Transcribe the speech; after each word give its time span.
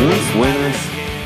Muy 0.00 0.38
buenas 0.38 0.76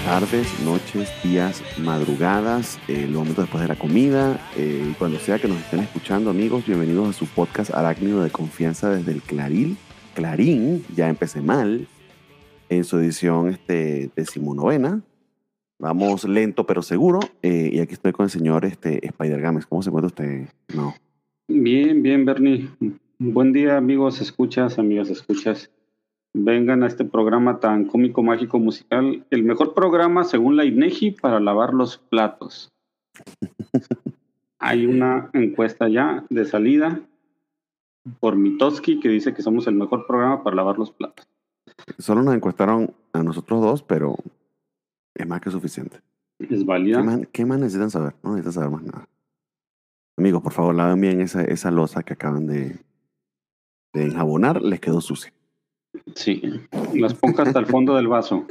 tardes, 0.04 0.60
noches, 0.64 1.08
días, 1.22 1.62
madrugadas, 1.78 2.78
eh, 2.88 3.02
los 3.02 3.18
momentos 3.18 3.44
después 3.44 3.62
de 3.62 3.68
la 3.68 3.76
comida. 3.76 4.40
eh, 4.56 4.94
cuando 4.98 5.18
sea 5.18 5.38
que 5.38 5.46
nos 5.46 5.58
estén 5.58 5.80
escuchando, 5.80 6.30
amigos, 6.30 6.66
bienvenidos 6.66 7.08
a 7.08 7.12
su 7.12 7.26
podcast 7.26 7.72
Arácnido 7.72 8.22
de 8.22 8.30
Confianza 8.30 8.90
desde 8.90 9.12
el 9.12 9.22
Claril. 9.22 9.76
Clarín, 10.14 10.84
ya 10.94 11.08
empecé 11.08 11.40
mal, 11.40 11.86
en 12.68 12.84
su 12.84 12.98
edición 12.98 13.48
este, 13.48 14.10
decimonovena. 14.16 15.02
Vamos 15.78 16.24
lento 16.24 16.66
pero 16.66 16.82
seguro. 16.82 17.20
eh, 17.42 17.70
y 17.72 17.80
aquí 17.80 17.94
estoy 17.94 18.12
con 18.12 18.24
el 18.24 18.30
señor 18.30 18.64
este, 18.64 19.04
Spider 19.06 19.40
Games. 19.40 19.66
¿Cómo 19.66 19.82
se 19.82 19.90
encuentra 19.90 20.06
usted? 20.06 20.48
No. 20.74 20.94
Bien, 21.48 22.02
bien, 22.02 22.24
Bernie. 22.24 22.68
Buen 23.18 23.52
día, 23.52 23.76
amigos, 23.76 24.20
escuchas, 24.20 24.78
amigas, 24.78 25.10
escuchas. 25.10 25.70
Vengan 26.32 26.82
a 26.82 26.86
este 26.86 27.04
programa 27.04 27.60
tan 27.60 27.84
cómico, 27.84 28.22
mágico, 28.22 28.58
musical. 28.58 29.24
El 29.30 29.44
mejor 29.44 29.74
programa, 29.74 30.24
según 30.24 30.56
la 30.56 30.64
INEGI, 30.64 31.12
para 31.12 31.38
lavar 31.38 31.74
los 31.74 31.98
platos. 31.98 32.72
Hay 34.58 34.86
una 34.86 35.30
encuesta 35.32 35.88
ya 35.88 36.24
de 36.30 36.44
salida 36.44 37.00
por 38.20 38.36
Mitoski 38.36 38.98
que 39.00 39.08
dice 39.08 39.34
que 39.34 39.42
somos 39.42 39.66
el 39.66 39.74
mejor 39.74 40.06
programa 40.06 40.42
para 40.42 40.56
lavar 40.56 40.78
los 40.78 40.90
platos. 40.90 41.26
Solo 41.98 42.22
nos 42.22 42.34
encuestaron 42.34 42.94
a 43.12 43.22
nosotros 43.22 43.60
dos, 43.60 43.82
pero 43.82 44.16
es 45.14 45.26
más 45.26 45.40
que 45.40 45.50
suficiente. 45.50 46.00
Es 46.38 46.48
¿Qué 46.48 46.64
válida. 46.64 47.02
más, 47.02 47.20
qué 47.32 47.44
más 47.44 47.58
necesitan 47.58 47.90
saber? 47.90 48.14
No 48.22 48.30
necesitan 48.32 48.52
saber 48.52 48.70
más 48.70 48.82
nada. 48.82 49.08
Amigos, 50.16 50.42
por 50.42 50.52
favor, 50.52 50.74
laven 50.74 51.00
bien 51.00 51.20
esa, 51.20 51.42
esa 51.42 51.70
losa 51.70 52.02
que 52.02 52.12
acaban 52.12 52.46
de, 52.46 52.78
de 53.92 54.04
enjabonar. 54.04 54.62
Les 54.62 54.80
quedó 54.80 55.00
sucia. 55.00 55.32
Sí. 56.14 56.42
Las 56.94 57.14
pongo 57.14 57.42
hasta 57.42 57.58
el 57.58 57.66
fondo 57.66 57.94
del 57.96 58.08
vaso. 58.08 58.46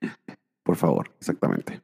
Por 0.62 0.76
favor, 0.76 1.10
exactamente. 1.18 1.82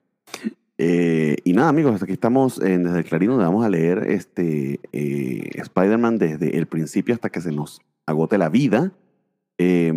Eh, 0.78 1.36
y 1.45 1.52
nada, 1.52 1.69
amigos, 1.69 1.92
hasta 1.92 2.05
aquí 2.06 2.14
estamos 2.14 2.58
en, 2.61 2.84
desde 2.84 2.98
el 3.00 3.05
Clarín, 3.05 3.28
donde 3.28 3.45
vamos 3.45 3.64
a 3.64 3.69
leer 3.69 4.05
este 4.08 4.80
eh, 4.92 5.50
Spider-Man 5.52 6.17
desde 6.17 6.56
el 6.56 6.67
principio 6.67 7.14
hasta 7.14 7.28
que 7.28 7.42
se 7.42 7.52
nos 7.52 7.83
agote 8.06 8.39
la 8.39 8.48
vida. 8.48 8.92
Eh, 9.58 9.92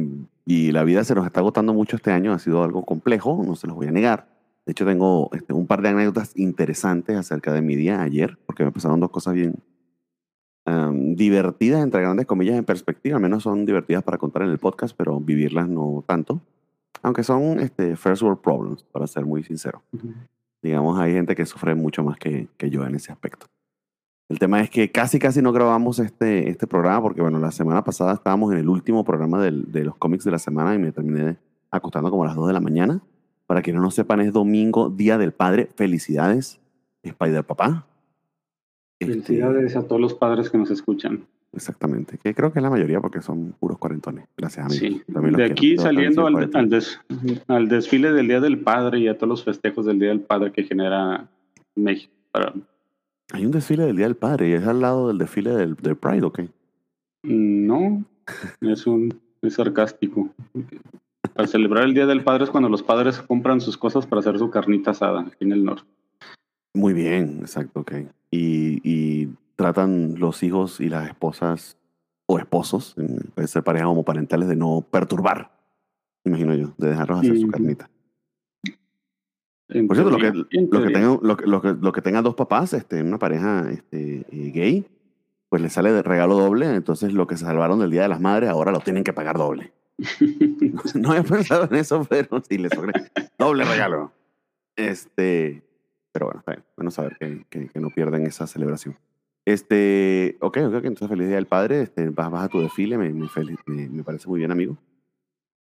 y 0.45 0.71
la 0.71 0.83
vida 0.83 1.03
se 1.03 1.15
nos 1.15 1.25
está 1.25 1.39
agotando 1.39 1.73
mucho 1.73 1.95
este 1.95 2.11
año, 2.11 2.33
ha 2.33 2.39
sido 2.39 2.63
algo 2.63 2.85
complejo, 2.85 3.41
no 3.45 3.55
se 3.55 3.67
los 3.67 3.75
voy 3.75 3.87
a 3.87 3.91
negar. 3.91 4.27
De 4.65 4.71
hecho, 4.71 4.85
tengo 4.85 5.29
este, 5.33 5.53
un 5.53 5.67
par 5.67 5.81
de 5.81 5.89
anécdotas 5.89 6.37
interesantes 6.37 7.17
acerca 7.17 7.53
de 7.53 7.61
mi 7.61 7.75
día 7.75 8.01
ayer, 8.01 8.37
porque 8.45 8.63
me 8.63 8.71
pasaron 8.71 8.99
dos 8.99 9.09
cosas 9.09 9.33
bien 9.33 9.55
am, 10.65 11.15
divertidas, 11.15 11.83
entre 11.83 12.01
grandes 12.01 12.25
comillas, 12.25 12.57
en 12.57 12.65
perspectiva. 12.65 13.17
Al 13.17 13.21
menos 13.21 13.43
son 13.43 13.65
divertidas 13.65 14.03
para 14.03 14.17
contar 14.17 14.43
en 14.43 14.49
el 14.49 14.59
podcast, 14.59 14.95
pero 14.97 15.19
vivirlas 15.19 15.67
no 15.67 16.03
tanto. 16.07 16.41
Aunque 17.01 17.23
son 17.23 17.59
este, 17.59 17.97
first 17.97 18.21
world 18.21 18.39
problems, 18.39 18.83
para 18.83 19.07
ser 19.07 19.25
muy 19.25 19.43
sincero. 19.43 19.81
Digamos, 20.61 20.97
hay 20.97 21.11
gente 21.11 21.35
que 21.35 21.45
sufre 21.45 21.75
mucho 21.75 22.03
más 22.03 22.17
que, 22.17 22.47
que 22.57 22.69
yo 22.69 22.85
en 22.85 22.95
ese 22.95 23.11
aspecto. 23.11 23.47
El 24.29 24.39
tema 24.39 24.61
es 24.61 24.69
que 24.69 24.91
casi, 24.91 25.19
casi 25.19 25.41
no 25.41 25.51
grabamos 25.51 25.99
este, 25.99 26.49
este 26.49 26.65
programa 26.65 27.01
porque, 27.01 27.21
bueno, 27.21 27.39
la 27.39 27.51
semana 27.51 27.83
pasada 27.83 28.13
estábamos 28.13 28.51
en 28.53 28.59
el 28.59 28.69
último 28.69 29.03
programa 29.03 29.41
del- 29.41 29.71
de 29.71 29.83
los 29.83 29.95
cómics 29.97 30.23
de 30.23 30.31
la 30.31 30.39
semana 30.39 30.73
y 30.73 30.79
me 30.79 30.91
terminé 30.91 31.37
acostando 31.71 32.09
como 32.09 32.23
a 32.23 32.27
las 32.27 32.35
2 32.35 32.47
de 32.47 32.53
la 32.53 32.59
mañana. 32.59 33.01
Para 33.45 33.61
quienes 33.61 33.81
no 33.81 33.91
sepan, 33.91 34.21
es 34.21 34.31
domingo, 34.31 34.89
Día 34.89 35.17
del 35.17 35.33
Padre. 35.33 35.69
Felicidades, 35.75 36.59
Spider 37.03 37.43
Papá. 37.43 37.85
Este, 38.99 39.13
Felicidades 39.13 39.75
a 39.75 39.83
todos 39.85 39.99
los 40.01 40.13
padres 40.13 40.49
que 40.49 40.57
nos 40.57 40.71
escuchan. 40.71 41.25
exactamente. 41.51 42.17
Que 42.17 42.33
creo 42.33 42.51
que 42.53 42.59
es 42.59 42.63
la 42.63 42.69
mayoría 42.69 43.01
porque 43.01 43.21
son 43.21 43.53
puros 43.59 43.77
cuarentones. 43.77 44.25
Gracias, 44.37 44.65
amigos. 44.65 44.79
Sí, 45.05 45.13
También 45.13 45.33
los 45.33 45.37
de 45.39 45.43
quiero. 45.43 45.53
aquí 45.53 45.75
también 45.75 46.13
saliendo 46.15 46.25
al, 46.27 46.49
al 46.55 46.69
des- 46.69 46.99
al 47.47 47.67
desfile 47.67 48.11
del 48.13 48.27
Día 48.27 48.39
del 48.39 48.59
Padre 48.59 48.99
y 48.99 49.07
a 49.09 49.17
todos 49.17 49.29
los 49.29 49.43
festejos 49.43 49.85
del 49.85 49.99
Día 49.99 50.09
del 50.09 50.21
Padre 50.21 50.51
que 50.53 50.63
genera 50.63 51.27
México. 51.75 52.13
Para- 52.31 52.53
Hay 53.33 53.45
un 53.45 53.51
desfile 53.51 53.85
del 53.85 53.95
Día 53.95 54.05
del 54.05 54.15
Padre 54.15 54.49
y 54.49 54.53
es 54.53 54.65
al 54.65 54.79
lado 54.79 55.07
del 55.07 55.17
desfile 55.17 55.55
del, 55.55 55.75
del 55.75 55.97
Pride, 55.97 56.23
¿ok? 56.23 56.41
No, 57.23 58.05
es 58.61 58.85
un 58.85 59.19
es 59.41 59.55
sarcástico. 59.55 60.29
Para 61.33 61.47
celebrar 61.47 61.85
el 61.85 61.95
Día 61.95 62.05
del 62.05 62.23
Padre 62.23 62.45
es 62.45 62.51
cuando 62.51 62.69
los 62.69 62.83
padres 62.83 63.21
compran 63.21 63.59
sus 63.59 63.77
cosas 63.77 64.05
para 64.05 64.19
hacer 64.19 64.37
su 64.37 64.49
carnita 64.49 64.91
asada 64.91 65.21
aquí 65.21 65.43
en 65.43 65.51
el 65.51 65.65
norte. 65.65 65.89
Muy 66.75 66.93
bien, 66.93 67.39
exacto, 67.41 67.81
ok. 67.81 67.93
Y, 68.29 68.79
y 68.83 69.29
tratan 69.55 70.19
los 70.19 70.43
hijos 70.43 70.79
y 70.79 70.89
las 70.89 71.07
esposas 71.07 71.77
o 72.27 72.37
esposos, 72.37 72.95
puede 73.33 73.47
ser 73.47 73.63
parejas 73.63 73.87
homoparentales, 73.87 74.47
de 74.47 74.55
no 74.55 74.85
perturbar, 74.89 75.51
imagino 76.23 76.53
yo, 76.55 76.73
de 76.77 76.89
dejarlos 76.89 77.19
hacer 77.19 77.37
su 77.37 77.47
carnita. 77.47 77.89
Por 79.87 79.95
cierto, 79.95 80.11
lo 80.11 80.17
que, 80.17 80.31
lo 80.71 80.81
que, 80.83 80.93
tengan, 80.93 81.19
lo, 81.21 81.37
que- 81.37 81.45
lo 81.47 81.61
que, 81.61 81.73
lo 81.79 81.91
que 81.91 82.01
tengan 82.01 82.23
dos 82.23 82.35
papás, 82.35 82.73
este, 82.73 83.01
una 83.01 83.17
pareja 83.19 83.69
este, 83.71 84.25
eh, 84.31 84.51
gay, 84.53 84.85
pues 85.49 85.61
les 85.61 85.73
sale 85.73 85.91
de 85.91 86.01
regalo 86.01 86.35
doble, 86.35 86.73
entonces 86.75 87.13
lo 87.13 87.27
que 87.27 87.37
se 87.37 87.45
salvaron 87.45 87.79
del 87.79 87.91
Día 87.91 88.03
de 88.03 88.07
las 88.09 88.19
Madres 88.21 88.49
ahora 88.49 88.71
lo 88.71 88.79
tienen 88.79 89.03
que 89.03 89.13
pagar 89.13 89.37
doble. 89.37 89.71
No 90.95 91.09
había 91.11 91.23
pensado 91.23 91.65
en 91.69 91.75
eso, 91.75 92.05
pero 92.09 92.41
sí 92.47 92.57
les 92.57 92.73
sobre 92.73 92.93
doble 93.37 93.63
regalo. 93.65 94.11
Este, 94.75 95.61
pero 96.11 96.25
bueno, 96.27 96.39
está 96.39 96.53
bien. 96.53 96.63
Bueno 96.75 96.91
saber 96.91 97.17
que, 97.19 97.45
que, 97.49 97.67
que 97.69 97.79
no 97.79 97.89
pierden 97.89 98.25
esa 98.25 98.47
celebración. 98.47 98.97
Este, 99.45 100.37
ok, 100.41 100.57
ok, 100.65 100.73
entonces 100.85 101.07
feliz 101.09 101.27
día 101.27 101.35
del 101.35 101.47
padre. 101.47 101.81
Este, 101.81 102.09
vas, 102.09 102.31
vas 102.31 102.45
a 102.45 102.47
tu 102.49 102.59
desfile, 102.61 102.97
me, 102.97 103.11
me- 103.13 103.89
me 103.89 104.03
parece 104.03 104.27
muy 104.27 104.39
bien, 104.39 104.51
amigo. 104.51 104.77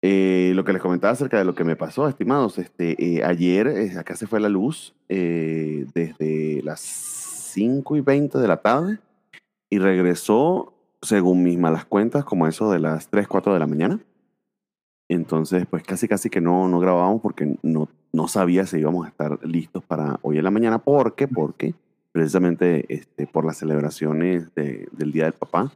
Eh, 0.01 0.53
lo 0.55 0.63
que 0.63 0.71
les 0.73 0.81
comentaba 0.81 1.11
acerca 1.11 1.37
de 1.37 1.43
lo 1.45 1.55
que 1.55 1.65
me 1.65 1.75
pasó, 1.75 2.07
estimados, 2.07 2.57
este, 2.57 2.95
eh, 3.17 3.23
ayer 3.23 3.67
eh, 3.67 3.97
acá 3.97 4.15
se 4.15 4.27
fue 4.27 4.39
la 4.39 4.47
luz 4.47 4.95
eh, 5.09 5.85
desde 5.93 6.61
las 6.63 6.79
5 6.79 7.97
y 7.97 8.01
20 8.01 8.37
de 8.37 8.47
la 8.47 8.61
tarde 8.61 8.99
y 9.69 9.77
regresó, 9.79 10.73
según 11.01 11.43
mis 11.43 11.57
malas 11.57 11.83
cuentas, 11.85 12.23
como 12.23 12.47
eso 12.47 12.71
de 12.71 12.79
las 12.79 13.09
3, 13.09 13.27
4 13.27 13.53
de 13.53 13.59
la 13.59 13.67
mañana. 13.67 13.99
Entonces, 15.09 15.65
pues 15.69 15.83
casi 15.83 16.07
casi 16.07 16.29
que 16.29 16.39
no, 16.39 16.67
no 16.69 16.79
grabábamos 16.79 17.21
porque 17.21 17.55
no, 17.63 17.89
no 18.13 18.27
sabía 18.27 18.65
si 18.65 18.77
íbamos 18.79 19.05
a 19.05 19.09
estar 19.09 19.39
listos 19.45 19.83
para 19.83 20.19
hoy 20.21 20.37
en 20.37 20.43
la 20.43 20.51
mañana. 20.51 20.79
¿Por 20.79 21.15
qué? 21.15 21.27
Porque 21.27 21.73
precisamente 22.11 22.85
este, 22.93 23.27
por 23.27 23.43
las 23.45 23.57
celebraciones 23.57 24.53
de- 24.55 24.87
del 24.91 25.11
Día 25.11 25.23
del 25.25 25.33
Papá, 25.33 25.71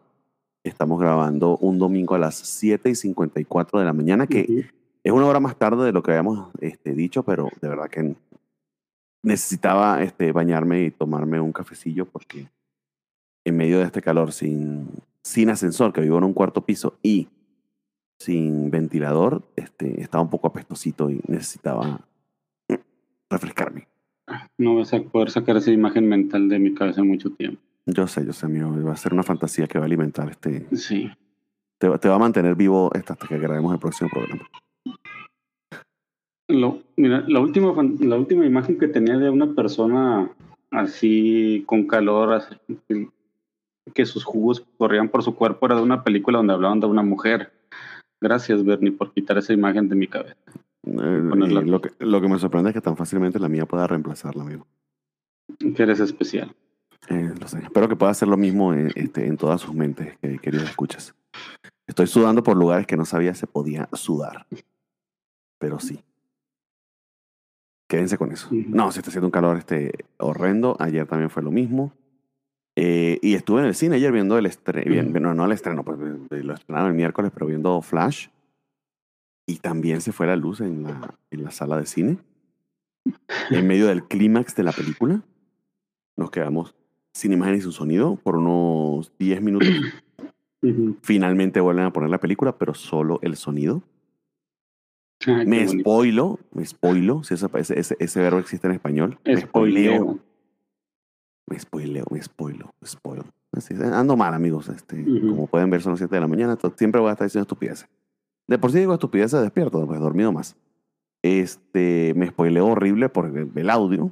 estamos 0.64 1.00
grabando 1.00 1.58
un 1.58 1.78
domingo 1.78 2.16
a 2.16 2.20
las 2.20 2.36
7 2.36 2.90
y 2.90 2.96
54 2.96 3.80
de 3.80 3.86
la 3.86 3.94
mañana, 3.94 4.28
que 4.28 4.70
es 5.04 5.12
una 5.12 5.26
hora 5.26 5.40
más 5.40 5.58
tarde 5.58 5.86
de 5.86 5.92
lo 5.92 6.02
que 6.02 6.12
habíamos 6.12 6.50
este, 6.60 6.94
dicho, 6.94 7.24
pero 7.24 7.50
de 7.62 7.68
verdad 7.68 7.90
que 7.90 8.16
necesitaba 9.22 10.02
este, 10.04 10.32
bañarme 10.32 10.84
y 10.84 10.92
tomarme 10.92 11.40
un 11.40 11.52
cafecillo 11.52 12.06
porque 12.06 12.50
en 13.46 13.58
medio 13.58 13.80
de 13.80 13.86
este 13.86 14.02
calor, 14.02 14.32
sin, 14.32 14.88
sin 15.22 15.50
ascensor, 15.50 15.92
que 15.92 16.02
vivo 16.02 16.18
en 16.18 16.24
un 16.24 16.34
cuarto 16.34 16.66
piso 16.66 16.98
y 17.04 17.28
sin 18.20 18.72
ventilador, 18.72 19.44
este, 19.56 20.02
estaba 20.02 20.24
un 20.24 20.30
poco 20.30 20.48
apestosito 20.48 21.10
y 21.10 21.20
necesitaba 21.28 22.00
refrescarme. 23.30 23.88
No 24.58 24.76
vas 24.76 24.94
a 24.94 25.02
poder 25.02 25.30
sacar 25.30 25.58
esa 25.58 25.72
imagen 25.72 26.08
mental 26.08 26.48
de 26.48 26.60
mi 26.60 26.74
cabeza 26.74 27.04
mucho 27.04 27.32
tiempo. 27.32 27.62
Yo 27.86 28.08
sé, 28.08 28.26
yo 28.26 28.34
sé, 28.34 28.46
amigo, 28.46 28.72
va 28.84 28.94
a 28.94 28.98
ser 28.98 29.14
una 29.14 29.24
fantasía 29.24 29.68
que 29.68 29.78
va 29.78 29.86
a 29.86 29.88
alimentar 29.88 30.30
este... 30.30 30.68
Sí. 30.76 31.12
Te, 31.80 31.90
va- 31.90 31.98
te 31.98 32.08
va 32.08 32.16
a 32.16 32.20
mantener 32.20 32.56
vivo 32.56 32.90
hasta 32.96 33.16
que 33.16 33.38
grabemos 33.38 33.74
el 33.74 33.80
próximo 33.80 34.10
programa. 34.10 34.48
Lo, 36.50 36.82
mira, 36.98 37.24
la 37.28 37.40
última, 37.40 37.74
la 38.00 38.16
última 38.18 38.46
imagen 38.46 38.78
que 38.78 38.88
tenía 38.88 39.18
de 39.18 39.30
una 39.30 39.54
persona 39.54 40.30
así 40.72 41.64
con 41.66 41.88
calor, 41.88 42.34
así, 42.34 42.56
que- 42.88 44.06
sus 44.06 44.24
jugos 44.24 44.66
corrían 44.78 45.10
por 45.10 45.24
su 45.24 45.36
cuerpo, 45.36 45.66
era 45.66 45.76
de 45.76 45.82
una 45.84 46.04
película 46.04 46.38
donde 46.38 46.54
hablaban 46.54 46.80
de 46.80 46.88
una 46.88 47.04
mujer. 47.04 47.52
Gracias, 48.22 48.64
Bernie, 48.64 48.92
por 48.94 49.12
quitar 49.14 49.38
esa 49.38 49.52
imagen 49.52 49.90
de 49.90 49.96
mi 49.96 50.08
cabeza. 50.08 50.38
Eh, 50.86 51.22
lo, 51.66 51.82
que, 51.82 51.90
lo 52.00 52.22
que 52.22 52.28
me 52.30 52.40
sorprende 52.40 52.70
es 52.70 52.74
que 52.74 52.82
tan 52.82 52.96
fácilmente 52.96 53.40
la 53.40 53.50
mía 53.50 53.66
pueda 53.66 53.86
reemplazarla, 53.88 54.44
amigo. 54.44 54.66
Que 55.76 55.84
eres 55.84 56.00
especial. 56.00 56.56
Eh, 57.10 57.34
lo 57.40 57.48
sé. 57.48 57.60
Espero 57.60 57.88
que 57.88 57.96
pueda 57.96 58.12
hacer 58.12 58.28
lo 58.28 58.38
mismo 58.38 58.74
en, 58.74 58.92
este, 58.96 59.28
en 59.28 59.38
todas 59.38 59.62
sus 59.62 59.74
mentes, 59.74 60.18
que, 60.20 60.40
queridos 60.40 60.70
escuchas. 60.70 61.14
Estoy 61.88 62.08
sudando 62.08 62.44
por 62.44 62.56
lugares 62.56 62.88
que 62.88 62.98
no 62.98 63.06
sabía 63.06 63.36
se 63.36 63.48
podía 63.48 63.90
sudar. 63.94 64.48
Pero 65.60 65.80
sí. 65.80 66.04
Quédense 67.90 68.18
con 68.18 68.32
eso. 68.32 68.48
No, 68.52 68.92
se 68.92 69.00
está 69.00 69.10
haciendo 69.10 69.28
un 69.28 69.32
calor 69.32 69.58
este, 69.58 69.92
horrendo. 70.18 70.78
Ayer 70.80 71.06
también 71.06 71.30
fue 71.30 71.44
lo 71.44 71.52
mismo. 71.52 71.94
Eh, 72.76 73.20
y 73.22 73.36
estuve 73.36 73.60
en 73.62 73.68
el 73.68 73.76
cine 73.76 73.98
ayer 73.98 74.12
viendo 74.12 74.38
el 74.38 74.46
estreno. 74.46 75.20
No, 75.20 75.34
no 75.34 75.46
el 75.46 75.52
estreno, 75.52 75.84
pues 75.84 76.00
eh, 76.32 76.44
lo 76.44 76.54
estrenaron 76.54 76.90
el 76.90 76.96
miércoles, 76.96 77.32
pero 77.34 77.46
viendo 77.46 77.82
Flash. 77.82 78.30
Y 79.46 79.58
también 79.58 80.02
se 80.02 80.14
fue 80.14 80.26
la 80.26 80.38
luz 80.38 80.62
en 80.62 80.84
la, 80.84 81.16
en 81.30 81.44
la 81.44 81.52
sala 81.52 81.78
de 81.78 81.86
cine. 81.86 82.18
En 83.50 83.68
medio 83.68 83.88
del 83.88 84.06
clímax 84.06 84.56
de 84.56 84.64
la 84.64 84.72
película. 84.72 85.22
Nos 86.16 86.32
quedamos 86.32 86.74
sin 87.14 87.32
imagen 87.32 87.56
y 87.56 87.62
sin 87.62 87.72
sonido 87.72 88.16
por 88.16 88.36
unos 88.36 89.12
10 89.20 89.42
minutos. 89.42 89.70
Finalmente 91.02 91.60
vuelven 91.60 91.86
a 91.86 91.94
poner 91.94 92.10
la 92.10 92.20
película, 92.20 92.58
pero 92.58 92.74
solo 92.74 93.20
el 93.22 93.36
sonido. 93.36 93.84
me 95.46 95.68
spoilo, 95.68 96.40
me 96.52 96.66
spoilo, 96.66 97.24
si 97.24 97.34
ese, 97.34 97.48
ese, 97.56 97.96
ese, 98.00 98.20
verbo 98.20 98.40
existe 98.40 98.68
en 98.68 98.74
español. 98.74 99.20
Me 99.26 99.38
spoileo. 99.38 100.20
Me 101.48 101.60
spoileo, 101.60 102.06
me 102.10 102.22
spoilo, 102.22 102.72
me 102.80 102.88
spoilo. 102.88 103.26
ando 103.94 104.16
mal, 104.16 104.34
amigos. 104.34 104.70
Este, 104.70 105.04
Como 105.04 105.48
pueden 105.48 105.70
ver, 105.70 105.82
son 105.82 105.94
las 105.94 106.00
7 106.00 106.16
de 106.16 106.22
la 106.22 106.28
mañana. 106.28 106.58
Siempre 106.76 107.02
voy 107.02 107.10
a 107.10 107.14
estar 107.14 107.28
diciendo 107.28 107.44
estupideces. 107.44 107.88
De 108.48 108.58
por 108.58 108.72
sí 108.72 108.80
digo 108.80 108.94
estupideces 108.94 109.42
despierto, 109.42 109.86
pues 109.86 110.00
dormido 110.00 110.32
más. 110.32 110.56
Este, 111.22 112.14
me 112.16 112.28
spoileo 112.28 112.68
horrible 112.68 113.10
por 113.10 113.32
el, 113.56 113.70
audio. 113.70 114.12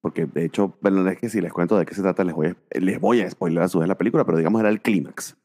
Porque 0.00 0.26
de 0.26 0.44
hecho, 0.44 0.76
bueno, 0.80 1.08
es 1.08 1.18
que 1.18 1.28
si 1.28 1.40
les 1.40 1.52
cuento 1.52 1.78
de 1.78 1.86
qué 1.86 1.94
se 1.94 2.02
trata, 2.02 2.24
les 2.24 2.34
voy 2.34 2.48
a, 2.48 2.56
les 2.78 3.00
voy 3.00 3.20
a 3.20 3.30
spoiler 3.30 3.62
a 3.62 3.68
su 3.68 3.78
vez 3.78 3.88
la 3.88 3.98
película, 3.98 4.24
pero 4.24 4.38
digamos 4.38 4.60
era 4.60 4.68
el 4.68 4.80
clímax. 4.80 5.36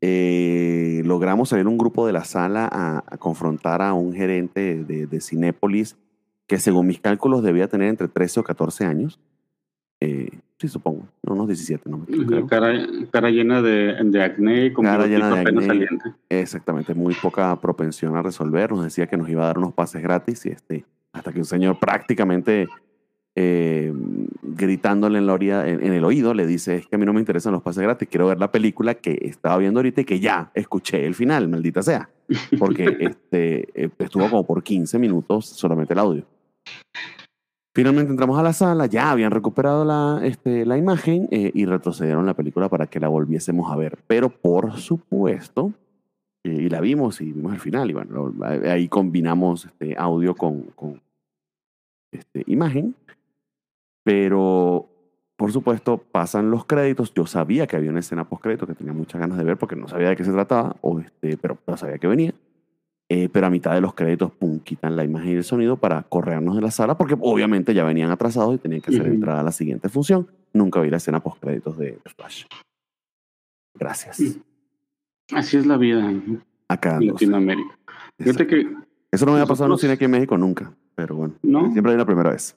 Eh, 0.00 1.02
logramos 1.04 1.48
salir 1.48 1.66
un 1.66 1.78
grupo 1.78 2.06
de 2.06 2.12
la 2.12 2.24
sala 2.24 2.68
a, 2.70 3.16
confrontar 3.18 3.82
a 3.82 3.92
un 3.94 4.12
gerente 4.12 4.84
de, 4.84 5.06
de, 5.06 5.20
Cinépolis 5.20 5.96
que 6.46 6.58
según 6.58 6.86
mis 6.86 7.00
cálculos 7.00 7.42
debía 7.42 7.68
tener 7.68 7.88
entre 7.88 8.08
13 8.08 8.40
o 8.40 8.44
14 8.44 8.84
años. 8.84 9.18
Eh, 10.00 10.30
sí, 10.58 10.68
supongo, 10.68 11.08
no 11.22 11.32
unos 11.32 11.48
17, 11.48 11.88
no 11.88 11.98
me 11.98 12.46
cara, 12.46 12.86
cara, 13.10 13.30
llena 13.30 13.62
de, 13.62 13.96
de 14.04 14.22
acné, 14.22 14.72
como 14.74 14.86
cara 14.86 15.06
llena 15.06 15.34
de 15.34 15.40
acné, 15.40 15.98
Exactamente, 16.28 16.94
muy 16.94 17.14
poca 17.14 17.58
propensión 17.60 18.14
a 18.14 18.22
resolver. 18.22 18.70
Nos 18.70 18.84
decía 18.84 19.06
que 19.06 19.16
nos 19.16 19.28
iba 19.30 19.44
a 19.44 19.46
dar 19.46 19.58
unos 19.58 19.72
pases 19.72 20.02
gratis 20.02 20.44
y 20.44 20.50
este, 20.50 20.84
hasta 21.12 21.32
que 21.32 21.38
un 21.38 21.46
señor 21.46 21.78
prácticamente 21.80 22.68
eh, 23.38 23.92
gritándole 24.42 25.18
en, 25.18 25.26
la 25.26 25.34
orilla, 25.34 25.68
en, 25.68 25.92
el 25.92 26.04
oído, 26.04 26.32
le 26.32 26.46
dice, 26.46 26.76
es 26.76 26.86
que 26.86 26.96
a 26.96 26.98
mí 26.98 27.04
no 27.04 27.12
me 27.12 27.20
interesan 27.20 27.52
los 27.52 27.62
pases 27.62 27.82
gratis, 27.82 28.08
quiero 28.10 28.26
ver 28.26 28.40
la 28.40 28.50
película 28.50 28.94
que 28.94 29.18
estaba 29.22 29.58
viendo 29.58 29.78
ahorita 29.78 30.00
y 30.00 30.04
que 30.06 30.18
ya 30.18 30.50
escuché 30.54 31.04
el 31.04 31.14
final, 31.14 31.46
maldita 31.46 31.82
sea. 31.82 32.08
Porque 32.58 32.84
este, 33.00 33.68
eh, 33.74 33.90
estuvo 33.98 34.30
como 34.30 34.46
por 34.46 34.62
15 34.62 34.98
minutos 34.98 35.44
solamente 35.46 35.92
el 35.92 35.98
audio. 35.98 36.24
Finalmente 37.74 38.10
entramos 38.10 38.38
a 38.38 38.42
la 38.42 38.54
sala, 38.54 38.86
ya 38.86 39.10
habían 39.10 39.30
recuperado 39.30 39.84
la, 39.84 40.22
este, 40.24 40.64
la 40.64 40.78
imagen 40.78 41.28
eh, 41.30 41.50
y 41.52 41.66
retrocedieron 41.66 42.24
la 42.24 42.32
película 42.32 42.70
para 42.70 42.86
que 42.86 42.98
la 42.98 43.08
volviésemos 43.08 43.70
a 43.70 43.76
ver. 43.76 43.98
Pero 44.06 44.30
por 44.30 44.78
supuesto, 44.78 45.74
y 46.42 46.70
la 46.70 46.80
vimos 46.80 47.20
y 47.20 47.32
vimos 47.32 47.52
el 47.52 47.60
final, 47.60 47.90
y 47.90 47.92
bueno, 47.92 48.32
ahí 48.64 48.88
combinamos 48.88 49.66
este, 49.66 49.94
audio 49.98 50.34
con, 50.34 50.62
con 50.74 51.02
este, 52.10 52.44
imagen. 52.46 52.94
Pero, 54.06 54.88
por 55.34 55.50
supuesto, 55.50 55.98
pasan 55.98 56.48
los 56.48 56.64
créditos. 56.64 57.12
Yo 57.12 57.26
sabía 57.26 57.66
que 57.66 57.74
había 57.74 57.90
una 57.90 57.98
escena 57.98 58.28
post-crédito 58.28 58.64
que 58.64 58.74
tenía 58.74 58.92
muchas 58.92 59.20
ganas 59.20 59.36
de 59.36 59.42
ver 59.42 59.56
porque 59.56 59.74
no 59.74 59.88
sabía 59.88 60.10
de 60.10 60.16
qué 60.16 60.22
se 60.22 60.30
trataba, 60.30 60.76
o 60.80 61.00
este, 61.00 61.36
pero, 61.36 61.58
sabía 61.76 61.98
que 61.98 62.06
venía. 62.06 62.32
Eh, 63.08 63.28
pero 63.32 63.48
a 63.48 63.50
mitad 63.50 63.74
de 63.74 63.80
los 63.80 63.94
créditos, 63.94 64.30
pum, 64.30 64.60
quitan 64.60 64.94
la 64.94 65.02
imagen 65.02 65.30
y 65.30 65.34
el 65.34 65.42
sonido 65.42 65.76
para 65.76 66.04
corrernos 66.04 66.54
de 66.54 66.62
la 66.62 66.70
sala 66.70 66.96
porque 66.96 67.16
obviamente 67.20 67.74
ya 67.74 67.84
venían 67.84 68.12
atrasados 68.12 68.54
y 68.54 68.58
tenían 68.58 68.80
que 68.80 68.90
hacer 68.90 69.08
entrada 69.08 69.40
a 69.40 69.42
la 69.42 69.52
siguiente 69.52 69.88
función. 69.88 70.28
Nunca 70.52 70.80
vi 70.80 70.88
la 70.88 70.98
escena 70.98 71.18
post-créditos 71.18 71.76
de 71.76 71.98
Flash. 72.16 72.44
Gracias. 73.74 74.38
Así 75.32 75.56
es 75.56 75.66
la 75.66 75.78
vida 75.78 76.12
acá 76.68 76.98
en 76.98 77.08
Latinoamérica. 77.08 77.76
Fíjate 78.20 78.46
que 78.46 78.72
Eso 79.10 79.26
no 79.26 79.32
me 79.32 79.40
ha 79.40 79.46
pasado 79.46 79.66
en 79.66 79.72
un 79.72 79.78
cine 79.78 79.94
aquí 79.94 80.04
en 80.04 80.12
México 80.12 80.38
nunca, 80.38 80.72
pero 80.94 81.16
bueno, 81.16 81.34
¿No? 81.42 81.72
siempre 81.72 81.90
hay 81.90 81.98
la 81.98 82.06
primera 82.06 82.30
vez. 82.30 82.56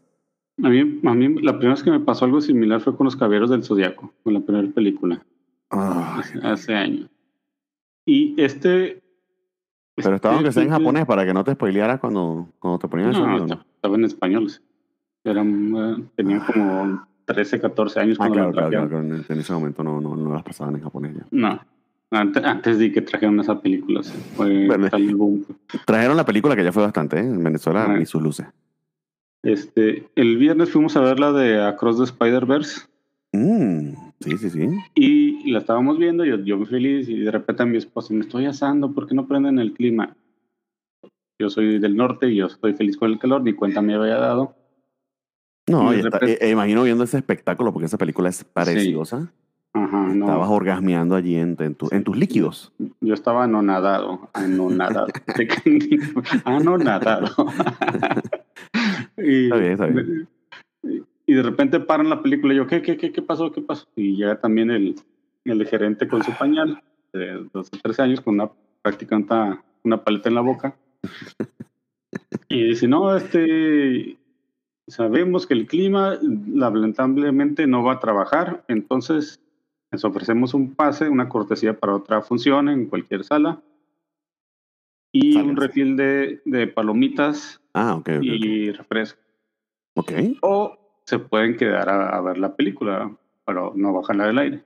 A 0.63 0.69
mí, 0.69 0.99
a 1.03 1.13
mí 1.13 1.41
la 1.41 1.53
primera 1.53 1.73
vez 1.73 1.83
que 1.83 1.91
me 1.91 1.99
pasó 1.99 2.25
algo 2.25 2.41
similar 2.41 2.81
fue 2.81 2.95
con 2.95 3.05
Los 3.05 3.15
Caballeros 3.15 3.49
del 3.49 3.63
Zodiaco, 3.63 4.13
con 4.23 4.33
la 4.33 4.41
primera 4.41 4.67
película. 4.69 5.23
hace, 5.69 6.75
años. 6.75 7.09
Y 8.05 8.39
este... 8.41 9.01
Pero 9.95 10.15
estaba 10.15 10.35
aunque 10.35 10.51
sea 10.51 10.63
en 10.63 10.69
japonés 10.69 11.05
para 11.05 11.25
que 11.25 11.33
no 11.33 11.43
te 11.43 11.53
spoilearas 11.53 11.99
cuando, 11.99 12.47
cuando 12.59 12.79
te 12.79 12.87
ponían 12.87 13.09
el 13.09 13.15
sonido, 13.15 13.47
¿no? 13.47 13.65
Estaba 13.75 13.95
en 13.95 14.05
español. 14.05 14.49
Era, 15.25 15.43
tenía 16.15 16.45
como 16.45 17.05
13, 17.25 17.59
14 17.59 17.99
años. 17.99 18.17
Ah, 18.19 18.29
claro, 18.29 18.51
claro, 18.51 18.69
claro, 18.69 19.01
En 19.01 19.39
ese 19.39 19.53
momento 19.53 19.83
no, 19.83 19.99
no, 19.99 20.15
no 20.15 20.33
las 20.33 20.43
pasaban 20.43 20.75
en 20.75 20.81
japonés 20.81 21.15
ya. 21.15 21.25
No. 21.31 21.59
Antes, 22.11 22.79
de 22.79 22.91
que 22.91 23.01
trajeron 23.01 23.39
esa 23.39 23.61
película. 23.61 24.01
Fue 24.35 24.67
trajeron 25.85 26.17
la 26.17 26.25
película 26.25 26.55
que 26.55 26.63
ya 26.63 26.71
fue 26.71 26.83
bastante, 26.83 27.19
¿eh? 27.19 27.23
En 27.23 27.43
Venezuela 27.43 27.99
y 28.01 28.05
sus 28.05 28.21
luces. 28.21 28.47
Este, 29.43 30.09
el 30.15 30.37
viernes 30.37 30.71
fuimos 30.71 30.97
a 30.97 31.01
ver 31.01 31.19
la 31.19 31.31
de 31.31 31.63
Across 31.63 31.97
the 31.97 32.03
Spider-Verse. 32.03 32.81
Mm, 33.31 33.93
sí, 34.19 34.37
sí, 34.37 34.49
sí. 34.49 34.69
Y 34.95 35.51
la 35.51 35.59
estábamos 35.59 35.97
viendo, 35.97 36.25
yo, 36.25 36.37
yo 36.39 36.65
feliz, 36.65 37.07
y 37.07 37.19
de 37.19 37.31
repente 37.31 37.63
a 37.63 37.65
mi 37.65 37.77
esposa, 37.77 38.13
me 38.13 38.21
estoy 38.21 38.45
asando, 38.45 38.91
¿por 38.91 39.07
qué 39.07 39.15
no 39.15 39.27
prenden 39.27 39.59
el 39.59 39.73
clima? 39.73 40.15
Yo 41.39 41.49
soy 41.49 41.79
del 41.79 41.95
norte 41.95 42.29
y 42.29 42.35
yo 42.35 42.47
estoy 42.47 42.73
feliz 42.73 42.97
con 42.97 43.11
el 43.11 43.19
calor, 43.19 43.41
ni 43.43 43.53
cuenta 43.53 43.81
me 43.81 43.93
había 43.93 44.17
dado. 44.17 44.55
No, 45.67 45.93
y 45.93 46.01
e, 46.01 46.37
e 46.41 46.49
imagino 46.49 46.83
viendo 46.83 47.03
ese 47.03 47.17
espectáculo, 47.17 47.71
porque 47.71 47.85
esa 47.85 47.97
película 47.97 48.29
es 48.29 48.43
preciosa. 48.43 49.31
Ajá, 49.71 50.11
Estabas 50.11 50.49
orgasmeando 50.49 51.15
allí 51.15 51.35
en, 51.35 51.55
en, 51.59 51.77
en, 51.91 52.03
tus 52.03 52.17
líquidos. 52.17 52.73
Yo 53.01 53.13
estaba 53.13 53.43
anonadado, 53.43 54.27
anonadado. 54.33 55.07
anonadado. 56.43 57.29
Y, 59.23 59.49
Y 61.25 61.33
de 61.33 61.43
repente 61.43 61.79
paran 61.79 62.09
la 62.09 62.23
película 62.23 62.53
y 62.53 62.57
yo, 62.57 62.67
¿qué, 62.67 62.81
qué, 62.81 62.97
qué, 62.97 63.11
qué 63.11 63.21
pasó? 63.21 63.51
¿Qué 63.51 63.61
pasó? 63.61 63.87
Y 63.95 64.15
llega 64.15 64.39
también 64.39 64.71
el, 64.71 64.95
el 65.45 65.67
gerente 65.67 66.07
con 66.07 66.23
su 66.23 66.31
pañal 66.31 66.81
de 67.13 67.45
12 67.53 67.69
o 67.75 67.79
13 67.83 68.01
años 68.01 68.21
con 68.21 68.35
una 68.35 68.49
prácticamente 68.81 69.35
una 69.83 70.03
paleta 70.03 70.29
en 70.29 70.35
la 70.35 70.41
boca. 70.41 70.75
Y 72.47 72.63
dice, 72.63 72.87
no, 72.87 73.15
este, 73.15 74.17
sabemos 74.87 75.45
que 75.45 75.53
el 75.53 75.67
clima 75.67 76.17
lamentablemente 76.21 77.67
no 77.67 77.83
va 77.83 77.93
a 77.93 77.99
trabajar, 77.99 78.63
entonces 78.67 79.39
les 79.91 80.03
ofrecemos 80.03 80.53
un 80.53 80.73
pase, 80.73 81.09
una 81.09 81.29
cortesía 81.29 81.79
para 81.79 81.95
otra 81.95 82.21
función 82.21 82.69
en 82.69 82.87
cualquier 82.87 83.23
sala 83.23 83.61
y 85.11 85.37
un 85.37 85.55
refil 85.55 85.95
de, 85.95 86.41
de 86.45 86.67
palomitas 86.67 87.61
Ah, 87.79 88.01
y 88.21 88.71
refresco. 88.71 89.21
Ok. 89.95 90.11
O 90.41 90.77
se 91.05 91.17
pueden 91.17 91.55
quedar 91.55 91.89
a, 91.89 92.19
ver 92.19 92.37
la 92.37 92.55
película, 92.55 93.09
pero 93.45 93.71
no 93.73 93.93
bajarla 93.93 94.27
del 94.27 94.37
aire. 94.37 94.63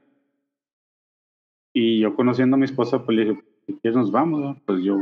Y 1.74 2.00
yo 2.00 2.16
conociendo 2.16 2.56
a 2.56 2.58
mi 2.58 2.66
esposa, 2.66 3.06
pues 3.06 3.16
le 3.16 3.26
dije, 3.26 3.44
si 3.68 3.74
quieres 3.76 3.98
nos 3.98 4.12
vamos, 4.12 4.58
pues 4.66 4.84
yo, 4.84 4.98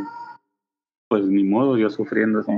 pues 1.07 1.25
ni 1.25 1.43
modo, 1.43 1.77
yo 1.77 1.89
sufriendo 1.89 2.39
así. 2.39 2.51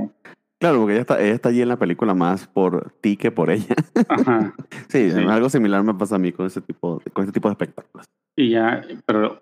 Claro, 0.58 0.80
porque 0.80 0.94
ella 0.94 1.02
está, 1.02 1.22
ella 1.22 1.34
está 1.34 1.48
allí 1.50 1.62
en 1.62 1.68
la 1.68 1.78
película 1.78 2.14
más 2.14 2.48
por 2.48 2.92
ti 3.00 3.16
que 3.16 3.30
por 3.30 3.50
ella. 3.50 3.76
Ajá. 4.08 4.54
sí, 4.88 5.10
algo 5.12 5.48
similar 5.48 5.84
me 5.84 5.94
pasa 5.94 6.16
a 6.16 6.18
mí 6.18 6.32
con 6.32 6.46
ese 6.46 6.60
tipo, 6.60 7.00
con 7.12 7.24
este 7.24 7.32
tipo 7.32 7.48
de 7.48 7.52
espectáculos. 7.52 8.06
Y 8.36 8.50
ya, 8.50 8.84
pero 9.06 9.40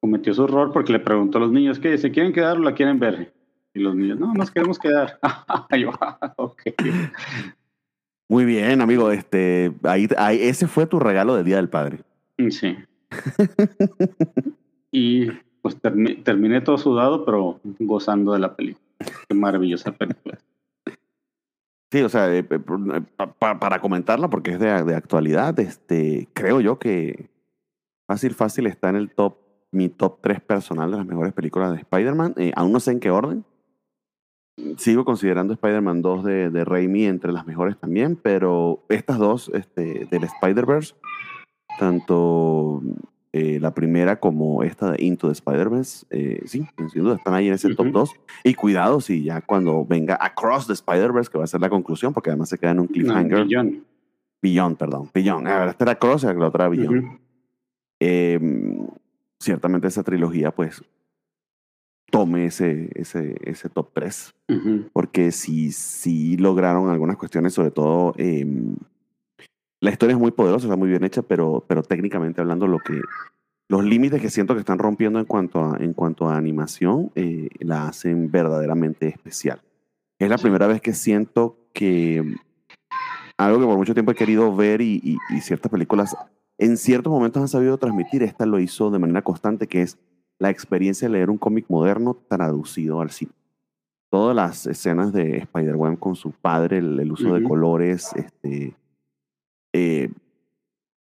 cometió 0.00 0.32
su 0.34 0.44
error 0.44 0.72
porque 0.72 0.92
le 0.92 1.00
preguntó 1.00 1.38
a 1.38 1.40
los 1.40 1.50
niños 1.50 1.80
que 1.80 1.98
se 1.98 2.12
quieren 2.12 2.32
quedar 2.32 2.58
o 2.58 2.62
la 2.62 2.74
quieren 2.74 3.00
ver. 3.00 3.34
Y 3.74 3.80
los 3.80 3.94
niños, 3.94 4.18
no, 4.18 4.32
nos 4.34 4.50
queremos 4.50 4.78
quedar. 4.78 5.18
Muy 8.28 8.44
bien, 8.44 8.80
amigo. 8.80 9.10
Este, 9.10 9.72
ahí, 9.84 10.08
ese 10.40 10.66
fue 10.66 10.86
tu 10.86 10.98
regalo 10.98 11.34
del 11.34 11.44
Día 11.44 11.56
del 11.56 11.68
Padre. 11.68 12.00
Mm, 12.38 12.50
sí. 12.50 12.76
y 14.90 15.30
pues 15.62 15.76
terminé 16.24 16.60
todo 16.60 16.78
sudado, 16.78 17.24
pero 17.24 17.60
gozando 17.78 18.32
de 18.32 18.38
la 18.38 18.54
película. 18.54 18.84
Qué 19.28 19.34
maravillosa 19.34 19.92
película. 19.92 20.38
Sí, 21.90 22.02
o 22.02 22.08
sea, 22.08 22.34
eh, 22.34 22.46
eh, 22.50 22.60
para 23.38 23.80
comentarla, 23.80 24.28
porque 24.28 24.52
es 24.52 24.60
de, 24.60 24.84
de, 24.84 24.94
actualidad, 24.94 25.58
este, 25.58 26.28
creo 26.34 26.60
yo 26.60 26.78
que 26.78 27.30
fácil, 28.06 28.34
fácil 28.34 28.66
está 28.66 28.90
en 28.90 28.96
el 28.96 29.10
top, 29.10 29.38
mi 29.70 29.88
top 29.88 30.18
3 30.20 30.40
personal 30.42 30.90
de 30.90 30.98
las 30.98 31.06
mejores 31.06 31.32
películas 31.32 31.72
de 31.72 31.78
Spider-Man. 31.78 32.34
Eh, 32.36 32.52
aún 32.56 32.72
no 32.72 32.80
sé 32.80 32.92
en 32.92 33.00
qué 33.00 33.10
orden, 33.10 33.44
sigo 34.76 35.04
considerando 35.04 35.52
Spider-Man 35.54 36.02
2 36.02 36.24
de, 36.24 36.50
de 36.50 36.64
Raimi 36.64 37.06
entre 37.06 37.32
las 37.32 37.46
mejores 37.46 37.76
también, 37.78 38.16
pero 38.16 38.84
estas 38.88 39.18
dos 39.18 39.50
este, 39.54 40.06
del 40.10 40.24
Spider-Verse, 40.24 40.94
tanto 41.78 42.82
eh, 43.32 43.58
la 43.60 43.74
primera 43.74 44.18
como 44.18 44.62
esta 44.62 44.92
de 44.92 45.04
Into 45.04 45.26
the 45.28 45.32
Spider-Verse, 45.32 46.06
eh, 46.10 46.42
sí, 46.46 46.66
sin 46.90 47.02
duda 47.02 47.16
están 47.16 47.34
ahí 47.34 47.48
en 47.48 47.54
ese 47.54 47.74
top 47.74 47.88
2. 47.88 48.10
Y 48.44 48.54
cuidado 48.54 49.00
si 49.00 49.22
ya 49.22 49.42
cuando 49.42 49.84
venga 49.84 50.18
Across 50.20 50.66
the 50.66 50.72
Spider-Verse, 50.72 51.30
que 51.30 51.38
va 51.38 51.44
a 51.44 51.48
ser 51.48 51.60
la 51.60 51.68
conclusión, 51.68 52.14
porque 52.14 52.30
además 52.30 52.48
se 52.48 52.58
queda 52.58 52.70
en 52.70 52.80
un 52.80 52.86
cliffhanger. 52.86 53.44
Beyond. 53.44 53.84
Beyond, 54.40 54.76
perdón. 54.78 55.10
Beyond. 55.12 55.46
A 55.46 55.58
ver, 55.58 55.68
esta 55.68 55.84
era 55.84 55.98
Cross 55.98 56.24
y 56.24 56.38
la 56.38 56.46
otra 56.46 56.68
Beyond. 56.68 57.18
Em, 58.00 58.86
ciertamente 59.38 59.88
esa 59.88 60.02
trilogía, 60.02 60.50
pues, 60.50 60.82
tome 62.10 62.46
ese, 62.46 62.90
ese, 62.94 63.36
ese 63.42 63.68
top 63.68 63.90
3. 63.92 64.34
Porque 64.92 65.30
sí, 65.32 65.72
sí 65.72 66.36
lograron 66.36 66.88
algunas 66.88 67.16
cuestiones, 67.16 67.52
sobre 67.52 67.70
todo 67.70 68.14
em, 68.16 68.76
la 69.80 69.90
historia 69.90 70.14
es 70.14 70.20
muy 70.20 70.32
poderosa, 70.32 70.66
está 70.66 70.76
muy 70.76 70.88
bien 70.88 71.04
hecha, 71.04 71.22
pero, 71.22 71.64
pero 71.68 71.82
técnicamente 71.82 72.40
hablando, 72.40 72.66
lo 72.66 72.78
que, 72.78 73.00
los 73.68 73.84
límites 73.84 74.20
que 74.20 74.30
siento 74.30 74.54
que 74.54 74.60
están 74.60 74.78
rompiendo 74.78 75.18
en 75.18 75.24
cuanto 75.24 75.64
a, 75.64 75.76
en 75.78 75.92
cuanto 75.92 76.28
a 76.28 76.36
animación 76.36 77.12
eh, 77.14 77.48
la 77.60 77.88
hacen 77.88 78.30
verdaderamente 78.30 79.06
especial. 79.08 79.60
Es 80.18 80.28
la 80.28 80.38
primera 80.38 80.66
vez 80.66 80.80
que 80.80 80.94
siento 80.94 81.56
que 81.72 82.34
algo 83.36 83.60
que 83.60 83.66
por 83.66 83.76
mucho 83.76 83.94
tiempo 83.94 84.10
he 84.10 84.16
querido 84.16 84.54
ver 84.54 84.80
y, 84.80 85.00
y, 85.30 85.40
ciertas 85.40 85.70
películas 85.70 86.16
en 86.58 86.76
ciertos 86.76 87.12
momentos 87.12 87.40
han 87.40 87.46
sabido 87.46 87.78
transmitir, 87.78 88.24
esta 88.24 88.46
lo 88.46 88.58
hizo 88.58 88.90
de 88.90 88.98
manera 88.98 89.22
constante, 89.22 89.68
que 89.68 89.82
es 89.82 89.96
la 90.38 90.50
experiencia 90.50 91.08
de 91.08 91.14
leer 91.14 91.30
un 91.30 91.38
cómic 91.38 91.66
moderno 91.68 92.16
traducido 92.28 93.00
al 93.00 93.10
cine. 93.10 93.32
Todas 94.10 94.34
las 94.34 94.66
escenas 94.66 95.12
de 95.12 95.38
Spider-Man 95.38 95.96
con 95.96 96.14
su 96.16 96.30
padre, 96.32 96.78
el, 96.78 97.12
uso 97.12 97.34
de 97.34 97.42
colores, 97.42 98.10
este, 98.14 98.74
eh, 99.74 100.10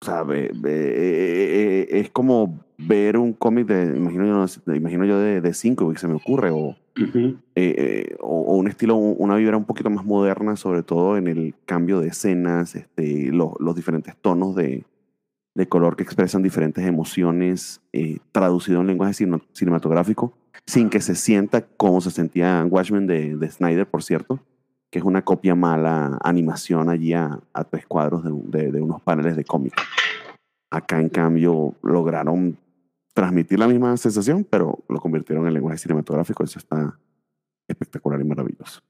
eh, 0.03 0.51
eh, 0.65 1.87
es 1.89 2.09
como 2.09 2.59
ver 2.77 3.17
un 3.17 3.33
cómic 3.33 3.67
de, 3.67 3.97
imagino 3.97 4.25
yo, 4.25 4.73
imagino 4.75 5.05
yo 5.05 5.19
de, 5.19 5.39
de 5.39 5.53
cinco, 5.53 5.91
que 5.91 5.99
se 5.99 6.07
me 6.07 6.15
ocurre, 6.15 6.49
o, 6.51 6.75
o, 8.19 8.57
un 8.57 8.67
estilo, 8.67 8.97
una 8.97 9.37
vibra 9.37 9.55
un 9.55 9.65
poquito 9.65 9.89
más 9.89 10.03
moderna, 10.03 10.57
sobre 10.57 10.83
todo 10.83 11.17
en 11.17 11.27
el 11.27 11.55
cambio 11.65 12.01
de 12.01 12.09
escenas, 12.09 12.75
este, 12.75 13.31
los, 13.31 13.51
los 13.59 13.75
diferentes 13.75 14.17
tonos 14.17 14.53
de, 14.55 14.83
de, 15.57 15.67
color 15.67 15.95
que 15.95 16.03
expresan 16.03 16.43
diferentes 16.43 16.85
emociones, 16.85 17.81
traducido 18.31 18.81
en 18.81 18.87
lenguaje 18.87 19.25
cinematográfico, 19.53 20.33
sin 20.65 20.89
que 20.89 21.01
se 21.01 21.15
sienta 21.15 21.65
como 21.65 22.01
se 22.01 22.11
sentía 22.11 22.65
Watchmen 22.69 23.07
de, 23.07 23.35
de 23.35 23.51
Snyder, 23.51 23.87
por 23.87 24.03
cierto 24.03 24.39
que 24.89 24.99
es 24.99 25.05
una 25.05 25.23
copia 25.23 25.55
mala 25.55 26.17
animación 26.23 26.89
allí 26.89 27.13
a, 27.13 27.39
tres 27.69 27.85
cuadros 27.85 28.23
de, 28.23 28.81
unos 28.81 29.01
paneles 29.01 29.35
de 29.35 29.43
cómic. 29.43 29.73
Acá, 30.69 30.99
en 30.99 31.09
cambio, 31.09 31.75
lograron 31.81 32.57
transmitir 33.13 33.59
la 33.59 33.67
misma 33.67 33.97
sensación, 33.97 34.45
pero 34.49 34.83
lo 34.87 34.99
convirtieron 34.99 35.47
en 35.47 35.53
lenguaje 35.53 35.77
cinematográfico. 35.77 36.43
Eso 36.43 36.59
está 36.59 36.97
espectacular 37.67 38.21
y 38.21 38.23
maravilloso. 38.23 38.81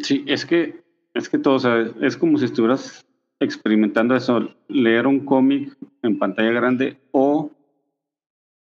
Sí, 0.00 0.24
es 0.26 0.44
que, 0.44 0.84
es 1.14 1.28
que 1.28 1.38
todo, 1.38 1.56
o 1.56 2.04
es 2.04 2.16
como 2.16 2.38
si 2.38 2.44
estuvieras 2.44 3.04
experimentando 3.40 4.14
eso, 4.14 4.50
leer 4.68 5.06
un 5.06 5.20
cómic 5.24 5.76
en 6.02 6.18
pantalla 6.18 6.50
grande 6.50 6.98
o, 7.12 7.50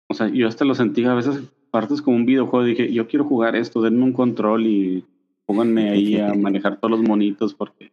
o 0.08 0.14
sea, 0.14 0.28
yo 0.28 0.48
hasta 0.48 0.64
lo 0.64 0.74
sentí 0.74 1.04
a 1.04 1.14
veces 1.14 1.42
partes 1.70 2.02
como 2.02 2.16
un 2.16 2.26
videojuego, 2.26 2.64
dije, 2.64 2.92
yo 2.92 3.06
quiero 3.06 3.24
jugar 3.24 3.56
esto, 3.56 3.80
denme 3.80 4.04
un 4.04 4.12
control 4.12 4.66
y 4.66 5.04
Pónganme 5.50 5.90
ahí 5.90 6.16
a 6.16 6.32
manejar 6.34 6.78
todos 6.78 6.92
los 6.92 7.02
monitos 7.02 7.54
porque 7.54 7.90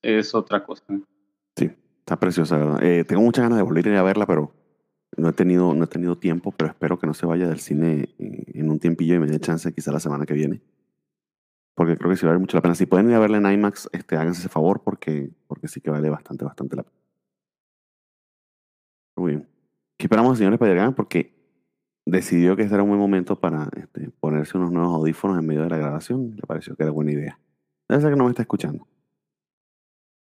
es, 0.00 0.34
otra 0.36 0.64
cosa. 0.64 0.84
Sí, 1.56 1.68
está 1.98 2.16
preciosa, 2.16 2.56
¿verdad? 2.56 2.84
Eh, 2.84 3.02
tengo 3.02 3.22
muchas 3.22 3.42
ganas 3.42 3.58
de 3.58 3.64
volver 3.64 3.88
a 3.88 3.90
ir 3.90 3.96
a 3.96 4.04
verla, 4.04 4.24
pero 4.24 4.52
no 5.16 5.30
he 5.30 5.32
tenido, 5.32 5.74
no 5.74 5.82
he 5.82 5.88
tenido 5.88 6.16
tiempo, 6.16 6.52
pero 6.56 6.70
espero 6.70 6.96
que 6.96 7.08
no 7.08 7.14
se 7.14 7.26
vaya 7.26 7.48
del 7.48 7.58
cine 7.58 8.10
en 8.18 8.70
un 8.70 8.78
tiempillo 8.78 9.16
y 9.16 9.18
me 9.18 9.26
dé 9.26 9.40
chance 9.40 9.72
quizá 9.72 9.90
la 9.90 9.98
semana 9.98 10.26
que 10.26 10.34
viene. 10.34 10.60
Porque 11.74 11.96
creo 11.96 12.10
que 12.10 12.16
sí 12.16 12.24
vale 12.26 12.38
mucho 12.38 12.56
la 12.56 12.62
pena. 12.62 12.74
Si 12.74 12.86
pueden 12.86 13.08
ir 13.10 13.16
a 13.16 13.18
verla 13.18 13.38
en 13.38 13.46
IMAX, 13.46 13.88
este, 13.92 14.16
háganse 14.16 14.40
ese 14.40 14.48
favor 14.48 14.82
porque, 14.82 15.30
porque 15.46 15.68
sí 15.68 15.80
que 15.80 15.90
vale 15.90 16.08
bastante, 16.08 16.44
bastante 16.44 16.76
la 16.76 16.82
pena. 16.84 16.96
Muy 19.16 19.32
bien. 19.32 19.48
¿Qué 19.96 20.06
esperamos, 20.06 20.38
señores 20.38 20.58
Padre 20.58 20.90
Porque 20.92 21.34
decidió 22.06 22.56
que 22.56 22.62
este 22.62 22.74
era 22.74 22.82
un 22.82 22.90
buen 22.90 23.00
momento 23.00 23.38
para 23.38 23.68
este, 23.76 24.10
ponerse 24.20 24.58
unos 24.58 24.70
nuevos 24.72 24.94
audífonos 24.94 25.38
en 25.38 25.46
medio 25.46 25.62
de 25.62 25.70
la 25.70 25.78
grabación. 25.78 26.36
Le 26.36 26.42
pareció 26.42 26.76
que 26.76 26.82
era 26.82 26.92
buena 26.92 27.12
idea. 27.12 27.38
Debe 27.88 28.00
ser 28.00 28.10
que 28.10 28.16
no 28.16 28.24
me 28.24 28.30
está 28.30 28.42
escuchando. 28.42 28.86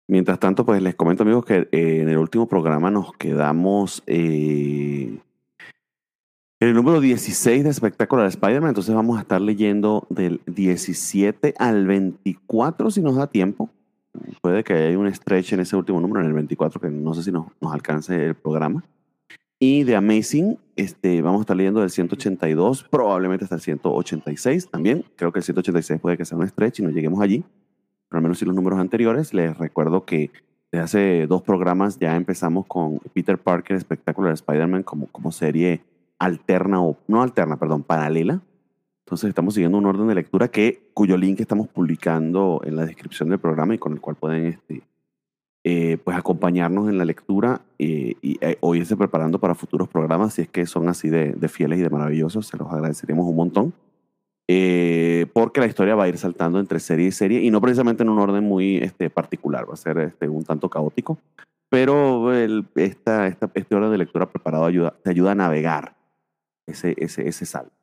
Mientras 0.08 0.40
tanto, 0.40 0.66
pues 0.66 0.82
les 0.82 0.96
comento 0.96 1.24
amigos 1.24 1.46
que 1.46 1.68
eh, 1.72 2.02
en 2.02 2.10
el 2.10 2.18
último 2.18 2.48
programa 2.48 2.90
nos 2.90 3.12
quedamos 3.14 4.04
eh, 4.08 5.20
en 6.60 6.70
el 6.70 6.74
número 6.74 7.00
16 7.00 7.64
de 7.64 7.70
Espectacular 7.70 8.26
Spider-Man. 8.28 8.70
Entonces 8.70 8.96
vamos 8.96 9.18
a 9.18 9.22
estar 9.22 9.40
leyendo 9.42 10.08
del 10.10 10.42
17 10.48 11.54
al 11.58 11.86
24 11.86 12.92
si 12.92 13.02
nos 13.02 13.16
da 13.16 13.28
tiempo. 13.28 13.70
Puede 14.42 14.64
que 14.64 14.74
haya 14.74 14.98
un 14.98 15.14
stretch 15.14 15.54
en 15.54 15.60
ese 15.60 15.76
último 15.76 16.02
número, 16.02 16.22
en 16.22 16.28
el 16.28 16.34
24, 16.34 16.82
que 16.82 16.90
no 16.90 17.14
sé 17.14 17.24
si 17.24 17.32
nos, 17.32 17.48
nos 17.62 17.72
alcance 17.72 18.26
el 18.26 18.36
programa. 18.36 18.84
Y 19.60 19.84
de 19.84 19.96
Amazing, 19.96 20.58
este, 20.76 21.22
vamos 21.22 21.40
a 21.40 21.42
estar 21.42 21.56
leyendo 21.56 21.82
del 21.82 21.90
182, 21.90 22.84
probablemente 22.90 23.46
hasta 23.46 23.56
el 23.56 23.62
186 23.62 24.70
también. 24.70 25.06
Creo 25.16 25.32
que 25.32 25.40
el 25.40 25.44
186 25.44 26.00
puede 26.00 26.18
que 26.18 26.26
sea 26.26 26.38
un 26.38 26.48
stretch 26.48 26.80
y 26.80 26.84
no 26.84 26.90
lleguemos 26.90 27.22
allí. 27.22 27.44
Pero 28.10 28.18
al 28.18 28.24
menos 28.24 28.40
si 28.40 28.46
los 28.46 28.56
números 28.56 28.80
anteriores. 28.80 29.34
Les 29.34 29.56
recuerdo 29.58 30.06
que 30.06 30.32
desde 30.72 30.84
hace 30.84 31.28
dos 31.28 31.44
programas 31.44 32.00
ya 32.00 32.16
empezamos 32.16 32.66
con 32.66 33.00
Peter 33.14 33.38
Parker 33.38 33.80
Spectacular 33.80 34.34
Spider-Man 34.34 34.84
como, 34.84 35.08
como 35.08 35.32
serie 35.32 35.82
alterna 36.20 36.82
o 36.82 36.98
no 37.08 37.22
alterna, 37.22 37.58
perdón, 37.58 37.84
paralela. 37.84 38.42
Entonces 39.06 39.30
estamos 39.30 39.54
siguiendo 39.54 39.78
un 39.78 39.86
orden 39.86 40.08
de 40.08 40.16
lectura 40.16 40.50
que, 40.50 40.90
cuyo 40.94 41.16
link 41.16 41.40
estamos 41.40 41.68
publicando 41.68 42.62
en 42.66 42.76
la 42.76 42.86
descripción 42.86 43.30
del 43.30 43.40
programa 43.40 43.74
y 43.74 43.78
con 43.78 43.94
el 43.94 44.02
cual 44.02 44.18
pueden 44.18 44.48
este, 44.48 44.84
eh, 45.64 45.98
pues 46.04 46.18
acompañarnos 46.18 46.90
en 46.90 46.98
la 46.98 47.04
lectura 47.04 47.62
eh, 47.80 48.16
y 48.22 48.38
eh, 48.42 48.58
preparando 48.98 49.40
para 49.40 49.56
futuros 49.56 49.88
programas, 49.88 50.34
si 50.34 50.44
es 50.44 50.50
que 50.50 50.66
son 50.66 50.88
así 50.88 51.10
de, 51.10 51.36
fieles 51.50 51.80
y 51.80 51.82
de 51.82 51.90
maravillosos, 51.90 52.48
se 52.48 52.58
los 52.58 52.72
agradeceríamos 52.72 53.26
un 53.28 53.36
montón. 53.36 53.74
porque 55.34 55.60
la 55.60 55.68
historia 55.68 55.96
va 55.96 56.06
a 56.06 56.08
ir 56.08 56.18
saltando 56.18 56.60
entre 56.60 56.80
serie 56.80 57.08
y 57.08 57.12
serie 57.12 57.42
y 57.42 57.52
no 57.52 57.60
precisamente 57.60 58.04
en 58.04 58.10
un 58.10 58.20
orden 58.20 58.44
muy 58.46 58.78
este, 58.78 59.10
particular, 59.10 59.70
va 59.70 59.74
a 59.74 59.78
ser 59.78 59.98
este, 60.00 60.30
un 60.30 60.46
tanto 60.46 60.70
caótico, 60.70 61.18
pero 61.70 62.34
esta, 62.34 63.28
esta, 63.28 63.52
este 63.54 63.76
orden 63.76 63.92
de 63.92 63.98
lectura 63.98 64.30
preparado 64.30 64.66
ayuda, 64.66 64.96
te 65.04 65.10
ayuda 65.10 65.32
a 65.32 65.36
navegar 65.36 65.98
ese, 66.68 66.94
ese, 66.98 67.28
ese 67.28 67.46
salto. 67.46 67.74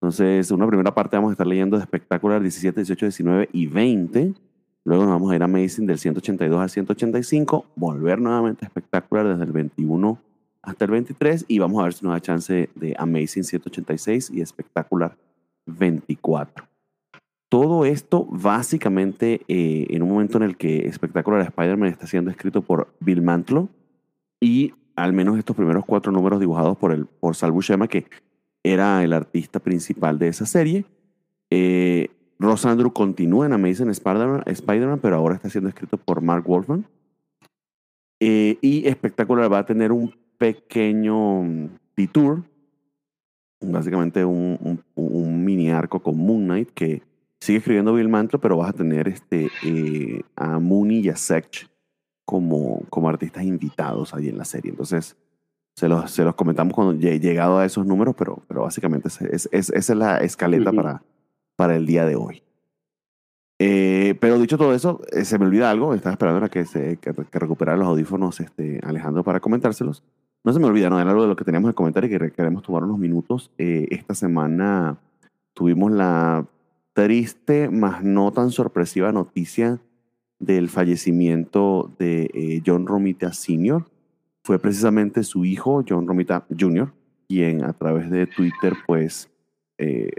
Entonces, 0.00 0.50
una 0.50 0.66
primera 0.66 0.94
parte 0.94 1.16
vamos 1.16 1.30
a 1.30 1.32
estar 1.32 1.46
leyendo 1.46 1.78
de 1.78 1.82
Espectacular 1.84 2.42
17, 2.42 2.80
18, 2.80 3.06
19 3.06 3.48
y 3.52 3.66
20 3.66 4.34
Luego 4.86 5.02
nos 5.02 5.14
vamos 5.14 5.32
a 5.32 5.34
ir 5.34 5.42
a 5.42 5.46
Amazing 5.46 5.84
del 5.84 5.98
182 5.98 6.60
al 6.60 6.70
185, 6.70 7.66
volver 7.74 8.20
nuevamente 8.20 8.64
a 8.64 8.68
espectacular 8.68 9.26
desde 9.26 9.42
el 9.42 9.50
21 9.50 10.16
hasta 10.62 10.84
el 10.84 10.92
23 10.92 11.44
y 11.48 11.58
vamos 11.58 11.80
a 11.80 11.84
ver 11.84 11.92
si 11.92 12.04
nos 12.04 12.14
da 12.14 12.20
chance 12.20 12.70
de 12.72 12.94
Amazing 12.96 13.42
186 13.42 14.30
y 14.30 14.42
espectacular 14.42 15.16
24. 15.66 16.68
Todo 17.48 17.84
esto 17.84 18.28
básicamente 18.30 19.40
eh, 19.48 19.88
en 19.90 20.04
un 20.04 20.10
momento 20.10 20.36
en 20.36 20.44
el 20.44 20.56
que 20.56 20.86
Espectacular 20.86 21.40
Spider-Man 21.40 21.88
está 21.88 22.06
siendo 22.06 22.30
escrito 22.30 22.62
por 22.62 22.94
Bill 23.00 23.22
Mantlo 23.22 23.68
y 24.40 24.72
al 24.96 25.12
menos 25.12 25.38
estos 25.38 25.54
primeros 25.54 25.84
cuatro 25.84 26.10
números 26.10 26.40
dibujados 26.40 26.76
por, 26.76 26.92
el, 26.92 27.06
por 27.06 27.36
Sal 27.36 27.52
Buscema, 27.52 27.86
que 27.86 28.06
era 28.64 29.04
el 29.04 29.12
artista 29.12 29.60
principal 29.60 30.18
de 30.18 30.28
esa 30.28 30.46
serie. 30.46 30.84
Eh, 31.50 32.08
Rosandro 32.38 32.92
continúa 32.92 33.46
en 33.46 33.52
Amazing 33.52 33.90
Spider-Man, 33.90 34.98
pero 35.00 35.16
ahora 35.16 35.36
está 35.36 35.48
siendo 35.48 35.68
escrito 35.68 35.96
por 35.96 36.20
Mark 36.20 36.44
Wolfman. 36.46 36.86
Eh, 38.20 38.58
y 38.60 38.88
Espectacular 38.88 39.52
va 39.52 39.58
a 39.58 39.66
tener 39.66 39.92
un 39.92 40.14
pequeño 40.38 41.70
detour, 41.96 42.42
básicamente 43.60 44.24
un, 44.24 44.82
mini 45.44 45.70
arco 45.70 46.00
con 46.00 46.16
Moon 46.16 46.44
Knight 46.44 46.70
que 46.70 47.02
sigue 47.40 47.58
escribiendo 47.58 47.94
Bill 47.94 48.08
Mantlo, 48.08 48.40
pero 48.40 48.56
vas 48.56 48.70
a 48.70 48.72
tener 48.72 49.08
este, 49.08 49.48
eh, 49.64 50.22
a 50.34 50.58
Mooney 50.58 51.00
y 51.00 51.08
a 51.08 51.16
Sech 51.16 51.68
como, 52.26 52.82
como 52.90 53.08
artistas 53.08 53.44
invitados 53.44 54.12
ahí 54.12 54.28
en 54.28 54.36
la 54.36 54.44
serie. 54.44 54.72
Entonces, 54.72 55.16
se 55.74 55.88
los, 55.88 56.10
se 56.10 56.24
los 56.24 56.34
comentamos 56.34 56.74
cuando 56.74 57.06
he 57.06 57.18
llegado 57.18 57.58
a 57.58 57.64
esos 57.64 57.86
números, 57.86 58.14
pero, 58.18 58.42
pero 58.46 58.62
básicamente 58.62 59.08
es, 59.08 59.48
esa 59.50 59.74
es 59.74 59.88
la 59.90 60.18
escaleta 60.18 60.72
para 60.72 61.02
para 61.56 61.74
el 61.74 61.86
día 61.86 62.04
de 62.04 62.14
hoy. 62.14 62.42
Eh, 63.58 64.14
pero 64.20 64.38
dicho 64.38 64.58
todo 64.58 64.74
eso, 64.74 65.00
eh, 65.10 65.24
se 65.24 65.38
me 65.38 65.46
olvida 65.46 65.70
algo. 65.70 65.94
Estaba 65.94 66.12
esperando 66.12 66.44
a 66.44 66.50
que, 66.50 66.66
se, 66.66 66.98
que, 66.98 67.12
recuperara 67.12 67.78
los 67.78 67.88
audífonos 67.88 68.38
este, 68.40 68.80
Alejandro 68.84 69.24
para 69.24 69.40
comentárselos. 69.40 70.04
No 70.44 70.52
se 70.52 70.60
me 70.60 70.66
olvida, 70.66 70.90
no 70.90 71.00
era 71.00 71.10
algo 71.10 71.22
de 71.22 71.28
lo 71.28 71.36
que 71.36 71.44
teníamos 71.44 71.70
que 71.70 71.74
comentar 71.74 72.04
y 72.04 72.10
que 72.10 72.30
queremos 72.30 72.62
tomar 72.62 72.84
unos 72.84 72.98
minutos. 72.98 73.50
Eh, 73.58 73.88
esta 73.90 74.14
semana 74.14 74.98
tuvimos 75.54 75.90
la 75.90 76.46
triste, 76.92 77.68
más 77.70 78.04
no 78.04 78.30
tan 78.32 78.50
sorpresiva 78.50 79.10
noticia 79.10 79.80
del 80.38 80.68
fallecimiento 80.68 81.90
de 81.98 82.62
John 82.64 82.86
Romita 82.86 83.32
Sr. 83.32 83.84
Fue 84.44 84.58
precisamente 84.58 85.22
su 85.24 85.44
hijo, 85.44 85.84
John 85.88 86.06
Romita 86.06 86.46
Jr., 86.58 86.92
quien 87.28 87.64
a 87.64 87.72
través 87.72 88.10
de 88.10 88.26
Twitter, 88.26 88.74
pues, 88.86 89.30
eh, 89.78 90.10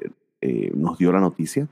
nos 0.76 0.98
dio 0.98 1.12
la 1.12 1.20
noticia 1.20 1.68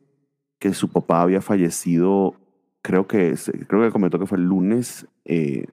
que 0.59 0.73
su 0.73 0.89
papá 0.89 1.21
había 1.21 1.41
fallecido, 1.41 2.35
creo 2.81 3.07
que, 3.07 3.35
creo 3.67 3.83
que 3.83 3.91
comentó 3.91 4.19
que 4.19 4.25
fue 4.25 4.37
el 4.37 4.45
lunes. 4.45 5.07
Eh, 5.25 5.65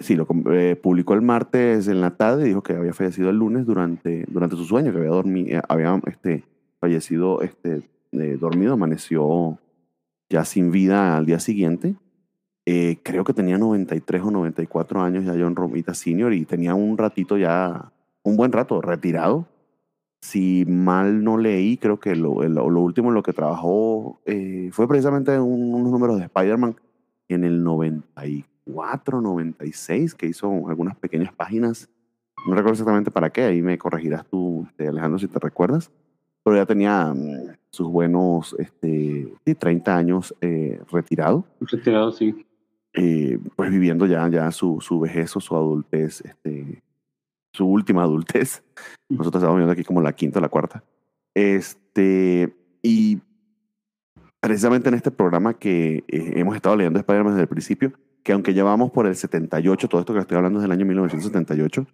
Sí, 0.00 0.14
lo 0.14 0.28
eh, 0.52 0.76
publicó 0.80 1.14
el 1.14 1.22
martes 1.22 1.88
en 1.88 2.00
la 2.00 2.16
tarde 2.16 2.44
y 2.44 2.48
dijo 2.50 2.62
que 2.62 2.74
había 2.74 2.92
fallecido 2.92 3.30
el 3.30 3.36
lunes 3.36 3.66
durante, 3.66 4.24
durante 4.28 4.54
su 4.54 4.64
sueño, 4.64 4.92
que 4.92 4.98
había, 4.98 5.10
dormido, 5.10 5.58
eh, 5.58 5.62
había 5.68 6.00
este, 6.06 6.44
fallecido 6.80 7.42
este, 7.42 7.82
dormido, 8.38 8.74
amaneció 8.74 9.58
ya 10.28 10.44
sin 10.44 10.70
vida 10.70 11.16
al 11.16 11.26
día 11.26 11.40
siguiente. 11.40 11.96
Eh, 12.66 12.98
creo 13.02 13.24
que 13.24 13.32
tenía 13.32 13.56
93 13.56 14.22
o 14.22 14.30
94 14.30 15.00
años 15.00 15.24
ya 15.24 15.32
John 15.32 15.56
Romita 15.56 15.94
Sr. 15.94 16.34
y 16.34 16.44
tenía 16.44 16.74
un 16.74 16.98
ratito 16.98 17.38
ya, 17.38 17.92
un 18.22 18.36
buen 18.36 18.52
rato 18.52 18.80
retirado. 18.82 19.46
Si 20.20 20.64
mal 20.66 21.24
no 21.24 21.38
leí, 21.38 21.78
creo 21.78 21.98
que 22.00 22.14
lo, 22.14 22.42
lo, 22.42 22.80
último 22.80 23.08
en 23.08 23.14
lo 23.14 23.22
que 23.22 23.32
trabajó 23.32 24.20
eh, 24.26 24.68
fue 24.72 24.88
precisamente 24.88 25.38
unos 25.38 25.90
números 25.90 26.18
de 26.18 26.24
Spider-Man 26.24 26.76
en 27.28 27.44
el 27.44 27.62
94, 27.62 29.20
96, 29.20 30.14
que 30.14 30.26
hizo 30.26 30.68
algunas 30.68 30.96
pequeñas 30.96 31.32
páginas. 31.32 31.88
No 32.46 32.54
recuerdo 32.54 32.72
exactamente 32.72 33.10
para 33.10 33.30
qué, 33.30 33.44
ahí 33.44 33.62
me 33.62 33.78
corregirás 33.78 34.26
tú, 34.26 34.66
este, 34.68 34.88
Alejandro, 34.88 35.18
si 35.18 35.28
te 35.28 35.38
recuerdas. 35.38 35.90
Pero 36.44 36.56
ya 36.56 36.66
tenía 36.66 37.14
mm, 37.14 37.57
sus 37.70 37.88
buenos 37.88 38.56
este, 38.58 39.32
30 39.58 39.96
años 39.96 40.34
eh, 40.40 40.80
retirado. 40.90 41.44
Retirado, 41.60 42.12
sí. 42.12 42.46
Eh, 42.94 43.38
pues 43.54 43.70
viviendo 43.70 44.06
ya, 44.06 44.28
ya 44.28 44.50
su, 44.50 44.80
su 44.80 44.98
vejez 45.00 45.36
o 45.36 45.40
su 45.40 45.54
adultez, 45.54 46.22
este, 46.22 46.82
su 47.52 47.66
última 47.66 48.02
adultez. 48.02 48.62
Nosotros 49.08 49.42
estamos 49.42 49.58
viendo 49.58 49.72
aquí 49.72 49.84
como 49.84 50.00
la 50.00 50.12
quinta 50.12 50.38
o 50.38 50.42
la 50.42 50.48
cuarta. 50.48 50.82
Este, 51.34 52.56
y 52.82 53.20
precisamente 54.40 54.88
en 54.88 54.94
este 54.94 55.10
programa 55.10 55.54
que 55.54 56.04
eh, 56.08 56.32
hemos 56.36 56.56
estado 56.56 56.76
leyendo 56.76 56.98
Spider-Man 56.98 57.34
desde 57.34 57.42
el 57.42 57.48
principio, 57.48 57.92
que 58.22 58.32
aunque 58.32 58.54
ya 58.54 58.64
vamos 58.64 58.90
por 58.90 59.06
el 59.06 59.14
78, 59.14 59.88
todo 59.88 60.00
esto 60.00 60.14
que 60.14 60.20
estoy 60.20 60.36
hablando 60.36 60.58
es 60.58 60.62
del 60.62 60.72
año 60.72 60.86
1978, 60.86 61.86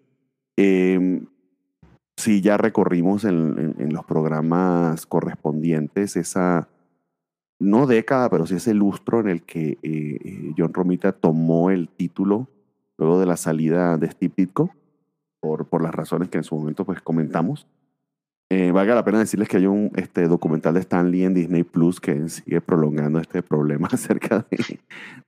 eh, 0.57 1.21
sí 2.17 2.41
ya 2.41 2.57
recorrimos 2.57 3.25
en, 3.25 3.75
en, 3.79 3.93
los 3.93 4.05
programas 4.05 5.07
correspondientes 5.07 6.17
esa 6.17 6.69
no 7.61 7.87
década, 7.87 8.29
pero 8.31 8.47
sí 8.47 8.57
ese 8.57 8.75
lustro 8.75 9.21
en 9.21 9.29
el 9.29 9.43
que 9.43 9.79
eh, 9.83 10.19
eh, 10.25 10.53
John 10.57 10.75
Romita 10.75 11.13
tomó 11.13 11.71
el 11.71 11.89
título 11.89 12.49
luego 12.99 13.19
de 13.19 13.27
la 13.27 13.37
salida 13.37 13.97
de 13.97 14.11
Steve 14.11 14.35
Ditko, 14.37 14.71
por, 15.41 15.67
por 15.67 15.83
las 15.83 15.95
razones 15.95 16.29
que 16.29 16.39
en 16.39 16.45
su 16.45 16.57
momento 16.57 16.85
pues 16.85 17.01
comentamos. 17.01 17.67
Eh, 18.51 18.73
valga 18.73 18.95
la 18.95 19.05
pena 19.05 19.19
decirles 19.19 19.49
que 19.49 19.57
hay 19.57 19.67
un 19.67 19.91
este, 19.97 20.29
documental 20.29 20.75
de 20.75 20.81
Stan 20.81 21.11
Lee 21.11 21.25
en 21.25 21.35
Disney 21.35 21.65
Plus 21.65 21.99
que 21.99 22.29
sigue 22.29 22.61
prolongando 22.61 23.19
este 23.19 23.43
problema 23.43 23.89
acerca 23.93 24.47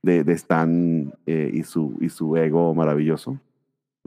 de, 0.03 0.31
Stan 0.33 1.13
y, 1.25 1.63
su, 1.63 1.97
y 1.99 2.09
su 2.09 2.37
ego 2.37 2.73
maravilloso. 2.73 3.39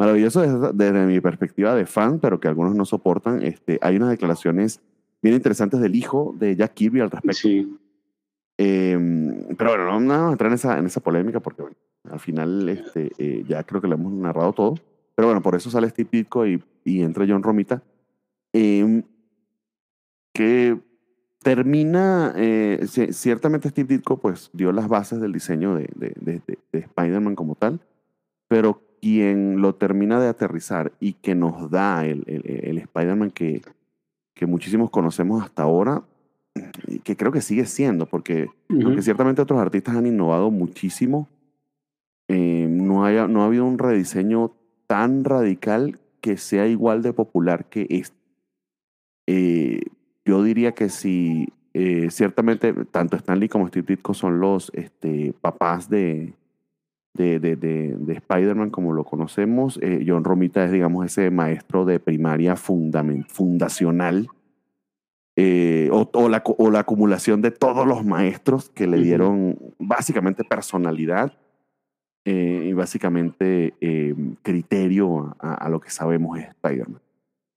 Maravilloso 0.01 0.41
desde, 0.41 0.73
desde, 0.73 1.05
mi 1.05 1.21
perspectiva 1.21 1.75
de 1.75 1.85
fan, 1.85 2.21
pero 2.21 2.41
que 2.41 2.49
algunos 2.49 2.75
no 2.75 2.87
soportan. 2.87 3.43
Este, 3.43 3.79
hay 3.83 3.97
unas 3.97 4.09
declaraciones 4.09 4.81
bien 5.21 5.35
interesantes 5.35 5.79
del 5.79 5.95
hijo 5.95 6.35
de 6.39 6.57
Jack 6.57 6.73
Kirby 6.73 7.01
al 7.01 7.11
respecto. 7.11 7.37
Sí. 7.37 7.77
Em, 8.57 9.55
pero 9.59 9.73
bueno, 9.73 10.01
no 10.01 10.09
vamos 10.09 10.29
a 10.31 10.33
entrar 10.33 10.51
en 10.51 10.55
esa, 10.55 10.79
en 10.79 10.87
esa 10.87 11.01
polémica 11.03 11.41
porque 11.41 11.61
bueno, 11.61 11.77
al 12.11 12.19
final 12.19 12.67
este, 12.71 13.13
eh, 13.19 13.45
ya 13.47 13.63
creo 13.65 13.83
que 13.83 13.89
lo 13.89 13.97
hemos 13.97 14.11
narrado 14.15 14.55
todo. 14.55 14.75
Pero 15.15 15.29
bueno, 15.29 15.43
por 15.43 15.55
eso 15.55 15.69
sale 15.69 15.91
Steve 15.91 16.09
Ditko 16.11 16.47
y, 16.47 16.65
y 16.83 17.03
entra 17.03 17.27
John 17.29 17.43
Romita. 17.43 17.83
Eh, 18.55 19.03
que 20.33 20.81
termina, 21.43 22.33
eh, 22.37 22.87
ciertamente 23.11 23.69
Steve 23.69 23.97
Ditko 23.97 24.19
pues 24.19 24.49
dio 24.55 24.73
las 24.73 24.89
bases 24.89 25.21
del 25.21 25.35
diseño 25.35 25.75
de, 25.75 25.91
de, 25.95 26.15
de, 26.17 26.41
de 26.73 26.79
Spider-Man 26.79 27.35
como 27.35 27.55
tal, 27.55 27.81
pero 28.49 28.81
quien 29.01 29.61
lo 29.61 29.75
termina 29.75 30.21
de 30.21 30.29
aterrizar 30.29 30.93
y 31.01 31.15
que 31.15 31.35
nos 31.35 31.71
da 31.71 32.07
el, 32.07 32.25
el, 32.27 32.43
el 32.47 32.79
Spider-Man 32.79 33.31
que, 33.31 33.63
que 34.35 34.47
muchísimos 34.47 34.91
conocemos 34.91 35.43
hasta 35.43 35.63
ahora 35.63 36.03
que 37.05 37.17
creo 37.17 37.33
que 37.33 37.41
sigue 37.41 37.67
siendo, 37.67 38.07
porque 38.07 38.49
aunque 38.69 39.03
ciertamente 39.03 39.43
otros 39.43 39.61
artistas 39.61 39.97
han 39.97 40.07
innovado 40.07 40.51
muchísimo, 40.51 41.29
eh, 42.29 42.67
no, 42.69 43.05
haya, 43.05 43.29
no 43.29 43.43
ha 43.43 43.47
habido 43.47 43.65
un 43.65 43.79
rediseño 43.79 44.53
tan 44.87 45.25
radical 45.25 45.99
que 46.21 46.37
sea 46.37 46.67
igual 46.67 47.03
de 47.03 47.13
popular 47.13 47.67
que 47.67 47.87
este. 47.91 48.17
Eh, 49.27 49.81
yo 50.25 50.43
diría 50.43 50.73
que 50.73 50.89
si 50.89 51.49
eh, 51.73 52.09
ciertamente 52.11 52.73
tanto 52.91 53.17
Stanley 53.17 53.49
como 53.49 53.69
Steve 53.69 53.87
Ditko 53.89 54.15
son 54.15 54.41
los 54.41 54.71
este, 54.75 55.33
papás 55.41 55.89
de, 55.89 56.35
de, 57.15 57.41
de, 57.41 57.57
de, 57.57 57.97
de 57.99 58.13
Spider-Man 58.15 58.71
como 58.71 58.93
lo 58.93 59.05
conocemos, 59.05 59.81
John 60.07 60.25
Romita 60.25 60.65
es, 60.65 60.73
digamos, 60.73 61.07
ese 61.07 61.31
maestro 61.31 61.85
de 61.85 61.99
primaria 61.99 62.57
fundament, 62.57 63.27
fundacional 63.29 64.29
eh, 65.43 65.89
o, 65.91 66.29
la, 66.29 66.43
o, 66.45 66.71
la, 66.71 66.81
acumulación 66.81 67.41
de 67.41 67.51
todos 67.51 67.87
los 67.87 68.05
maestros 68.05 68.69
que 68.69 68.87
le 68.87 68.99
dieron 68.99 69.57
básicamente 69.79 70.45
personalidad 70.45 71.33
eh, 72.27 72.67
y 72.67 72.73
básicamente 72.75 73.73
eh, 73.81 74.15
criterio 74.43 75.35
a, 75.39 75.69
lo 75.71 75.81
que 75.81 75.89
sabemos 75.89 76.39
es 76.39 76.49
Spider-Man. 76.49 77.01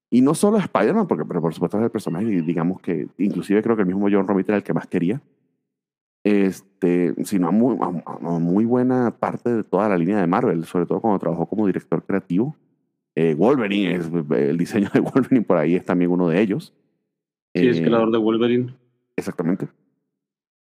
Y 0.09 0.21
no 0.21 0.33
solo 0.33 0.59
Spider-Man, 0.59 1.07
porque 1.07 1.25
pero 1.25 1.41
por 1.41 1.53
supuesto 1.53 1.77
es 1.77 1.83
el 1.83 1.91
personaje, 1.91 2.25
digamos 2.25 2.79
que 2.79 3.07
inclusive 3.17 3.61
creo 3.61 3.75
que 3.75 3.81
el 3.81 3.87
mismo 3.87 4.07
John 4.09 4.27
Romita 4.27 4.53
era 4.53 4.57
el 4.57 4.63
que 4.63 4.73
más 4.73 4.87
quería, 4.87 5.19
este, 6.23 7.13
sino 7.25 7.47
a 7.47 7.51
muy, 7.51 7.77
a 7.81 8.39
muy 8.39 8.65
buena 8.65 9.11
parte 9.11 9.53
de 9.53 9.63
toda 9.63 9.89
la 9.89 9.97
línea 9.97 10.19
de 10.19 10.27
Marvel, 10.27 10.65
sobre 10.65 10.85
todo 10.85 11.01
cuando 11.01 11.19
trabajó 11.19 11.45
como 11.45 11.67
director 11.67 12.03
creativo. 12.03 12.55
Wolverine, 13.37 13.95
es, 13.95 14.09
el 14.31 14.57
diseño 14.57 14.89
de 14.93 14.99
Wolverine 14.99 15.43
por 15.43 15.57
ahí 15.57 15.75
es 15.75 15.85
también 15.85 16.11
uno 16.11 16.29
de 16.29 16.41
ellos. 16.41 16.73
Sí, 17.53 17.67
es 17.67 17.79
creador 17.79 18.11
de 18.11 18.17
Wolverine. 18.17 18.73
Exactamente. 19.15 19.67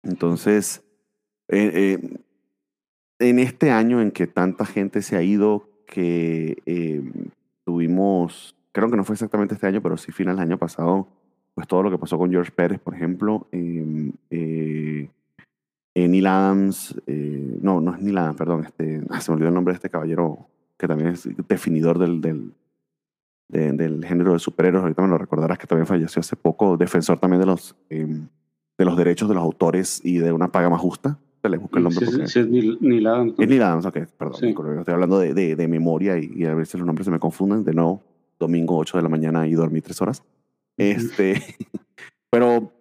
Entonces, 0.04 0.84
eh, 1.48 1.72
eh, 1.74 2.20
en 3.20 3.40
este 3.40 3.72
año 3.72 4.02
en 4.02 4.12
que 4.12 4.28
tanta 4.28 4.66
gente 4.66 5.02
se 5.02 5.16
ha 5.16 5.24
ido, 5.24 5.70
que 5.88 6.58
eh, 6.66 7.02
tuvimos, 7.64 8.56
creo 8.72 8.90
que 8.90 8.98
no 8.98 9.04
fue 9.04 9.14
exactamente 9.14 9.56
este 9.56 9.68
año, 9.68 9.82
pero 9.82 9.98
sí 9.98 10.12
final 10.12 10.36
del 10.36 10.48
año 10.48 10.58
pasado, 10.58 11.08
pues 11.54 11.68
todo 11.68 11.84
lo 11.84 11.92
que 11.92 11.98
pasó 11.98 12.18
con 12.18 12.30
George 12.30 12.52
Pérez, 12.52 12.80
por 12.80 12.96
ejemplo, 12.96 13.48
em, 15.96 16.12
Neil 16.12 16.28
Adams, 16.28 16.96
no, 17.08 17.82
no 17.82 17.96
es 17.96 18.02
Neil 18.02 18.18
Adams, 18.18 18.38
perdón, 18.38 18.66
este, 18.66 19.02
se 19.22 19.32
me 19.32 19.36
olvidó 19.36 19.50
el 19.50 19.56
nombre 19.56 19.74
de 19.74 19.76
este 19.76 19.90
caballero 19.90 20.48
que 20.78 20.88
también 20.88 21.12
es 21.12 21.28
definidor 21.48 21.98
del, 21.98 22.22
del, 22.22 22.54
del 23.48 24.06
género 24.06 24.34
de 24.34 24.40
superhéroes, 24.40 24.84
ahorita 24.84 25.02
me 25.02 25.08
lo 25.08 25.18
recordarás 25.18 25.58
que 25.58 25.68
también 25.68 25.88
falleció 25.88 26.20
hace 26.20 26.36
poco, 26.36 26.78
defensor 26.78 27.18
también 27.20 27.40
de 27.40 27.48
los, 27.48 27.76
em, 27.90 28.28
de 28.78 28.86
los 28.86 28.98
derechos 28.98 29.30
de 29.30 29.36
los 29.36 29.44
autores 29.44 30.02
y 30.04 30.18
de 30.18 30.32
una 30.32 30.52
paga 30.52 30.70
más 30.70 30.82
justa. 30.82 31.18
Te 31.42 31.50
le 31.50 31.58
busco 31.58 31.78
el 31.78 31.84
nombre. 31.84 32.06
Sí, 32.06 32.28
sí, 32.28 32.40
es 32.40 32.48
Neil 32.48 33.08
Adams. 33.08 33.36
Es 33.38 33.48
Neil 33.48 33.62
Adams, 33.62 33.86
ok, 33.86 34.00
perdón. 34.18 34.80
Estoy 34.80 34.94
hablando 34.94 35.20
de, 35.20 35.34
de, 35.34 35.56
de 35.56 35.68
memoria 35.68 36.18
y, 36.18 36.32
y, 36.36 36.46
a 36.46 36.56
veces 36.56 36.76
los 36.80 36.88
nombres 36.88 37.06
se 37.06 37.12
me 37.12 37.20
confunden. 37.20 37.64
De 37.64 37.74
nuevo, 37.74 38.02
domingo 38.40 38.78
8 38.78 38.98
de 38.98 39.04
la 39.04 39.10
mañana 39.10 39.48
y 39.48 39.54
dormí 39.54 39.80
tres 39.82 40.02
horas. 40.02 40.24
Este, 40.78 41.42
pero 42.32 42.58
eh, 42.58 42.75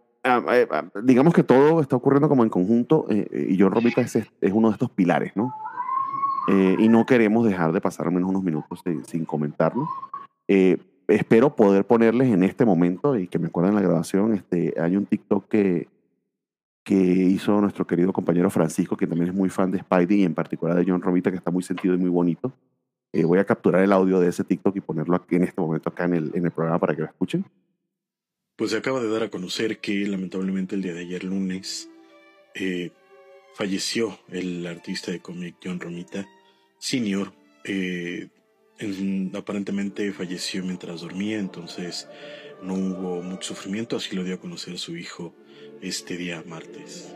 digamos 1.03 1.35
que 1.35 1.43
todo 1.43 1.81
está 1.81 1.97
ocurriendo 1.97 2.29
como 2.29 2.45
en 2.45 2.51
conjunto 2.51 3.07
eh, 3.11 3.49
y 3.51 3.61
John 3.61 3.73
Romita 3.73 4.01
es, 4.01 4.17
es, 4.17 4.53
uno 4.53 4.69
de 4.69 4.73
estos 4.73 4.91
pilares, 4.91 5.33
¿no? 5.37 5.55
Eh, 6.49 6.77
y 6.79 6.89
no 6.89 7.07
queremos 7.07 7.47
dejar 7.47 7.73
de 7.73 7.81
pasar 7.81 8.07
al 8.07 8.13
menos 8.13 8.31
unos 8.31 8.43
minutos 8.43 8.81
sin, 8.85 9.05
sin 9.05 9.25
comentarlo. 9.25 9.89
Eh, 10.49 10.79
espero 11.09 11.55
poder 11.55 11.87
ponerles 11.87 12.33
en 12.33 12.43
este 12.43 12.65
momento 12.65 13.17
y 13.17 13.29
que 13.29 13.39
me 13.39 13.49
acuerden 13.49 13.75
la 13.75 13.81
grabación. 13.81 14.35
Este, 14.35 14.75
hay 14.81 14.97
un 14.97 15.07
TikTok 15.07 15.49
que, 15.49 15.89
que 16.85 16.95
hizo 16.95 17.61
nuestro 17.61 17.87
querido 17.87 18.13
compañero 18.13 18.51
Francisco, 18.51 18.97
que 18.97 19.07
también 19.07 19.31
es 19.31 19.35
muy 19.35 19.49
fan 19.49 19.71
de 19.71 19.79
Spidey 19.79 20.21
y 20.21 20.25
en 20.25 20.35
particular 20.35 20.77
de 20.77 20.85
John 20.87 21.03
Romita, 21.03 21.31
que 21.31 21.37
está 21.37 21.51
muy 21.51 21.63
sentido 21.63 21.95
y 21.95 21.99
muy 21.99 22.11
bonito. 22.11 22.53
Eh, 23.13 23.25
voy 23.25 23.39
a 23.39 23.45
capturar 23.45 23.83
el 23.83 23.93
audio 23.93 24.21
de 24.21 24.29
ese 24.29 24.45
TikTok 24.45 24.77
y 24.77 24.81
ponerlo 24.81 25.17
aquí 25.17 25.37
en 25.37 25.45
este 25.45 25.61
momento 25.61 25.89
acá 25.89 26.05
en 26.05 26.15
el, 26.15 26.31
en 26.35 26.45
el 26.45 26.51
programa 26.51 26.79
para 26.79 26.95
que 26.95 27.03
lo 27.03 27.07
escuchen. 27.07 27.45
Pues 28.57 28.71
se 28.71 28.77
acaba 28.77 29.01
de 29.01 29.09
dar 29.09 29.25
a 29.25 29.31
conocer 29.31 29.79
que 29.79 30.07
lamentablemente 30.07 30.77
el 30.77 30.83
día 30.83 30.95
de 30.95 31.01
ayer 31.01 31.25
lunes 31.25 31.91
eh, 32.55 32.93
falleció 33.55 34.19
el 34.29 34.65
artista 34.67 35.11
de 35.11 35.21
cómic 35.21 35.57
John 35.63 35.81
Romita 35.81 36.29
Senior. 36.79 37.33
Eh, 37.65 38.29
aparentemente 39.35 40.13
falleció 40.13 40.63
mientras 40.63 41.01
dormía, 41.01 41.39
entonces 41.39 42.09
no 42.63 42.75
hubo 42.75 43.23
mucho 43.23 43.55
sufrimiento, 43.55 43.97
así 43.97 44.15
lo 44.15 44.23
dio 44.23 44.35
a 44.35 44.41
conocer 44.41 44.79
su 44.79 44.97
hijo 44.97 45.35
este 45.81 46.17
día 46.17 46.45
martes. 46.47 47.13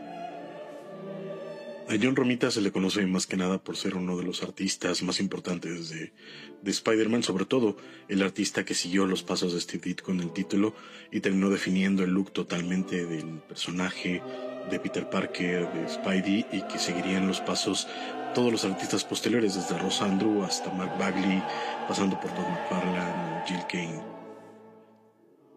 A 1.89 1.93
John 1.99 2.15
Romita 2.15 2.51
se 2.51 2.61
le 2.61 2.71
conoce 2.71 3.03
más 3.07 3.25
que 3.25 3.35
nada 3.35 3.57
por 3.57 3.75
ser 3.75 3.95
uno 3.95 4.15
de 4.15 4.21
los 4.21 4.43
artistas 4.43 5.01
más 5.01 5.19
importantes 5.19 5.89
de, 5.89 6.13
de 6.61 6.71
Spider-Man, 6.71 7.23
sobre 7.23 7.45
todo 7.45 7.77
el 8.07 8.21
artista 8.21 8.63
que 8.63 8.75
siguió 8.75 9.07
los 9.07 9.23
pasos 9.23 9.53
de 9.53 9.59
Steve 9.59 9.81
Ditko 9.85 10.05
con 10.05 10.19
el 10.19 10.31
título 10.31 10.75
y 11.11 11.21
terminó 11.21 11.49
definiendo 11.49 12.03
el 12.03 12.11
look 12.11 12.31
totalmente 12.31 13.07
del 13.07 13.39
personaje 13.39 14.21
de 14.69 14.79
Peter 14.79 15.09
Parker, 15.09 15.67
de 15.73 15.89
Spidey 15.89 16.45
y 16.51 16.61
que 16.71 16.77
seguirían 16.77 17.27
los 17.27 17.41
pasos 17.41 17.87
todos 18.35 18.51
los 18.51 18.65
artistas 18.65 19.03
posteriores, 19.03 19.55
desde 19.55 19.75
Ross 19.79 20.03
Andrew 20.03 20.43
hasta 20.43 20.71
Mark 20.71 20.95
Bagley, 20.99 21.41
pasando 21.87 22.19
por 22.19 22.29
Todd 22.35 22.47
McFarlane, 22.49 23.45
Jill 23.47 23.63
Kane. 23.67 24.18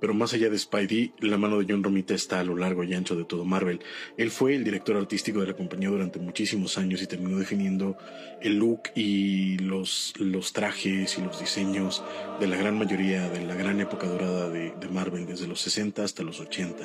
Pero 0.03 0.15
más 0.15 0.35
allá 0.35 0.51
de 0.51 0.59
Spidey, 0.59 1.12
la 1.21 1.38
mano 1.38 1.61
de 1.61 1.67
John 1.69 1.85
Romita 1.85 2.12
está 2.12 2.41
a 2.41 2.45
lo 2.45 2.57
largo 2.57 2.83
y 2.83 2.93
ancho 2.93 3.15
de 3.15 3.23
todo 3.23 3.45
Marvel. 3.45 3.79
Él 4.17 4.33
fue 4.33 4.57
el 4.57 4.65
director 4.65 4.97
artístico 4.97 5.41
de 5.41 5.47
la 5.47 5.55
compañía 5.55 5.91
durante 5.91 6.19
muchísimos 6.19 6.77
años 6.77 7.01
y 7.03 7.07
terminó 7.07 7.38
definiendo 7.38 7.97
el 8.41 8.57
look 8.57 8.91
y 8.97 9.59
los, 9.59 10.15
los 10.19 10.53
trajes 10.53 11.17
y 11.19 11.23
los 11.23 11.38
diseños 11.38 12.03
de 12.41 12.49
la 12.49 12.57
gran 12.57 12.77
mayoría 12.77 13.29
de 13.29 13.47
la 13.47 13.55
gran 13.55 13.81
época 13.81 14.09
dorada 14.09 14.51
de, 14.51 14.75
Marvel, 14.91 15.25
desde 15.25 15.47
los 15.47 15.61
60 15.61 16.03
hasta 16.03 16.25
los 16.25 16.41
80 16.41 16.83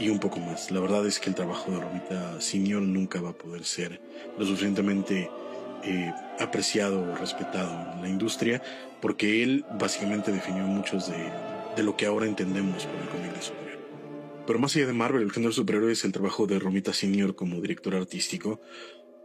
y 0.00 0.08
un 0.08 0.18
poco 0.18 0.40
más. 0.40 0.72
La 0.72 0.80
verdad 0.80 1.06
es 1.06 1.20
que 1.20 1.30
el 1.30 1.36
trabajo 1.36 1.70
de 1.70 1.78
Romita 1.78 2.40
Senior 2.40 2.82
nunca 2.82 3.20
va 3.20 3.30
a 3.30 3.38
poder 3.38 3.62
ser 3.62 4.00
lo 4.36 4.44
suficientemente 4.44 5.30
eh, 5.84 6.12
apreciado 6.40 7.02
o 7.02 7.14
respetado 7.14 7.92
en 7.92 8.02
la 8.02 8.08
industria 8.08 8.60
porque 9.00 9.44
él 9.44 9.64
básicamente 9.78 10.32
definió 10.32 10.64
muchos 10.64 11.08
de 11.08 11.55
de 11.76 11.82
lo 11.82 11.96
que 11.96 12.06
ahora 12.06 12.26
entendemos 12.26 12.86
por 12.86 13.00
el 13.00 13.08
cómic 13.08 13.34
de 13.34 13.42
superhéroe. 13.42 13.86
Pero 14.46 14.58
más 14.58 14.74
allá 14.74 14.86
de 14.86 14.92
Marvel, 14.92 15.22
el 15.22 15.32
género 15.32 15.52
superhéroe 15.52 15.92
es 15.92 16.04
el 16.04 16.12
trabajo 16.12 16.46
de 16.46 16.58
Romita 16.58 16.92
Senior 16.92 17.34
como 17.34 17.60
director 17.60 17.94
artístico. 17.94 18.60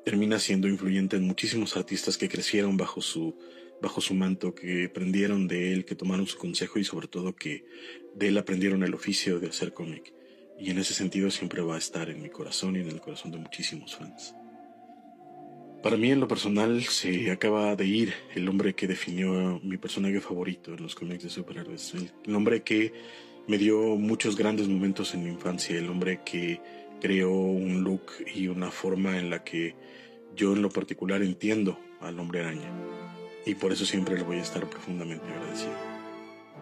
Termina 0.03 0.39
siendo 0.39 0.67
influyente 0.67 1.15
en 1.15 1.23
muchísimos 1.23 1.77
artistas 1.77 2.17
que 2.17 2.27
crecieron 2.27 2.75
bajo 2.75 3.01
su, 3.01 3.37
bajo 3.81 4.01
su 4.01 4.13
manto, 4.13 4.53
que 4.53 4.85
aprendieron 4.85 5.47
de 5.47 5.73
él, 5.73 5.85
que 5.85 5.95
tomaron 5.95 6.27
su 6.27 6.37
consejo 6.37 6.79
y 6.79 6.83
sobre 6.83 7.07
todo 7.07 7.35
que 7.35 7.65
de 8.15 8.27
él 8.27 8.37
aprendieron 8.37 8.83
el 8.83 8.93
oficio 8.93 9.39
de 9.39 9.47
hacer 9.47 9.73
cómic. 9.73 10.13
Y 10.59 10.71
en 10.71 10.77
ese 10.77 10.93
sentido 10.93 11.31
siempre 11.31 11.61
va 11.61 11.75
a 11.75 11.79
estar 11.79 12.09
en 12.09 12.21
mi 12.21 12.29
corazón 12.29 12.75
y 12.75 12.79
en 12.79 12.87
el 12.87 12.99
corazón 12.99 13.31
de 13.31 13.37
muchísimos 13.37 13.95
fans. 13.95 14.35
Para 15.83 15.97
mí 15.97 16.11
en 16.11 16.19
lo 16.19 16.27
personal 16.27 16.83
se 16.83 17.31
acaba 17.31 17.75
de 17.75 17.87
ir 17.87 18.13
el 18.35 18.47
hombre 18.47 18.75
que 18.75 18.85
definió 18.85 19.59
mi 19.63 19.77
personaje 19.77 20.21
favorito 20.21 20.75
en 20.75 20.83
los 20.83 20.93
cómics 20.93 21.23
de 21.23 21.29
superhéroes, 21.31 21.95
el 22.23 22.35
hombre 22.35 22.61
que 22.61 22.93
me 23.47 23.57
dio 23.57 23.95
muchos 23.95 24.37
grandes 24.37 24.67
momentos 24.67 25.15
en 25.15 25.23
mi 25.23 25.31
infancia, 25.31 25.75
el 25.75 25.89
hombre 25.89 26.19
que 26.23 26.61
creó 27.01 27.31
un 27.31 27.83
look 27.83 28.11
y 28.31 28.47
una 28.47 28.69
forma 28.69 29.17
en 29.17 29.31
la 29.31 29.43
que 29.43 29.75
yo 30.35 30.53
en 30.53 30.61
lo 30.61 30.69
particular 30.69 31.23
entiendo 31.23 31.79
al 31.99 32.19
hombre 32.19 32.41
araña. 32.41 32.69
Y 33.47 33.55
por 33.55 33.71
eso 33.71 33.83
siempre 33.83 34.15
le 34.15 34.23
voy 34.23 34.37
a 34.37 34.43
estar 34.43 34.69
profundamente 34.69 35.25
agradecido. 35.25 35.73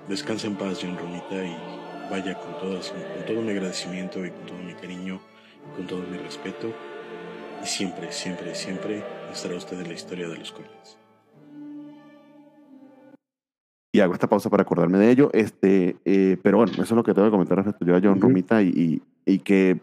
Descansa 0.07 0.47
en 0.47 0.55
paz 0.55 0.79
John 0.81 0.97
Romita 0.97 1.45
y 1.45 2.09
vaya 2.09 2.39
con, 2.39 2.57
todo 2.57 3.41
mi 3.41 3.51
agradecimiento 3.51 4.25
y 4.25 4.29
con 4.29 4.45
todo 4.45 4.57
mi 4.59 4.73
cariño, 4.75 5.19
con 5.75 5.87
todo 5.87 6.03
mi 6.03 6.17
respeto 6.19 6.73
y 7.61 7.65
siempre, 7.65 8.11
siempre, 8.11 8.55
siempre 8.55 9.03
estará 9.31 9.55
usted 9.55 9.79
en 9.79 9.87
la 9.87 9.93
historia 9.93 10.27
de 10.27 10.37
los 10.37 10.51
cómics. 10.51 10.97
Y 13.91 14.01
hago 14.01 14.13
esta 14.13 14.29
pausa 14.29 14.49
para 14.49 14.63
acordarme 14.63 14.99
de 14.99 15.09
ello. 15.09 15.29
Este, 15.33 15.95
eh, 16.05 16.37
pero 16.43 16.57
bueno, 16.57 16.73
eso 16.73 16.83
es 16.83 16.91
lo 16.91 17.03
que 17.03 17.13
tengo 17.13 17.27
que 17.27 17.31
comentar 17.31 17.57
respecto 17.63 17.95
a 17.95 18.01
John 18.01 18.21
Romita 18.21 18.61
y, 18.61 19.01
y, 19.25 19.39
que 19.39 19.79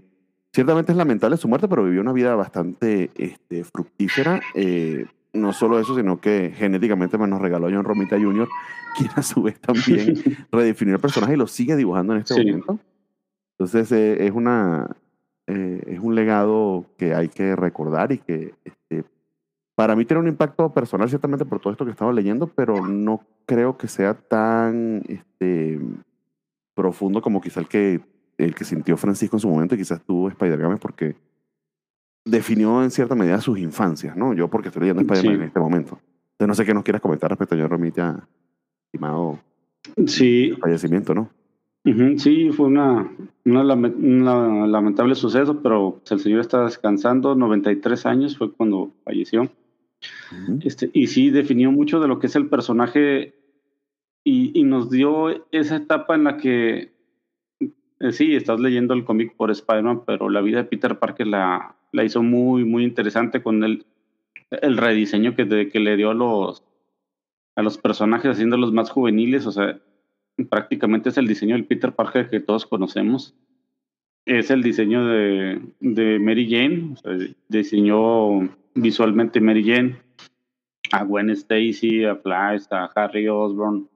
ciertamente 0.53 0.93
es 0.93 0.99
lamentable 0.99 1.37
su 1.37 1.49
muerte, 1.49 1.67
pero 1.67 1.85
vivió 1.85 2.03
una 2.03 2.13
vida 2.13 2.35
bastante 2.37 3.11
este, 3.17 3.65
fructífera. 3.65 4.41
Eh, 4.55 5.07
no 5.33 5.53
solo 5.53 5.81
eso, 5.81 5.97
sino 5.97 6.21
que 6.21 6.53
genéticamente 6.57 7.19
me 7.19 7.27
nos 7.27 7.41
regaló 7.41 7.69
John 7.69 7.85
Romita 7.85 8.17
Jr., 8.19 8.49
quien 8.97 9.11
a 9.17 9.23
su 9.23 9.43
vez 9.43 9.61
también 9.61 10.23
redefinió 10.53 10.95
el 10.95 11.01
personaje 11.01 11.35
y 11.35 11.37
lo 11.37 11.49
sigue 11.49 11.75
dibujando 11.75 12.15
en 12.15 12.21
este 12.21 12.35
momento. 12.35 12.79
Entonces 13.59 13.91
eh, 13.91 14.25
es 14.27 14.33
una, 14.33 14.89
eh, 15.47 15.83
es 15.87 16.01
un 16.01 16.15
legado 16.15 16.87
que 16.97 17.15
hay 17.15 17.29
que 17.29 17.55
recordar 17.55 18.13
y 18.13 18.19
que 18.19 18.55
este, 18.65 19.05
para 19.77 19.95
mí 19.95 20.05
tiene 20.05 20.23
un 20.23 20.29
impacto 20.29 20.73
personal 20.73 21.09
ciertamente 21.09 21.45
por 21.45 21.61
todo 21.61 21.73
esto 21.73 21.85
que 21.85 21.93
estaba 21.93 22.13
leyendo, 22.13 22.49
pero 22.49 22.87
no 22.87 23.21
creo 23.47 23.77
que 23.77 23.89
sea 23.89 24.15
tan 24.15 25.03
este, 25.09 25.79
profundo 26.75 27.23
como 27.23 27.41
quizá 27.41 27.61
el 27.61 27.69
que, 27.69 28.01
el 28.39 28.55
que 28.55 28.65
sintió 28.65 28.97
Francisco 28.97 29.37
en 29.37 29.41
su 29.41 29.49
momento 29.49 29.75
y 29.75 29.79
quizás 29.79 30.03
tuvo 30.03 30.29
Spider-Man 30.29 30.79
porque 30.79 31.17
definió 32.25 32.83
en 32.83 32.91
cierta 32.91 33.15
medida 33.15 33.41
sus 33.41 33.59
infancias, 33.59 34.17
¿no? 34.17 34.35
Yo 34.35 34.49
porque 34.49 34.69
estoy 34.69 34.81
leyendo 34.81 35.03
Spider-Man 35.03 35.43
en 35.43 35.47
este 35.49 35.61
momento. 35.61 36.01
Entonces 36.33 36.49
no 36.49 36.55
sé 36.55 36.65
qué 36.65 36.75
nos 36.75 36.83
quieras 36.83 37.01
comentar 37.01 37.31
respecto 37.31 37.55
a 37.55 37.59
John 37.59 37.71
Romita, 37.71 38.29
estimado 38.87 39.39
sí. 40.07 40.53
fallecimiento, 40.61 41.15
¿no? 41.15 41.31
Sí, 42.17 42.51
fue 42.51 42.67
una, 42.67 43.13
una, 43.45 44.67
lamentable 44.67 45.15
suceso, 45.15 45.63
pero 45.63 46.01
el 46.11 46.19
señor 46.19 46.41
está 46.41 46.65
descansando, 46.65 47.37
93 47.37 48.07
años 48.07 48.37
fue 48.37 48.53
cuando 48.53 48.93
falleció. 49.05 49.49
este, 50.65 50.91
y 50.93 51.07
sí, 51.07 51.31
definió 51.31 51.71
mucho 51.71 52.01
de 52.01 52.09
lo 52.09 52.19
que 52.19 52.27
es 52.27 52.35
el 52.35 52.49
personaje 52.49 53.37
y, 54.25 54.59
y 54.59 54.65
nos 54.65 54.91
dio 54.91 55.47
esa 55.53 55.77
etapa 55.77 56.17
en 56.17 56.25
la 56.25 56.37
que, 56.39 56.93
eh, 57.61 58.13
sí, 58.13 58.35
estás 58.35 58.59
leyendo 58.59 58.93
el 58.93 59.05
cómic 59.05 59.37
por 59.37 59.53
Spider-Man, 59.53 60.03
pero 60.05 60.29
la 60.29 60.41
vida 60.41 60.59
de 60.59 60.65
Peter 60.65 60.99
Parker 60.99 61.29
la, 61.29 61.77
la 61.93 62.05
hizo 62.05 62.21
muy, 62.21 62.65
muy 62.65 62.83
interesante 62.83 63.45
con 63.45 63.63
el, 63.63 63.87
el 64.51 64.77
rediseño 64.77 65.37
que, 65.37 65.69
que 65.69 65.79
le 65.81 65.97
dio 65.97 66.11
a 66.11 66.15
los, 66.15 66.65
a 67.55 67.63
los 67.63 67.79
personajes, 67.79 68.33
haciéndolos 68.33 68.73
más 68.73 68.91
juveniles, 68.91 69.47
o 69.47 69.53
sea 69.53 69.79
prácticamente 70.45 71.09
es 71.09 71.17
el 71.17 71.27
diseño 71.27 71.55
del 71.55 71.65
Peter 71.65 71.95
Parker 71.95 72.29
que 72.29 72.41
todos 72.41 72.67
conocemos. 72.67 73.35
Es 74.25 74.51
el 74.51 74.63
diseño 74.63 75.07
de, 75.07 75.63
de 75.81 76.19
Mary 76.19 76.51
Jane, 76.51 76.95
o 77.05 77.35
diseñó 77.49 78.49
visualmente 78.75 79.41
Mary 79.41 79.65
Jane, 79.65 79.97
a 80.93 81.05
Gwen 81.05 81.31
Stacy, 81.31 82.05
a 82.05 82.17
Flash, 82.17 82.65
a 82.71 82.87
Harry 82.95 83.29
Osborn, 83.29 83.89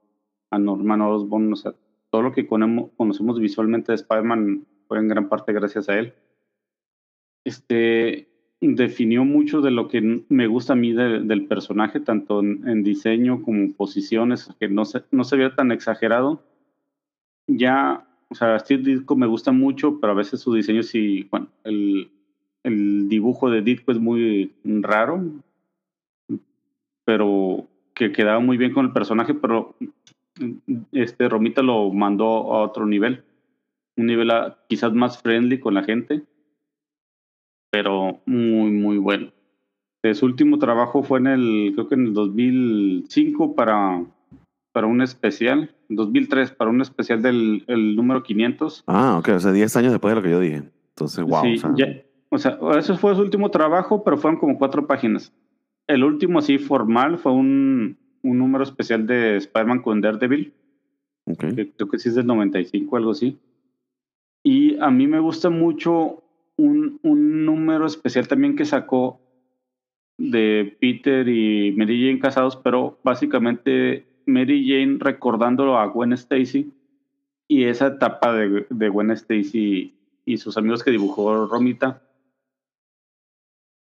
a 0.51 0.59
Norman 0.59 1.01
Osborn, 1.03 1.55
todo 2.11 2.23
lo 2.23 2.33
que 2.33 2.47
conocemos 2.47 3.39
visualmente 3.39 3.93
de 3.93 3.97
Spider-Man 3.97 4.67
fue 4.89 4.99
en 4.99 5.09
gran 5.09 5.29
parte 5.29 5.53
gracias 5.53 5.89
a 5.89 5.99
él. 5.99 6.15
Este, 7.45 8.30
definió 8.61 9.25
mucho 9.25 9.63
de 9.63 9.71
lo 9.71 9.89
que 9.89 10.25
me 10.29 10.47
gusta 10.47 10.75
a 10.75 10.77
mí 10.77 10.93
del 10.93 11.47
personaje, 11.47 12.01
tanto 12.01 12.41
en, 12.41 12.83
diseño 12.83 13.43
como 13.43 13.73
posiciones, 13.73 14.51
que 14.61 14.69
no 14.69 14.85
se, 14.85 15.03
no 15.11 15.25
se 15.25 15.37
vea 15.37 15.55
tan 15.55 15.73
exagerado. 15.73 16.43
Ya, 17.47 18.07
o 18.29 18.35
sea, 18.35 18.59
Steve 18.59 18.83
Ditko 18.83 19.17
me 19.17 19.27
gusta 19.27 19.51
mucho, 19.51 19.99
pero 19.99 20.13
a 20.13 20.17
veces 20.17 20.41
su 20.41 20.53
diseño 20.53 20.83
sí, 20.83 21.27
bueno, 21.31 21.49
el, 21.65 22.11
el 22.63 23.09
dibujo 23.09 23.51
de 23.51 23.63
Ditko 23.63 23.93
es 23.93 23.99
muy 23.99 24.53
raro, 24.65 25.25
pero 27.05 27.67
que 27.95 28.13
quedaba 28.13 28.41
muy 28.41 28.59
bien 28.59 28.73
con 28.73 28.87
el 28.87 28.93
personaje, 28.93 29.35
pero 29.35 29.75
este 30.93 31.29
Romita 31.29 31.63
lo 31.63 31.91
mandó 31.93 32.55
a 32.55 32.63
otro 32.63 32.87
nivel, 32.87 33.25
un 33.97 34.07
nivel 34.07 34.31
quizás 34.69 34.93
más 34.93 35.21
friendly 35.21 35.59
con 35.59 35.75
la 35.75 35.83
gente 35.83 36.25
pero 37.71 38.21
muy, 38.27 38.71
muy 38.71 38.99
bueno. 38.99 39.33
Su 40.15 40.27
último 40.27 40.59
trabajo 40.59 41.03
fue 41.03 41.19
en 41.19 41.27
el, 41.27 41.73
creo 41.75 41.89
que 41.89 41.95
en 41.95 42.07
el 42.07 42.15
2005 42.15 43.55
para, 43.55 44.03
para 44.73 44.87
un 44.87 45.03
especial, 45.03 45.75
2003 45.91 46.53
para 46.53 46.71
un 46.71 46.81
especial 46.81 47.21
del 47.21 47.65
el 47.67 47.97
número 47.97 48.23
500. 48.23 48.85
Ah, 48.87 49.19
ok, 49.19 49.29
o 49.37 49.41
sea, 49.41 49.53
10 49.53 49.77
años 49.77 49.93
después 49.93 50.13
de 50.13 50.17
lo 50.17 50.23
que 50.23 50.31
yo 50.31 50.41
dije. 50.41 50.63
Entonces, 50.91 51.25
wow. 51.25 51.43
Sí, 51.43 51.61
o 52.31 52.39
sea, 52.39 52.59
o 52.61 52.73
sea, 52.73 52.79
ese 52.79 52.97
fue 52.97 53.15
su 53.15 53.21
último 53.21 53.51
trabajo, 53.51 54.03
pero 54.03 54.17
fueron 54.17 54.41
como 54.41 54.57
cuatro 54.57 54.87
páginas. 54.87 55.33
El 55.87 56.05
último, 56.05 56.39
así 56.39 56.59
formal, 56.59 57.19
fue 57.19 57.33
un, 57.33 57.99
un 58.23 58.39
número 58.39 58.65
especial 58.65 59.07
de 59.07 59.37
Spider-Man 59.37 59.83
con 59.83 60.01
Daredevil. 60.01 60.55
Okay. 61.27 61.55
Que 61.55 61.73
creo 61.73 61.89
que 61.89 61.99
sí 61.99 62.09
es 62.09 62.15
del 62.15 62.27
95, 62.27 62.97
algo 62.97 63.11
así. 63.11 63.39
Y 64.43 64.79
a 64.79 64.91
mí 64.91 65.07
me 65.07 65.21
gusta 65.21 65.51
mucho 65.51 66.20
un, 66.61 67.45
número 67.45 67.87
especial 67.87 68.29
también 68.29 68.57
que 68.57 68.65
sacó 68.65 69.21
de 70.19 70.77
Peter 70.81 71.27
y 71.29 71.73
Mary 71.73 72.07
Jane 72.07 72.21
casados, 72.21 72.57
pero 72.57 72.99
básicamente 73.03 74.07
Mary 74.27 74.69
Jane 74.69 74.99
recordándolo 75.01 75.79
a 75.79 75.87
Gwen 75.87 76.13
Stacy 76.13 76.73
y 77.49 77.65
esa 77.65 77.89
etapa 77.89 78.35
de, 78.35 78.89
Gwen 78.89 79.11
Stacy 79.13 79.95
y 80.25 80.37
sus 80.37 80.57
amigos 80.57 80.85
que 80.85 80.91
dibujó 80.91 81.47
Romita, 81.47 82.03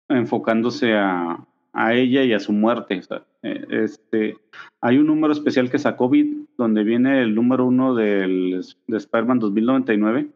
enfocándose 0.08 0.94
a, 0.94 1.46
a 1.74 1.94
ella 1.94 2.24
y 2.24 2.34
a 2.34 2.40
su 2.40 2.54
muerte. 2.54 3.02
Eh, 3.44 3.66
este, 3.70 4.38
hay 4.82 4.98
un 4.98 5.08
número 5.08 5.34
especial 5.34 5.70
que 5.70 5.78
sacó 5.78 6.10
Beat, 6.10 6.28
donde 6.58 6.84
viene 6.84 7.22
el 7.22 7.36
número 7.36 7.66
uno 7.66 7.94
del, 7.94 8.66
de 8.88 8.98
Spider-Man 8.98 9.40
2099, 9.40 10.30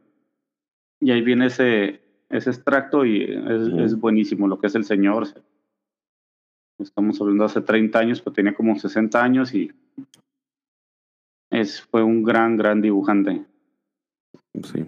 y 1.00 1.12
ahí 1.12 1.22
viene 1.22 1.48
ese, 1.48 2.03
ese 2.34 2.50
extracto 2.50 3.06
y 3.06 3.24
es, 3.24 3.96
buenísimo 3.96 4.48
lo 4.48 4.60
que 4.60 4.67
es 4.67 4.76
el 4.76 4.84
señor. 4.84 5.28
Estamos 6.80 7.22
hablando 7.22 7.46
hace 7.46 7.62
30 7.62 8.00
años, 8.00 8.22
pero 8.22 8.34
tenía 8.34 8.56
como 8.56 8.78
60 8.78 9.24
años 9.24 9.54
y 9.54 9.72
es, 11.52 11.82
fue 11.82 12.04
un 12.04 12.24
gran, 12.24 12.58
gran 12.58 12.82
dibujante. 12.82 13.46
Sí. 14.63 14.86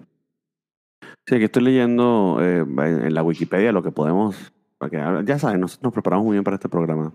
Sí, 1.27 1.35
aquí 1.35 1.45
estoy 1.45 1.63
leyendo 1.63 2.37
eh, 2.41 2.59
en 2.59 3.13
la 3.13 3.23
Wikipedia 3.23 3.71
lo 3.71 3.83
que 3.83 3.91
podemos, 3.91 4.53
porque 4.77 4.97
ya 5.25 5.39
saben, 5.39 5.59
nosotros 5.59 5.83
nos 5.83 5.93
preparamos 5.93 6.25
muy 6.25 6.33
bien 6.33 6.43
para 6.43 6.55
este 6.55 6.69
programa. 6.69 7.13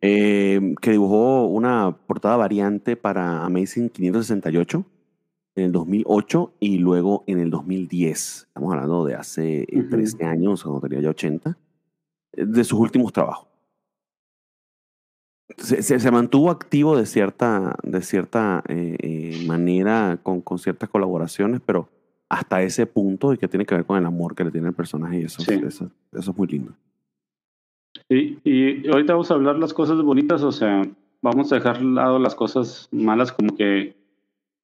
Eh, 0.00 0.74
que 0.80 0.90
dibujó 0.92 1.46
una 1.46 1.94
portada 2.06 2.36
variante 2.36 2.96
para 2.96 3.44
Amazing 3.44 3.90
568 3.90 4.84
en 5.56 5.64
el 5.64 5.72
2008 5.72 6.54
y 6.60 6.78
luego 6.78 7.24
en 7.26 7.40
el 7.40 7.50
2010. 7.50 8.46
Estamos 8.48 8.72
hablando 8.72 9.04
de 9.04 9.14
hace 9.14 9.66
13 9.90 10.16
eh, 10.20 10.26
años, 10.26 10.62
cuando 10.62 10.80
tenía 10.80 11.00
ya 11.00 11.10
80, 11.10 11.56
eh, 12.32 12.44
de 12.46 12.64
sus 12.64 12.78
últimos 12.78 13.12
trabajos. 13.12 13.48
Se, 15.58 15.82
se, 15.82 16.10
mantuvo 16.10 16.50
activo 16.50 16.96
de 16.96 17.06
cierta, 17.06 17.76
de 17.82 18.00
cierta 18.00 18.64
eh, 18.66 19.44
manera 19.46 20.18
con, 20.22 20.40
con, 20.40 20.58
ciertas 20.58 20.88
colaboraciones, 20.88 21.60
pero 21.64 21.90
hasta 22.28 22.62
ese 22.62 22.86
punto 22.86 23.32
y 23.32 23.38
que 23.38 23.46
tiene 23.46 23.66
que 23.66 23.74
ver 23.74 23.84
con 23.84 23.98
el 23.98 24.06
amor 24.06 24.34
que 24.34 24.42
le 24.42 24.50
tiene 24.50 24.68
el 24.68 24.74
personaje 24.74 25.20
y 25.20 25.24
eso, 25.24 25.42
eso, 25.42 25.90
eso, 26.12 26.30
es 26.30 26.36
muy 26.36 26.48
lindo. 26.48 26.72
Sí, 28.08 28.38
y 28.42 28.88
ahorita 28.88 29.12
vamos 29.12 29.30
a 29.30 29.34
hablar 29.34 29.58
las 29.58 29.74
cosas 29.74 30.02
bonitas, 30.02 30.42
o 30.42 30.50
sea, 30.50 30.82
vamos 31.22 31.52
a 31.52 31.56
dejar 31.56 31.82
lado 31.82 32.18
las 32.18 32.34
cosas 32.34 32.88
malas 32.90 33.30
como 33.30 33.54
que 33.54 33.94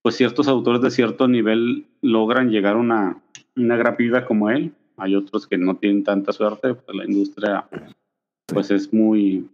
pues 0.02 0.16
ciertos 0.16 0.48
autores 0.48 0.80
de 0.80 0.90
cierto 0.90 1.28
nivel 1.28 1.86
logran 2.00 2.50
llegar 2.50 2.76
a 2.76 2.78
una, 2.78 3.22
una 3.56 3.76
gran 3.76 3.96
vida 3.96 4.24
como 4.24 4.50
él. 4.50 4.72
Hay 4.96 5.14
otros 5.14 5.46
que 5.46 5.58
no 5.58 5.76
tienen 5.76 6.04
tanta 6.04 6.32
suerte, 6.32 6.74
pues 6.74 6.96
la 6.96 7.04
industria 7.04 7.68
pues 8.46 8.70
es 8.70 8.92
muy 8.92 9.48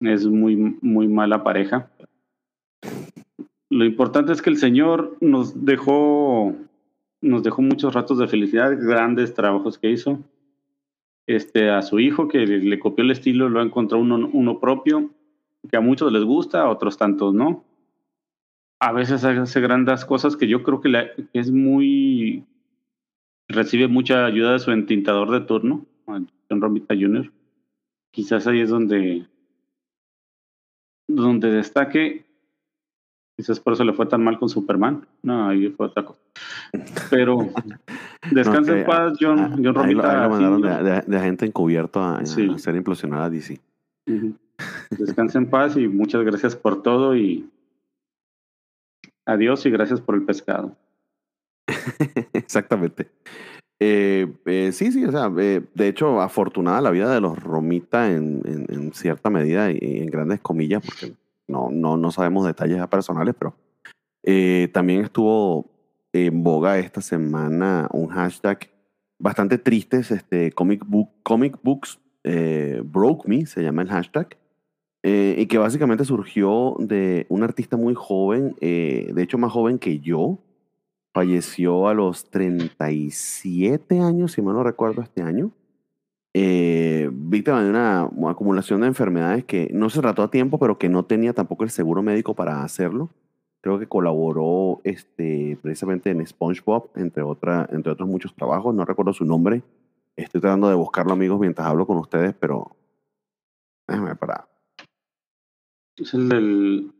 es 0.00 0.26
muy 0.26 0.56
muy 0.56 1.08
mala 1.08 1.44
pareja. 1.44 1.90
Lo 3.70 3.84
importante 3.84 4.32
es 4.32 4.42
que 4.42 4.50
el 4.50 4.56
Señor 4.56 5.16
nos 5.20 5.64
dejó 5.64 6.54
nos 7.20 7.42
dejó 7.42 7.62
muchos 7.62 7.94
ratos 7.94 8.18
de 8.18 8.26
felicidad, 8.26 8.76
grandes 8.78 9.32
trabajos 9.34 9.78
que 9.78 9.90
hizo. 9.90 10.18
Este, 11.24 11.70
a 11.70 11.82
su 11.82 12.00
hijo 12.00 12.26
que 12.26 12.38
le, 12.44 12.78
copió 12.80 13.04
el 13.04 13.12
estilo, 13.12 13.48
lo 13.48 13.62
encontró 13.62 14.00
uno, 14.00 14.28
uno 14.32 14.58
propio, 14.58 15.10
que 15.70 15.76
a 15.76 15.80
muchos 15.80 16.12
les 16.12 16.24
gusta, 16.24 16.62
a 16.62 16.68
otros 16.68 16.98
tantos 16.98 17.32
no 17.32 17.62
a 18.82 18.90
veces 18.90 19.24
hace 19.24 19.60
grandes 19.60 20.04
cosas 20.04 20.36
que 20.36 20.48
yo 20.48 20.64
creo 20.64 20.80
que, 20.80 21.12
es 21.32 21.52
muy. 21.52 22.44
recibe 23.48 23.86
mucha 23.86 24.26
ayuda 24.26 24.54
de 24.54 24.58
su 24.58 24.72
entintador 24.72 25.30
de 25.30 25.42
turno, 25.42 25.86
John 26.04 26.60
Romita 26.60 26.92
Jr. 26.92 27.30
Quizás 28.10 28.48
ahí 28.48 28.60
es 28.60 28.70
donde. 28.70 29.24
donde 31.08 31.52
destaque. 31.52 32.26
Quizás 33.36 33.60
por 33.60 33.74
eso 33.74 33.84
le 33.84 33.92
fue 33.92 34.06
tan 34.06 34.24
mal 34.24 34.36
con 34.40 34.48
Superman. 34.48 35.06
No, 35.22 35.48
ahí 35.48 35.68
fue 35.68 35.86
otra 35.86 36.04
cosa. 36.04 36.20
Pero 37.08 37.50
descansa 38.32 38.76
en 38.76 38.84
paz, 38.84 39.12
John, 39.20 39.62
John 39.64 39.74
Romita. 39.76 40.10
Ahí 40.10 40.28
lo, 40.28 40.30
mandaron 40.30 40.60
de, 40.60 41.02
de, 41.06 41.16
agente 41.16 41.46
encubierto 41.46 42.02
a, 42.02 42.26
ser 42.26 42.74
implosionada 42.74 43.26
a 43.26 43.30
DC. 43.30 43.60
Descansa 44.90 45.38
en 45.38 45.48
paz 45.48 45.76
y 45.76 45.86
muchas 45.86 46.24
gracias 46.24 46.56
por 46.56 46.82
todo 46.82 47.16
y 47.16 47.48
Adiós 49.26 49.64
y 49.66 49.70
gracias 49.70 50.00
por 50.00 50.14
el 50.14 50.24
pescado. 50.24 50.76
Exactamente. 52.32 53.10
Eh, 53.84 54.32
eh, 54.46 54.70
sí, 54.72 54.92
sí, 54.92 55.04
o 55.04 55.10
sea, 55.10 55.28
eh, 55.38 55.60
de 55.74 55.88
hecho, 55.88 56.20
afortunada 56.20 56.80
la 56.80 56.92
vida 56.92 57.12
de 57.12 57.20
los 57.20 57.36
Romita 57.42 58.12
en, 58.12 58.92
cierta 58.94 59.28
medida 59.28 59.72
y 59.72 60.02
en 60.02 60.06
grandes 60.06 60.40
comillas, 60.40 60.84
porque 60.84 61.14
no, 61.48 61.68
no, 61.70 61.96
no 61.96 62.12
sabemos 62.12 62.46
detalles 62.46 62.86
personales, 62.86 63.34
pero 63.36 63.56
también 64.72 65.04
estuvo 65.04 65.68
en 66.12 66.44
boga 66.44 66.78
esta 66.78 67.00
semana 67.00 67.88
un 67.92 68.08
hashtag 68.08 68.70
bastante 69.18 69.58
triste, 69.58 69.98
este, 69.98 70.52
comic, 70.52 70.84
book, 70.86 71.10
comic 71.24 71.58
Books 71.62 71.98
Broke 72.84 73.28
Me, 73.28 73.46
se 73.46 73.62
llama 73.64 73.82
el 73.82 73.88
hashtag, 73.88 74.36
eh, 75.02 75.34
y 75.38 75.46
que 75.46 75.58
básicamente 75.58 76.04
surgió 76.04 76.76
de 76.78 77.26
un 77.28 77.42
artista 77.42 77.76
muy 77.76 77.94
joven, 77.94 78.54
eh, 78.60 79.10
de 79.12 79.22
hecho 79.22 79.38
más 79.38 79.52
joven 79.52 79.78
que 79.78 79.98
yo, 79.98 80.38
falleció 81.12 81.88
a 81.88 81.94
los 81.94 82.30
37 82.30 84.00
años, 84.00 84.32
si 84.32 84.42
mal 84.42 84.54
no 84.54 84.62
recuerdo, 84.62 85.02
este 85.02 85.22
año, 85.22 85.50
eh, 86.34 87.10
víctima 87.12 87.62
de 87.62 87.70
una, 87.70 88.08
acumulación 88.30 88.80
de 88.80 88.86
enfermedades 88.86 89.44
que 89.44 89.68
no 89.72 89.90
se 89.90 90.00
trató 90.00 90.22
a 90.22 90.30
tiempo, 90.30 90.58
pero 90.58 90.78
que 90.78 90.88
no 90.88 91.04
tenía 91.04 91.34
tampoco 91.34 91.64
el 91.64 91.70
seguro 91.70 92.02
médico 92.02 92.34
para 92.34 92.62
hacerlo. 92.62 93.10
Creo 93.60 93.78
que 93.78 93.86
colaboró 93.86 94.80
este, 94.84 95.58
precisamente 95.62 96.10
en 96.10 96.26
SpongeBob, 96.26 96.90
entre, 96.96 97.22
otra, 97.22 97.68
entre 97.72 97.92
otros 97.92 98.08
muchos 98.08 98.34
trabajos, 98.34 98.74
no 98.74 98.84
recuerdo 98.84 99.12
su 99.12 99.24
nombre. 99.24 99.62
Estoy 100.16 100.40
tratando 100.40 100.68
de 100.68 100.74
buscarlo, 100.74 101.12
amigos, 101.12 101.40
mientras 101.40 101.66
hablo 101.66 101.86
con 101.86 101.98
ustedes, 101.98 102.34
pero 102.34 102.76
déjame 103.86 104.16
parar. 104.16 104.51
Es 106.02 106.14
el 106.14 106.28
del 106.28 106.92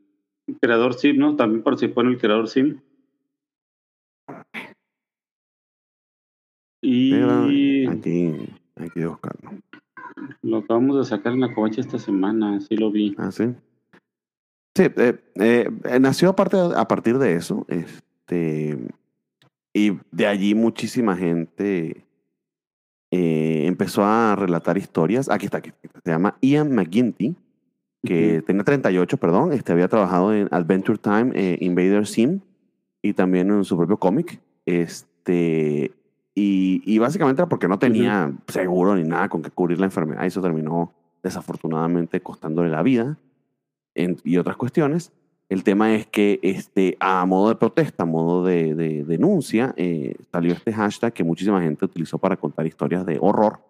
creador 0.60 0.94
Sim, 0.94 1.18
¿no? 1.18 1.36
También 1.36 1.62
participó 1.62 2.02
en 2.02 2.08
el 2.08 2.18
creador 2.18 2.48
Sim. 2.48 2.80
Y. 6.82 7.86
Aquí, 7.86 8.48
aquí 8.76 9.04
buscarlo. 9.04 9.50
Lo 10.42 10.58
acabamos 10.58 10.98
de 10.98 11.04
sacar 11.04 11.32
en 11.32 11.40
la 11.40 11.54
covacha 11.54 11.80
esta 11.80 11.98
semana, 11.98 12.60
sí 12.60 12.76
lo 12.76 12.90
vi. 12.90 13.14
Ah, 13.18 13.30
sí. 13.30 13.54
Sí, 14.76 14.84
eh, 14.96 15.18
eh, 15.34 16.00
nació 16.00 16.30
aparte, 16.30 16.56
a 16.56 16.88
partir 16.88 17.18
de 17.18 17.34
eso. 17.34 17.66
Este, 17.68 18.78
y 19.74 19.98
de 20.10 20.26
allí 20.26 20.54
muchísima 20.54 21.16
gente 21.16 22.06
eh, 23.10 23.64
empezó 23.66 24.04
a 24.04 24.34
relatar 24.36 24.78
historias. 24.78 25.28
Aquí 25.28 25.46
está, 25.46 25.58
aquí 25.58 25.72
Se 26.04 26.10
llama 26.10 26.36
Ian 26.40 26.74
McGinty 26.74 27.36
que 28.02 28.42
tenía 28.42 28.64
38, 28.64 29.16
perdón, 29.16 29.52
este, 29.52 29.72
había 29.72 29.88
trabajado 29.88 30.34
en 30.34 30.48
Adventure 30.50 30.98
Time, 30.98 31.32
eh, 31.34 31.58
Invader 31.60 32.06
Sim 32.06 32.40
y 33.00 33.12
también 33.12 33.50
en 33.50 33.64
su 33.64 33.76
propio 33.76 33.96
cómic. 33.96 34.40
Este, 34.66 35.92
y, 36.34 36.82
y, 36.84 36.98
básicamente 36.98 37.42
era 37.42 37.48
porque 37.48 37.68
no 37.68 37.78
tenía 37.78 38.32
seguro 38.48 38.96
ni 38.96 39.04
nada 39.04 39.28
con 39.28 39.42
que 39.42 39.50
cubrir 39.50 39.78
la 39.78 39.86
enfermedad 39.86 40.24
y 40.24 40.28
eso 40.28 40.40
terminó 40.40 40.92
desafortunadamente 41.22 42.20
costándole 42.20 42.70
la 42.70 42.82
vida 42.82 43.18
y 43.94 44.36
otras 44.36 44.56
cuestiones. 44.56 45.12
El 45.48 45.64
tema 45.64 45.94
es 45.94 46.06
que 46.06 46.40
este, 46.42 46.96
a 46.98 47.26
modo 47.26 47.50
de 47.50 47.56
protesta, 47.56 48.04
a 48.04 48.06
modo 48.06 48.44
de, 48.44 48.74
de 48.74 49.04
denuncia, 49.04 49.74
eh, 49.76 50.14
salió 50.32 50.54
este 50.54 50.72
hashtag 50.72 51.12
que 51.12 51.24
muchísima 51.24 51.60
gente 51.60 51.84
utilizó 51.84 52.18
para 52.18 52.36
contar 52.36 52.66
historias 52.66 53.04
de 53.04 53.18
horror 53.20 53.60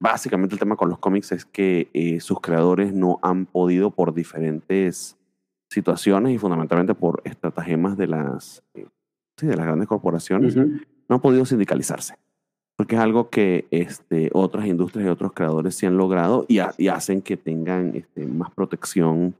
básicamente 0.00 0.54
el 0.54 0.58
tema 0.58 0.76
con 0.76 0.88
los 0.88 0.98
cómics 0.98 1.32
es 1.32 1.44
que 1.44 1.88
eh, 1.92 2.20
sus 2.20 2.40
creadores 2.40 2.92
no 2.92 3.18
han 3.22 3.46
podido 3.46 3.90
por 3.90 4.14
diferentes 4.14 5.16
situaciones 5.68 6.34
y 6.34 6.38
fundamentalmente 6.38 6.94
por 6.94 7.20
estratagemas 7.24 7.96
de 7.96 8.06
las, 8.06 8.62
eh, 8.74 8.86
sí, 9.36 9.46
de 9.46 9.56
las 9.56 9.66
grandes 9.66 9.88
corporaciones, 9.88 10.56
no 10.56 10.80
han 11.08 11.20
podido 11.20 11.44
sindicalizarse. 11.44 12.14
Porque 12.76 12.94
es 12.94 13.00
algo 13.00 13.28
que 13.28 13.66
este, 13.72 14.30
otras 14.32 14.66
industrias 14.66 15.06
y 15.06 15.10
otros 15.10 15.32
creadores 15.32 15.74
sí 15.74 15.86
han 15.86 15.96
logrado 15.96 16.46
y, 16.48 16.58
hacen 16.88 17.22
que 17.22 17.36
tengan 17.36 17.96
este, 17.96 18.24
más 18.26 18.52
protección 18.52 19.34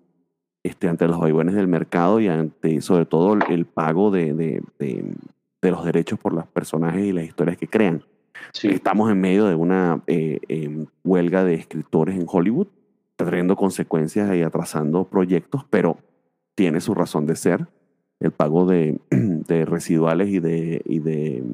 este, 0.65 0.89
ante 0.89 1.07
los 1.07 1.21
vaivenes 1.21 1.55
del 1.55 1.69
mercado 1.69 2.19
y 2.19 2.27
ante, 2.27 2.81
sobre 2.81 3.07
todo, 3.07 3.35
el, 3.35 3.65
pago 3.65 4.11
de, 4.11 4.35
de, 4.35 4.61
de 5.63 5.71
los 5.71 5.85
derechos 5.85 6.19
por 6.19 6.33
los 6.33 6.47
personajes 6.49 7.05
y 7.05 7.13
las 7.13 7.25
historias 7.25 7.57
que 7.57 7.69
crean. 7.69 8.03
Estamos 8.63 9.11
en 9.11 9.21
medio 9.21 9.47
de 9.47 9.55
una 9.55 10.03
eh, 10.07 10.39
em, 10.49 10.87
huelga 11.05 11.45
de 11.45 11.55
escritores 11.55 12.17
en 12.17 12.27
Hollywood, 12.27 12.69
trayendo 13.17 13.57
consecuencias 13.57 14.35
y 14.35 14.43
atrasando 14.43 15.05
proyectos, 15.05 15.65
pero 15.69 15.99
tiene 16.55 16.81
su 16.81 16.95
razón 16.95 17.27
de 17.27 17.37
ser. 17.37 17.67
El 18.21 18.33
pago 18.33 18.67
de, 18.67 18.99
residuales 19.65 20.29
y 20.29 20.41
de, 20.41 20.83
y 20.85 20.99
de. 20.99 21.45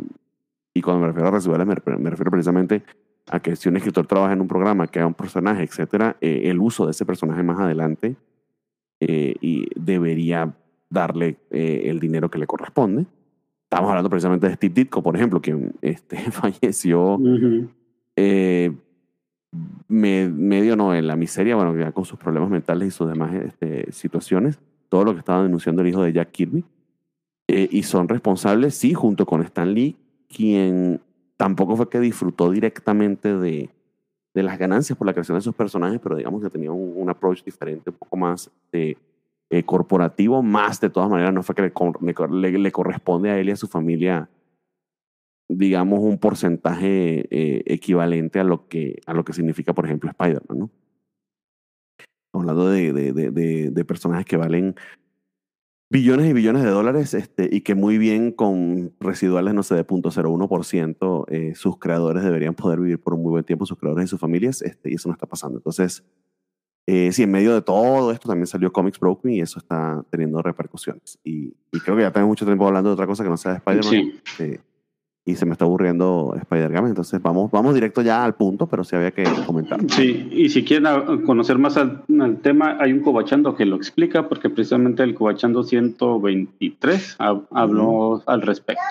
Y 0.72 0.82
cuando 0.82 1.00
me 1.02 1.08
refiero 1.08 1.28
a 1.28 1.32
residuales, 1.32 1.66
me, 1.66 1.74
refiero 2.10 2.30
precisamente 2.30 2.82
a 3.30 3.40
que 3.40 3.56
si 3.56 3.68
un 3.68 3.76
escritor 3.76 4.06
trabaja 4.06 4.32
en 4.32 4.40
un 4.40 4.48
programa, 4.48 4.86
que 4.86 5.04
un 5.04 5.14
personaje, 5.14 5.62
etcétera, 5.62 6.16
eh, 6.20 6.42
el 6.44 6.58
uso 6.58 6.84
de 6.84 6.90
ese 6.90 7.06
personaje 7.06 7.42
más 7.42 7.58
adelante 7.58 8.16
eh, 9.00 9.34
y 9.40 9.68
debería 9.76 10.54
darle 10.90 11.38
el 11.50 11.98
dinero 11.98 12.30
que 12.30 12.38
le 12.38 12.46
corresponde. 12.46 13.06
Estamos 13.74 13.90
hablando 13.90 14.08
precisamente 14.08 14.46
de 14.46 14.54
Steve 14.54 14.72
Ditko, 14.72 15.02
por 15.02 15.16
ejemplo, 15.16 15.42
que 15.42 15.72
este, 15.82 16.16
falleció 16.30 17.18
eh, 18.14 18.72
medio 19.88 20.76
no 20.76 20.94
en 20.94 21.08
la 21.08 21.16
miseria, 21.16 21.56
bueno, 21.56 21.76
ya 21.76 21.90
con 21.90 22.04
sus 22.04 22.16
problemas 22.16 22.50
mentales 22.50 22.86
y 22.86 22.90
sus 22.92 23.08
demás 23.08 23.34
este, 23.34 23.90
situaciones, 23.90 24.60
todo 24.88 25.02
lo 25.02 25.12
que 25.12 25.18
estaba 25.18 25.42
denunciando 25.42 25.82
el 25.82 25.88
hijo 25.88 26.04
de 26.04 26.12
Jack 26.12 26.30
Kirby. 26.30 26.64
Eh, 27.48 27.68
y 27.68 27.82
son 27.82 28.08
responsables, 28.08 28.76
sí, 28.76 28.94
junto 28.94 29.26
con 29.26 29.42
Stan 29.42 29.74
Lee, 29.74 29.96
quien 30.28 31.00
tampoco 31.36 31.74
fue 31.74 31.88
que 31.88 31.98
disfrutó 31.98 32.52
directamente 32.52 33.36
de, 33.36 33.70
de 34.34 34.42
las 34.44 34.56
ganancias 34.56 34.96
por 34.96 35.08
la 35.08 35.14
creación 35.14 35.36
de 35.36 35.42
sus 35.42 35.54
personajes, 35.56 35.98
pero 36.00 36.14
digamos 36.14 36.40
que 36.40 36.48
tenía 36.48 36.70
un, 36.70 36.92
un 36.94 37.10
approach 37.10 37.42
diferente, 37.42 37.90
un 37.90 37.96
poco 37.96 38.16
más 38.16 38.48
de 38.70 38.96
eh, 39.58 39.64
corporativo, 39.64 40.42
más 40.42 40.80
de 40.80 40.90
todas 40.90 41.08
maneras 41.08 41.32
no 41.32 41.42
fue 41.42 41.54
que 41.54 41.62
le, 41.62 42.72
corresponde 42.72 43.30
a 43.30 43.38
él 43.38 43.48
y 43.48 43.52
a 43.52 43.56
su 43.56 43.68
familia, 43.68 44.28
digamos, 45.48 46.00
un 46.00 46.18
porcentaje 46.18 47.26
eh, 47.30 47.62
equivalente 47.66 48.40
a 48.40 48.44
lo, 48.44 48.68
que, 48.68 49.00
a 49.06 49.14
lo 49.14 49.24
que 49.24 49.32
significa, 49.32 49.72
por 49.72 49.84
ejemplo, 49.84 50.10
Spider-Man, 50.10 50.58
¿no? 50.58 50.70
hablando 52.32 52.68
de, 52.68 52.92
de, 52.92 53.12
de, 53.12 53.70
de 53.70 53.84
personajes 53.84 54.26
que 54.26 54.36
valen 54.36 54.74
billones 55.94 56.28
y 56.28 56.32
billones 56.32 56.64
de 56.64 56.70
dólares 56.70 57.14
este, 57.14 57.48
y 57.52 57.60
que 57.60 57.76
muy 57.76 57.98
bien 57.98 58.32
con 58.32 58.92
residuales, 58.98 59.54
no 59.54 59.62
sé, 59.62 59.76
de 59.76 59.86
0.01%, 59.86 61.24
eh, 61.28 61.54
sus 61.54 61.78
creadores 61.78 62.24
deberían 62.24 62.54
poder 62.54 62.80
vivir 62.80 63.00
por 63.00 63.14
un 63.14 63.22
muy 63.22 63.30
buen 63.30 63.44
tiempo, 63.44 63.66
sus 63.66 63.78
creadores 63.78 64.06
y 64.06 64.08
sus 64.08 64.18
familias, 64.18 64.62
este, 64.62 64.90
y 64.90 64.94
eso 64.94 65.08
no 65.08 65.12
está 65.12 65.26
pasando. 65.26 65.58
Entonces, 65.58 66.04
eh, 66.86 67.10
sí, 67.12 67.22
en 67.22 67.30
medio 67.30 67.54
de 67.54 67.62
todo 67.62 68.12
esto 68.12 68.28
también 68.28 68.46
salió 68.46 68.72
Comics 68.72 68.98
Broken 69.00 69.32
y 69.32 69.40
eso 69.40 69.58
está 69.58 70.04
teniendo 70.10 70.42
repercusiones. 70.42 71.18
Y, 71.24 71.54
y 71.72 71.80
creo 71.80 71.96
que 71.96 72.02
ya 72.02 72.10
tengo 72.12 72.26
mucho 72.26 72.44
tiempo 72.44 72.66
hablando 72.66 72.90
de 72.90 72.94
otra 72.94 73.06
cosa 73.06 73.22
que 73.24 73.30
no 73.30 73.36
sea 73.36 73.52
de 73.52 73.58
Spider-Man. 73.58 73.90
Sí. 74.24 74.42
Eh, 74.42 74.60
y 75.26 75.36
se 75.36 75.46
me 75.46 75.52
está 75.52 75.64
aburriendo 75.64 76.34
Spider-Man, 76.38 76.88
entonces 76.88 77.22
vamos, 77.22 77.50
vamos 77.50 77.72
directo 77.72 78.02
ya 78.02 78.22
al 78.22 78.34
punto, 78.34 78.66
pero 78.66 78.84
sí 78.84 78.94
había 78.94 79.10
que 79.10 79.24
comentar. 79.46 79.80
Sí, 79.90 80.28
y 80.30 80.50
si 80.50 80.62
quieren 80.64 81.22
conocer 81.24 81.56
más 81.56 81.78
al, 81.78 82.04
al 82.20 82.40
tema, 82.42 82.76
hay 82.78 82.92
un 82.92 83.00
cobachando 83.00 83.54
que 83.54 83.64
lo 83.64 83.76
explica, 83.76 84.28
porque 84.28 84.50
precisamente 84.50 85.02
el 85.02 85.14
cobachando 85.14 85.62
123 85.62 87.16
ha- 87.20 87.40
habló 87.52 88.22
al 88.26 88.42
respecto. 88.42 88.82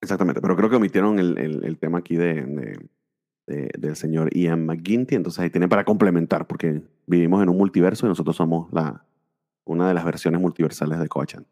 Exactamente, 0.00 0.40
pero 0.40 0.56
creo 0.56 0.68
que 0.68 0.76
omitieron 0.76 1.18
el, 1.20 1.38
el- 1.38 1.64
el 1.64 1.76
tema 1.78 1.98
aquí 1.98 2.16
de, 2.16 2.34
de- 2.44 2.78
de- 3.46 3.70
del 3.78 3.96
señor 3.96 4.34
Ian 4.34 4.66
McGinty, 4.66 5.14
entonces 5.14 5.40
ahí 5.40 5.50
tienen 5.50 5.68
para 5.68 5.84
complementar, 5.84 6.46
porque 6.46 6.82
vivimos 7.06 7.42
en 7.42 7.48
un 7.48 7.56
multiverso 7.58 8.06
y 8.06 8.08
nosotros 8.08 8.36
somos 8.36 8.72
la, 8.72 9.04
una 9.64 9.88
de 9.88 9.94
las 9.94 10.04
versiones 10.04 10.40
multiversales 10.40 10.98
de 10.98 11.08
Coachan. 11.08 11.46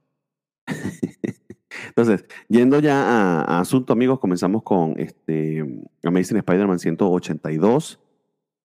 entonces, 1.89 2.25
yendo 2.49 2.81
ya 2.81 3.03
a, 3.03 3.43
a 3.43 3.61
asunto, 3.61 3.93
amigos, 3.93 4.19
comenzamos 4.21 4.63
con 4.63 4.95
este 4.99 5.65
Amazing 6.05 6.39
Spider-Man 6.39 6.79
182, 6.79 8.01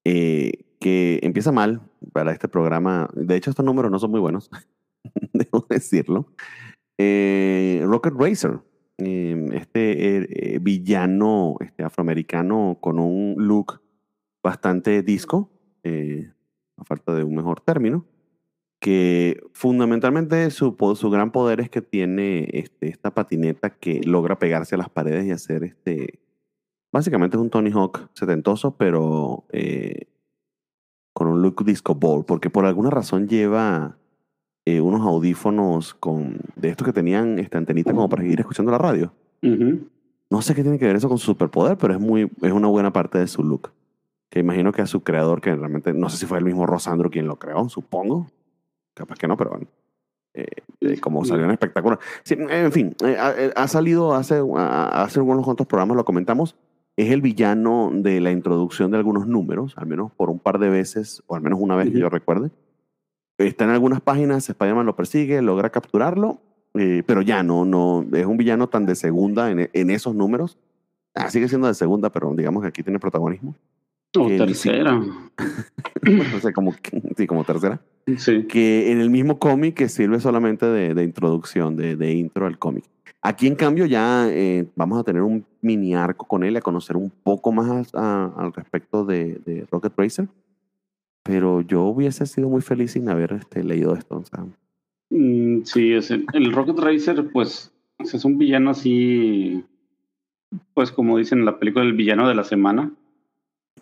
eh, 0.05 0.51
que 0.79 1.19
empieza 1.23 1.51
mal 1.51 1.81
para 2.13 2.31
este 2.31 2.47
programa. 2.47 3.09
De 3.15 3.35
hecho, 3.35 3.49
estos 3.49 3.65
números 3.65 3.91
no 3.91 3.99
son 3.99 4.11
muy 4.11 4.19
buenos, 4.19 4.49
debo 5.33 5.65
decirlo. 5.69 6.27
Eh, 6.97 7.81
Rocket 7.85 8.13
Racer, 8.17 8.59
eh, 8.97 9.49
este 9.53 10.17
eh, 10.17 10.27
eh, 10.29 10.59
villano 10.59 11.55
este, 11.59 11.83
afroamericano 11.83 12.77
con 12.79 12.99
un 12.99 13.35
look 13.37 13.81
bastante 14.41 15.01
disco, 15.01 15.51
eh, 15.83 16.31
a 16.77 16.83
falta 16.83 17.13
de 17.13 17.23
un 17.23 17.35
mejor 17.35 17.61
término, 17.61 18.05
que 18.79 19.41
fundamentalmente 19.53 20.49
su, 20.51 20.75
su 20.95 21.09
gran 21.09 21.31
poder 21.31 21.59
es 21.59 21.69
que 21.69 21.81
tiene 21.81 22.47
este, 22.53 22.87
esta 22.87 23.13
patineta 23.13 23.71
que 23.71 24.01
logra 24.03 24.37
pegarse 24.37 24.75
a 24.75 24.77
las 24.77 24.89
paredes 24.89 25.25
y 25.25 25.31
hacer 25.31 25.63
este... 25.63 26.19
Básicamente 26.91 27.35
es 27.35 27.41
un 27.41 27.49
Tony 27.49 27.71
Hawk 27.71 28.09
setentoso, 28.13 28.77
pero 28.77 29.45
con 31.11 31.27
un 31.27 31.41
look 31.41 31.65
disco 31.65 31.93
ball, 31.93 32.23
porque 32.23 32.49
por 32.49 32.65
alguna 32.65 32.89
razón 32.89 33.27
lleva 33.27 33.97
eh, 34.65 34.81
unos 34.81 35.01
audífonos 35.01 35.93
con 35.93 36.37
de 36.55 36.69
estos 36.69 36.85
que 36.85 36.93
tenían 36.93 37.37
esta 37.39 37.57
antenita 37.57 37.93
como 37.93 38.09
para 38.09 38.25
ir 38.25 38.39
escuchando 38.39 38.71
la 38.71 38.77
radio. 38.77 39.13
Ujú. 39.43 39.87
No 40.29 40.41
sé 40.41 40.55
qué 40.55 40.63
tiene 40.63 40.79
que 40.79 40.85
ver 40.87 40.95
eso 40.95 41.07
con 41.07 41.17
su 41.19 41.25
superpoder, 41.27 41.77
pero 41.77 41.93
es 41.93 41.99
muy 41.99 42.29
es 42.41 42.51
una 42.51 42.67
buena 42.67 42.91
parte 42.91 43.17
de 43.19 43.27
su 43.27 43.43
look. 43.43 43.71
Que 44.29 44.39
imagino 44.39 44.71
que 44.71 44.81
a 44.81 44.87
su 44.87 45.01
creador, 45.03 45.39
que 45.39 45.55
realmente 45.55 45.93
no 45.93 46.09
sé 46.09 46.17
si 46.17 46.25
fue 46.25 46.39
el 46.39 46.45
mismo 46.45 46.65
Rosandro 46.65 47.09
quien 47.09 47.27
lo 47.27 47.37
creó, 47.37 47.69
supongo. 47.69 48.27
Capaz 48.95 49.17
que 49.19 49.27
no, 49.27 49.37
pero 49.37 49.51
bueno. 49.51 49.67
Eh, 50.33 50.47
eh, 50.81 50.99
como 50.99 51.23
salió 51.23 51.45
en 51.45 51.51
espectacular. 51.51 51.99
Sí, 52.23 52.35
en 52.37 52.71
fin, 52.71 52.95
eh, 53.05 53.15
ha, 53.17 53.31
eh, 53.37 53.53
ha 53.55 53.67
salido 53.67 54.13
hace, 54.15 54.41
a- 54.57 55.03
hace 55.03 55.21
unos 55.21 55.45
cuantos 55.45 55.67
programas, 55.67 55.95
lo 55.95 56.03
comentamos. 56.03 56.55
Es 56.97 57.11
el 57.11 57.21
villano 57.21 57.91
de 57.93 58.19
la 58.19 58.31
introducción 58.31 58.91
de 58.91 58.97
algunos 58.97 59.27
números, 59.27 59.73
al 59.77 59.85
menos 59.85 60.11
por 60.11 60.29
un 60.29 60.39
par 60.39 60.59
de 60.59 60.69
veces, 60.69 61.23
o 61.27 61.35
al 61.35 61.41
menos 61.41 61.59
una 61.61 61.75
vez 61.75 61.85
que 61.85 61.91
Ujú. 61.91 61.99
yo 61.99 62.09
recuerde. 62.09 62.51
Está 63.37 63.65
en 63.65 63.71
algunas 63.71 64.01
páginas, 64.01 64.47
Spider-Man 64.49 64.85
lo 64.85 64.95
persigue, 64.95 65.41
logra 65.41 65.69
capturarlo, 65.69 66.39
eh, 66.73 67.03
pero 67.05 67.21
ya 67.21 67.43
no, 67.43 67.65
no, 67.65 68.05
es 68.13 68.25
un 68.25 68.37
villano 68.37 68.67
tan 68.67 68.85
de 68.85 68.95
segunda 68.95 69.51
en, 69.51 69.69
en 69.71 69.89
esos 69.89 70.15
números. 70.15 70.57
Ah, 71.13 71.29
sigue 71.29 71.47
siendo 71.47 71.67
de 71.67 71.73
segunda, 71.73 72.09
pero 72.11 72.33
digamos 72.35 72.61
que 72.61 72.67
aquí 72.69 72.83
tiene 72.83 72.99
protagonismo. 72.99 73.55
O 74.17 74.27
Que 74.27 74.37
tercera. 74.37 74.93
no 76.01 76.39
sé, 76.41 76.53
como, 76.53 76.73
sí, 77.17 77.27
como 77.27 77.43
tercera. 77.43 77.81
Sí. 78.17 78.43
Que 78.47 78.91
en 78.91 78.99
el 79.01 79.09
mismo 79.09 79.39
cómic 79.39 79.75
que 79.75 79.89
sirve 79.89 80.19
solamente 80.19 80.65
de, 80.65 80.93
de 80.93 81.03
introducción, 81.03 81.75
de, 81.75 81.95
de 81.95 82.13
intro 82.13 82.45
al 82.45 82.57
cómic. 82.57 82.85
Aquí, 83.21 83.47
en 83.47 83.55
cambio, 83.55 83.85
ya 83.87 84.27
eh, 84.29 84.67
vamos 84.75 84.99
a 84.99 85.03
tener 85.03 85.23
un 85.23 85.43
mini 85.61 85.95
arco 85.95 86.25
con 86.27 86.43
él, 86.43 86.55
a 86.57 86.61
conocer 86.61 86.95
un 86.95 87.09
poco 87.23 87.51
más 87.51 87.89
a- 87.95 88.31
al 88.37 88.53
respecto 88.53 89.03
de, 89.03 89.39
de 89.45 89.65
Rocket 89.71 89.93
Racer. 89.97 90.27
Pero 91.25 91.61
yo 91.61 91.81
hubiese 91.83 92.25
sido 92.27 92.47
muy 92.49 92.61
feliz 92.61 92.91
sin 92.91 93.09
haber 93.09 93.33
este, 93.33 93.63
leído 93.63 93.95
esto. 93.95 94.17
o 94.17 94.23
sea, 94.25 94.45
Mm, 95.09 95.63
Sí, 95.65 95.93
es 95.93 96.09
el, 96.11 96.25
el 96.33 96.51
Rocket 96.51 96.77
Racer, 96.79 97.29
pues, 97.31 97.71
es 97.99 98.25
un 98.25 98.37
villano 98.39 98.71
así, 98.71 99.63
pues 100.73 100.91
como 100.91 101.17
dicen 101.17 101.39
en 101.39 101.45
la 101.45 101.59
película, 101.59 101.85
el 101.85 101.93
villano 101.93 102.27
de 102.27 102.33
la 102.35 102.43
semana, 102.43 102.91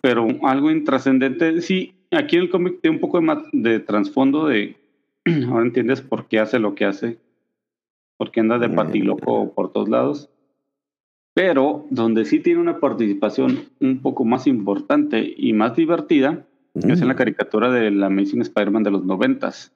pero 0.02 0.26
algo 0.42 0.70
intrascendente. 0.70 1.60
Sí, 1.62 1.94
aquí 2.10 2.36
en 2.36 2.42
el 2.42 2.50
cómic 2.50 2.80
tiene 2.82 2.96
un 2.96 3.00
poco 3.00 3.20
de, 3.20 3.42
de 3.52 3.80
trasfondo 3.80 4.46
de, 4.46 4.76
ahora 5.48 5.64
entiendes 5.64 6.02
por 6.02 6.28
qué 6.28 6.40
hace 6.40 6.58
lo 6.58 6.74
que 6.74 6.84
hace, 6.84 7.18
porque 8.18 8.40
anda 8.40 8.58
de 8.58 8.68
Mm. 8.68 8.74
patiloco 8.74 9.52
por 9.54 9.72
todos 9.72 9.88
lados, 9.88 10.30
pero 11.34 11.86
donde 11.90 12.26
sí 12.26 12.38
tiene 12.40 12.60
una 12.60 12.80
participación 12.80 13.60
un 13.80 14.00
poco 14.00 14.24
más 14.26 14.46
importante 14.46 15.34
y 15.36 15.52
más 15.54 15.74
divertida, 15.74 16.46
es 16.74 17.00
en 17.00 17.08
la 17.08 17.14
mm, 17.14 17.16
caricatura 17.16 17.70
del 17.70 18.02
Amazing 18.02 18.42
Spider-Man 18.42 18.82
de 18.82 18.90
los 18.90 19.04
noventas. 19.04 19.72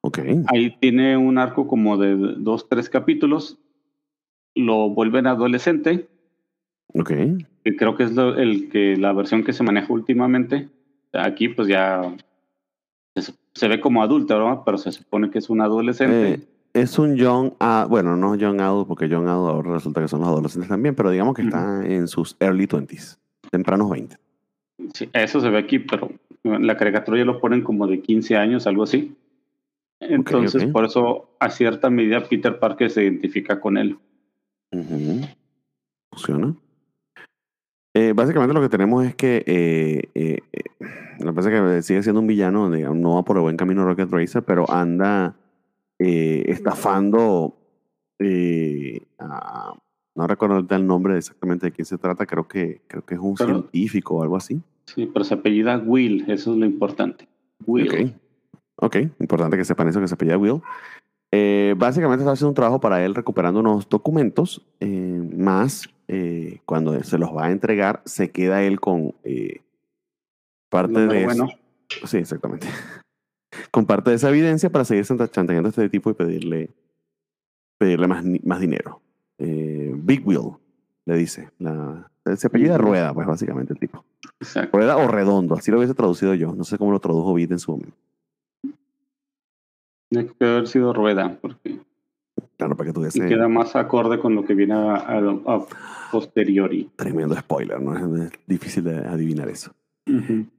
Ok. 0.00 0.18
Ahí 0.46 0.76
tiene 0.80 1.16
un 1.16 1.38
arco 1.38 1.66
como 1.66 1.96
de 1.96 2.16
dos, 2.38 2.68
tres 2.68 2.88
capítulos. 2.88 3.58
Lo 4.54 4.90
vuelven 4.90 5.26
adolescente, 5.26 6.08
Ok. 6.94 7.10
que 7.64 7.76
creo 7.76 7.96
que 7.96 8.04
es 8.04 8.12
lo- 8.14 8.36
el 8.36 8.68
que 8.70 8.96
la 8.96 9.12
versión 9.12 9.44
que 9.44 9.52
se 9.52 9.62
maneja 9.62 9.92
últimamente. 9.92 10.68
Aquí, 11.12 11.48
pues 11.48 11.68
ya 11.68 12.02
se, 13.16 13.32
se 13.54 13.68
ve 13.68 13.80
como 13.80 14.02
adulta, 14.02 14.36
¿verdad? 14.36 14.60
Pero 14.64 14.78
se 14.78 14.92
supone 14.92 15.30
que 15.30 15.38
es 15.38 15.50
un 15.50 15.60
adolescente. 15.60 16.34
Eh, 16.34 16.40
es 16.74 16.98
un 16.98 17.16
young, 17.16 17.52
a- 17.60 17.86
bueno, 17.88 18.16
no 18.16 18.34
young 18.36 18.60
adult, 18.60 18.86
porque 18.88 19.08
young 19.08 19.26
adult 19.28 19.50
ahora 19.50 19.72
resulta 19.74 20.00
que 20.00 20.08
son 20.08 20.20
los 20.20 20.28
adolescentes 20.28 20.68
también, 20.68 20.94
pero 20.94 21.10
digamos 21.10 21.34
que 21.34 21.42
está 21.42 21.84
en 21.84 22.06
sus 22.08 22.36
early 22.40 22.66
20s, 22.66 23.18
tempranos 23.50 23.90
20. 23.90 24.16
Sí, 24.94 25.08
eso 25.12 25.40
se 25.40 25.50
ve 25.50 25.58
aquí, 25.58 25.78
pero 25.80 26.10
en 26.44 26.66
la 26.66 26.76
caricatura 26.76 27.18
ya 27.18 27.24
lo 27.24 27.40
ponen 27.40 27.62
como 27.62 27.86
de 27.86 28.00
15 28.00 28.36
años, 28.36 28.66
algo 28.66 28.84
así. 28.84 29.14
Entonces, 30.00 30.62
por 30.72 30.84
eso, 30.84 31.30
a 31.40 31.50
cierta 31.50 31.90
medida, 31.90 32.22
Peter 32.22 32.58
Parker 32.58 32.88
se 32.90 33.02
identifica 33.02 33.60
con 33.60 33.76
él. 33.76 33.98
Funciona. 36.12 36.54
Eh, 37.94 38.12
básicamente 38.14 38.54
lo 38.54 38.60
que 38.60 38.68
tenemos 38.68 39.04
es 39.04 39.16
que 39.16 39.42
eh, 39.46 40.02
eh, 40.14 40.38
eh, 40.52 40.62
lo 41.18 41.26
que 41.26 41.32
pasa 41.32 41.50
es 41.52 41.60
que 41.60 41.82
sigue 41.82 42.02
siendo 42.02 42.20
un 42.20 42.26
villano, 42.28 42.70
digamos, 42.70 42.98
no 42.98 43.16
va 43.16 43.24
por 43.24 43.36
el 43.38 43.42
buen 43.42 43.56
camino 43.56 43.84
Rocket 43.84 44.10
Racer, 44.10 44.42
pero 44.44 44.70
anda 44.70 45.34
eh, 45.98 46.44
estafando 46.46 47.56
a- 49.18 49.74
no 50.18 50.26
recuerdo 50.26 50.66
el 50.76 50.86
nombre 50.86 51.16
exactamente 51.16 51.66
de 51.66 51.72
quién 51.72 51.86
se 51.86 51.96
trata, 51.96 52.26
creo 52.26 52.46
que, 52.46 52.82
creo 52.88 53.04
que 53.04 53.14
es 53.14 53.20
un 53.20 53.34
Pero- 53.36 53.48
científico 53.60 54.16
o 54.16 54.22
algo 54.22 54.36
así. 54.36 54.60
Sí, 54.86 55.06
pero 55.12 55.24
se 55.24 55.34
apellida 55.34 55.78
Will, 55.78 56.24
eso 56.28 56.52
es 56.52 56.58
lo 56.58 56.66
importante. 56.66 57.28
Will. 57.66 57.88
Ok. 57.88 58.12
Ok, 58.80 58.96
importante 59.20 59.56
que 59.56 59.64
sepan 59.64 59.88
eso, 59.88 60.00
que 60.00 60.08
se 60.08 60.14
apellida 60.14 60.38
Will. 60.38 60.60
Eh, 61.32 61.74
básicamente 61.76 62.22
está 62.22 62.32
haciendo 62.32 62.48
un 62.50 62.54
trabajo 62.54 62.80
para 62.80 63.04
él 63.04 63.14
recuperando 63.14 63.60
unos 63.60 63.88
documentos, 63.88 64.64
eh, 64.80 65.30
más 65.36 65.88
eh, 66.08 66.60
cuando 66.64 67.02
se 67.04 67.18
los 67.18 67.36
va 67.36 67.46
a 67.46 67.50
entregar, 67.52 68.00
se 68.06 68.30
queda 68.30 68.62
él 68.62 68.80
con 68.80 69.14
eh, 69.24 69.60
parte 70.70 71.00
de 71.00 71.06
mero 71.06 71.30
eso. 71.32 71.44
bueno. 71.44 71.58
Sí, 72.04 72.18
exactamente. 72.18 72.66
Con 73.70 73.86
parte 73.86 74.10
de 74.10 74.16
esa 74.16 74.28
evidencia 74.28 74.70
para 74.70 74.84
seguir 74.84 75.04
chanta- 75.04 75.30
chantajeando 75.30 75.68
a 75.68 75.70
este 75.70 75.88
tipo 75.88 76.10
y 76.10 76.14
pedirle, 76.14 76.70
pedirle 77.78 78.06
más, 78.06 78.22
más 78.44 78.60
dinero. 78.60 79.00
Eh, 79.38 79.92
Big 79.96 80.26
Will, 80.26 80.50
le 81.06 81.16
dice. 81.16 81.50
La, 81.58 82.10
se 82.36 82.46
apellida. 82.48 82.76
Rueda, 82.78 83.14
pues 83.14 83.26
básicamente 83.26 83.72
el 83.72 83.78
tipo. 83.78 84.04
Exacto. 84.40 84.76
Rueda 84.76 84.96
o 84.96 85.08
Redondo, 85.08 85.54
así 85.54 85.70
lo 85.70 85.78
hubiese 85.78 85.94
traducido 85.94 86.34
yo. 86.34 86.54
No 86.54 86.64
sé 86.64 86.76
cómo 86.78 86.92
lo 86.92 87.00
tradujo 87.00 87.34
Vid 87.34 87.52
en 87.52 87.58
su 87.58 87.70
momento. 87.72 87.96
Tiene 90.10 90.28
que 90.38 90.44
haber 90.44 90.66
sido 90.68 90.92
rueda, 90.92 91.38
porque 91.40 91.80
Claro, 92.56 92.76
para 92.76 92.88
que 92.88 92.94
tuviese 92.94 93.26
queda 93.26 93.46
más 93.48 93.76
acorde 93.76 94.18
con 94.18 94.34
lo 94.34 94.44
que 94.44 94.54
viene 94.54 94.74
a, 94.74 94.94
a- 94.96 95.40
a 95.46 95.66
posteriori. 96.10 96.90
tremendo 96.96 97.36
spoiler, 97.36 97.80
¿no? 97.80 98.16
Es 98.24 98.30
difícil 98.46 98.84
de 98.84 98.96
adivinar 98.98 99.48
eso. 99.48 99.72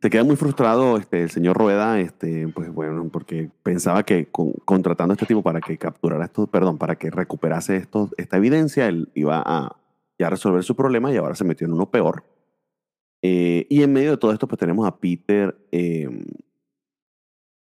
Se 0.01 0.09
queda 0.09 0.23
muy 0.23 0.35
frustrado 0.35 0.97
este, 0.97 1.23
el 1.23 1.29
señor 1.29 1.57
Rueda, 1.57 1.99
este, 1.99 2.47
pues 2.49 2.71
bueno, 2.73 3.09
porque 3.11 3.49
pensaba 3.63 4.03
que 4.03 4.27
con- 4.27 4.53
contratando 4.65 5.13
a 5.13 5.15
este 5.15 5.25
tipo 5.25 5.41
para 5.41 5.59
que 5.61 5.77
capturara 5.77 6.25
esto, 6.25 6.47
perdón, 6.47 6.77
para 6.77 6.95
que 6.97 7.09
recuperase 7.09 7.75
esto, 7.77 8.09
esta 8.17 8.37
evidencia, 8.37 8.87
él 8.87 9.09
iba 9.15 9.41
a 9.45 9.75
ya 10.19 10.29
resolver 10.29 10.63
su 10.63 10.75
problema 10.75 11.11
y 11.11 11.17
ahora 11.17 11.35
se 11.35 11.43
metió 11.45 11.65
en 11.65 11.73
uno 11.73 11.89
peor. 11.89 12.23
Eh, 13.21 13.65
y 13.69 13.83
en 13.83 13.91
medio 13.93 14.11
de 14.11 14.17
todo 14.17 14.31
esto, 14.31 14.47
pues 14.47 14.59
tenemos 14.59 14.87
a 14.87 14.97
Peter 14.97 15.57
em, 15.71 16.23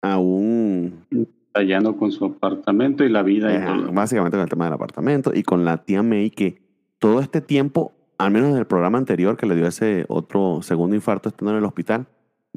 aún... 0.02 1.04
Tallando 1.52 1.96
con 1.98 2.10
su 2.12 2.24
apartamento 2.24 3.04
y 3.04 3.10
la 3.10 3.22
vida. 3.22 3.52
y 3.54 3.92
Básicamente 3.92 4.36
con 4.36 4.44
el 4.44 4.48
tema 4.48 4.64
del 4.64 4.74
apartamento 4.74 5.32
y 5.34 5.42
con 5.42 5.64
la 5.66 5.84
tía 5.84 6.02
May 6.02 6.30
que 6.30 6.62
todo 6.98 7.20
este 7.20 7.42
tiempo, 7.42 7.92
al 8.18 8.30
menos 8.30 8.50
en 8.50 8.56
el 8.56 8.66
programa 8.66 8.98
anterior 8.98 9.36
que 9.36 9.46
le 9.46 9.56
dio 9.56 9.66
ese 9.66 10.04
otro 10.08 10.60
segundo 10.62 10.94
infarto 10.94 11.28
estando 11.28 11.52
en 11.52 11.58
el 11.58 11.64
hospital, 11.64 12.06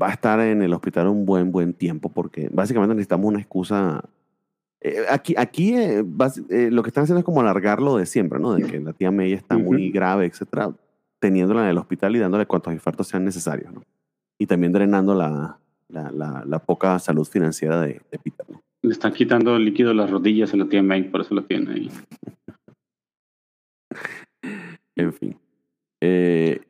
va 0.01 0.07
a 0.07 0.11
estar 0.11 0.39
en 0.39 0.61
el 0.61 0.73
hospital 0.73 1.07
un 1.07 1.25
buen, 1.25 1.51
buen 1.51 1.73
tiempo 1.73 2.09
porque 2.09 2.49
básicamente 2.51 2.95
necesitamos 2.95 3.27
una 3.27 3.39
excusa. 3.39 4.03
Eh, 4.81 5.05
aquí 5.09 5.33
aquí 5.37 5.73
eh, 5.75 6.03
lo 6.71 6.83
que 6.83 6.89
están 6.89 7.03
haciendo 7.03 7.19
es 7.19 7.25
como 7.25 7.41
alargarlo 7.41 7.97
de 7.97 8.05
siempre, 8.05 8.39
¿no? 8.39 8.53
De 8.53 8.63
que 8.63 8.79
la 8.79 8.93
tía 8.93 9.11
May 9.11 9.33
está 9.33 9.57
muy 9.57 9.89
grave, 9.89 10.25
etcétera 10.25 10.73
teniéndola 11.19 11.63
en 11.63 11.69
el 11.69 11.77
hospital 11.77 12.15
y 12.15 12.19
dándole 12.19 12.45
cuantos 12.45 12.71
infartos 12.71 13.07
sean 13.07 13.25
necesarios, 13.25 13.73
¿no? 13.73 13.83
Y 14.37 14.45
también 14.45 14.71
drenando 14.71 15.15
la, 15.15 15.57
la, 15.89 16.43
la, 16.45 16.59
poca 16.59 16.99
salud 16.99 17.25
financiera 17.25 17.81
de, 17.81 18.01
Peter, 18.23 18.45
Le 18.83 18.91
están 18.91 19.13
quitando 19.13 19.57
líquido 19.57 19.89
de 19.89 19.95
las 19.95 20.11
rodillas 20.11 20.53
a 20.53 20.57
la 20.57 20.67
tía 20.67 20.83
May, 20.83 21.09
por 21.09 21.21
eso 21.21 21.33
lo 21.33 21.43
tiene 21.43 21.71
ahí. 21.71 21.91
en 24.95 25.13
fin. 25.13 25.37
Eh, 26.01 26.61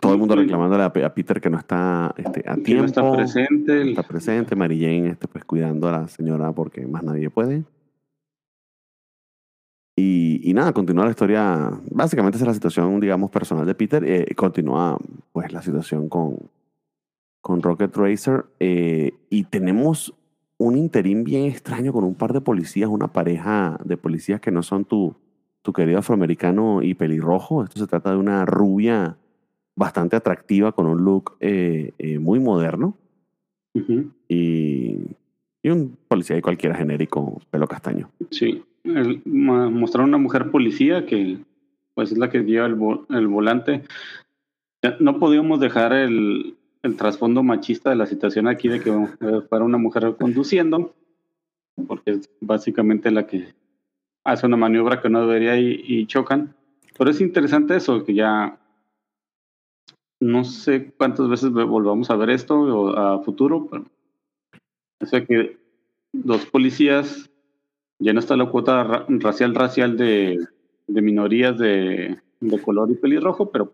todo 0.00 0.12
el 0.12 0.18
mundo 0.18 0.36
reclamándole 0.36 0.84
a, 0.84 1.14
Peter 1.14 1.40
que 1.40 1.50
no 1.50 1.58
está 1.58 2.14
este, 2.16 2.44
a 2.46 2.54
tiempo. 2.56 2.82
No 2.82 2.86
está 2.86 3.12
presente. 3.12 3.90
está 3.90 4.02
presente. 4.02 4.56
Mary 4.56 4.80
Jane 4.80 5.08
este, 5.08 5.26
pues, 5.26 5.44
cuidando 5.44 5.88
a 5.88 5.92
la 5.92 6.08
señora 6.08 6.52
porque 6.52 6.86
más 6.86 7.02
nadie 7.02 7.30
puede. 7.30 7.64
Y, 9.96 10.52
nada, 10.54 10.72
continúa 10.72 11.04
la 11.04 11.10
historia. 11.10 11.70
Básicamente 11.90 12.38
es 12.38 12.46
la 12.46 12.54
situación, 12.54 13.00
digamos, 13.00 13.30
personal 13.30 13.66
de 13.66 13.74
Peter. 13.74 14.02
Eh, 14.04 14.34
continúa, 14.34 14.98
pues, 15.32 15.52
la 15.52 15.60
situación 15.60 16.08
con, 16.08 16.36
con 17.42 17.60
Rocket 17.62 17.94
Racer. 17.94 18.46
Eh, 18.60 19.12
y 19.28 19.44
tenemos 19.44 20.14
un 20.56 20.76
interín 20.76 21.24
bien 21.24 21.44
extraño 21.46 21.92
con 21.92 22.04
un 22.04 22.14
par 22.14 22.32
de 22.32 22.40
policías, 22.40 22.88
una 22.88 23.08
pareja 23.08 23.78
de 23.84 23.96
policías 23.96 24.40
que 24.40 24.50
no 24.50 24.62
son 24.62 24.84
tu, 24.84 25.16
tu 25.62 25.72
querido 25.72 25.98
afroamericano 25.98 26.82
y 26.82 26.94
pelirrojo. 26.94 27.64
Esto 27.64 27.80
se 27.80 27.86
trata 27.86 28.10
de 28.12 28.16
una 28.16 28.44
rubia 28.44 29.16
bastante 29.76 30.16
atractiva 30.16 30.72
con 30.72 30.86
un 30.86 31.04
look 31.04 31.36
eh, 31.40 31.92
muy 32.20 32.40
moderno. 32.40 32.96
y, 34.28 34.96
y 35.62 35.68
un 35.68 35.96
policía 36.08 36.40
cualquiera 36.42 36.74
genérico, 36.74 37.40
pelo 37.50 37.66
castaño. 37.66 38.10
Sí 38.30 38.62
el, 38.84 39.22
mostrar 39.24 40.04
una 40.04 40.18
mujer 40.18 40.50
policía 40.50 41.06
que 41.06 41.38
pues 41.94 42.12
es 42.12 42.18
la 42.18 42.30
que 42.30 42.40
lleva 42.40 42.66
el, 42.66 42.76
el 43.10 43.26
volante. 43.26 43.82
No 45.00 45.18
podíamos 45.18 45.60
dejar 45.60 45.92
el, 45.92 46.56
el 46.82 46.96
trasfondo 46.96 47.42
machista 47.42 47.90
de 47.90 47.96
la 47.96 48.06
situación 48.06 48.48
aquí 48.48 48.68
de 48.68 48.80
que 48.80 48.90
fuera 49.48 49.64
una 49.64 49.76
mujer 49.76 50.14
conduciendo, 50.18 50.94
porque 51.86 52.12
es 52.12 52.30
básicamente 52.40 53.10
la 53.10 53.26
que 53.26 53.48
hace 54.24 54.46
una 54.46 54.56
maniobra 54.56 55.00
que 55.00 55.08
no 55.08 55.26
debería 55.26 55.56
y, 55.58 56.06
chocan. 56.06 56.54
Pero 56.96 57.10
es 57.10 57.20
interesante 57.20 57.76
eso, 57.76 58.04
que 58.04 58.14
ya 58.14 58.58
no 60.20 60.44
sé 60.44 60.92
cuántas 60.96 61.28
veces 61.28 61.50
volvamos 61.50 62.10
a 62.10 62.16
ver 62.16 62.30
esto 62.30 62.96
a 62.98 63.22
futuro, 63.22 63.68
pero 63.70 63.84
eso 65.00 65.26
que 65.26 65.58
dos 66.12 66.44
policías 66.46 67.30
ya 67.98 68.12
no 68.12 68.20
está 68.20 68.36
la 68.36 68.50
cuota 68.50 69.06
racial 69.08 69.54
racial 69.54 69.96
de, 69.96 70.38
de 70.86 71.02
minorías 71.02 71.56
de, 71.58 72.18
de, 72.40 72.62
color 72.62 72.90
y 72.90 72.96
pelirrojo, 72.96 73.50
pero 73.50 73.72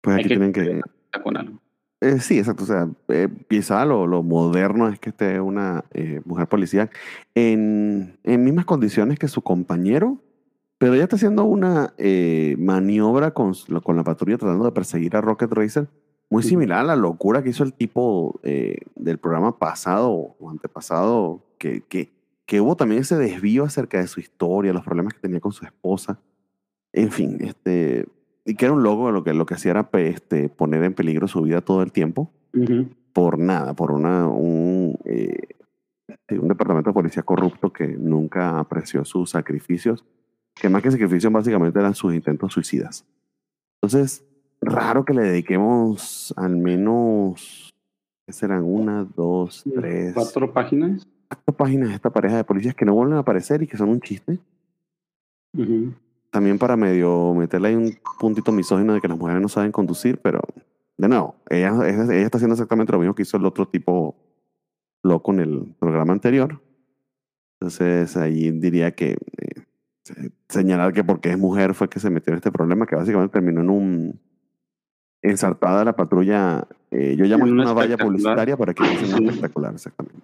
pues 0.00 0.16
aquí 0.16 0.28
tienen 0.28 0.52
que 0.52 0.80
con 1.22 1.36
algo. 1.36 1.60
Eh, 2.00 2.20
sí, 2.20 2.38
exacto. 2.38 2.64
O 2.64 2.66
sea, 2.66 2.88
eh, 3.08 3.28
quizá 3.48 3.84
lo, 3.84 4.06
lo, 4.06 4.22
moderno 4.22 4.88
es 4.88 4.98
que 4.98 5.10
esté 5.10 5.40
una 5.40 5.84
eh, 5.92 6.20
mujer 6.24 6.46
policía 6.46 6.90
en, 7.34 8.18
en, 8.22 8.44
mismas 8.44 8.66
condiciones 8.66 9.18
que 9.18 9.28
su 9.28 9.42
compañero, 9.42 10.18
pero 10.78 10.94
ella 10.94 11.04
está 11.04 11.16
haciendo 11.16 11.44
una 11.44 11.94
maniobra 12.58 13.32
con, 13.32 13.54
con 13.82 13.96
la 13.96 14.04
patrulla 14.04 14.36
tratando 14.36 14.64
de 14.66 14.72
perseguir 14.72 15.16
a 15.16 15.22
Rocket 15.22 15.50
Racer, 15.50 15.88
muy 16.28 16.42
similar 16.42 16.80
a 16.80 16.84
la 16.84 16.96
locura 16.96 17.42
que 17.42 17.48
hizo 17.48 17.64
el 17.64 17.72
tipo 17.72 18.38
del 18.42 19.18
programa 19.18 19.58
pasado 19.58 20.10
o 20.10 20.50
antepasado, 20.50 21.46
que, 21.58 21.80
que 21.80 22.16
que 22.46 22.60
hubo 22.60 22.76
también 22.76 23.02
ese 23.02 23.16
desvío 23.16 23.64
acerca 23.64 23.98
de 23.98 24.06
su 24.06 24.20
historia, 24.20 24.72
los 24.72 24.84
problemas 24.84 25.12
que 25.12 25.20
tenía 25.20 25.40
con 25.40 25.52
su 25.52 25.64
esposa. 25.64 26.20
En 26.92 27.10
fin, 27.10 27.38
este, 27.40 28.06
y 28.46 28.54
que 28.54 28.64
era 28.64 28.74
un 28.74 28.82
loco 28.82 29.10
lo 29.10 29.24
que, 29.24 29.34
lo 29.34 29.44
que 29.44 29.54
hacía 29.54 29.72
era 29.72 29.88
este, 29.92 30.48
poner 30.48 30.84
en 30.84 30.94
peligro 30.94 31.26
su 31.26 31.42
vida 31.42 31.60
todo 31.60 31.82
el 31.82 31.92
tiempo. 31.92 32.30
Por 33.12 33.38
nada, 33.38 33.74
por 33.74 33.90
una, 33.90 34.28
un, 34.28 34.96
eh, 35.04 35.48
un 36.30 36.48
departamento 36.48 36.90
de 36.90 36.94
policía 36.94 37.22
corrupto 37.24 37.72
que 37.72 37.88
nunca 37.88 38.60
apreció 38.60 39.04
sus 39.04 39.30
sacrificios, 39.30 40.04
que 40.54 40.68
más 40.68 40.82
que 40.82 40.92
sacrificios 40.92 41.32
básicamente 41.32 41.78
eran 41.78 41.94
sus 41.94 42.14
intentos 42.14 42.52
suicidas. 42.52 43.04
Entonces, 43.82 44.24
raro 44.60 45.04
que 45.04 45.12
le 45.12 45.22
dediquemos 45.22 46.32
al 46.36 46.56
menos, 46.56 47.74
¿qué 48.26 48.32
serán? 48.32 48.62
Una, 48.62 49.04
dos, 49.04 49.64
tres. 49.74 50.14
¿Cuatro 50.14 50.52
páginas? 50.52 51.06
páginas 51.56 51.90
esta 51.90 52.10
pareja 52.10 52.36
de 52.36 52.44
policías 52.44 52.74
que 52.74 52.84
no 52.84 52.94
vuelven 52.94 53.16
a 53.16 53.20
aparecer 53.20 53.62
y 53.62 53.66
que 53.66 53.76
son 53.76 53.88
un 53.88 54.00
chiste. 54.00 54.38
También 56.30 56.58
para 56.58 56.76
medio 56.76 57.34
meterle 57.34 57.68
ahí 57.68 57.74
un 57.74 57.96
puntito 58.18 58.52
misógino 58.52 58.94
de 58.94 59.00
que 59.00 59.08
las 59.08 59.18
mujeres 59.18 59.40
no 59.40 59.48
saben 59.48 59.72
conducir, 59.72 60.18
pero 60.18 60.40
de 60.98 61.08
nuevo, 61.08 61.36
ella, 61.50 61.72
ella, 61.88 62.24
está 62.24 62.38
haciendo 62.38 62.54
exactamente 62.54 62.92
lo 62.92 62.98
mismo 62.98 63.14
que 63.14 63.22
hizo 63.22 63.36
el 63.36 63.46
otro 63.46 63.68
tipo 63.68 64.16
loco 65.02 65.32
en 65.32 65.40
el 65.40 65.74
programa 65.78 66.12
anterior. 66.12 66.60
Entonces 67.60 68.16
ahí 68.16 68.50
diría 68.50 68.94
que 68.94 69.16
eh, 69.38 70.30
señalar 70.48 70.92
que 70.92 71.04
porque 71.04 71.30
es 71.30 71.38
mujer 71.38 71.74
fue 71.74 71.88
que 71.88 72.00
se 72.00 72.10
metió 72.10 72.32
en 72.32 72.38
este 72.38 72.52
problema, 72.52 72.86
que 72.86 72.96
básicamente 72.96 73.32
terminó 73.32 73.60
en 73.60 73.70
un 73.70 74.20
ensartada 75.22 75.84
la 75.84 75.96
patrulla. 75.96 76.66
Eh, 76.90 77.16
yo 77.16 77.24
llamo 77.24 77.44
una 77.44 77.72
valla 77.72 77.96
publicitaria 77.96 78.56
para 78.56 78.74
que 78.74 78.84
sea 78.84 79.16
espectacular, 79.18 79.74
exactamente. 79.74 80.22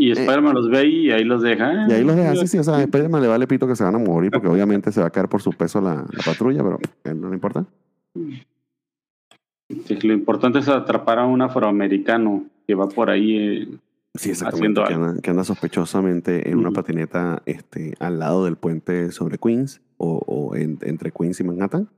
Y 0.00 0.10
eh, 0.10 0.12
Spider-Man 0.12 0.54
los 0.54 0.70
ve 0.70 0.86
y 0.86 1.10
ahí 1.10 1.24
los 1.24 1.42
deja. 1.42 1.86
Y 1.88 1.92
ahí 1.92 2.04
los 2.04 2.14
deja, 2.14 2.36
sí, 2.36 2.46
sí. 2.46 2.58
O 2.58 2.62
sea, 2.62 2.76
a 2.76 2.82
Spider-Man 2.82 3.20
le 3.20 3.26
vale 3.26 3.48
pito 3.48 3.66
que 3.66 3.74
se 3.74 3.82
van 3.82 3.96
a 3.96 3.98
morir 3.98 4.30
porque 4.30 4.46
obviamente 4.48 4.92
se 4.92 5.00
va 5.00 5.08
a 5.08 5.10
caer 5.10 5.28
por 5.28 5.42
su 5.42 5.50
peso 5.50 5.80
la, 5.80 6.06
patrulla, 6.24 6.62
pero 6.62 6.78
eh, 7.04 7.14
no 7.14 7.28
le 7.28 7.34
importa. 7.34 7.66
Sí, 8.14 9.98
lo 10.02 10.14
importante 10.14 10.60
es 10.60 10.68
atrapar 10.68 11.18
a 11.18 11.26
un 11.26 11.42
afroamericano 11.42 12.44
que 12.64 12.76
va 12.76 12.88
por 12.88 13.10
ahí 13.10 13.36
eh, 13.36 13.68
sí, 14.14 14.30
haciendo 14.30 14.84
que 14.84 14.94
anda, 14.94 15.20
que 15.20 15.30
anda, 15.30 15.42
sospechosamente 15.42 16.48
en 16.48 16.58
una 16.58 16.70
patineta 16.70 17.42
este, 17.44 17.94
al 17.98 18.20
lado 18.20 18.44
del 18.44 18.54
puente 18.54 19.10
sobre 19.10 19.36
Queens 19.38 19.80
o, 19.96 20.22
o 20.24 20.54
entre 20.54 21.10
Queens 21.10 21.40
y 21.40 21.44
Manhattan. 21.44 21.88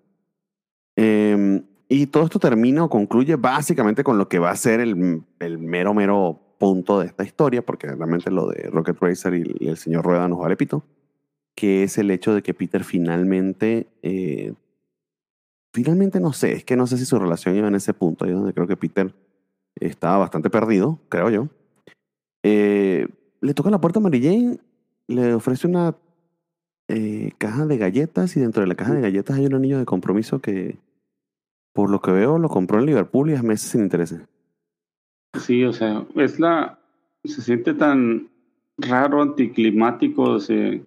Em, 0.96 1.64
y 1.86 2.06
todo 2.06 2.24
esto 2.24 2.38
termina 2.38 2.82
o 2.82 2.88
concluye 2.88 3.36
básicamente 3.36 4.02
con 4.02 4.16
lo 4.16 4.28
que 4.28 4.38
va 4.38 4.50
a 4.50 4.56
ser 4.56 4.80
el, 4.80 5.22
el 5.38 5.58
mero, 5.58 5.92
mero 5.92 6.40
punto 6.60 7.00
de 7.00 7.06
esta 7.06 7.24
historia, 7.24 7.64
porque 7.64 7.86
realmente 7.86 8.30
lo 8.30 8.46
de 8.46 8.68
Rocket 8.70 8.98
Racer 9.00 9.34
y, 9.34 9.66
el 9.66 9.78
señor 9.78 10.04
Rueda 10.04 10.28
nos 10.28 10.38
vale 10.38 10.58
pito, 10.58 10.84
que 11.56 11.82
es 11.82 11.96
el 11.96 12.10
hecho 12.10 12.34
de 12.34 12.42
que 12.42 12.52
Peter 12.52 12.84
finalmente, 12.84 13.88
eh, 14.02 14.52
finalmente 15.72 16.20
no 16.20 16.34
sé, 16.34 16.52
es 16.52 16.64
que 16.64 16.76
no 16.76 16.86
sé 16.86 16.98
si 16.98 17.06
su 17.06 17.18
relación 17.18 17.56
iba 17.56 17.66
en 17.66 17.76
ese 17.76 17.94
punto, 17.94 18.26
ahí 18.26 18.32
donde 18.32 18.52
creo 18.52 18.66
que 18.66 18.76
Peter 18.76 19.14
estaba 19.76 20.18
bastante 20.18 20.50
perdido, 20.50 21.00
creo 21.08 21.30
yo. 21.30 21.48
Eh, 22.42 23.08
le 23.40 23.54
toca 23.54 23.70
la 23.70 23.80
puerta 23.80 23.98
a 23.98 24.02
Mary 24.02 24.22
Jane, 24.22 24.58
le 25.08 25.32
ofrece 25.32 25.66
una 25.66 25.96
eh, 26.88 27.32
caja 27.38 27.64
de 27.64 27.78
galletas 27.78 28.36
y 28.36 28.40
dentro 28.40 28.60
de 28.60 28.68
la 28.68 28.74
caja 28.74 28.92
de 28.92 29.00
galletas 29.00 29.38
hay 29.38 29.46
un 29.46 29.54
anillo 29.54 29.78
de 29.78 29.86
compromiso 29.86 30.40
que, 30.40 30.76
por 31.72 31.88
lo 31.88 32.02
que 32.02 32.10
veo, 32.10 32.38
lo 32.38 32.50
compró 32.50 32.80
en 32.80 32.84
Liverpool 32.84 33.30
y 33.30 33.34
a 33.34 33.42
meses 33.42 33.70
sin 33.70 33.80
interés. 33.80 34.14
Sí, 35.38 35.64
o 35.64 35.72
sea, 35.72 36.04
es 36.16 36.40
la. 36.40 36.78
Se 37.24 37.42
siente 37.42 37.74
tan 37.74 38.30
raro, 38.78 39.22
anticlimático. 39.22 40.22
O 40.22 40.40
sea, 40.40 40.80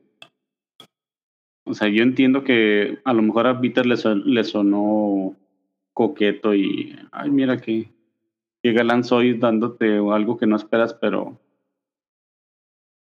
o 1.66 1.74
sea 1.74 1.88
yo 1.88 2.04
entiendo 2.04 2.44
que 2.44 3.00
a 3.04 3.14
lo 3.14 3.22
mejor 3.22 3.48
a 3.48 3.60
Peter 3.62 3.86
le, 3.86 3.96
le 4.26 4.44
sonó 4.44 5.36
coqueto 5.94 6.54
y. 6.54 6.96
Ay, 7.12 7.30
mira 7.30 7.58
que. 7.58 7.92
Que 8.62 8.72
galán 8.72 9.04
soy 9.04 9.38
dándote 9.38 9.98
algo 9.98 10.38
que 10.38 10.48
no 10.48 10.56
esperas, 10.56 10.94
pero. 10.94 11.38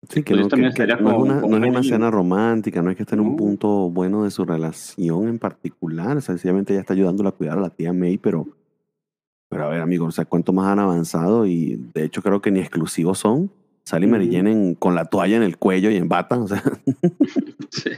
Sí, 0.09 0.23
que, 0.23 0.35
pues 0.35 0.49
no, 0.57 0.67
es 0.69 0.79
una, 0.79 1.41
no 1.41 1.57
es 1.57 1.71
una 1.71 1.81
escena 1.81 2.11
romántica, 2.11 2.81
no 2.81 2.91
es 2.91 2.97
que 2.97 3.03
esté 3.03 3.17
en 3.17 3.21
un 3.21 3.37
punto 3.37 3.91
bueno 3.91 4.25
de 4.25 4.31
su 4.31 4.45
relación 4.45 5.29
en 5.29 5.39
particular. 5.39 6.17
O 6.17 6.21
sea, 6.21 6.35
sencillamente 6.35 6.73
ella 6.73 6.81
está 6.81 6.95
ayudándola 6.95 7.29
a 7.29 7.33
cuidar 7.33 7.59
a 7.59 7.63
la 7.63 7.71
tía 7.71 7.93
May, 7.93 8.17
pero 8.17 8.47
pero 9.51 9.65
a 9.65 9.69
ver, 9.69 9.81
amigos, 9.81 10.09
o 10.09 10.13
sea, 10.13 10.25
cuánto 10.25 10.53
más 10.53 10.69
han 10.69 10.79
avanzado 10.79 11.45
y 11.45 11.75
de 11.93 12.05
hecho 12.05 12.23
creo 12.23 12.41
que 12.41 12.53
ni 12.53 12.61
exclusivos 12.61 13.19
son. 13.19 13.51
Sally 13.83 14.07
y 14.07 14.09
Mary 14.09 14.77
con 14.79 14.95
la 14.95 15.07
toalla 15.07 15.37
en 15.37 15.43
el 15.43 15.59
cuello 15.59 15.91
y 15.91 15.97
en 15.97 16.09
bata, 16.09 16.39
o 16.39 16.47
sea. 16.47 16.63
sí. 17.71 17.91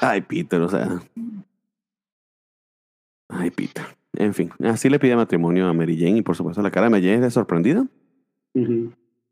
Ay, 0.00 0.22
Peter, 0.22 0.60
o 0.60 0.68
sea. 0.68 1.00
Ay, 3.28 3.52
Peter. 3.52 3.84
En 4.14 4.34
fin, 4.34 4.50
así 4.64 4.90
le 4.90 4.98
pide 4.98 5.14
matrimonio 5.14 5.68
a 5.68 5.72
Mary 5.72 5.96
Jane 5.96 6.18
y 6.18 6.22
por 6.22 6.34
supuesto 6.34 6.60
la 6.60 6.72
cara 6.72 6.86
de 6.86 6.90
Mary 6.90 7.04
Jane 7.04 7.16
es 7.16 7.22
de 7.22 7.30
sorprendida. 7.30 7.86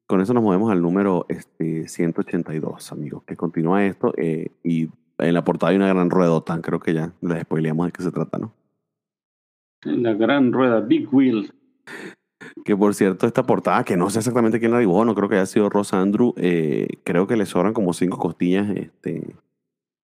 Con 0.06 0.20
eso 0.20 0.32
nos 0.32 0.44
movemos 0.44 0.70
al 0.70 0.80
número 0.80 1.26
este, 1.28 1.88
182, 1.88 2.92
amigos, 2.92 3.24
que 3.24 3.34
continúa 3.34 3.84
esto 3.84 4.14
eh, 4.16 4.52
y 4.62 4.90
en 5.18 5.34
la 5.34 5.42
portada 5.42 5.70
hay 5.70 5.76
una 5.76 5.88
gran 5.88 6.08
ruedota, 6.08 6.60
creo 6.62 6.78
que 6.78 6.94
ya 6.94 7.12
les 7.20 7.42
spoileamos 7.42 7.86
de 7.86 7.92
qué 7.92 8.02
se 8.04 8.12
trata, 8.12 8.38
¿no? 8.38 8.54
La 9.82 10.14
gran 10.14 10.52
rueda, 10.52 10.80
Big 10.80 11.12
Wheel. 11.12 11.52
Que 12.64 12.76
por 12.76 12.94
cierto, 12.94 13.26
esta 13.26 13.44
portada, 13.44 13.84
que 13.84 13.96
no 13.96 14.10
sé 14.10 14.18
exactamente 14.18 14.58
quién 14.58 14.72
la 14.72 14.78
dibujó, 14.78 15.04
no 15.04 15.14
creo 15.14 15.28
que 15.28 15.36
haya 15.36 15.46
sido 15.46 15.70
Rosa 15.70 16.00
Andrew, 16.00 16.34
eh, 16.36 16.88
creo 17.04 17.26
que 17.26 17.36
le 17.36 17.46
sobran 17.46 17.72
como 17.72 17.92
cinco 17.92 18.18
costillas 18.18 18.68
este, 18.70 19.34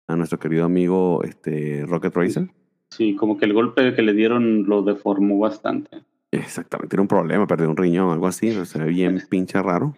a 0.08 0.16
nuestro 0.16 0.40
querido 0.40 0.66
amigo 0.66 1.24
este, 1.24 1.86
Rocket 1.86 2.16
Racer. 2.16 2.50
Sí, 2.90 3.16
como 3.16 3.38
que 3.38 3.46
el 3.46 3.54
golpe 3.54 3.94
que 3.96 4.02
le 4.02 4.14
dieron 4.14 4.64
lo 4.68 4.82
deformó 4.84 5.40
bastante. 5.40 6.04
Exactamente, 6.32 6.90
tiene 6.90 7.02
un 7.02 7.08
problema, 7.08 7.48
perdió 7.48 7.70
un 7.70 7.78
riñón, 7.78 8.12
algo 8.12 8.28
así, 8.28 8.52
se 8.66 8.80
ve 8.80 8.86
bien 8.86 9.22
pinche 9.30 9.62
raro. 9.62 9.96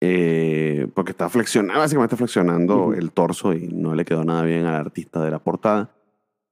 Eh, 0.00 0.88
porque 0.94 1.12
está 1.12 1.28
flexionando, 1.28 1.80
básicamente 1.80 2.16
flexionando 2.16 2.92
el 2.92 3.12
torso 3.12 3.54
y 3.54 3.68
no 3.68 3.94
le 3.94 4.04
quedó 4.04 4.24
nada 4.24 4.42
bien 4.42 4.66
al 4.66 4.74
artista 4.74 5.24
de 5.24 5.30
la 5.30 5.38
portada. 5.38 5.95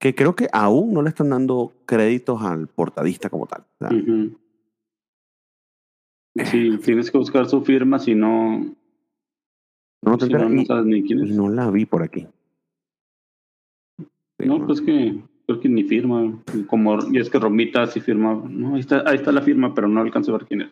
Que 0.04 0.14
creo 0.14 0.36
que 0.36 0.48
aún 0.52 0.92
no 0.92 1.00
le 1.00 1.08
están 1.08 1.30
dando 1.30 1.72
créditos 1.86 2.42
al 2.42 2.68
portadista 2.68 3.30
como 3.30 3.46
tal. 3.46 3.64
Ujú. 3.80 4.36
Sí, 6.44 6.76
tienes 6.84 7.10
que 7.10 7.16
buscar 7.16 7.48
su 7.48 7.62
firma, 7.62 7.98
si 7.98 8.14
no, 8.14 8.66
no, 10.02 10.18
te 10.18 10.26
si 10.26 10.32
no, 10.32 10.40
enteras 10.40 10.50
no 10.52 10.60
y- 10.60 10.66
sabes 10.66 10.84
ni 10.84 11.02
quién 11.04 11.20
y 11.20 11.30
es. 11.30 11.34
no 11.34 11.48
la 11.48 11.70
vi 11.70 11.86
por 11.86 12.02
aquí. 12.02 12.26
Sí, 14.38 14.44
No, 14.46 14.66
pues 14.66 14.82
que 14.82 15.22
creo 15.46 15.60
que 15.60 15.70
ni 15.70 15.84
firma. 15.84 16.38
Como, 16.66 16.98
y 17.10 17.18
es 17.18 17.30
que 17.30 17.38
Romita 17.38 17.86
sí 17.86 18.00
firma. 18.00 18.34
No, 18.46 18.74
ahí 18.74 18.80
está, 18.80 19.04
ahí 19.06 19.16
está 19.16 19.32
la 19.32 19.40
firma, 19.40 19.72
pero 19.74 19.88
no 19.88 20.02
alcanzo 20.02 20.34
a 20.34 20.38
ver 20.38 20.46
quién 20.46 20.60
es. 20.60 20.70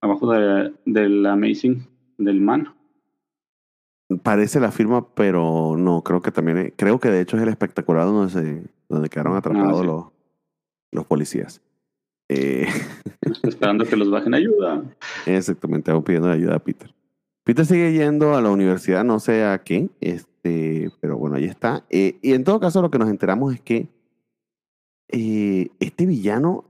Abajo 0.00 0.30
de, 0.30 0.72
del 0.84 1.26
Amazing, 1.26 1.84
del 2.18 2.40
man. 2.40 2.68
Parece 4.22 4.60
la 4.60 4.70
firma, 4.70 5.08
pero 5.14 5.76
no, 5.78 6.02
creo 6.02 6.20
que 6.20 6.30
también, 6.30 6.58
es- 6.58 6.72
creo 6.76 6.98
que 7.00 7.10
de 7.10 7.20
hecho 7.22 7.36
es 7.36 7.42
el 7.42 7.48
espectacular 7.48 8.04
donde, 8.06 8.32
se, 8.32 8.62
donde 8.88 9.08
quedaron 9.08 9.36
atrapados 9.36 9.78
Ah, 9.78 9.80
sí. 9.80 9.86
los, 9.86 10.04
los 10.92 11.06
policías. 11.06 11.60
Eh, 12.28 12.66
Esperando 13.42 13.84
que 13.86 13.96
los 13.96 14.10
bajen 14.10 14.34
ayuda. 14.34 14.82
exactamente, 15.26 15.90
hago 15.90 16.04
pidiendo 16.04 16.30
ayuda 16.30 16.56
a 16.56 16.58
Peter. 16.58 16.94
Peter 17.44 17.64
sigue 17.66 17.92
yendo 17.92 18.34
a 18.36 18.40
la 18.42 18.50
universidad, 18.50 19.04
no 19.04 19.20
sé 19.20 19.44
a 19.44 19.58
qué, 19.62 19.88
este, 20.00 20.90
pero 21.00 21.16
bueno, 21.18 21.36
ahí 21.36 21.44
está. 21.44 21.84
Eh, 21.90 22.18
y 22.22 22.32
en 22.32 22.44
todo 22.44 22.60
caso, 22.60 22.80
lo 22.82 22.90
que 22.90 22.98
nos 22.98 23.10
enteramos 23.10 23.52
es 23.54 23.60
que 23.60 23.88
eh, 25.08 25.68
este 25.80 26.06
villano, 26.06 26.64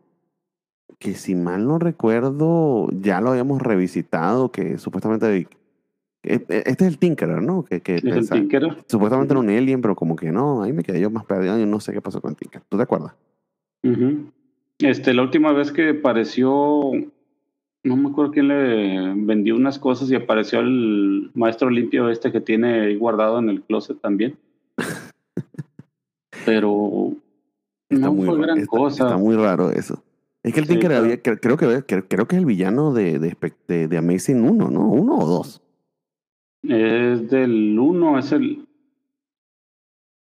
que 0.99 1.15
si 1.15 1.35
mal 1.35 1.67
no 1.67 1.79
recuerdo, 1.79 2.89
ya 2.93 3.21
lo 3.21 3.31
habíamos 3.31 3.61
revisitado, 3.63 4.51
que 4.53 4.79
supuestamente. 4.79 5.49
Eh, 6.25 6.45
eh, 6.49 6.63
Este 6.67 6.85
es 6.87 6.91
el 6.93 6.99
Tinkerer, 6.99 7.43
¿no? 7.43 7.65
Que, 7.65 7.81
que 7.81 7.97
Es 7.97 8.05
el 8.05 8.29
Tinkerer. 8.29 8.77
Supuestamente 8.89 9.33
era 9.33 9.41
un 9.41 9.49
alien, 9.51 9.81
pero 9.81 9.95
como 9.95 10.17
que 10.17 10.31
no, 10.33 10.63
ahí 10.63 10.73
me 10.73 10.83
quedé 10.83 11.01
yo 11.01 11.11
más 11.11 11.25
perdido 11.25 11.59
y 11.59 11.67
no 11.67 11.81
sé 11.81 11.93
qué 11.93 12.01
pasó 12.01 12.21
con 12.21 12.35
Tinker. 12.35 12.63
¿Tú 12.69 12.77
te 12.77 12.83
acuerdas? 12.83 13.15
Este, 14.79 15.13
la 15.15 15.23
última 15.23 15.53
vez 15.53 15.71
que 15.73 15.91
apareció, 15.91 16.91
no 17.85 17.97
me 17.97 18.09
acuerdo 18.11 18.33
quién 18.33 18.49
le 18.49 19.15
vendió 19.15 19.55
unas 19.57 19.79
cosas 19.79 20.11
y 20.11 20.15
apareció 20.15 20.61
el 20.61 21.31
maestro 21.35 21.69
limpio 21.71 22.09
este 22.09 22.33
que 22.33 22.41
tiene 22.41 22.81
ahí 22.81 22.97
guardado 22.97 23.39
en 23.39 23.51
el 23.51 23.63
closet 23.63 24.01
también. 24.01 24.37
Pero 26.45 27.13
Está 27.89 28.07
no 28.07 28.13
muy 28.15 28.27
fue 28.27 28.37
ra- 28.39 28.43
gran 28.47 28.59
está- 28.59 28.71
cosa. 28.71 29.05
Está 29.05 29.17
muy 29.17 29.37
raro 29.37 29.71
eso. 29.71 30.03
Es 30.43 30.53
que 30.53 30.61
el 30.61 30.67
Sí, 30.67 30.73
Tinker 30.73 30.91
claro. 30.91 31.05
creo, 31.41 31.57
que, 31.57 31.87
cre- 31.87 32.07
creo 32.09 32.27
que 32.29 32.37
es 32.37 32.41
el 32.41 32.47
villano 32.47 32.93
de, 32.93 33.19
de- 33.19 33.89
de 33.89 33.97
Amazing 33.99 34.43
1, 34.43 34.71
¿no? 34.71 34.89
¿Uno 34.91 35.19
o 35.19 35.27
dos? 35.27 35.63
Es 36.69 37.31
del 37.31 37.79
1, 37.79 38.19
es 38.19 38.33
el. 38.33 38.67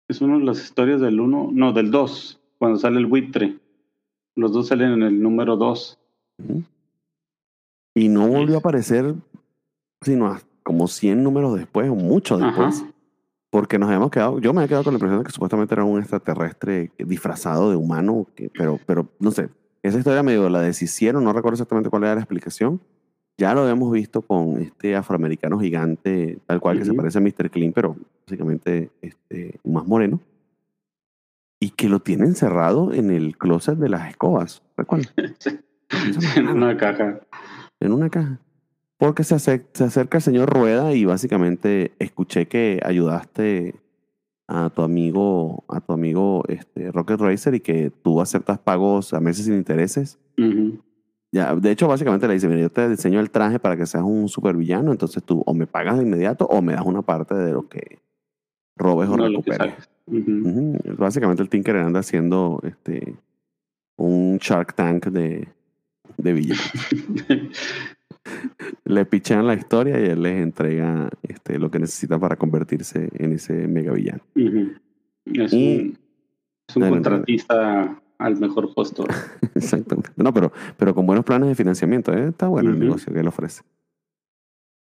Es 0.09 0.20
una 0.20 0.39
de 0.39 0.45
las 0.45 0.62
historias 0.62 1.01
del 1.01 1.18
1, 1.20 1.51
no, 1.53 1.72
del 1.72 1.91
2, 1.91 2.41
cuando 2.59 2.78
sale 2.78 2.99
el 2.99 3.07
buitre. 3.07 3.59
Los 4.37 4.53
dos 4.53 4.68
salen 4.68 4.93
en 4.93 5.03
el 5.03 5.20
número 5.22 5.57
2. 5.57 5.99
Ujú. 6.39 6.62
Y 7.95 8.09
no 8.09 8.28
volvió 8.28 8.57
a 8.57 8.59
aparecer 8.59 9.14
sino 10.03 10.26
a- 10.26 10.41
como 10.62 10.87
100 10.89 11.22
números 11.24 11.57
después 11.59 11.89
o 11.91 11.95
mucho 11.95 12.37
después. 12.37 12.82
Ajá. 12.82 12.93
Porque 13.51 13.78
nos 13.78 13.87
habíamos 13.89 14.11
quedado, 14.11 14.39
yo 14.39 14.53
me 14.53 14.61
había 14.61 14.68
quedado 14.68 14.84
con 14.84 14.93
la 14.93 14.97
impresión 14.99 15.20
de 15.20 15.24
que 15.24 15.32
supuestamente 15.32 15.74
era 15.74 15.84
un 15.84 15.99
extraterrestre 15.99 16.93
disfrazado 16.99 17.70
de 17.70 17.76
humano, 17.76 18.26
que, 18.34 18.51
pero, 18.51 18.78
pero 18.84 19.09
no 19.18 19.30
sé, 19.30 19.49
esa 19.82 19.97
historia 19.99 20.22
medio 20.22 20.51
la 20.51 20.61
deshicieron, 20.61 21.24
no 21.24 21.32
recuerdo 21.32 21.55
exactamente 21.55 21.89
cuál 21.89 22.03
era 22.05 22.14
la 22.16 22.20
explicación. 22.20 22.80
Ya 23.39 23.53
lo 23.55 23.61
habíamos 23.62 23.93
visto 23.93 24.22
con 24.22 24.61
este 24.62 24.97
afroamericano 24.97 25.59
gigante, 25.59 26.39
tal 26.47 26.61
cual 26.61 26.78
que 26.78 26.84
se 26.87 26.95
parece 26.95 27.18
a 27.18 27.20
Mr. 27.20 27.51
Clean, 27.51 27.72
pero 27.72 27.97
básicamente 28.26 28.91
este, 29.03 29.61
más 29.64 29.87
moreno. 29.87 30.20
Y 31.61 31.70
que 31.70 31.89
lo 31.89 32.01
tiene 32.01 32.24
encerrado 32.24 32.93
en 32.93 33.11
el 33.11 33.37
closet 33.37 33.78
de 33.78 33.89
las 33.89 34.09
escobas. 34.11 34.62
¿Recuerdas? 34.76 35.12
Es 35.89 36.37
en 36.37 36.49
una 36.49 36.76
caja. 36.76 37.20
en 37.78 37.93
una 37.93 38.11
caja. 38.11 38.41
Porque 38.99 39.22
se, 39.22 39.37
acer- 39.37 39.66
se 39.72 39.84
acerca 39.84 40.18
el 40.18 40.22
señor 40.22 40.49
Rueda 40.53 40.93
y 40.95 41.05
básicamente 41.05 41.93
escuché 42.01 42.49
que 42.49 42.80
ayudaste 42.84 43.76
a 44.49 44.70
tu 44.70 44.82
amigo, 44.82 45.64
a 45.68 45.80
tu 45.80 45.93
amigo 45.93 46.43
este, 46.49 46.91
Rocket 46.91 47.20
Racer 47.20 47.55
y 47.55 47.61
que 47.61 47.91
tú 48.03 48.20
aceptas 48.20 48.59
pagos 48.59 49.14
a 49.14 49.20
meses 49.20 49.45
sin 49.45 49.55
intereses. 49.55 50.18
Ujú. 50.39 50.80
Ya, 51.33 51.55
de 51.55 51.70
hecho, 51.70 51.89
básicamente 51.89 52.27
le 52.29 52.35
dice, 52.35 52.49
mira, 52.49 52.61
yo 52.61 52.70
te 52.70 52.89
diseño 52.89 53.20
el 53.20 53.31
traje 53.31 53.59
para 53.59 53.77
que 53.77 53.85
seas 53.87 54.05
un 54.05 54.29
supervillano, 54.29 54.93
entonces 54.93 55.22
tú 55.22 55.43
o 55.45 55.55
me 55.55 55.66
pagas 55.66 55.97
de 55.99 56.05
inmediato 56.05 56.47
o 56.47 56.62
me 56.62 56.72
das 56.72 56.85
una 56.87 57.03
parte 57.03 57.35
de 57.35 57.53
lo 57.53 57.68
que 57.68 57.99
robes 58.77 59.09
o 59.09 59.16
No, 59.16 59.29
recuperes. 59.29 59.74
Ujú. 60.07 60.79
Básicamente 60.97 61.43
el 61.43 61.49
Tinker 61.49 61.77
anda 61.77 62.01
haciendo 62.01 62.61
este, 62.62 63.16
un 63.97 64.39
Shark 64.41 64.74
Tank 64.74 65.07
de, 65.09 65.49
de 66.16 66.33
villanos. 66.33 66.72
le 68.85 69.05
pichan 69.05 69.47
la 69.47 69.55
historia 69.55 70.01
y 70.01 70.05
él 70.07 70.22
les 70.22 70.41
entrega 70.41 71.09
este, 71.22 71.59
lo 71.59 71.70
que 71.70 71.79
necesita 71.81 72.18
para 72.18 72.37
convertirse 72.37 73.09
en 73.14 73.33
ese 73.33 73.66
mega 73.68 73.93
villano. 73.93 74.22
Es 75.24 75.53
Y- 75.53 75.79
un, 75.79 75.99
es 76.68 76.77
un 76.77 76.81
Dale, 76.83 76.93
contratista 76.93 78.01
al 78.19 78.37
mejor 78.39 78.73
postor. 78.75 79.09
Exactamente. 79.55 80.11
No, 80.17 80.33
pero, 80.33 80.53
pero 80.77 80.95
con 80.95 81.07
buenos 81.07 81.25
planes 81.25 81.49
de 81.49 81.55
financiamiento. 81.55 82.12
¿eh? 82.12 82.29
Está 82.29 82.49
bueno 82.49 82.71
el 82.71 82.79
negocio 82.79 83.12
que 83.12 83.21
él 83.21 83.29
ofrece. 83.29 83.62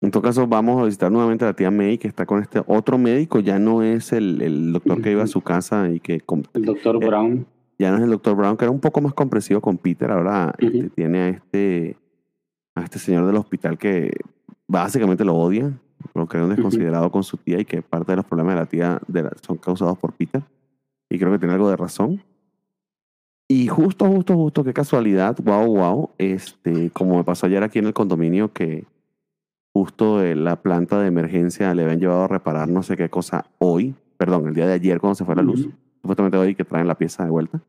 En 0.03 0.09
todo 0.09 0.23
caso, 0.23 0.47
vamos 0.47 0.81
a 0.81 0.85
visitar 0.85 1.11
nuevamente 1.11 1.45
a 1.45 1.49
la 1.49 1.53
tía 1.53 1.69
May, 1.69 1.97
que 1.99 2.07
está 2.07 2.25
con 2.25 2.41
este 2.41 2.61
otro 2.65 2.97
médico. 2.97 3.39
Ya 3.39 3.59
no 3.59 3.83
es 3.83 4.11
el, 4.13 4.41
el 4.41 4.73
doctor 4.73 5.01
que 5.01 5.11
iba 5.11 5.21
a 5.23 5.27
su 5.27 5.41
casa 5.41 5.89
y 5.89 5.99
que 5.99 6.23
El 6.53 6.65
doctor 6.65 6.95
Eh, 7.01 7.05
Brown. 7.07 7.45
ya 7.77 7.91
no 7.91 7.97
es 7.97 8.03
el 8.03 8.09
doctor 8.09 8.35
Brown, 8.35 8.57
que 8.57 8.65
era 8.65 8.71
un 8.71 8.79
poco 8.79 8.99
más 9.01 9.13
comprensivo 9.13 9.61
con 9.61 9.77
Peter. 9.77 10.09
Ahora 10.09 10.55
este, 10.57 10.89
tiene 10.89 11.19
a 11.19 11.27
este, 11.29 11.97
a 12.75 12.81
este 12.83 12.97
señor 12.97 13.27
del 13.27 13.35
hospital 13.35 13.77
que 13.77 14.11
básicamente 14.67 15.23
lo 15.23 15.35
odia, 15.35 15.71
lo 16.15 16.25
cree 16.25 16.41
un 16.43 16.49
desconsiderado 16.49 17.11
con 17.11 17.23
su 17.23 17.37
tía 17.37 17.59
y 17.59 17.65
que 17.65 17.83
parte 17.83 18.13
de 18.13 18.15
los 18.15 18.25
problemas 18.25 18.55
de 18.55 18.59
la 18.61 18.65
tía 18.65 18.99
de 19.07 19.21
la- 19.21 19.33
son 19.45 19.57
causados 19.57 19.99
por 19.99 20.13
Peter. 20.13 20.41
Y 21.11 21.19
creo 21.19 21.31
que 21.31 21.37
tiene 21.37 21.53
algo 21.53 21.69
de 21.69 21.75
razón. 21.77 22.23
Y 23.53 23.67
justo, 23.67 24.07
justo, 24.07 24.33
justo, 24.35 24.63
qué 24.63 24.71
casualidad, 24.71 25.35
wow, 25.43 25.65
wow, 25.75 26.09
este, 26.17 26.89
como 26.91 27.17
me 27.17 27.25
pasó 27.25 27.47
ayer 27.47 27.61
aquí 27.63 27.79
en 27.79 27.87
el 27.87 27.93
condominio 27.93 28.53
que 28.53 28.85
justo 29.73 30.23
eh, 30.23 30.37
la 30.37 30.61
planta 30.61 31.01
de 31.01 31.07
emergencia 31.07 31.75
le 31.75 31.83
habían 31.83 31.99
llevado 31.99 32.23
a 32.23 32.27
reparar 32.29 32.69
no 32.69 32.81
sé 32.81 32.95
qué 32.95 33.09
cosa 33.09 33.47
hoy, 33.59 33.93
perdón, 34.15 34.47
el 34.47 34.53
día 34.53 34.67
de 34.67 34.71
ayer 34.75 35.01
cuando 35.01 35.15
se 35.15 35.25
fue 35.25 35.35
la 35.35 35.41
luz 35.41 35.67
supuestamente 36.01 36.37
hoy 36.37 36.55
que 36.55 36.63
traen 36.63 36.87
la 36.87 36.97
pieza 36.97 37.25
de 37.25 37.29
vuelta. 37.29 37.61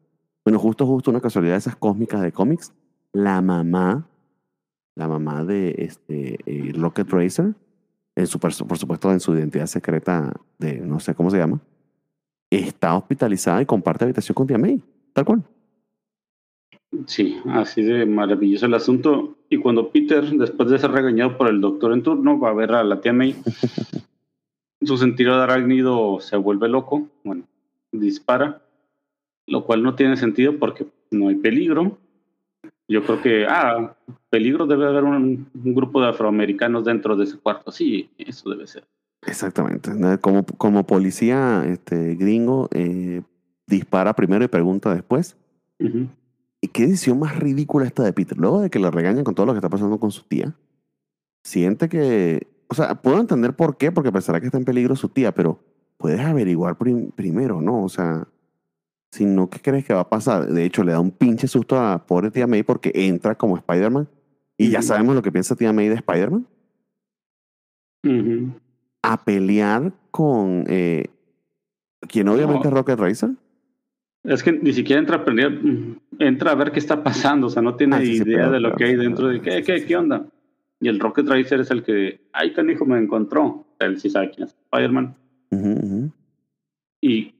Bueno, 0.45 0.61
justo, 0.61 0.87
justo 0.87 1.11
una 1.11 1.21
casualidad 1.21 1.55
de 1.55 1.59
esas 1.59 1.75
cósmicas 1.75 2.21
de 2.21 2.31
cómics, 2.31 2.73
la 3.13 3.43
mamá, 3.43 4.07
la 4.95 5.09
mamá 5.09 5.45
de 5.45 5.75
este 5.79 6.39
eh, 6.47 6.73
Rocket 6.77 7.11
Racer, 7.11 7.57
en 8.15 8.27
su, 8.29 8.39
por 8.39 8.53
supuesto 8.53 9.11
en 9.11 9.19
su 9.19 9.35
identidad 9.35 9.67
secreta 9.67 10.33
de 10.61 10.79
no 10.79 11.01
sé 11.01 11.17
cómo 11.17 11.29
se 11.29 11.39
llama, 11.39 11.61
está 12.51 12.95
hospitalizada 12.95 13.61
y 13.61 13.67
comparte 13.67 14.05
habitación 14.05 14.35
con 14.35 14.47
tía 14.47 14.59
May, 14.59 14.81
tal 15.13 15.25
cual. 15.25 15.43
Sí, 17.07 17.41
así 17.49 17.83
de 17.83 18.05
maravilloso 18.07 18.67
el 18.67 18.75
asunto. 18.75 19.37
Y 19.49 19.59
cuando 19.59 19.91
Peter, 19.91 20.25
después 20.25 20.69
de 20.69 20.79
ser 20.79 20.91
regañado 20.91 21.39
por 21.39 21.49
el 21.49 21.61
doctor 21.61 21.93
en 21.93 22.03
turno, 22.03 22.39
va 22.39 22.51
a 22.51 22.55
ver 22.55 22.73
a 22.73 22.85
la 22.85 23.01
tía 23.01 23.13
May, 23.13 23.35
su 24.83 24.97
sentido 24.99 25.37
de 25.37 25.43
arácnido 25.43 26.21
se 26.21 26.37
vuelve 26.37 26.69
loco, 26.69 27.09
bueno, 27.25 27.45
dispara, 27.93 28.63
lo 29.47 29.65
cual 29.65 29.83
no 29.83 29.95
tiene 29.95 30.17
sentido 30.17 30.59
porque 30.59 30.87
no 31.11 31.29
hay 31.29 31.37
peligro. 31.37 31.99
Yo 32.89 33.03
creo 33.05 33.23
que, 33.23 33.47
ah, 33.49 33.97
peligro 34.29 34.67
debe 34.67 34.87
haber 34.87 35.05
un, 35.05 35.49
un 35.55 35.75
grupo 35.75 36.03
de 36.03 36.09
afroamericanos 36.09 36.85
dentro 36.85 37.17
de 37.17 37.25
ese 37.25 37.39
cuarto. 37.39 37.73
Sí, 37.73 38.11
eso 38.19 38.51
debe 38.51 38.67
ser. 38.67 38.85
Exactamente. 39.27 39.91
Como, 40.21 40.45
como 40.45 40.85
policía 40.85 41.65
este, 41.67 42.17
gringo, 42.17 42.69
eh, 42.73 43.23
dispara 43.67 44.15
primero 44.15 44.45
y 44.45 44.49
pregunta 44.49 44.95
después. 44.95 45.37
¿Y 45.79 46.07
qué 46.69 46.83
decisión 46.87 47.19
más 47.19 47.39
ridícula 47.39 47.87
esta 47.87 48.03
de 48.03 48.13
Peter? 48.13 48.39
Luego 48.39 48.61
de 48.61 48.71
que 48.71 48.79
le 48.79 48.91
regañan 48.91 49.25
con 49.25 49.35
todo 49.35 49.47
lo 49.47 49.53
que 49.53 49.59
está 49.59 49.69
pasando 49.69 49.99
con 49.99 50.11
su 50.11 50.23
tía, 50.25 50.55
siente 51.43 51.89
que. 51.89 52.47
O 52.69 52.75
sea, 52.75 52.95
puedo 52.95 53.21
entender 53.21 53.55
por 53.55 53.77
qué, 53.77 53.93
porque 53.93 54.13
pensará 54.13 54.41
que 54.41 54.47
está 54.47 54.59
en 54.59 54.65
peligro 54.65 54.97
su 54.97 55.09
tía, 55.09 55.35
pero 55.35 55.61
puedes 55.99 56.21
averiguar 56.21 56.77
primero, 56.77 57.61
¿no? 57.61 57.85
O 57.85 57.89
sea, 57.89 58.27
si 59.11 59.27
no, 59.27 59.51
¿qué 59.51 59.61
crees 59.61 59.85
que 59.85 59.93
va 59.93 60.01
a 60.01 60.09
pasar? 60.09 60.47
De 60.47 60.65
hecho, 60.65 60.83
le 60.83 60.93
da 60.93 61.01
un 61.01 61.11
pinche 61.11 61.47
susto 61.47 61.79
a 61.79 62.07
pobre 62.07 62.31
tía 62.31 62.47
May 62.47 62.63
porque 62.63 62.93
entra 62.95 63.37
como 63.37 63.57
Spider-Man 63.59 64.09
y 64.57 64.71
ya 64.71 64.81
sabemos 64.81 65.15
lo 65.15 65.23
que 65.23 65.33
piensa 65.33 65.55
tía 65.55 65.73
May 65.73 65.89
de 65.89 65.97
Spider-Man. 65.97 66.47
A 69.03 69.25
pelear 69.25 69.93
con 70.11 70.65
eh, 70.69 71.09
quien 72.09 72.29
obviamente 72.29 72.69
es 72.69 72.75
Rocket 72.75 72.99
Racer. 72.99 73.31
Es 74.25 74.43
que 74.43 74.53
ni 74.53 74.73
siquiera 74.73 75.01
entra 75.01 75.17
a 75.17 75.25
pelear, 75.25 75.53
entra 76.19 76.53
a 76.53 76.55
ver 76.55 76.71
qué 76.71 76.79
está 76.79 77.03
pasando, 77.03 77.49
o 77.49 77.51
sea, 77.51 77.61
no 77.61 77.75
tiene 77.75 77.97
ah, 77.97 78.05
idea 78.05 78.49
de 78.51 78.61
lo 78.61 78.77
que 78.77 78.85
hay 78.85 78.97
dentro 78.97 79.29
de 79.29 79.41
qué, 79.41 79.63
qué, 79.63 79.85
qué 79.85 79.97
onda. 79.97 80.27
Y 80.81 80.89
el 80.89 80.99
Rocket 80.99 81.29
Racer 81.29 81.61
es 81.61 81.71
el 81.71 81.83
que, 81.85 82.21
ay, 82.33 82.53
canijo, 82.53 82.85
me 82.85 82.99
encontró. 82.99 83.65
Él 83.79 84.01
sí 84.01 84.11
sabe 84.11 84.31
quién 84.31 84.49
es 84.49 84.55
Spider-Man. 84.65 85.15
Y 87.01 87.35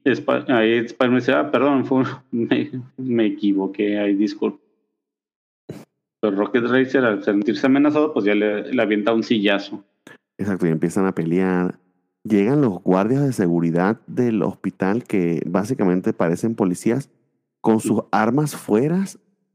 ahí 0.47 0.77
Spider-Man 0.77 1.19
dice, 1.19 1.33
ah, 1.33 1.51
perdón, 1.51 1.85
me, 2.97 3.25
equivoqué, 3.25 3.99
ahí 3.99 4.15
disculpe. 4.15 4.61
Pero 6.21 6.35
Rocket 6.37 6.63
Racer, 6.63 7.03
al 7.03 7.23
sentirse 7.23 7.65
amenazado, 7.65 8.13
pues 8.13 8.23
ya 8.23 8.33
le, 8.33 8.73
le 8.73 8.81
avienta 8.81 9.13
un 9.13 9.23
sillazo. 9.23 9.83
Exacto, 10.37 10.67
y 10.67 10.69
empiezan 10.69 11.05
a 11.05 11.13
pelear. 11.13 11.75
Llegan 12.23 12.61
los 12.61 12.81
guardias 12.81 13.21
de 13.21 13.33
seguridad 13.33 13.99
del 14.07 14.41
hospital 14.43 15.03
que 15.03 15.41
básicamente 15.45 16.13
parecen 16.13 16.55
policías 16.55 17.09
con 17.59 17.79
sus 17.79 18.03
armas 18.11 18.55
fuera. 18.55 19.05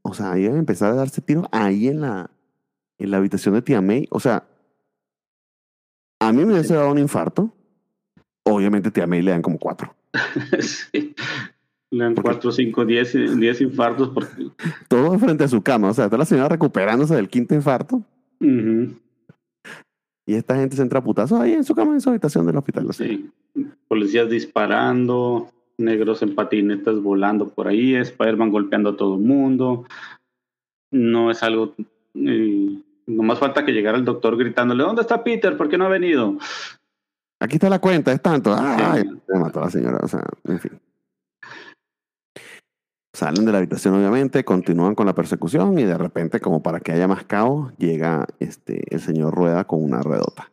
O 0.03 0.13
sea, 0.13 0.37
iban 0.37 0.55
a 0.55 0.59
empezar 0.59 0.91
a 0.91 0.95
darse 0.95 1.21
tiros 1.21 1.47
ahí 1.51 1.87
en 1.87 2.01
la, 2.01 2.29
en 2.99 3.11
la 3.11 3.17
habitación 3.17 3.55
de 3.55 3.63
Tia 3.63 3.81
May. 3.81 4.07
O 4.11 4.19
sea, 4.19 4.47
a 6.19 6.31
mí 6.31 6.45
me 6.45 6.53
hubiese 6.53 6.75
dado 6.75 6.91
un 6.91 6.99
infarto. 6.99 7.51
Obviamente 8.43 8.91
Tia 8.91 9.07
May 9.07 9.23
le 9.23 9.31
dan 9.31 9.41
como 9.41 9.57
cuatro. 9.57 9.95
sí. 10.59 11.15
Le 11.91 12.03
dan 12.03 12.13
cuatro, 12.13 12.51
cinco, 12.51 12.85
diez, 12.85 13.13
diez 13.13 13.61
infartos. 13.61 14.09
Porque... 14.09 14.51
Todo 14.87 15.17
frente 15.17 15.43
a 15.43 15.47
su 15.47 15.63
cama. 15.63 15.89
O 15.89 15.93
sea, 15.93 16.05
está 16.05 16.17
la 16.17 16.25
señora 16.25 16.49
recuperándose 16.49 17.15
del 17.15 17.29
quinto 17.29 17.55
infarto. 17.55 18.03
Y 20.29 20.35
esta 20.35 20.55
gente 20.55 20.75
se 20.75 20.83
entra 20.83 20.99
a 20.99 21.03
putazos 21.03 21.39
ahí 21.39 21.53
en 21.53 21.63
su 21.63 21.73
cama, 21.73 21.93
en 21.93 22.01
su 22.01 22.11
habitación 22.11 22.45
del 22.45 22.55
hospital. 22.55 22.93
Sí. 22.93 23.31
Policías 23.87 24.29
disparando, 24.29 25.49
negros 25.79 26.21
en 26.21 26.35
patinetas 26.35 27.01
volando 27.01 27.49
por 27.49 27.67
ahí, 27.67 27.95
Spider-Man 27.95 28.51
golpeando 28.51 28.91
a 28.91 28.95
todo 28.95 29.15
el 29.15 29.21
mundo. 29.21 29.87
No 30.91 31.31
es 31.31 31.41
algo. 31.41 31.73
Eh, 32.13 32.79
nomás 33.07 33.39
falta 33.39 33.65
que 33.65 33.71
llegara 33.71 33.97
el 33.97 34.05
doctor 34.05 34.37
gritándole: 34.37 34.83
¿Dónde 34.83 35.01
está 35.01 35.23
Peter? 35.23 35.57
¿Por 35.57 35.67
qué 35.67 35.79
no 35.79 35.85
ha 35.85 35.89
venido? 35.89 36.37
Aquí 37.39 37.55
está 37.55 37.67
la 37.67 37.79
cuenta, 37.79 38.11
es 38.11 38.21
tanto. 38.21 38.55
Ay, 38.55 39.09
se 39.25 39.39
mató 39.39 39.61
a 39.61 39.65
la 39.65 39.71
señora. 39.71 39.97
O 40.03 40.07
sea, 40.07 40.23
en 40.43 40.59
fin. 40.59 40.79
Salen 43.19 43.43
de 43.43 43.51
la 43.51 43.57
habitación, 43.57 43.95
obviamente, 43.95 44.45
continúan 44.45 44.95
con 44.95 45.05
la 45.05 45.13
persecución 45.13 45.77
y 45.77 45.83
de 45.83 45.97
repente, 45.97 46.39
como 46.39 46.63
para 46.63 46.79
que 46.79 46.93
haya 46.93 47.05
más 47.05 47.25
caos, 47.25 47.73
llega 47.77 48.25
este, 48.39 48.81
el 48.95 49.01
señor 49.01 49.35
Rueda 49.35 49.65
con 49.65 49.83
una 49.83 50.01
ruedota 50.01 50.49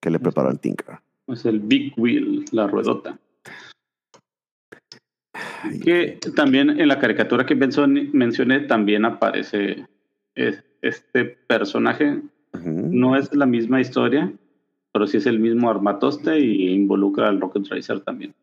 que 0.00 0.10
le 0.10 0.18
preparó 0.18 0.50
el 0.50 0.58
Tinker. 0.58 0.98
Es 1.28 1.44
el 1.44 1.60
Big 1.60 1.94
Wheel, 1.96 2.44
la 2.50 2.66
ruedota. 2.66 3.20
que 5.84 6.18
también 6.34 6.70
en 6.70 6.88
la 6.88 6.98
caricatura 6.98 7.46
que 7.46 7.54
mencioné 7.54 8.60
también 8.66 9.04
aparece 9.04 9.86
este 10.34 11.24
personaje. 11.24 12.20
No 12.64 13.14
es 13.14 13.32
la 13.32 13.46
misma 13.46 13.80
historia, 13.80 14.32
pero 14.92 15.06
sí 15.06 15.18
es 15.18 15.26
el 15.26 15.38
mismo 15.38 15.70
armatoste 15.70 16.40
y 16.40 16.70
involucra 16.70 17.28
al 17.28 17.40
Rocket 17.40 17.68
Racer 17.68 18.00
también 18.00 18.34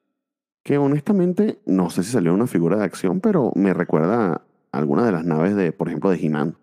que 0.65 0.79
honestamente 0.79 1.59
no 1.67 1.91
sé 1.91 2.03
si 2.03 2.11
salió 2.11 2.33
una 2.33 2.47
figura 2.47 2.75
de 2.77 2.85
acción, 2.85 3.21
pero 3.21 3.51
me 3.55 3.71
recuerda 3.73 4.33
a 4.33 4.41
alguna 4.71 5.05
de 5.05 5.11
las 5.11 5.23
naves 5.23 5.55
de, 5.55 5.71
por 5.71 5.87
ejemplo, 5.87 6.09
de 6.09 6.17
He-Man. 6.17 6.55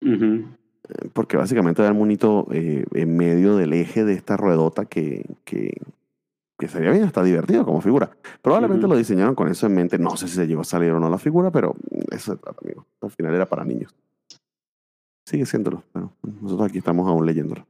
Eh, 0.00 1.08
porque 1.12 1.36
básicamente 1.36 1.82
da 1.82 1.88
el 1.88 1.94
monito 1.94 2.46
eh, 2.50 2.86
en 2.94 3.14
medio 3.14 3.56
del 3.56 3.74
eje 3.74 4.06
de 4.06 4.14
esta 4.14 4.38
ruedota 4.38 4.86
que, 4.86 5.26
que, 5.44 5.74
que 6.58 6.68
sería 6.68 6.90
bien 6.90 7.04
hasta 7.04 7.22
divertido 7.22 7.66
como 7.66 7.82
figura. 7.82 8.10
Probablemente 8.40 8.88
lo 8.88 8.96
diseñaron 8.96 9.34
con 9.34 9.48
eso 9.48 9.66
en 9.66 9.74
mente. 9.74 9.98
No 9.98 10.16
sé 10.16 10.26
si 10.26 10.36
se 10.36 10.46
llegó 10.46 10.62
a 10.62 10.64
salir 10.64 10.90
o 10.92 10.98
no 10.98 11.10
la 11.10 11.18
figura, 11.18 11.50
pero 11.50 11.76
eso 12.10 12.32
se 12.32 12.38
trata, 12.38 12.58
amigo. 12.64 12.86
Al 13.02 13.10
final 13.10 13.34
era 13.34 13.44
para 13.44 13.66
niños. 13.66 13.94
Sigue 15.26 15.44
siéndolo, 15.44 15.82
pero 15.92 16.10
nosotros 16.40 16.70
aquí 16.70 16.78
estamos 16.78 17.06
aún 17.06 17.26
leyéndolo. 17.26 17.66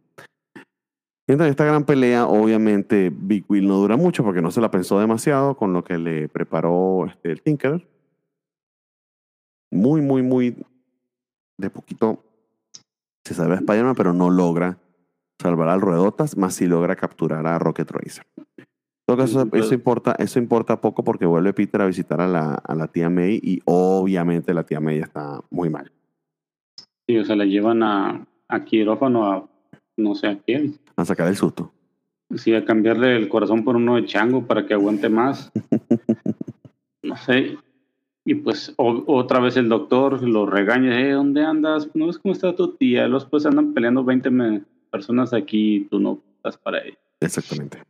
Esta 1.29 1.67
gran 1.67 1.85
pelea, 1.85 2.27
obviamente, 2.27 3.13
Big 3.15 3.45
Will 3.49 3.69
no 3.69 3.75
dura 3.75 3.99
mucho 3.99 4.25
porque 4.25 4.41
no 4.41 4.51
se 4.51 4.63
la 4.63 4.71
pensó 4.71 4.99
demasiado 4.99 5.59
con 5.59 5.75
lo 5.75 5.85
que 5.85 5.99
le 5.99 6.27
preparó 6.27 7.05
este, 7.05 7.31
el 7.31 7.43
Tinker. 7.43 7.87
Muy, 9.71 10.01
muy, 10.01 10.23
muy 10.23 10.57
de 11.59 11.69
poquito 11.69 12.25
se 13.27 13.35
salva 13.35 13.57
a 13.57 13.59
Spider-Man, 13.59 13.95
pero 13.95 14.15
no 14.15 14.31
logra 14.31 14.79
salvar 15.39 15.69
al 15.69 15.83
Ruedotas, 15.83 16.35
más 16.39 16.55
si 16.55 16.67
logra 16.67 16.97
capturar 16.97 17.47
a 17.47 17.59
Rocket 17.59 17.91
Racer. 17.91 18.25
En 18.57 18.65
todo 19.07 19.19
caso, 19.19 19.47
eso 19.53 19.75
importa, 19.75 20.17
eso 20.19 20.39
importa 20.39 20.81
poco 20.81 21.05
porque 21.05 21.27
vuelve 21.27 21.53
Peter 21.53 21.83
a 21.83 21.87
visitar 21.87 22.23
a 22.23 22.27
la, 22.27 22.55
a 22.55 22.75
la 22.75 22.89
tía 22.89 23.11
May 23.11 23.39
y 23.43 23.61
obviamente 23.67 24.55
la 24.55 24.65
tía 24.65 24.81
May 24.81 24.99
está 24.99 25.43
muy 25.51 25.69
mal. 25.69 25.93
Sí, 27.07 27.19
o 27.19 27.25
sea, 27.27 27.37
la 27.37 27.45
llevan 27.45 27.83
a, 27.83 28.27
a 28.49 28.65
quirófano 28.65 29.31
a 29.31 29.49
no 29.99 30.15
sé 30.15 30.29
a 30.29 30.39
quién. 30.39 30.79
A 30.99 31.05
sacar 31.05 31.29
el 31.29 31.37
susto. 31.37 31.73
Sí, 32.35 32.53
a 32.55 32.65
cambiarle 32.65 33.15
el 33.15 33.29
corazón 33.29 33.63
por 33.63 33.77
uno 33.77 33.95
de 33.95 34.05
chango 34.05 34.49
para 34.49 34.67
que 34.67 34.75
aguante 34.75 35.09
más. 35.09 35.53
no 37.05 37.17
sé. 37.17 37.57
Y 38.25 38.35
pues 38.35 38.75
otra 38.77 39.39
vez 39.39 39.57
el 39.57 39.69
doctor 39.69 40.21
lo 40.27 40.45
regaña, 40.45 41.01
eh, 41.01 41.13
¿dónde 41.13 41.45
andas? 41.45 41.89
¿No 41.95 42.09
ves 42.09 42.19
cómo 42.19 42.35
está 42.35 42.57
tu 42.57 42.75
tía? 42.75 43.07
Los 43.07 43.27
pues 43.27 43.47
andan 43.47 43.75
peleando 43.75 44.03
20 44.03 44.65
personas 44.91 45.33
aquí 45.33 45.77
y 45.77 45.81
tú 45.85 46.01
no 46.01 46.21
estás 46.35 46.59
para 46.59 46.85
ella. 46.85 46.99
Exactamente. 47.21 47.81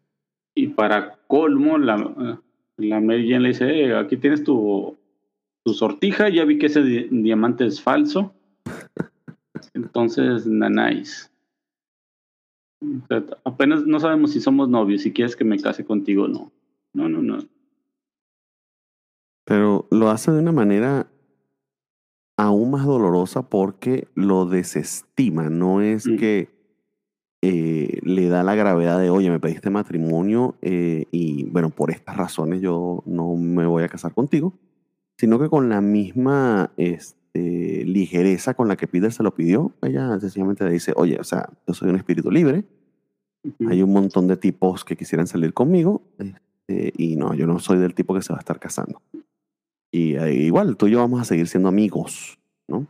Y 0.54 0.66
para 0.66 1.16
colmo, 1.28 1.78
la, 1.78 2.38
la 2.76 3.00
Mary 3.00 3.26
Jane 3.26 3.40
le 3.40 3.48
dice, 3.48 3.70
eh, 3.70 3.96
aquí 3.96 4.18
tienes 4.18 4.44
tu, 4.44 4.98
tu 5.64 5.72
sortija, 5.72 6.28
ya 6.28 6.44
vi 6.44 6.58
que 6.58 6.66
ese 6.66 6.82
diamante 6.82 7.64
es 7.64 7.80
falso. 7.80 8.34
Entonces, 9.72 10.46
nanáis 10.46 11.32
apenas 13.44 13.86
no 13.86 14.00
sabemos 14.00 14.32
si 14.32 14.40
somos 14.40 14.68
novios, 14.68 15.02
si 15.02 15.12
quieres 15.12 15.36
que 15.36 15.44
me 15.44 15.60
case 15.60 15.84
contigo 15.84 16.24
o 16.24 16.28
no. 16.28 16.52
No, 16.92 17.08
no, 17.08 17.22
no. 17.22 17.38
Pero 19.44 19.86
lo 19.90 20.10
hace 20.10 20.30
de 20.30 20.40
una 20.40 20.52
manera 20.52 21.10
aún 22.36 22.70
más 22.70 22.86
dolorosa 22.86 23.48
porque 23.48 24.08
lo 24.14 24.46
desestima. 24.46 25.50
No 25.50 25.80
es 25.80 26.06
mm. 26.06 26.16
que 26.16 26.58
eh, 27.42 28.00
le 28.02 28.28
da 28.28 28.42
la 28.42 28.54
gravedad 28.54 28.98
de, 28.98 29.10
oye, 29.10 29.30
me 29.30 29.40
pediste 29.40 29.70
matrimonio 29.70 30.56
eh, 30.62 31.06
y 31.10 31.44
bueno, 31.44 31.70
por 31.70 31.90
estas 31.90 32.16
razones 32.16 32.60
yo 32.60 33.02
no 33.06 33.34
me 33.36 33.66
voy 33.66 33.84
a 33.84 33.88
casar 33.88 34.12
contigo, 34.12 34.54
sino 35.16 35.38
que 35.38 35.48
con 35.48 35.68
la 35.68 35.80
misma 35.80 36.72
este, 37.28 37.84
ligereza 37.84 38.54
con 38.54 38.68
la 38.68 38.76
que 38.76 38.86
Peter 38.86 39.12
se 39.12 39.22
lo 39.22 39.34
pidió, 39.34 39.72
ella 39.82 40.18
sencillamente 40.20 40.64
le 40.64 40.72
dice, 40.72 40.92
oye, 40.96 41.18
o 41.20 41.24
sea, 41.24 41.48
yo 41.66 41.74
soy 41.74 41.90
un 41.90 41.96
espíritu 41.96 42.30
libre, 42.30 42.64
hay 43.68 43.82
un 43.82 43.92
montón 43.92 44.26
de 44.26 44.36
tipos 44.36 44.84
que 44.84 44.96
quisieran 44.96 45.26
salir 45.26 45.54
conmigo 45.54 46.02
este, 46.18 46.92
y 46.96 47.16
no, 47.16 47.34
yo 47.34 47.46
no 47.46 47.58
soy 47.58 47.78
del 47.78 47.94
tipo 47.94 48.14
que 48.14 48.22
se 48.22 48.32
va 48.32 48.38
a 48.38 48.40
estar 48.40 48.58
casando. 48.58 49.00
Y 49.90 50.16
eh, 50.16 50.34
igual, 50.34 50.76
tú 50.76 50.86
y 50.86 50.92
yo 50.92 50.98
vamos 50.98 51.20
a 51.20 51.24
seguir 51.24 51.46
siendo 51.48 51.68
amigos, 51.68 52.38
¿no? 52.66 52.86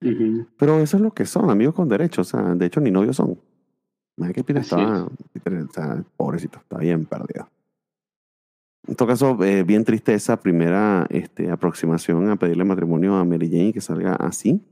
Pero 0.00 0.80
eso 0.80 0.96
es 0.96 1.02
lo 1.02 1.12
que 1.12 1.26
son, 1.26 1.50
amigos 1.50 1.74
con 1.74 1.88
derechos. 1.88 2.28
O 2.28 2.38
sea, 2.38 2.54
de 2.54 2.66
hecho, 2.66 2.80
ni 2.80 2.90
novios 2.90 3.16
son. 3.16 3.38
Imagínate 4.16 4.40
que 4.40 4.44
Peter 4.44 5.60
estaba, 5.60 6.04
pobrecito, 6.16 6.58
está 6.58 6.78
bien 6.78 7.04
perdido. 7.04 7.50
En 8.86 8.94
todo 8.96 9.08
caso, 9.08 9.42
eh, 9.44 9.62
bien 9.62 9.84
triste 9.84 10.14
esa 10.14 10.40
primera 10.40 11.06
este, 11.10 11.50
aproximación 11.50 12.28
a 12.30 12.36
pedirle 12.36 12.64
matrimonio 12.64 13.16
a 13.16 13.24
Mary 13.24 13.48
Jane 13.50 13.72
que 13.72 13.80
salga 13.80 14.14
así. 14.14 14.62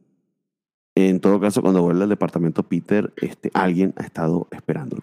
En 0.94 1.20
todo 1.20 1.38
caso, 1.38 1.62
cuando 1.62 1.82
vuelve 1.82 2.02
al 2.02 2.08
departamento 2.08 2.62
Peter, 2.62 3.12
este, 3.16 3.50
alguien 3.54 3.94
ha 3.96 4.02
estado 4.02 4.48
esperándolo. 4.50 5.02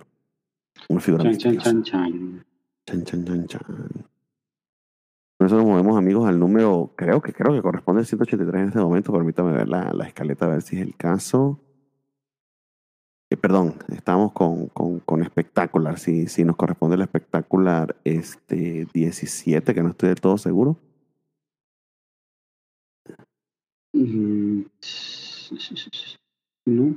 Una 0.90 1.00
figura 1.00 1.24
chan, 1.24 1.38
chan, 1.38 1.58
chan, 1.58 1.84
chan. 1.84 2.46
Chan, 2.86 3.04
chan, 3.04 3.26
chan, 3.26 3.48
chan. 3.48 3.62
Por 5.38 5.48
eso 5.48 5.58
nos 5.58 5.66
movemos, 5.66 5.98
amigos, 5.98 6.28
al 6.28 6.40
número, 6.40 6.94
creo 6.96 7.22
que 7.22 7.34
creo 7.34 7.54
que 7.54 7.62
corresponde 7.62 8.00
al 8.00 8.06
183 8.06 8.62
en 8.62 8.68
este 8.68 8.80
momento. 8.80 9.14
Permítame 9.14 9.52
ver 9.54 9.68
la, 9.68 9.94
la 9.94 10.08
escaleta, 10.08 10.46
a 10.46 10.50
ver 10.50 10.62
si 10.62 10.76
es 10.76 10.82
el 10.82 10.96
caso. 10.96 11.60
Eh, 13.30 13.38
perdón, 13.38 13.76
estamos 13.92 14.32
con, 14.34 14.68
con, 14.68 15.00
con 15.00 15.24
espectacular. 15.24 15.98
Si, 15.98 16.28
si 16.28 16.44
nos 16.44 16.56
corresponde 16.56 16.96
el 16.96 17.02
espectacular 17.02 17.96
este 18.04 18.88
17, 18.94 19.74
que 19.74 19.84
no 19.84 19.90
estoy 19.90 20.10
del 20.10 20.22
todo 20.22 20.38
seguro. 20.38 20.78
Mm, 23.94 24.62
No. 26.66 26.96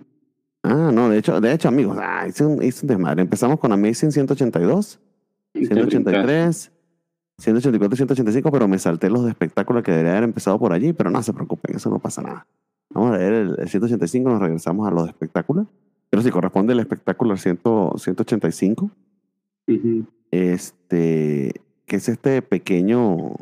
Ah, 0.65 0.91
no, 0.93 1.09
de 1.09 1.19
hecho, 1.19 1.41
de 1.41 1.53
hecho, 1.53 1.69
amigos, 1.69 1.97
ah, 2.01 2.27
hice, 2.29 2.45
un, 2.45 2.63
hice 2.63 2.85
un 2.85 2.89
desmadre. 2.89 3.23
Empezamos 3.23 3.59
con 3.59 3.73
Amazing 3.73 4.11
182, 4.13 5.01
183, 5.55 6.73
184 7.39 7.95
y 7.95 7.97
185, 7.97 8.51
pero 8.51 8.69
me 8.69 8.79
salté 8.79 9.09
los 9.09 9.25
de 9.25 9.31
espectáculo 9.31 9.83
que 9.83 9.93
debería 9.93 10.13
haber 10.13 10.25
empezado 10.25 10.59
por 10.59 10.73
allí, 10.73 10.93
pero 10.93 11.11
no 11.11 11.23
se 11.23 11.33
preocupen, 11.33 11.77
eso 11.77 11.89
no 11.89 12.01
pasa 12.01 12.21
nada. 12.23 12.47
Vamos 12.91 13.15
a 13.15 13.19
leer 13.19 13.33
el, 13.33 13.57
el 13.61 13.69
185, 13.69 14.29
nos 14.29 14.41
regresamos 14.41 14.87
a 14.87 14.91
los 14.91 15.05
de 15.05 15.11
espectáculo. 15.11 15.69
Pero 16.11 16.23
si 16.23 16.31
corresponde 16.31 16.73
el 16.73 16.81
espectáculo 16.81 17.33
al 17.33 17.39
100 17.39 17.61
185, 17.97 18.91
Ujú. 19.69 20.07
este, 20.31 21.53
que 21.85 21.97
es 21.97 22.09
este 22.09 22.43
pequeño 22.43 23.35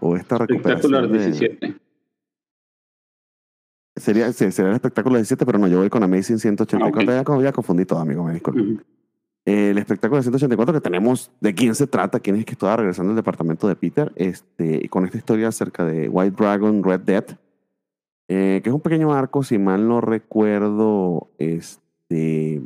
o 0.00 0.16
esta 0.16 0.36
Espectacular 0.36 1.02
recuperación 1.02 1.12
de, 1.12 1.18
17. 1.18 1.76
sería, 3.96 4.32
sería 4.32 4.70
el 4.70 4.74
espectáculo 4.74 5.16
17, 5.16 5.46
pero 5.46 5.58
no, 5.58 5.68
yo 5.68 5.78
voy 5.78 5.90
con 5.90 6.02
Amazing 6.02 6.38
184. 6.38 7.12
Ah, 7.12 7.42
ya, 7.42 7.52
confundí 7.52 7.84
todo, 7.84 8.00
amigo, 8.00 8.24
me 8.24 8.32
disculpo. 8.32 8.82
El 9.44 9.78
espectáculo 9.78 10.18
de 10.18 10.24
184 10.24 10.74
que 10.74 10.80
tenemos, 10.80 11.30
¿de 11.40 11.54
quién 11.54 11.74
se 11.74 11.86
trata? 11.86 12.20
¿Quién 12.20 12.36
es 12.36 12.44
que 12.44 12.52
estaba 12.52 12.76
regresando 12.76 13.10
al 13.10 13.16
departamento 13.16 13.68
de 13.68 13.76
Peter? 13.76 14.12
Este, 14.16 14.88
con 14.88 15.04
esta 15.04 15.16
historia 15.16 15.48
acerca 15.48 15.84
de 15.84 16.08
White 16.08 16.36
Dragon, 16.36 16.82
Red 16.82 17.00
Dead, 17.00 17.24
eh, 18.32 18.60
que 18.62 18.70
es 18.70 18.74
un 18.74 18.80
pequeño 18.80 19.12
arco, 19.12 19.42
si 19.42 19.58
mal 19.58 19.88
no 19.88 20.00
recuerdo, 20.00 21.26
este, 21.36 22.62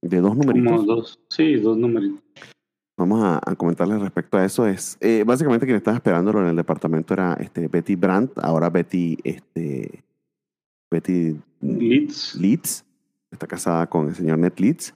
de 0.00 0.20
dos 0.20 0.36
numeritos. 0.36 0.70
Como 0.70 0.82
dos. 0.84 1.18
Sí, 1.28 1.56
dos 1.56 1.76
numeritos. 1.76 2.22
Vamos 2.96 3.20
a, 3.20 3.40
a 3.44 3.56
comentarles 3.56 4.00
respecto 4.00 4.38
a 4.38 4.44
eso. 4.44 4.64
Es 4.64 4.96
eh, 5.00 5.24
básicamente 5.26 5.66
quien 5.66 5.76
estaba 5.76 5.96
esperándolo 5.96 6.40
en 6.42 6.46
el 6.50 6.56
departamento 6.56 7.14
era 7.14 7.32
este, 7.40 7.66
Betty 7.66 7.96
Brandt, 7.96 8.38
ahora 8.38 8.70
Betty, 8.70 9.18
este, 9.24 10.04
Betty 10.88 11.36
Leeds. 11.60 12.36
Leeds, 12.36 12.84
está 13.32 13.48
casada 13.48 13.88
con 13.88 14.08
el 14.08 14.14
señor 14.14 14.38
Ned 14.38 14.52
Leeds, 14.56 14.94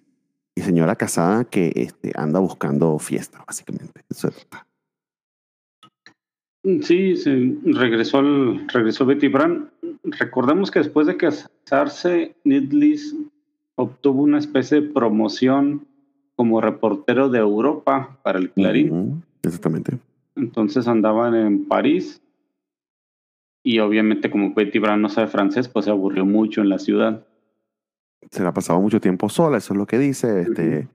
y 0.54 0.60
señora 0.60 0.94
casada 0.94 1.44
que 1.46 1.72
este, 1.74 2.12
anda 2.14 2.38
buscando 2.38 2.96
fiesta, 3.00 3.42
básicamente. 3.44 4.02
Eso 4.08 4.30
se 4.30 4.46
Sí, 6.82 7.16
se 7.16 7.54
regresó, 7.64 8.18
al, 8.18 8.66
regresó 8.68 9.06
Betty 9.06 9.28
Brand. 9.28 9.68
Recordemos 10.02 10.70
que 10.70 10.80
después 10.80 11.06
de 11.06 11.16
casarse, 11.16 12.34
Nidlis 12.42 13.14
obtuvo 13.76 14.22
una 14.22 14.38
especie 14.38 14.80
de 14.80 14.88
promoción 14.88 15.86
como 16.34 16.60
reportero 16.60 17.28
de 17.28 17.38
Europa 17.38 18.18
para 18.22 18.40
el 18.40 18.50
Clarín. 18.50 19.22
Exactamente. 19.42 19.98
Entonces 20.34 20.88
andaban 20.88 21.34
en 21.34 21.66
París 21.66 22.20
y 23.62 23.78
obviamente 23.78 24.28
como 24.30 24.52
Betty 24.52 24.78
Brand 24.80 25.02
no 25.02 25.08
sabe 25.08 25.28
francés, 25.28 25.68
pues 25.68 25.84
se 25.84 25.90
aburrió 25.92 26.24
mucho 26.24 26.62
en 26.62 26.68
la 26.68 26.78
ciudad. 26.78 27.24
Se 28.30 28.42
la 28.42 28.52
pasaba 28.52 28.80
mucho 28.80 29.00
tiempo 29.00 29.28
sola, 29.28 29.58
eso 29.58 29.72
es 29.72 29.78
lo 29.78 29.86
que 29.86 29.98
dice. 29.98 30.42
Este, 30.42 30.88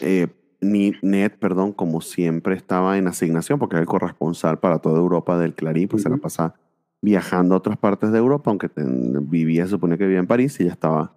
eh, 0.00 0.26
ni 0.60 0.92
Ned, 1.02 1.32
perdón, 1.38 1.72
como 1.72 2.00
siempre 2.00 2.54
estaba 2.54 2.98
en 2.98 3.08
asignación, 3.08 3.58
porque 3.58 3.76
era 3.76 3.82
el 3.82 3.86
corresponsal 3.88 4.58
para 4.58 4.78
toda 4.78 4.98
Europa 4.98 5.38
del 5.38 5.54
Clarín, 5.54 5.88
pues 5.88 6.02
se 6.02 6.08
la 6.08 6.14
Ujú. 6.16 6.22
pasa 6.22 6.54
viajando 7.02 7.54
a 7.54 7.58
otras 7.58 7.76
partes 7.76 8.10
de 8.12 8.18
Europa, 8.18 8.50
aunque 8.50 8.68
ten- 8.68 9.28
vivía, 9.30 9.64
se 9.64 9.70
supone 9.70 9.96
que 9.98 10.04
vivía 10.04 10.18
en 10.20 10.26
París, 10.26 10.58
y 10.58 10.64
ella 10.64 10.72
estaba 10.72 11.14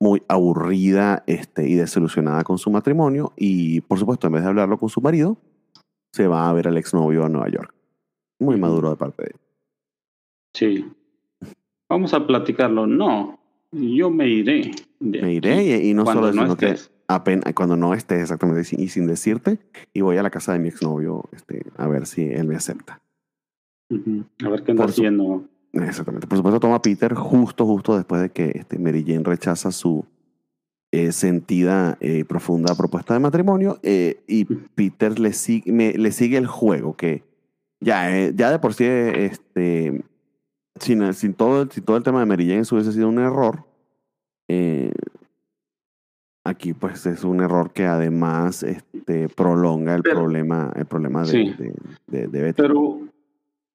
muy 0.00 0.22
aburrida 0.28 1.22
este, 1.26 1.68
y 1.68 1.74
desilusionada 1.74 2.42
con 2.42 2.56
su 2.58 2.70
matrimonio, 2.70 3.32
y 3.36 3.80
por 3.82 3.98
supuesto, 3.98 4.26
en 4.26 4.32
vez 4.32 4.42
de 4.42 4.48
hablarlo 4.48 4.78
con 4.78 4.88
su 4.88 5.00
marido, 5.00 5.36
se 6.12 6.26
va 6.26 6.48
a 6.48 6.52
ver 6.52 6.66
al 6.68 6.78
exnovio 6.78 7.24
a 7.24 7.28
Nueva 7.28 7.48
York. 7.50 7.74
Muy 8.40 8.56
maduro 8.56 8.90
de 8.90 8.96
parte 8.96 9.22
de 9.22 9.28
él. 9.28 9.36
Sí. 10.54 10.92
Vamos 11.88 12.14
a 12.14 12.26
platicarlo. 12.26 12.86
No, 12.86 13.38
yo 13.70 14.10
me 14.10 14.26
iré. 14.26 14.70
Me 14.98 15.34
iré 15.34 15.64
y, 15.64 15.90
y 15.90 15.94
no 15.94 16.04
cuando 16.04 16.22
solo 16.22 16.32
eso, 16.32 16.36
no 16.36 16.56
sino 16.56 16.56
que. 16.56 16.80
Apenas, 17.14 17.52
cuando 17.54 17.76
no 17.76 17.94
estés 17.94 18.22
exactamente 18.22 18.62
y 18.76 18.88
sin 18.88 19.06
decirte, 19.06 19.58
y 19.92 20.00
voy 20.00 20.16
a 20.16 20.22
la 20.22 20.30
casa 20.30 20.52
de 20.52 20.58
mi 20.58 20.68
exnovio 20.68 21.24
este, 21.32 21.64
a 21.76 21.86
ver 21.88 22.06
si 22.06 22.22
él 22.24 22.46
me 22.46 22.56
acepta. 22.56 23.00
Ujú. 23.90 24.24
A 24.44 24.48
ver 24.48 24.62
qué 24.62 24.70
anda 24.72 24.84
Por 24.84 24.92
su- 24.92 25.00
haciendo. 25.02 25.44
Exactamente. 25.72 26.26
Por 26.26 26.36
supuesto, 26.38 26.60
toma 26.60 26.76
a 26.76 26.82
Peter 26.82 27.14
justo, 27.14 27.64
justo 27.66 27.96
después 27.96 28.22
de 28.22 28.30
que 28.30 28.52
este, 28.54 28.78
Mary 28.78 29.04
Jane 29.06 29.22
rechaza 29.24 29.70
su 29.72 30.04
eh, 30.92 31.12
sentida, 31.12 31.96
eh, 32.00 32.24
profunda 32.24 32.74
propuesta 32.74 33.14
de 33.14 33.20
matrimonio, 33.20 33.78
eh, 33.84 34.22
y 34.26 34.44
Peter 34.44 35.20
le 35.20 35.32
sigue, 35.32 35.70
me- 35.72 35.92
le 35.92 36.10
sigue 36.10 36.36
el 36.36 36.48
juego, 36.48 36.96
que 36.96 37.22
ya, 37.80 38.10
eh, 38.16 38.32
ya 38.34 38.50
de 38.50 38.58
por 38.58 38.74
sí, 38.74 38.84
este, 38.84 40.02
sin, 40.80 41.14
sin, 41.14 41.34
todo, 41.34 41.62
el- 41.62 41.70
sin 41.70 41.84
todo 41.84 41.96
el 41.96 42.02
tema 42.02 42.18
de 42.20 42.26
Mary 42.26 42.46
Jane, 42.48 42.60
eso 42.62 42.74
hubiese 42.74 42.92
sido 42.92 43.08
un 43.08 43.18
error. 43.20 43.64
eh, 44.48 44.90
aquí, 46.44 46.72
pues, 46.74 47.06
es 47.06 47.24
un 47.24 47.40
error 47.40 47.72
que 47.72 47.84
además 47.86 48.62
este, 48.62 49.28
prolonga 49.28 49.94
el 49.94 50.02
Pero- 50.02 50.16
problema, 50.16 50.72
el 50.76 50.86
problema 50.86 51.22
de, 51.22 51.26
Sí. 51.28 51.54
de, 51.58 51.74
de- 52.06 52.26
de 52.28 52.42
Betty. 52.42 52.62
Pero 52.62 53.00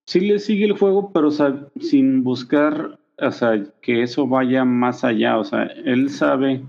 sí 0.06 0.20
le 0.22 0.40
sigue 0.40 0.66
el 0.66 0.78
juego, 0.78 1.12
pero 1.12 1.28
o 1.30 1.32
sea, 1.32 1.68
sin 1.80 2.24
buscar, 2.24 3.00
o 3.20 3.32
sea, 3.32 3.64
que 3.82 4.04
eso 4.04 4.28
vaya 4.28 4.66
más 4.66 5.04
allá. 5.04 5.38
O 5.38 5.44
sea, 5.44 5.64
él 5.64 6.10
sabe, 6.10 6.64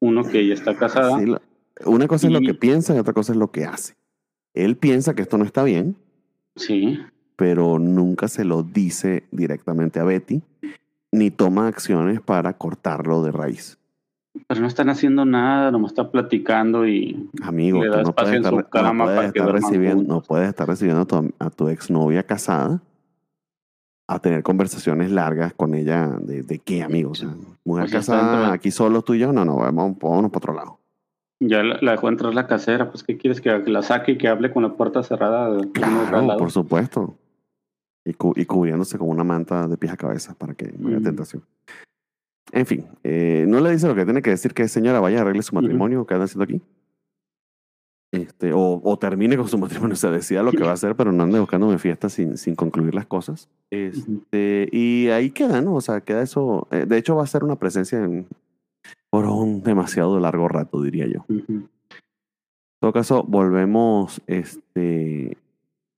uno, 0.00 0.24
que 0.24 0.40
ella 0.40 0.54
está 0.54 0.76
casada. 0.76 1.18
Sí, 1.18 1.26
lo- 1.26 1.40
una 1.86 2.06
cosa 2.06 2.26
es 2.26 2.32
lo 2.32 2.40
que 2.40 2.54
piensa 2.54 2.94
y 2.94 2.98
otra 2.98 3.14
cosa 3.14 3.32
es 3.32 3.38
lo 3.38 3.50
que 3.50 3.64
hace. 3.64 3.94
Él 4.54 4.76
piensa 4.76 5.14
que 5.14 5.22
esto 5.22 5.38
no 5.38 5.44
está 5.44 5.62
bien, 5.64 5.96
Sí. 6.56 7.00
pero 7.36 7.78
nunca 7.78 8.28
se 8.28 8.44
lo 8.44 8.62
dice 8.62 9.24
directamente 9.30 9.98
a 10.00 10.04
Betty, 10.04 10.42
ni 11.12 11.30
toma 11.30 11.66
acciones 11.68 12.20
para 12.20 12.52
cortarlo 12.58 13.22
de 13.22 13.32
raíz. 13.32 13.78
Pero 14.46 14.60
no 14.60 14.66
están 14.68 14.88
haciendo 14.90 15.24
nada, 15.24 15.70
nomás 15.70 15.90
está 15.92 16.10
platicando 16.10 16.86
y 16.86 17.28
Amigo, 17.42 17.82
Le 17.84 18.02
no 18.02 18.12
puedes 18.14 18.34
estar, 18.36 18.52
no 18.52 19.04
puedes 19.04 19.32
recibiendo, 19.34 20.02
no 20.04 20.08
juntos. 20.14 20.28
puedes 20.28 20.48
estar 20.48 20.68
recibiendo 20.68 21.02
a 21.02 21.06
tu, 21.06 21.32
a 21.38 21.50
tu 21.50 21.68
exnovia 21.68 22.22
casada 22.22 22.80
a 24.08 24.18
tener 24.20 24.42
conversaciones 24.42 25.10
largas 25.10 25.52
con 25.54 25.74
ella 25.74 26.08
de, 26.20 26.42
de 26.42 26.58
qué, 26.58 26.82
amigo. 26.82 27.10
O 27.10 27.14
sea, 27.14 27.28
mujer 27.64 27.84
O 27.86 27.88
sea, 27.88 28.00
está 28.00 28.12
casada, 28.16 28.52
aquí 28.52 28.70
solo 28.70 29.02
tú 29.02 29.14
y 29.14 29.18
yo, 29.20 29.32
no, 29.32 29.44
no, 29.44 29.56
vamos, 29.56 29.96
vámonos 30.00 30.30
para 30.30 30.38
otro 30.38 30.54
lado. 30.54 30.78
ya 31.40 31.62
la, 31.62 31.78
la 31.80 31.92
dejó 31.92 32.08
entrar 32.08 32.34
la 32.34 32.46
casera. 32.48 32.90
Pues, 32.90 33.02
¿qué 33.04 33.16
quieres 33.16 33.40
que, 33.40 33.50
la 33.66 33.82
saque 33.82 34.12
y 34.12 34.18
que 34.18 34.26
hable 34.28 34.52
con 34.52 34.62
la 34.64 34.74
puerta 34.74 35.02
cerrada? 35.04 35.56
Claro, 35.72 36.36
por 36.38 36.50
supuesto. 36.50 37.16
Y, 38.04 38.14
cu- 38.14 38.34
y 38.36 38.46
cubriéndose 38.46 38.96
con 38.98 39.08
una 39.10 39.22
manta 39.24 39.68
de 39.68 39.76
pies 39.76 39.92
a 39.92 39.96
cabeza 39.96 40.34
para 40.34 40.54
que 40.54 40.72
no 40.76 40.88
haya 40.88 40.98
Mm. 41.00 41.04
tentación. 41.04 41.42
En 42.52 42.66
fin, 42.66 42.86
eh, 43.04 43.44
no 43.48 43.60
le 43.60 43.70
dice 43.70 43.86
lo 43.86 43.94
que 43.94 44.04
tiene 44.04 44.22
que 44.22 44.30
decir 44.30 44.54
que 44.54 44.62
es 44.64 44.72
señora 44.72 45.00
vaya 45.00 45.20
arregle 45.20 45.42
su 45.42 45.54
matrimonio 45.54 46.06
que 46.06 46.14
anda 46.14 46.24
haciendo 46.24 46.44
aquí. 46.44 46.60
Este, 48.12 48.52
o, 48.52 48.80
o 48.82 48.98
termine 48.98 49.36
con 49.36 49.46
su 49.46 49.56
matrimonio. 49.58 49.94
O 49.94 49.96
sea, 49.96 50.10
decida 50.10 50.42
lo 50.42 50.50
que 50.50 50.64
va 50.64 50.70
a 50.70 50.74
hacer, 50.74 50.96
pero 50.96 51.12
no 51.12 51.22
ande 51.22 51.38
buscándome 51.38 51.78
fiestas 51.78 52.12
sin, 52.12 52.36
sin 52.36 52.56
concluir 52.56 52.94
las 52.94 53.06
cosas. 53.06 53.48
Este, 53.70 54.68
y 54.72 55.08
ahí 55.08 55.30
queda, 55.30 55.60
¿no? 55.60 55.74
O 55.74 55.80
sea, 55.80 56.00
queda 56.00 56.22
eso. 56.22 56.66
eh, 56.72 56.86
de 56.86 56.98
hecho, 56.98 57.14
va 57.16 57.22
a 57.22 57.28
ser 57.28 57.44
una 57.44 57.56
presencia 57.56 58.02
en, 58.02 58.26
por 59.10 59.26
un 59.26 59.62
demasiado 59.62 60.18
largo 60.20 60.48
rato, 60.48 60.82
diría 60.82 61.06
yo. 61.06 61.24
En 61.28 61.68
todo 62.80 62.92
caso, 62.92 63.24
volvemos 63.24 64.22
este, 64.26 65.36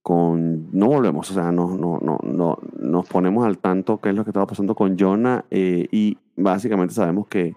con. 0.01 0.67
No 0.77 0.87
volvemos, 0.87 1.31
o 1.31 1.33
sea, 1.33 1.51
no, 1.51 1.77
no, 1.77 1.99
no, 2.01 2.19
no, 2.23 2.57
nos 2.79 3.07
ponemos 3.07 3.45
al 3.45 3.57
tanto 3.57 3.99
qué 3.99 4.09
es 4.09 4.15
lo 4.15 4.23
que 4.23 4.31
estaba 4.31 4.47
pasando 4.47 4.75
con 4.75 4.97
Jonah 4.99 5.45
eh, 5.49 5.87
y 5.91 6.17
básicamente 6.35 6.93
sabemos 6.93 7.27
que 7.27 7.55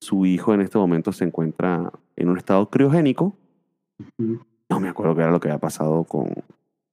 su 0.00 0.26
hijo 0.26 0.52
en 0.54 0.60
este 0.60 0.78
momento 0.78 1.12
se 1.12 1.24
encuentra 1.24 1.90
en 2.16 2.28
un 2.28 2.36
estado 2.36 2.68
criogénico. 2.68 3.36
No 4.68 4.80
me 4.80 4.88
acuerdo 4.88 5.14
qué 5.14 5.22
era 5.22 5.30
lo 5.30 5.40
que 5.40 5.48
había 5.48 5.60
pasado 5.60 6.04
con, 6.04 6.32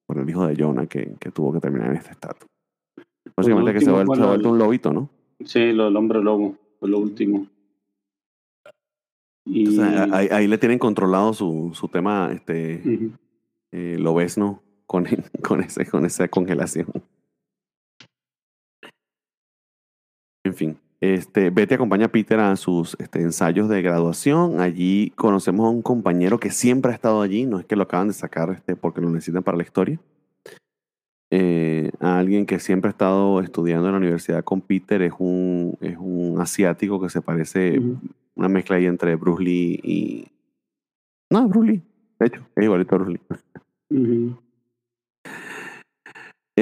con 0.08 0.20
el 0.20 0.30
hijo 0.30 0.46
de 0.48 0.56
Jonah 0.56 0.88
que, 0.88 1.16
que 1.20 1.32
tuvo 1.32 1.52
que 1.54 1.60
terminar 1.60 1.90
en 1.90 1.98
este 1.98 2.12
estado. 2.12 2.38
Básicamente 3.36 3.74
que 3.74 3.82
se 3.82 3.90
ha 3.90 3.94
vuelto, 3.94 4.38
lo 4.38 4.50
un 4.52 4.58
lobito, 4.58 4.94
¿no? 4.94 5.10
Sí, 5.46 5.72
lo 5.72 5.86
del 5.86 5.96
hombre 5.96 6.22
lobo, 6.22 6.56
fue 6.80 6.90
lo 6.90 7.00
último. 7.00 7.48
Y, 9.46 9.76
sea, 9.76 10.08
ahí, 10.12 10.28
ahí 10.32 10.48
le 10.48 10.58
tienen 10.58 10.78
controlado 10.78 11.34
su, 11.34 11.72
su 11.74 11.88
tema 11.88 12.32
este, 12.32 12.82
Ujú. 12.86 13.12
eh, 13.72 13.98
lobesno 14.00 14.62
con, 14.86 15.06
con, 15.44 15.62
ese, 15.62 15.86
con 15.90 16.06
esa 16.06 16.28
congelación. 16.28 16.88
En 20.44 20.54
fin, 20.54 20.78
este, 21.02 21.49
Betty 21.49 21.74
acompaña 21.74 22.06
a 22.06 22.12
Peter 22.12 22.39
a 22.39 22.56
sus 22.56 22.95
este, 22.99 23.22
ensayos 23.22 23.68
de 23.68 23.82
graduación. 23.82 24.60
Allí 24.60 25.12
conocemos 25.16 25.66
a 25.66 25.70
un 25.70 25.82
compañero 25.82 26.39
que 26.39 26.52
siempre 26.52 26.91
ha 26.91 26.95
estado 26.95 27.22
allí, 27.22 27.45
no 27.47 27.60
es 27.60 27.66
que 27.66 27.76
lo 27.76 27.84
acaban 27.84 28.08
de 28.10 28.14
sacar 28.14 28.52
este, 28.52 28.76
porque 28.76 29.02
lo 29.02 29.10
necesitan 29.10 29.41
para 29.41 29.58
la 29.58 29.64
historia. 29.64 29.99
Eh, 31.32 31.91
a 31.99 32.20
alguien 32.20 32.45
que 32.45 32.60
siempre 32.60 32.89
ha 32.89 32.91
estado 32.91 33.39
estudiando 33.41 33.88
en 33.88 33.93
la 33.93 33.97
universidad 33.97 34.43
con 34.43 34.62
Peter, 34.62 35.02
es 35.02 35.14
un, 35.18 35.76
es 35.82 35.97
un 35.97 36.39
asiático 36.39 37.02
que 37.02 37.10
se 37.10 37.22
parece, 37.22 37.80
Ujú. 37.80 37.97
una 38.36 38.49
mezcla 38.49 38.76
ahí 38.76 38.86
entre 38.86 39.16
Bruce 39.16 39.43
Lee 39.43 39.80
y... 39.82 40.28
No, 41.32 41.47
Bruce 41.47 41.72
Lee, 41.72 41.82
de 42.20 42.28
hecho, 42.28 42.41
es 42.56 42.64
igualito 42.64 42.93
a 42.93 42.97
Bruce 42.99 43.14
Lee. 43.89 43.97
Ujú. 43.97 44.38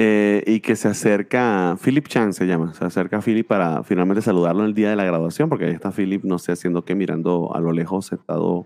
Eh, 0.02 0.42
y 0.46 0.60
que 0.60 0.76
se 0.76 0.88
acerca, 0.88 1.76
Philip 1.84 2.06
Chan 2.08 2.32
se 2.32 2.46
llama, 2.46 2.72
se 2.72 2.82
acerca 2.86 3.18
a 3.18 3.20
Philip 3.20 3.46
para 3.46 3.82
finalmente 3.82 4.22
saludarlo 4.22 4.64
el 4.64 4.72
día 4.72 4.88
de 4.88 4.96
la 4.96 5.04
graduación, 5.04 5.50
porque 5.50 5.66
ahí 5.66 5.72
está 5.74 5.90
Philip, 5.92 6.24
no 6.24 6.38
sé, 6.38 6.52
haciendo 6.52 6.86
que 6.86 6.94
mirando 6.94 7.54
a 7.54 7.60
lo 7.60 7.70
lejos, 7.72 8.06
sentado 8.06 8.64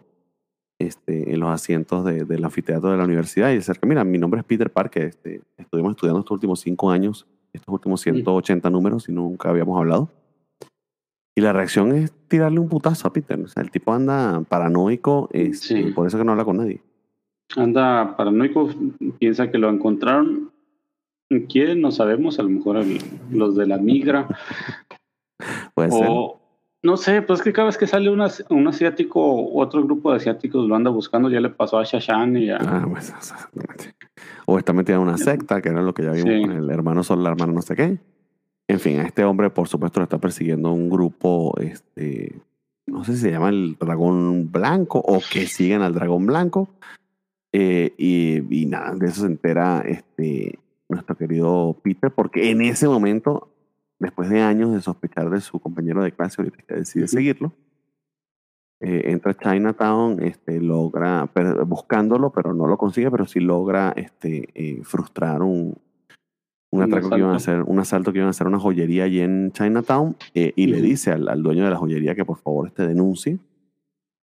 este, 0.78 1.32
en 1.32 1.41
los 1.41 1.51
asientos 1.51 2.05
de- 2.05 2.24
del 2.24 2.45
anfiteatro 2.45 2.91
de 2.91 2.97
la 2.99 3.05
universidad, 3.05 3.51
y 3.51 3.55
se 3.55 3.72
acerca, 3.72 3.85
mira, 3.89 4.05
mi 4.05 4.16
nombre 4.18 4.41
es 4.41 4.47
Peter 4.47 4.70
Parker, 4.70 5.05
este, 5.07 5.41
estuvimos 5.57 5.93
estudiando 5.93 6.20
estos 6.20 6.32
últimos 6.37 6.61
cinco 6.61 6.91
años, 6.91 7.26
estos 7.53 7.72
últimos 7.72 8.01
180 8.03 8.70
números, 8.70 9.09
y 9.09 9.12
nunca 9.12 9.49
habíamos 9.51 9.76
hablado. 9.76 10.11
Y 11.37 11.41
la 11.41 11.53
reacción 11.53 11.91
es 11.97 12.12
tirarle 12.28 12.61
un 12.61 12.68
putazo 12.68 13.09
a 13.09 13.12
Peter, 13.12 13.41
o 13.41 13.49
sea, 13.49 13.61
el 13.62 13.72
tipo 13.72 13.93
anda 13.93 14.41
paranoico, 14.49 15.28
este, 15.32 15.66
Sí. 15.85 15.91
por 15.93 16.07
eso 16.07 16.16
que 16.16 16.22
no 16.24 16.30
habla 16.32 16.45
con 16.45 16.59
nadie. 16.59 16.80
Anda 17.57 18.16
paranoico, 18.16 18.68
piensa 19.18 19.51
que 19.51 19.59
lo 19.59 19.68
encontraron. 19.68 20.51
¿Quién? 21.43 21.80
No 21.80 21.91
sabemos, 21.91 22.39
a 22.39 22.43
lo 22.43 22.49
mejor 22.51 22.76
el- 22.78 22.99
los 23.30 23.55
de 23.57 23.66
la 23.66 23.78
migra. 23.78 24.28
Puede 25.74 25.91
ser. 25.91 26.07
O 26.09 26.41
no 26.82 26.97
sé, 26.99 27.22
pues 27.22 27.41
que 27.43 27.53
cada 27.53 27.66
vez 27.66 27.78
que 27.78 27.87
sale 27.87 28.11
una- 28.11 28.28
un 28.51 28.68
asiático, 28.68 29.51
otro 29.55 29.82
grupo 29.85 30.11
de 30.11 30.18
asiáticos 30.18 30.66
lo 30.68 30.76
anda 30.76 30.91
buscando. 30.91 31.30
Ya 31.30 31.41
le 31.41 31.49
pasó 31.51 31.78
a 31.78 31.85
Shashan 31.85 32.37
y 32.37 32.51
a. 32.51 32.57
Ah, 32.61 32.87
pues, 32.91 33.09
exactamente. 33.11 33.95
O 34.47 34.59
está 34.59 34.72
metida 34.74 34.97
en 34.97 35.03
una 35.03 35.16
secta, 35.16 35.62
que 35.62 35.70
era 35.70 35.80
lo 35.82 35.95
que 35.95 36.03
ya 36.03 36.12
vimos 36.12 36.30
Sí. 36.35 36.43
con 36.43 36.53
el 36.53 36.70
hermano 36.70 37.03
sol, 37.03 37.22
la 37.22 37.30
hermana 37.30 37.53
no 37.53 37.62
sé 37.62 37.74
qué. 37.74 37.99
En 38.68 38.80
fin, 38.80 39.01
a 39.01 39.05
este 39.05 39.24
hombre, 39.24 39.51
por 39.51 39.68
supuesto, 39.68 40.01
lo 40.01 40.05
está 40.05 40.18
persiguiendo 40.18 40.72
un 40.72 40.89
grupo, 40.91 41.55
este, 41.61 42.35
no 42.87 43.03
sé 43.05 43.14
si 43.14 43.22
se 43.22 43.30
llama 43.30 43.49
el 43.51 43.76
dragón 43.78 44.51
blanco 44.53 44.99
o 45.01 45.20
que 45.32 45.47
siguen 45.47 45.80
al 45.82 45.95
dragón 45.95 46.26
blanco. 46.26 46.68
Eh, 47.53 47.95
y, 47.97 48.62
y 48.62 48.66
nada, 48.66 48.95
de 48.95 49.07
eso 49.07 49.20
se 49.22 49.26
entera 49.28 49.82
este, 49.87 50.59
nuestro 50.89 51.16
querido 51.16 51.76
Peter, 51.82 52.11
porque 52.11 52.51
en 52.51 52.61
ese 52.62 52.87
momento, 52.89 53.49
después 53.99 54.28
de 54.30 54.41
años 54.43 54.72
de 54.72 54.80
sospechar 54.80 55.30
de 55.30 55.41
su 55.41 55.59
compañero 55.61 56.03
de 56.03 56.12
clase, 56.12 56.41
ahorita 56.43 56.59
que 56.66 56.74
decide 56.74 57.09
seguirlo, 57.09 57.53
eh, 58.80 59.11
entra 59.12 59.32
a 59.32 59.35
Chinatown, 59.37 60.22
este, 60.22 60.61
logra, 60.61 61.30
buscándolo, 61.66 62.30
pero 62.32 62.53
no 62.53 62.66
lo 62.66 62.76
consigue, 62.76 63.11
pero 63.11 63.26
sí 63.26 63.41
logra 63.41 63.93
este, 63.97 64.49
eh, 64.55 64.82
frustrar 64.85 65.43
un, 65.43 65.74
un 66.70 66.80
Un 66.80 66.82
atraco 66.82 67.09
que 67.09 67.18
iban 67.18 67.30
a 67.30 67.37
asalto. 67.37 67.62
hacer, 67.62 67.72
un 67.72 67.78
asalto 67.78 68.12
que 68.12 68.18
iban 68.18 68.26
a 68.26 68.30
hacer 68.30 68.47
una 68.47 68.59
joyería 68.59 69.05
allí 69.05 69.20
en 69.20 69.53
Chinatown, 69.53 70.16
eh, 70.35 70.53
y 70.57 70.66
le 70.66 70.78
Ujú. 70.78 70.87
dice 70.87 71.12
al, 71.12 71.28
al 71.28 71.43
dueño 71.43 71.64
de 71.64 71.70
la 71.70 71.76
joyería 71.76 72.14
que 72.14 72.24
por 72.26 72.37
favor 72.39 72.66
este 72.66 72.87
denuncie, 72.87 73.39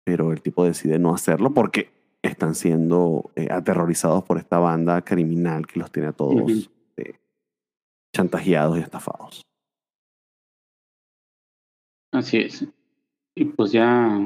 pero 0.04 0.30
el 0.32 0.40
tipo 0.42 0.64
decide 0.64 1.00
no 1.00 1.12
hacerlo 1.12 1.50
porque 1.52 1.88
están 2.22 2.54
siendo 2.54 3.30
eh, 3.36 3.48
aterrorizados 3.50 4.24
por 4.24 4.38
esta 4.38 4.58
banda 4.58 5.02
criminal 5.02 5.66
que 5.66 5.78
los 5.78 5.90
tiene 5.92 6.08
a 6.08 6.12
todos 6.12 6.70
eh, 6.96 7.14
chantajeados 8.14 8.78
y 8.78 8.80
estafados. 8.80 9.42
Así 12.12 12.38
es. 12.38 12.66
Y 13.34 13.44
pues 13.46 13.72
ya 13.72 14.18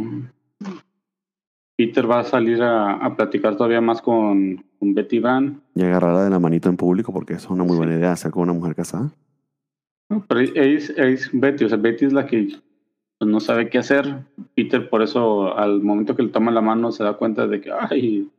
Peter 1.77 2.09
va 2.11 2.21
a 2.21 2.25
salir 2.25 2.63
a, 2.63 2.95
a 2.95 3.17
platicar 3.17 3.57
todavía 3.57 3.81
más 3.81 4.01
con, 4.01 4.65
con 4.79 4.95
Betty 4.95 5.19
Van. 5.19 5.63
Y 5.75 5.83
agarrarla 5.83 6.25
de 6.25 6.31
la 6.31 6.39
manito 6.39 6.69
en 6.69 6.77
público 6.77 7.13
porque 7.13 7.35
eso 7.35 7.47
es 7.47 7.51
una 7.51 7.65
muy 7.65 7.73
Sí. 7.73 7.79
buena 7.79 7.97
idea 7.97 8.13
hacer 8.13 8.31
con 8.31 8.43
una 8.45 8.53
mujer 8.53 8.75
casada. 8.75 9.11
No, 10.09 10.25
pero 10.27 10.41
es, 10.41 10.91
es 10.91 11.31
Betty, 11.33 11.65
o 11.65 11.69
sea, 11.69 11.79
Betty 11.79 12.05
es 12.07 12.13
la 12.13 12.27
que 12.27 12.49
pues, 13.21 13.31
no 13.31 13.39
sabe 13.39 13.69
qué 13.69 13.77
hacer. 13.79 14.25
Peter, 14.55 14.89
por 14.89 15.03
eso, 15.03 15.55
al 15.57 15.83
momento 15.83 16.17
que 16.17 16.23
le 16.23 16.31
toma 16.31 16.51
la 16.51 16.63
mano, 16.63 16.91
se 16.91 17.05
da 17.05 17.13
cuenta 17.13 17.47
de 17.47 17.61
que, 17.61 17.71
ay, 17.71 18.31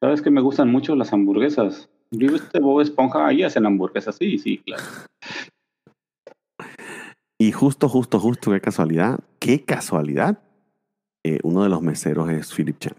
sabes 0.00 0.22
que 0.22 0.30
me 0.30 0.40
gustan 0.40 0.70
mucho 0.70 0.94
las 0.94 1.12
hamburguesas. 1.12 1.90
Vive 2.12 2.36
este 2.36 2.60
Bob 2.60 2.80
Esponja, 2.80 3.26
ahí 3.26 3.42
hacen 3.42 3.66
hamburguesas, 3.66 4.14
sí, 4.16 4.38
sí, 4.38 4.58
claro. 4.58 4.82
Y 7.40 7.50
justo, 7.50 7.88
justo, 7.88 8.20
justo, 8.20 8.52
qué 8.52 8.60
casualidad, 8.60 9.18
qué 9.40 9.64
casualidad, 9.64 10.38
eh, 11.24 11.40
uno 11.42 11.64
de 11.64 11.68
los 11.68 11.82
meseros 11.82 12.30
es 12.30 12.54
Philip 12.54 12.78
Chan. 12.78 12.94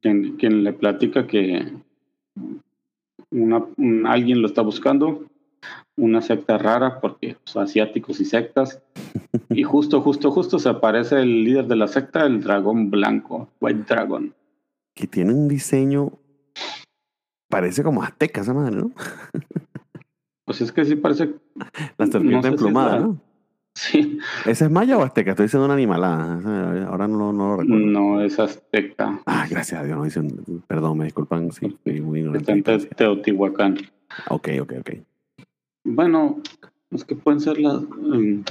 Quien, 0.00 0.36
quien 0.36 0.64
le 0.64 0.72
platica 0.72 1.26
que 1.26 1.72
una, 3.30 3.64
un- 3.76 4.06
alguien 4.06 4.42
lo 4.42 4.48
está 4.48 4.62
buscando, 4.62 5.24
una 5.96 6.20
secta 6.22 6.58
rara, 6.58 7.00
porque 7.00 7.36
pues, 7.44 7.56
asiáticos 7.56 8.18
y 8.20 8.24
sectas. 8.24 8.82
Y 9.50 9.62
justo, 9.62 10.00
justo, 10.00 10.30
justo 10.30 10.58
se 10.58 10.68
aparece 10.68 11.20
el 11.20 11.44
líder 11.44 11.66
de 11.66 11.76
la 11.76 11.86
secta, 11.88 12.26
el 12.26 12.42
dragón 12.42 12.90
blanco, 12.90 13.48
White 13.60 13.84
Dragon. 13.88 14.34
Que 14.94 15.06
tiene 15.06 15.32
un 15.32 15.48
diseño, 15.48 16.12
parece 17.48 17.82
como 17.82 18.02
azteca 18.02 18.40
esa 18.40 18.54
madre, 18.54 18.76
¿no? 18.76 18.90
Pues 20.44 20.60
es 20.60 20.72
que 20.72 20.84
sí 20.84 20.96
parece, 20.96 21.34
La 21.96 22.06
serpiente 22.06 22.32
No 22.34 22.42
si 22.42 22.48
es 22.48 22.52
emplumada, 22.52 22.98
¿no? 23.00 23.20
sí, 23.74 24.18
¿Ese 24.46 24.64
es 24.66 24.70
maya 24.70 24.98
o 24.98 25.02
azteca? 25.02 25.30
Estoy 25.30 25.46
diciendo 25.46 25.64
una 25.64 25.74
animalada. 25.74 26.38
Esa- 26.38 26.88
Ahora 26.88 27.08
no, 27.08 27.32
no 27.32 27.48
lo 27.48 27.56
recuerdo. 27.62 27.84
no 27.86 28.20
es 28.20 28.38
azteca, 28.38 29.20
Ah, 29.26 29.46
gracias 29.50 29.80
a 29.80 29.84
Dios. 29.84 29.96
No 29.96 30.04
dicen, 30.04 30.62
perdón, 30.66 30.98
me 30.98 31.04
disculpan 31.04 31.50
si 31.50 31.70
fui 31.82 32.00
muy 32.00 32.20
ignorante. 32.20 32.62
Te- 32.62 32.78
Teotihuacán. 32.94 33.78
Ok, 34.28 34.48
ok, 34.60 34.72
ok. 34.80 34.90
Bueno, 35.84 36.40
es 36.90 37.04
que 37.04 37.16
pueden 37.16 37.40
ser 37.40 37.58
las... 37.58 37.80
mm, 37.82 38.42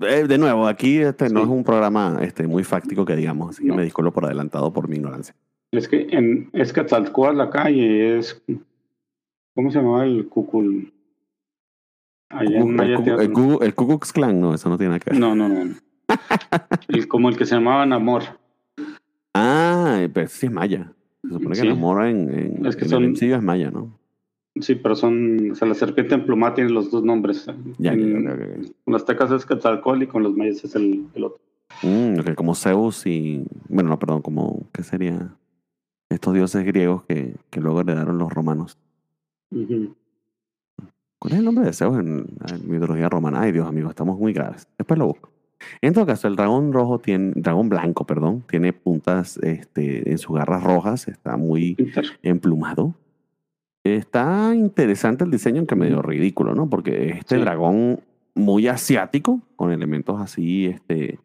Eh, 0.00 0.26
De 0.26 0.38
nuevo, 0.38 0.66
aquí 0.66 0.98
este 0.98 1.28
no 1.30 1.40
Sí. 1.40 1.44
es 1.46 1.50
un 1.50 1.64
programa 1.64 2.18
este, 2.20 2.46
muy 2.46 2.64
fáctico 2.64 3.04
que 3.04 3.16
digamos, 3.16 3.50
así 3.50 3.64
que 3.64 3.72
me 3.72 3.82
disculpo 3.82 4.12
por 4.12 4.24
adelantado 4.26 4.72
por 4.72 4.88
mi 4.88 4.96
ignorancia. 4.96 5.34
Es 5.72 5.88
que 5.88 6.06
en 6.10 6.48
es 6.52 6.72
Quetzalcóatl 6.72 7.36
la 7.38 7.50
calle 7.50 8.18
es 8.18 8.42
¿cómo 9.54 9.70
se 9.70 9.78
llamaba 9.78 10.04
el 10.04 10.28
cucul? 10.28 10.92
Allá 12.28 12.58
en 12.60 12.80
el, 12.80 13.74
Klux 13.74 14.12
Klan, 14.12 14.40
no, 14.40 14.54
eso 14.54 14.68
no 14.68 14.76
tiene 14.76 14.90
nada 14.90 15.00
que 15.00 15.10
ver. 15.10 15.20
No, 15.20 15.34
no, 15.34 15.48
no. 15.48 15.74
El- 16.88 17.08
como 17.08 17.28
el 17.28 17.36
que 17.36 17.46
se 17.46 17.54
llamaba 17.54 17.86
Namor. 17.86 18.22
Ah, 19.34 20.06
pero 20.12 20.28
sí 20.28 20.46
es 20.46 20.52
maya. 20.52 20.92
Se 21.22 21.28
supone 21.30 21.50
que 21.50 21.60
Sí. 21.62 21.66
el 21.66 21.72
amor 21.72 22.04
en, 22.06 22.32
en, 22.58 22.66
Es 22.66 22.76
que 22.76 22.84
en 22.84 22.90
son- 22.90 23.04
el 23.04 23.10
MCU 23.10 23.34
es 23.34 23.42
maya, 23.42 23.70
¿no? 23.70 23.98
Sí, 24.60 24.74
pero 24.74 24.96
son, 24.96 25.50
o 25.52 25.54
sea, 25.54 25.68
la 25.68 25.74
serpiente 25.74 26.14
emplumada 26.14 26.54
tiene 26.54 26.70
los 26.70 26.90
dos 26.90 27.04
nombres. 27.04 27.46
Ya, 27.78 27.92
En- 27.92 28.24
ya, 28.24 28.36
ya, 28.36 28.46
ya. 28.46 28.68
Con 28.84 28.92
las 28.94 29.04
tecas 29.04 29.30
es 29.30 29.44
Quetzalcóatl 29.44 30.02
y 30.02 30.06
con 30.06 30.22
los 30.22 30.34
mayas 30.36 30.64
es 30.64 30.74
el, 30.74 31.06
el 31.14 31.24
otro. 31.24 31.40
Mm, 31.82 32.20
como 32.34 32.54
Zeus 32.54 33.06
y. 33.06 33.44
Bueno, 33.68 33.90
no, 33.90 33.98
perdón, 33.98 34.22
como. 34.22 34.66
¿Qué 34.72 34.82
sería? 34.82 35.34
Estos 36.08 36.34
dioses 36.34 36.64
griegos 36.64 37.02
que, 37.04 37.34
que 37.50 37.60
luego 37.60 37.80
heredaron 37.80 38.16
los 38.16 38.32
romanos. 38.32 38.78
¿Cuál 41.18 41.32
es 41.32 41.38
el 41.38 41.44
nombre 41.44 41.64
de 41.64 41.72
Zeus 41.72 41.98
en 41.98 42.26
la 42.40 42.58
mitología 42.58 43.08
romana? 43.08 43.40
Ay, 43.42 43.52
Dios, 43.52 43.66
amigo, 43.66 43.90
estamos 43.90 44.18
muy 44.18 44.32
graves. 44.32 44.66
Después 44.78 44.98
lo 44.98 45.06
busco. 45.06 45.30
En 45.80 45.94
todo 45.94 46.06
caso, 46.06 46.28
el 46.28 46.36
dragón 46.36 46.72
rojo 46.72 46.98
tiene. 46.98 47.32
Dragón 47.34 47.68
blanco, 47.68 48.04
perdón. 48.06 48.44
Tiene 48.48 48.72
puntas 48.72 49.38
este, 49.38 50.10
en 50.10 50.18
sus 50.18 50.36
garras 50.36 50.62
rojas. 50.62 51.08
Está 51.08 51.36
muy 51.36 51.76
emplumado. 52.22 52.94
Está 53.94 54.52
interesante 54.54 55.22
el 55.24 55.30
diseño, 55.30 55.58
aunque 55.60 55.76
medio 55.76 56.02
ridículo, 56.02 56.54
¿no? 56.54 56.68
Porque 56.68 57.10
este 57.10 57.36
Sí. 57.36 57.40
dragón 57.40 58.00
muy 58.34 58.66
asiático, 58.68 59.40
con 59.54 59.70
elementos 59.70 60.20
así 60.20 60.66
este, 60.66 61.20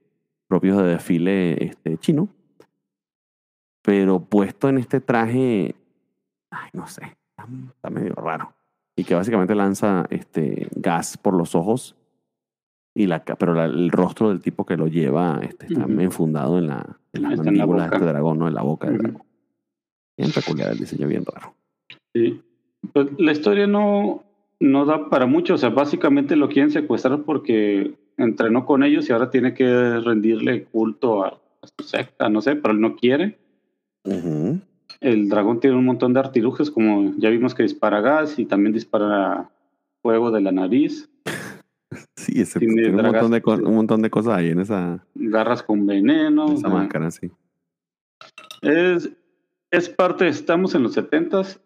propios 0.48 0.78
de 0.78 0.84
desfile 0.84 1.64
este, 1.66 1.98
chino, 1.98 2.30
pero 3.82 4.20
puesto 4.20 4.70
en 4.70 4.78
este 4.78 5.02
traje, 5.02 5.76
ay, 6.52 6.70
no 6.74 6.88
sé, 6.88 7.02
está, 7.30 7.48
está 7.76 7.90
medio 7.90 8.14
raro. 8.16 8.54
Y 8.96 9.04
que 9.04 9.16
básicamente 9.16 9.56
lanza 9.56 10.06
este, 10.10 10.68
gas 10.76 11.18
por 11.18 11.34
los 11.34 11.56
ojos, 11.56 11.96
y 12.94 13.08
la, 13.08 13.24
pero 13.24 13.54
la- 13.54 13.66
el 13.66 13.90
rostro 13.90 14.30
del 14.30 14.42
tipo 14.42 14.66
que 14.66 14.76
lo 14.78 14.88
lleva 14.88 15.40
este, 15.42 15.68
está 15.68 15.86
Ujú. 15.86 16.00
enfundado 16.02 16.58
en, 16.60 16.68
la, 16.68 16.98
en 17.14 17.24
las 17.24 17.38
mandíbulas 17.38 17.90
de 17.90 17.96
este 17.98 18.06
dragón, 18.08 18.38
¿no? 18.40 18.48
En 18.50 18.54
la 18.54 18.62
boca 18.62 18.88
del 18.88 18.96
Ujú. 18.98 19.04
dragón. 19.04 19.24
Bien 20.18 20.32
peculiar 20.32 20.72
el 20.72 20.78
diseño, 20.78 21.08
bien 21.08 21.24
raro. 21.26 21.56
Sí. 22.14 22.44
Pues 22.94 23.08
la 23.18 23.32
historia 23.32 23.68
no, 23.68 24.24
no 24.60 24.86
da 24.86 25.10
para 25.10 25.26
mucho. 25.26 25.56
O 25.56 25.58
sea, 25.58 25.70
básicamente 25.70 26.36
lo 26.36 26.50
quieren 26.50 26.72
secuestrar 26.72 27.24
porque 27.24 27.96
entrenó 28.18 28.66
con 28.66 28.84
ellos 28.84 29.10
y 29.10 29.14
ahora 29.14 29.30
tiene 29.30 29.54
que 29.54 30.00
rendirle 30.00 30.66
culto 30.66 31.24
a, 31.24 31.40
su 31.78 31.88
secta. 31.88 32.30
No 32.30 32.42
sé, 32.42 32.56
pero 32.56 32.74
él 32.74 32.82
no 32.82 32.96
quiere. 32.96 33.38
El 35.00 35.30
dragón 35.30 35.60
tiene 35.60 35.76
un 35.76 35.86
montón 35.86 36.14
de 36.14 36.20
artilugios, 36.20 36.72
como 36.72 37.14
ya 37.18 37.30
vimos 37.30 37.54
que 37.54 37.64
dispara 37.64 38.02
gas 38.02 38.40
y 38.40 38.46
también 38.46 38.74
dispara 38.74 39.50
fuego 40.02 40.32
de 40.32 40.42
la 40.42 40.52
nariz, 40.52 41.10
Sí, 42.16 42.42
ese, 42.42 42.60
Tiene 42.60 42.84
tiene, 42.84 42.98
un, 42.98 43.04
montón 43.04 43.32
de 43.32 43.42
un 43.46 43.76
montón 43.76 44.02
de 44.02 44.10
cosas 44.10 44.38
ahí 44.38 44.50
en 44.50 44.60
esa, 44.60 45.04
garras 45.16 45.64
con 45.64 45.86
veneno. 45.86 46.48
en 46.48 46.54
esa 46.54 46.70
sea, 46.70 46.78
máscara, 46.78 47.12
sí. 47.12 47.32
Es, 48.62 49.12
es 49.72 49.90
parte, 49.90 50.28
estamos 50.28 50.74
en 50.76 50.84
los 50.84 50.94
setentas, 50.94 51.60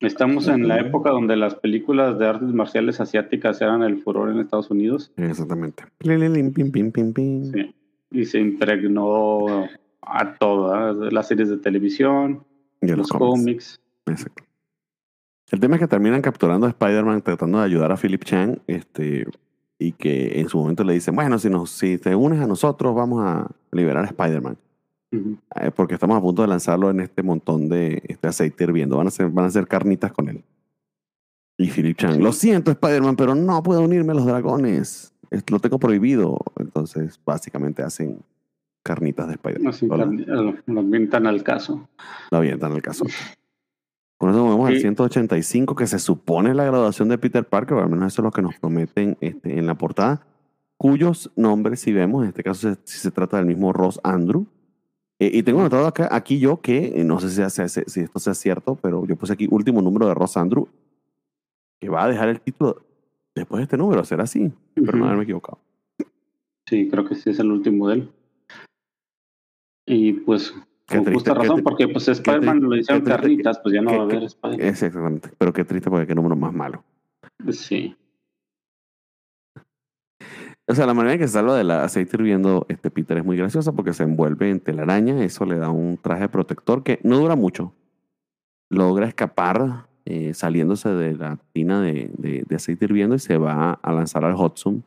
estamos 0.00 0.48
en 0.48 0.68
la 0.68 0.78
época 0.80 1.10
donde 1.10 1.36
las 1.36 1.54
películas 1.56 2.18
de 2.18 2.26
artes 2.26 2.48
marciales 2.52 3.00
asiáticas 3.00 3.60
eran 3.60 3.82
el 3.82 3.98
furor 4.02 4.30
en 4.30 4.38
Estados 4.38 4.70
Unidos 4.70 5.12
Exactamente. 5.16 5.84
Pim, 5.98 6.52
pim, 6.52 6.70
pim, 6.72 6.92
pim, 6.92 7.12
pim. 7.12 7.52
sí, 7.52 7.74
y 8.10 8.24
se 8.24 8.38
impregnó 8.38 9.66
a 10.02 10.34
todas 10.38 11.12
las 11.12 11.28
series 11.28 11.48
de 11.50 11.58
televisión, 11.58 12.44
Y 12.80 12.86
los 12.88 13.08
cómics. 13.08 13.38
cómics. 13.44 13.80
Exacto. 14.06 14.44
El 15.50 15.60
tema 15.60 15.76
es 15.76 15.80
que 15.80 15.88
terminan 15.88 16.22
capturando 16.22 16.66
a 16.66 16.70
Spider-Man 16.70 17.22
tratando 17.22 17.58
de 17.58 17.64
ayudar 17.64 17.90
a 17.92 17.96
Philip 17.96 18.22
Chang, 18.24 18.58
este, 18.66 19.26
y 19.78 19.92
que 19.92 20.40
en 20.40 20.48
su 20.48 20.58
momento 20.58 20.84
le 20.84 20.92
dicen, 20.94 21.14
bueno, 21.14 21.38
si, 21.38 21.48
nos, 21.50 21.70
si 21.70 21.98
te 21.98 22.14
unes 22.14 22.40
a 22.40 22.46
nosotros, 22.46 22.94
vamos 22.94 23.22
a 23.24 23.50
liberar 23.72 24.04
a 24.04 24.08
Spider-Man. 24.08 24.56
Eh, 25.10 25.70
porque 25.74 25.94
estamos 25.94 26.18
a 26.18 26.20
punto 26.20 26.42
de 26.42 26.48
lanzarlo 26.48 26.90
en 26.90 27.00
este 27.00 27.22
montón 27.22 27.68
de 27.68 28.02
este 28.08 28.28
aceite 28.28 28.64
hirviendo. 28.64 28.96
Van 28.96 29.06
a 29.06 29.08
hacer, 29.08 29.30
van 29.30 29.44
a 29.46 29.48
hacer 29.48 29.66
carnitas 29.66 30.12
con 30.12 30.28
él. 30.28 30.44
Y 31.56 31.70
Philip 31.70 31.96
Chang, 31.96 32.20
lo 32.22 32.32
siento, 32.32 32.70
Spider-Man, 32.70 33.16
pero 33.16 33.34
no 33.34 33.62
puedo 33.62 33.80
unirme 33.82 34.12
a 34.12 34.16
los 34.16 34.26
dragones. 34.26 35.12
Es- 35.30 35.44
Lo 35.50 35.58
tengo 35.58 35.78
prohibido. 35.78 36.38
Entonces, 36.58 37.18
básicamente 37.24 37.82
hacen 37.82 38.20
carnitas 38.84 39.26
de 39.28 39.34
Spider-Man. 39.34 39.68
Así, 39.72 39.88
Hola. 39.90 40.06
lo, 40.66 40.80
avientan 40.80 41.26
al 41.26 41.42
caso. 41.42 41.88
Lo 42.30 42.38
avientan 42.38 42.72
el 42.72 42.82
caso. 42.82 43.04
Con 44.18 44.30
eso 44.30 44.44
vemos 44.48 44.68
al 44.68 44.74
Sí. 44.74 44.80
185, 44.80 45.74
que 45.76 45.86
se 45.86 45.98
supone 46.00 46.52
la 46.54 46.64
graduación 46.64 47.08
de 47.08 47.18
Peter 47.18 47.44
Parker, 47.46 47.76
o 47.78 47.82
al 47.82 47.88
menos 47.88 48.12
eso 48.12 48.20
es 48.22 48.24
lo 48.24 48.32
que 48.32 48.42
nos 48.42 48.56
prometen 48.58 49.16
este, 49.20 49.58
en 49.58 49.66
la 49.66 49.76
portada, 49.76 50.26
cuyos 50.76 51.30
nombres, 51.36 51.80
si 51.80 51.92
vemos, 51.92 52.22
en 52.24 52.30
este 52.30 52.42
caso 52.42 52.74
si 52.84 52.98
se 52.98 53.10
trata 53.12 53.36
del 53.36 53.46
mismo 53.46 53.72
Ross 53.72 54.00
Andrew. 54.02 54.46
Eh, 55.20 55.30
y 55.34 55.42
tengo 55.42 55.60
notado 55.62 55.86
acá, 55.86 56.08
aquí 56.12 56.38
yo 56.38 56.60
que, 56.60 57.00
eh, 57.00 57.04
no 57.04 57.18
sé 57.20 57.28
si, 57.30 57.50
sea- 57.50 57.68
si- 57.68 57.82
si 57.86 58.00
esto 58.00 58.18
sea 58.20 58.34
cierto, 58.34 58.76
pero 58.76 59.04
yo 59.06 59.16
puse 59.16 59.32
aquí 59.32 59.48
último 59.50 59.82
número 59.82 60.06
de 60.06 60.14
Ross 60.14 60.36
Andrew, 60.36 60.68
que 61.80 61.88
va 61.88 62.04
a 62.04 62.08
dejar 62.08 62.28
el 62.28 62.40
título 62.40 62.82
después 63.34 63.58
de 63.58 63.62
este 63.64 63.76
número, 63.76 64.04
será 64.04 64.24
así, 64.24 64.52
pero 64.74 64.92
no 64.92 64.98
Ujú. 64.98 65.04
haberme 65.06 65.24
equivocado. 65.24 65.58
Sí, 66.68 66.88
creo 66.88 67.04
que 67.08 67.14
sí 67.16 67.30
es 67.30 67.38
el 67.40 67.50
último 67.50 67.88
de 67.88 67.94
él. 67.94 68.10
Y 69.86 70.12
pues, 70.12 70.52
Qué 70.86 70.96
con 70.96 71.04
triste, 71.06 71.12
justa 71.14 71.32
qué 71.34 71.38
razón, 71.40 71.62
porque 71.62 71.88
pues 71.88 72.08
Spider-Man 72.08 72.60
lo 72.60 72.76
hicieron 72.76 73.04
qué 73.04 73.10
carnitas, 73.10 73.58
pues 73.60 73.74
ya 73.74 73.80
no 73.82 73.90
que- 73.90 73.96
va 73.96 74.02
a 74.02 74.06
haber 74.06 74.22
Spider-Man. 74.24 74.68
Exactamente, 74.68 75.30
pero 75.36 75.52
qué 75.52 75.64
triste 75.64 75.90
porque 75.90 76.06
qué 76.06 76.14
número 76.14 76.36
más 76.36 76.52
malo. 76.52 76.84
Sí. 77.50 77.96
O 80.70 80.74
sea, 80.74 80.84
la 80.86 80.92
manera 80.94 81.14
en 81.14 81.20
que 81.20 81.26
se 81.26 81.32
salva 81.34 81.56
del 81.56 81.70
aceite 81.70 82.16
hirviendo 82.16 82.66
este 82.68 82.90
Peter 82.90 83.16
es 83.16 83.24
muy 83.24 83.36
graciosa 83.36 83.72
porque 83.72 83.94
se 83.94 84.02
envuelve 84.02 84.50
en 84.50 84.60
telaraña. 84.60 85.24
Eso 85.24 85.46
le 85.46 85.56
da 85.56 85.70
un 85.70 85.96
traje 85.96 86.28
protector 86.28 86.82
que 86.82 87.00
no 87.02 87.18
dura 87.18 87.36
mucho. 87.36 87.72
Logra 88.70 89.06
escapar 89.06 89.86
eh, 90.04 90.34
saliéndose 90.34 90.90
de 90.90 91.14
la 91.16 91.38
tina 91.52 91.80
de, 91.80 92.10
de- 92.18 92.44
de 92.46 92.56
aceite 92.56 92.84
hirviendo 92.84 93.14
y 93.14 93.18
se 93.18 93.38
va 93.38 93.72
a 93.72 93.92
lanzar 93.92 94.24
al 94.24 94.34
Hudson 94.34 94.84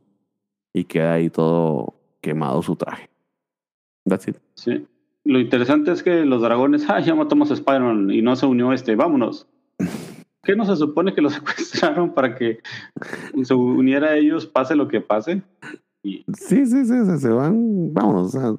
y 0.73 0.83
queda 0.83 1.13
ahí 1.13 1.29
todo 1.31 1.95
quemado 2.21 2.61
su 2.61 2.75
traje. 2.75 3.09
That's 4.07 4.27
it. 4.27 4.37
Sí. 4.55 4.85
Lo 5.23 5.39
interesante 5.39 5.91
es 5.91 6.03
que 6.03 6.25
los 6.25 6.41
dragones, 6.43 6.85
ah, 6.89 6.99
ya 6.99 7.15
matamos 7.15 7.49
a 7.49 7.55
Spider-Man 7.55 8.11
y 8.11 8.21
no 8.21 8.35
se 8.35 8.45
unió 8.45 8.71
este, 8.71 8.95
vámonos. 8.95 9.47
¿Qué 10.43 10.55
no 10.55 10.65
se 10.65 10.75
supone 10.75 11.13
que 11.13 11.21
lo 11.21 11.29
secuestraron 11.31 12.13
para 12.13 12.35
que 12.35 12.59
se 13.43 13.53
uniera 13.53 14.09
a 14.09 14.15
ellos, 14.17 14.45
pase 14.47 14.75
lo 14.75 14.87
que 14.87 15.01
pase? 15.01 15.43
Y 16.03 16.23
Sí, 16.33 16.65
sí, 16.65 16.85
sí, 16.85 17.19
se, 17.19 17.29
van. 17.29 17.93
Vámonos. 17.93 18.31
sea, 18.31 18.53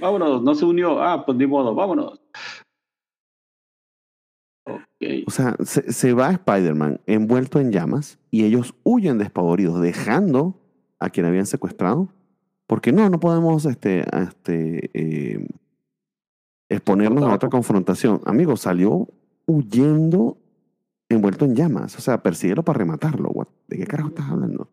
vámonos, 0.00 0.42
no 0.42 0.54
se 0.54 0.64
unió, 0.64 1.00
ah, 1.02 1.24
pues 1.24 1.38
ni 1.38 1.46
modo, 1.46 1.74
vámonos. 1.74 2.20
Ok. 4.66 4.78
O 5.26 5.30
sea, 5.30 5.56
se, 5.64 5.92
se 5.92 6.12
va 6.12 6.30
Spider-Man 6.30 7.00
envuelto 7.06 7.58
en 7.60 7.72
llamas 7.72 8.18
y 8.30 8.44
ellos 8.44 8.74
huyen 8.84 9.18
despavoridos, 9.18 9.80
dejando 9.80 10.60
a 10.98 11.10
quien 11.10 11.26
habían 11.26 11.46
secuestrado. 11.46 12.08
Porque 12.68 12.92
no, 12.92 13.08
no 13.10 13.20
podemos 13.20 13.64
este, 13.66 14.04
a- 14.10 14.22
este, 14.22 14.90
eh, 14.94 15.46
exponernos 16.70 17.24
a 17.24 17.34
otra 17.34 17.48
confrontación. 17.50 18.20
Amigo, 18.24 18.56
salió 18.56 19.08
huyendo 19.46 20.38
envuelto 21.14 21.44
en 21.44 21.54
llamas. 21.54 21.96
O 21.96 22.00
sea, 22.00 22.22
persíguelo 22.22 22.62
para 22.62 22.78
rematarlo. 22.78 23.30
What- 23.30 23.48
¿De 23.68 23.76
qué 23.78 23.86
carajo 23.86 24.10
estás 24.10 24.28
hablando? 24.28 24.68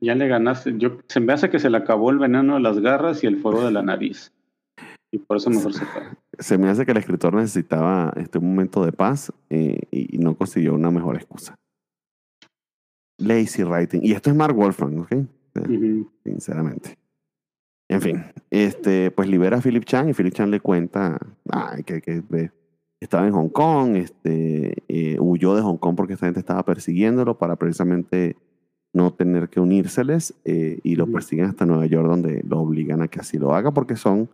Ya 0.00 0.14
le 0.14 0.28
ganaste. 0.28 0.74
Yo, 0.78 0.98
se 1.08 1.20
me 1.20 1.32
hace 1.32 1.50
que 1.50 1.58
se 1.58 1.70
le 1.70 1.76
acabó 1.76 2.10
el 2.10 2.18
veneno 2.18 2.54
de 2.54 2.60
las 2.60 2.78
garras 2.78 3.22
y 3.24 3.26
el 3.26 3.38
fuego 3.38 3.64
de 3.64 3.72
la 3.72 3.82
nariz. 3.82 4.32
Y 5.10 5.18
por 5.18 5.38
eso 5.38 5.50
mejor 5.50 5.74
se 5.74 5.84
fue. 5.84 6.02
Se 6.38 6.56
me 6.56 6.68
hace 6.68 6.86
que 6.86 6.92
el 6.92 6.98
escritor 6.98 7.34
necesitaba 7.34 8.12
este, 8.16 8.38
momento 8.38 8.84
de 8.84 8.92
paz 8.92 9.32
eh, 9.50 9.80
y, 9.90 10.18
no 10.18 10.36
consiguió 10.36 10.74
una 10.74 10.90
mejor 10.90 11.16
excusa. 11.16 11.56
Lazy 13.18 13.64
writing. 13.64 14.00
Y 14.02 14.12
esto 14.12 14.30
es 14.30 14.36
Mark 14.36 14.54
Wolfram, 14.54 15.00
¿ok? 15.00 15.12
Ujú. 15.56 16.10
sinceramente. 16.24 16.96
En 17.88 18.00
fin, 18.00 18.24
este, 18.50 19.10
pues 19.10 19.28
libera 19.28 19.58
a 19.58 19.60
Philip 19.60 19.84
Chan 19.84 20.08
y 20.08 20.14
Philip 20.14 20.32
Chan 20.32 20.48
le 20.48 20.60
cuenta 20.60 21.18
ay, 21.50 21.82
que, 21.82 22.00
que 22.00 22.22
estaba 23.00 23.26
en 23.26 23.32
Hong 23.32 23.48
Kong, 23.48 23.96
este, 23.96 24.82
eh, 24.88 25.16
huyó 25.18 25.54
de 25.56 25.62
Hong 25.62 25.78
Kong 25.78 25.96
porque 25.96 26.14
esta 26.14 26.26
gente 26.26 26.40
estaba 26.40 26.64
persiguiéndolo 26.64 27.38
para 27.38 27.56
precisamente 27.56 28.36
no 28.92 29.12
tener 29.12 29.48
que 29.48 29.60
unírseles 29.60 30.34
eh, 30.44 30.80
y 30.82 30.96
lo 30.96 31.06
persiguen 31.06 31.46
hasta 31.46 31.64
Nueva 31.64 31.86
York 31.86 32.08
donde 32.08 32.42
lo 32.46 32.60
obligan 32.60 33.02
a 33.02 33.08
que 33.08 33.20
así 33.20 33.38
lo 33.38 33.54
haga 33.54 33.70
porque 33.72 33.96
son 33.96 34.28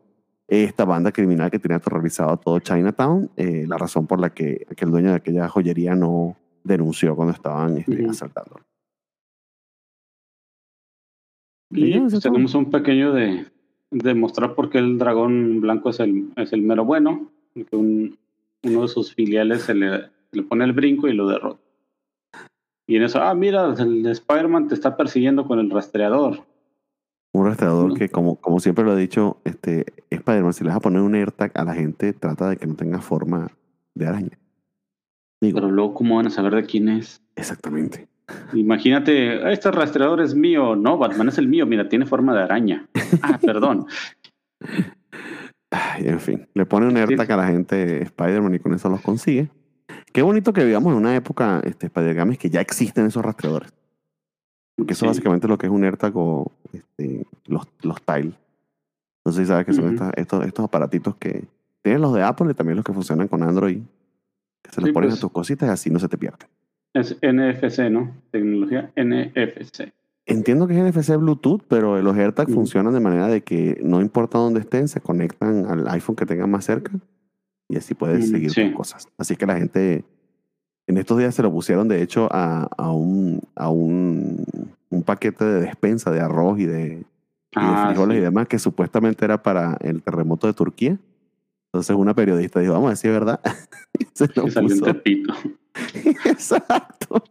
esta 0.49 0.85
banda 0.85 1.13
criminal 1.13 1.51
que 1.51 1.59
tenía 1.59 1.77
aterrorizado 1.77 2.31
a 2.31 2.37
todo 2.39 2.59
Chinatown, 2.61 3.31
eh, 3.37 3.67
la 3.69 3.77
razón 3.79 4.07
por 4.07 4.19
la 4.21 4.31
que, 4.31 4.67
que 4.77 4.85
el 4.85 4.91
dueño 4.91 5.11
de 5.11 5.17
aquella 5.17 5.49
joyería 5.49 5.95
no 5.95 6.37
denunció 6.65 7.15
cuando 7.17 7.35
estaban 7.35 7.77
este, 7.79 8.07
asaltándolo. 8.09 8.65
Y 11.71 11.99
pues, 11.99 12.21
tenemos 12.21 12.55
un 12.55 12.71
pequeño 12.71 13.13
de, 13.13 13.47
de 13.91 14.15
mostrar 14.15 14.55
por 14.55 14.71
qué 14.71 14.79
el 14.79 14.99
dragón 14.99 15.61
blanco 15.61 15.91
es 15.91 16.01
el, 16.01 16.31
es 16.37 16.53
el 16.53 16.63
mero 16.63 16.85
bueno. 16.85 17.31
y 17.55 17.65
Que 17.65 17.77
un- 17.77 18.17
uno 18.67 18.83
de 18.83 18.89
sus 18.89 19.15
filiales 19.15 19.63
se 19.63 19.75
le, 19.75 20.11
pone 20.49 20.65
el 20.65 20.73
brinco 20.73 21.09
y 21.09 21.13
lo 21.15 21.29
derrota. 21.29 21.61
Y 22.89 22.97
en 22.97 23.03
eso, 23.03 23.21
ah, 23.21 23.35
mira, 23.35 23.75
el 23.79 24.07
Spider-Man 24.07 24.69
te 24.69 24.75
está 24.75 24.97
persiguiendo 24.97 25.47
con 25.47 25.59
el 25.59 25.71
rastreador. 25.71 26.45
Un 27.33 27.47
rastreador 27.47 27.89
No. 27.89 27.95
que, 27.95 28.09
como, 28.09 28.37
como 28.37 28.61
siempre 28.61 28.85
lo 28.85 28.97
he 28.97 29.01
dicho, 29.01 29.39
este, 29.45 29.85
Spider-Man, 30.11 30.53
si 30.53 30.63
le 30.65 30.69
vas 30.69 30.77
a 30.77 30.81
poner 30.81 31.03
un 31.03 31.15
AirTag 31.15 31.51
a 31.55 31.65
la 31.65 31.75
gente, 31.75 32.13
trata 32.13 32.49
de 32.51 32.57
que 32.57 32.67
no 32.67 32.75
tenga 32.77 33.01
forma 33.01 33.51
de 33.95 34.07
araña. 34.07 34.39
Digo, 35.41 35.57
Pero 35.57 35.71
luego, 35.71 35.95
¿cómo 35.95 36.17
van 36.17 36.29
a 36.29 36.31
saber 36.31 36.55
de 36.55 36.65
quién 36.65 36.89
es? 36.89 37.21
exactamente. 37.35 38.09
Imagínate, 38.55 39.53
este 39.53 39.71
rastreador 39.71 40.21
es 40.21 40.35
mío. 40.35 40.75
No, 40.75 40.99
Batman 40.99 41.29
es 41.29 41.39
el 41.39 41.47
mío. 41.47 41.65
Mira, 41.67 41.89
tiene 41.89 42.07
forma 42.07 42.35
de 42.35 42.43
araña. 42.43 42.89
Ah, 43.23 43.39
perdón. 43.41 43.87
Ay, 45.95 46.09
en 46.09 46.21
fin, 46.21 46.49
le 46.55 46.65
pone 46.67 46.87
un 46.87 46.97
AirTag 46.97 47.31
a 47.33 47.37
la 47.37 47.47
gente 47.49 48.03
Spider-Man 48.03 48.55
y 48.55 48.59
con 48.59 48.73
eso 48.75 48.89
los 48.89 49.01
consigue. 49.01 49.49
Qué 50.13 50.23
bonito 50.23 50.53
que 50.53 50.65
vivamos 50.65 50.93
en 50.93 50.99
una 50.99 51.15
época, 51.15 51.61
este, 51.65 51.87
Spider-Games, 51.87 52.39
que 52.39 52.49
ya 52.51 52.61
existen 52.61 53.07
esos 53.07 53.23
rastreadores. 53.25 53.73
Porque 54.77 54.93
eso 54.95 55.01
Sí. 55.01 55.09
básicamente 55.09 55.47
es 55.47 55.51
lo 55.51 55.59
que 55.59 55.67
es 55.67 55.73
un 55.73 55.85
AirTag 55.85 56.17
o 56.17 56.51
este, 56.73 57.27
los, 57.47 57.67
los 57.83 58.01
Tile. 58.03 58.33
No 59.25 59.33
sé 59.33 59.43
si 59.43 59.47
sabes 59.47 59.67
que 59.67 59.73
son 59.73 59.93
estas- 59.93 60.13
estos, 60.17 60.45
estos 60.47 60.65
aparatitos 60.65 61.17
que 61.17 61.45
tienen 61.83 62.01
los 62.03 62.15
de 62.15 62.23
Apple 62.23 62.51
y 62.51 62.55
también 62.55 62.77
los 62.77 62.85
que 62.85 62.93
funcionan 62.93 63.29
con 63.29 63.43
Android. 63.43 63.81
Que 64.63 64.71
se 64.71 64.81
los 64.81 64.89
Sí, 64.89 64.93
pones 64.95 65.09
pues. 65.11 65.19
a 65.19 65.21
tus 65.21 65.33
cositas 65.33 65.69
y 65.69 65.73
así 65.73 65.91
no 65.91 65.99
se 65.99 66.09
te 66.09 66.17
pierden. 66.19 66.49
Es 66.95 67.17
NFC, 67.23 67.91
¿no? 67.91 68.13
Tecnología 68.31 68.91
NFC. 68.97 69.93
Entiendo 70.27 70.67
que 70.67 70.75
es 70.75 70.81
NFC 70.85 71.17
Bluetooth, 71.17 71.63
pero 71.69 72.03
los 72.03 72.17
AirTags 72.17 72.51
Mm. 72.51 72.55
funcionan 72.55 72.93
de 72.93 73.01
manera 73.01 73.29
de 73.29 73.43
que 73.43 73.81
no 73.83 74.01
importa 74.01 74.39
dónde 74.39 74.61
estén, 74.61 74.89
se 74.89 75.01
conectan 75.01 75.67
al 75.67 75.87
iPhone 75.89 76.17
que 76.17 76.27
tengan 76.27 76.51
más 76.51 76.65
cerca 76.65 76.93
y 77.69 77.77
así 77.77 77.95
puedes 77.95 78.29
Mm, 78.29 78.33
seguir 78.33 78.51
sí. 78.51 78.65
tus 78.67 78.75
cosas. 78.77 79.09
Así 79.19 79.37
que 79.37 79.47
la 79.47 79.57
gente 79.57 80.05
en 80.89 80.99
estos 80.99 81.19
días 81.19 81.35
se 81.35 81.43
lo 81.43 81.53
pusieron 81.53 81.87
de 81.89 82.03
hecho 82.03 82.29
a, 82.33 82.69
a 82.77 82.91
un, 82.91 83.41
a 83.55 83.71
un, 83.71 84.45
un 84.91 85.03
paquete 85.05 85.45
de 85.45 85.61
despensa 85.61 86.11
de 86.11 86.21
arroz 86.21 86.59
y 86.59 86.67
de, 86.67 86.85
y 86.87 86.91
de 86.91 87.05
Ah, 87.55 87.87
frijoles 87.89 88.17
sí. 88.17 88.19
y 88.21 88.25
demás 88.25 88.49
que 88.49 88.59
supuestamente 88.59 89.25
era 89.25 89.43
para 89.43 89.77
el 89.81 90.03
terremoto 90.03 90.47
de 90.49 90.53
Turquía. 90.55 90.99
Entonces 91.73 91.95
una 91.97 92.15
periodista 92.15 92.59
dijo, 92.61 92.73
vamos 92.73 92.89
a 92.89 92.91
decir 92.91 93.11
verdad. 93.13 93.41
Se 94.13 94.27
lo 94.35 94.45
Que 94.47 94.51
salió 94.51 94.75
un 94.75 94.81
puso. 94.81 95.03
Exacto. 96.25 97.23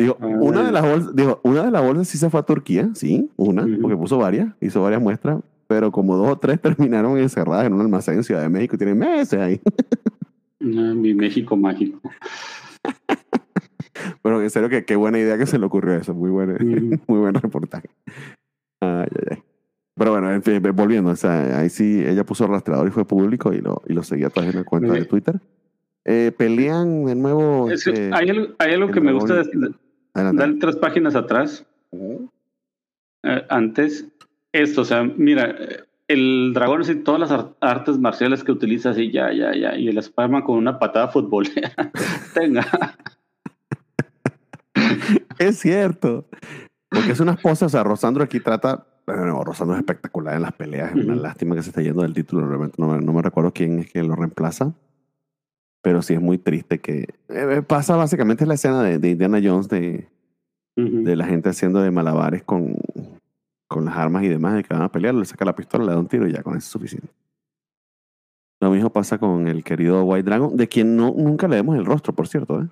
Digo, 0.00 0.16
Ay. 0.20 0.32
una 0.38 0.62
de 0.64 0.72
las 0.72 0.82
bolsas, 0.82 1.14
digo, 1.16 1.40
una 1.42 1.64
de 1.64 1.70
las 1.70 1.82
bolsas 1.82 2.08
sí 2.08 2.16
se 2.18 2.30
fue 2.30 2.40
a 2.40 2.42
Turquía, 2.44 2.88
sí, 2.94 3.28
una, 3.36 3.66
porque 3.80 3.96
puso 3.96 4.16
varias, 4.18 4.48
hizo 4.60 4.82
varias 4.82 5.02
muestras, 5.02 5.40
pero 5.66 5.92
como 5.92 6.16
dos 6.16 6.28
o 6.28 6.38
tres 6.38 6.60
terminaron 6.62 7.18
encerradas 7.18 7.66
en 7.66 7.74
un 7.74 7.80
almacén 7.80 8.14
en 8.14 8.24
Ciudad 8.24 8.42
de 8.42 8.48
México 8.48 8.76
y 8.76 8.78
tienen 8.78 8.98
meses 8.98 9.38
ahí. 9.38 9.60
Ah, 10.62 10.94
mi 10.94 11.14
México 11.14 11.56
mágico. 11.56 12.00
Pero 14.22 14.42
en 14.42 14.50
serio, 14.50 14.68
que 14.68 14.84
qué 14.84 14.96
buena 14.96 15.18
idea 15.18 15.36
que 15.38 15.46
se 15.46 15.58
le 15.58 15.66
ocurrió 15.66 15.94
eso, 15.94 16.14
muy 16.14 16.30
buen, 16.30 17.00
muy 17.06 17.18
buen 17.18 17.34
reportaje. 17.34 17.90
Ay, 18.80 19.06
ay, 19.10 19.26
ay. 19.32 19.42
Pero 19.96 20.12
bueno, 20.12 20.32
en 20.32 20.42
fin, 20.42 20.62
volviendo, 20.74 21.10
o 21.10 21.16
sea, 21.16 21.58
ahí 21.58 21.68
sí, 21.68 22.02
ella 22.06 22.24
puso 22.24 22.46
rastreador 22.46 22.88
y 22.88 22.90
fue 22.90 23.04
público 23.04 23.52
y 23.52 23.60
lo, 23.60 23.82
y 23.86 23.92
lo 23.92 24.02
seguía 24.02 24.30
todavía 24.30 24.52
en 24.52 24.58
la 24.58 24.64
cuenta 24.64 24.94
de. 24.94 25.04
Twitter. 25.04 25.38
Eh, 26.06 26.32
pelean 26.36 27.04
de 27.04 27.14
nuevo. 27.14 27.70
Este, 27.70 28.10
hay 28.12 28.30
algo, 28.30 28.54
hay 28.58 28.72
algo 28.72 28.86
el 28.86 28.94
que 28.94 29.00
me 29.02 29.12
gusta. 29.12 29.42
de- 29.42 29.74
adelante. 30.14 30.42
Dar 30.42 30.54
tres 30.60 30.76
páginas 30.76 31.14
atrás. 31.14 31.66
eh, 31.92 33.46
antes. 33.48 34.06
Esto, 34.52 34.80
o 34.80 34.84
sea, 34.84 35.04
mira, 35.04 35.54
el 36.10 36.52
dragón 36.52 36.82
y 36.88 36.94
todas 36.96 37.20
las 37.20 37.46
artes 37.60 37.98
marciales 37.98 38.42
que 38.42 38.50
utiliza 38.50 38.90
así, 38.90 39.12
ya, 39.12 39.32
ya, 39.32 39.54
ya, 39.54 39.76
y 39.76 39.88
el 39.88 39.98
Spider-Man 39.98 40.42
con 40.42 40.56
una 40.56 40.78
patada 40.78 41.06
futbolera. 41.08 41.72
Tenga. 42.34 42.66
es 45.38 45.58
cierto. 45.58 46.26
Porque 46.88 47.12
es 47.12 47.20
una 47.20 47.32
esposa, 47.32 47.66
o 47.66 47.68
sea, 47.68 47.84
Rosandro 47.84 48.24
aquí 48.24 48.40
trata, 48.40 48.84
bueno, 49.06 49.44
Rosandro 49.44 49.76
es 49.76 49.80
espectacular 49.80 50.34
en 50.34 50.42
las 50.42 50.52
peleas, 50.52 50.90
es 50.96 51.04
una 51.04 51.14
lástima 51.14 51.54
que 51.54 51.62
se 51.62 51.70
esté 51.70 51.84
yendo 51.84 52.02
del 52.02 52.12
título, 52.12 52.48
realmente 52.48 52.74
no, 52.78 53.00
no, 53.00 53.12
me 53.12 53.22
recuerdo 53.22 53.52
quién 53.52 53.78
es 53.78 53.92
que 53.92 54.02
lo 54.02 54.16
reemplaza, 54.16 54.72
pero 55.82 56.02
sí 56.02 56.14
es 56.14 56.20
muy 56.20 56.38
triste 56.38 56.78
que 56.78 57.08
eh, 57.28 57.62
pasa 57.66 57.96
básicamente 57.96 58.46
la 58.46 58.54
escena 58.54 58.82
de, 58.82 58.98
de 58.98 59.10
Indiana 59.10 59.40
Jones 59.42 59.68
de, 59.68 60.08
de 60.76 61.16
la 61.16 61.26
gente 61.26 61.48
haciendo 61.48 61.80
de 61.80 61.90
malabares 61.90 62.42
con, 62.42 62.76
con 63.70 63.84
las 63.84 63.96
armas 63.96 64.24
y 64.24 64.28
demás, 64.28 64.54
de 64.54 64.64
que 64.64 64.74
van 64.74 64.82
a 64.82 64.90
pelear, 64.90 65.14
le 65.14 65.24
saca 65.24 65.44
la 65.44 65.54
pistola, 65.54 65.84
le 65.84 65.92
da 65.92 65.98
un 65.98 66.08
tiro 66.08 66.26
y 66.26 66.32
ya 66.32 66.42
con 66.42 66.54
eso 66.56 66.66
es 66.66 66.72
suficiente. 66.72 67.08
Lo 68.60 68.70
mismo 68.70 68.90
pasa 68.90 69.18
con 69.18 69.46
el 69.46 69.64
querido 69.64 70.02
White 70.04 70.24
Dragon, 70.24 70.56
de 70.56 70.68
quien 70.68 70.96
no, 70.96 71.14
nunca 71.16 71.48
le 71.48 71.56
vemos 71.56 71.76
el 71.76 71.86
rostro, 71.86 72.12
por 72.12 72.28
cierto. 72.28 72.60
¿eh? 72.60 72.68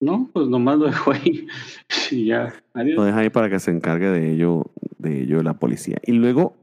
No, 0.00 0.28
pues 0.32 0.48
nomás 0.48 0.78
lo 0.78 0.86
dejo 0.86 1.12
ahí. 1.12 1.46
y 2.10 2.26
ya, 2.26 2.54
Lo 2.74 3.04
deja 3.04 3.18
ahí 3.18 3.30
para 3.30 3.48
que 3.48 3.60
se 3.60 3.70
encargue 3.70 4.08
de 4.08 4.32
ello, 4.32 4.64
de 4.98 5.22
ello 5.22 5.42
la 5.42 5.54
policía. 5.54 5.98
Y 6.02 6.12
luego, 6.12 6.56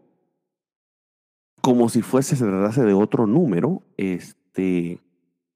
como 1.62 1.90
si 1.90 2.02
fuese, 2.02 2.36
se 2.36 2.46
tratase 2.46 2.84
de 2.84 2.94
otro 2.94 3.28
número, 3.28 3.82
este, 3.98 5.00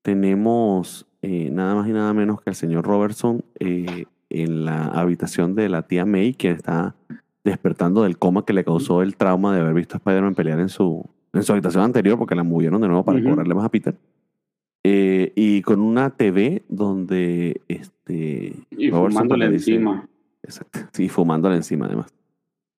tenemos 0.07 1.05
eh, 1.21 1.49
nada 1.51 1.75
más 1.75 1.89
y 1.89 1.91
nada 1.91 2.13
menos 2.13 2.39
que 2.39 2.51
el 2.51 2.55
señor 2.55 2.85
Robertson 2.85 3.43
eh, 3.59 4.05
en 4.29 4.63
la 4.63 4.85
habitación 4.85 5.53
de 5.53 5.67
la 5.67 5.81
tía 5.81 6.05
May, 6.05 6.33
quien 6.33 6.53
está 6.53 6.95
despertando 7.43 8.03
del 8.03 8.17
coma 8.17 8.45
que 8.45 8.53
le 8.53 8.63
causó 8.63 9.01
el 9.01 9.17
trauma 9.17 9.53
de 9.53 9.59
haber 9.59 9.73
visto 9.73 9.95
a 9.95 9.97
Spider-Man 9.97 10.33
pelear 10.33 10.61
en 10.61 10.69
su, 10.69 11.03
en 11.33 11.43
su 11.43 11.51
habitación 11.51 11.83
anterior, 11.83 12.17
porque 12.17 12.35
la 12.35 12.43
movieron 12.43 12.79
de 12.79 12.87
nuevo 12.87 13.03
para 13.03 13.21
cobrarle 13.21 13.53
más 13.53 13.65
a 13.65 13.69
Peter. 13.69 13.95
Eh, 14.85 15.33
y 15.35 15.61
con 15.61 15.81
una 15.81 16.09
TV 16.11 16.63
donde 16.69 17.59
este. 17.67 18.53
Y 18.71 18.89
fumándole 18.89 19.47
encima. 19.47 20.07
Exacto. 20.41 20.79
Sí, 20.93 21.09
fumándole 21.09 21.57
encima 21.57 21.87
además. 21.87 22.15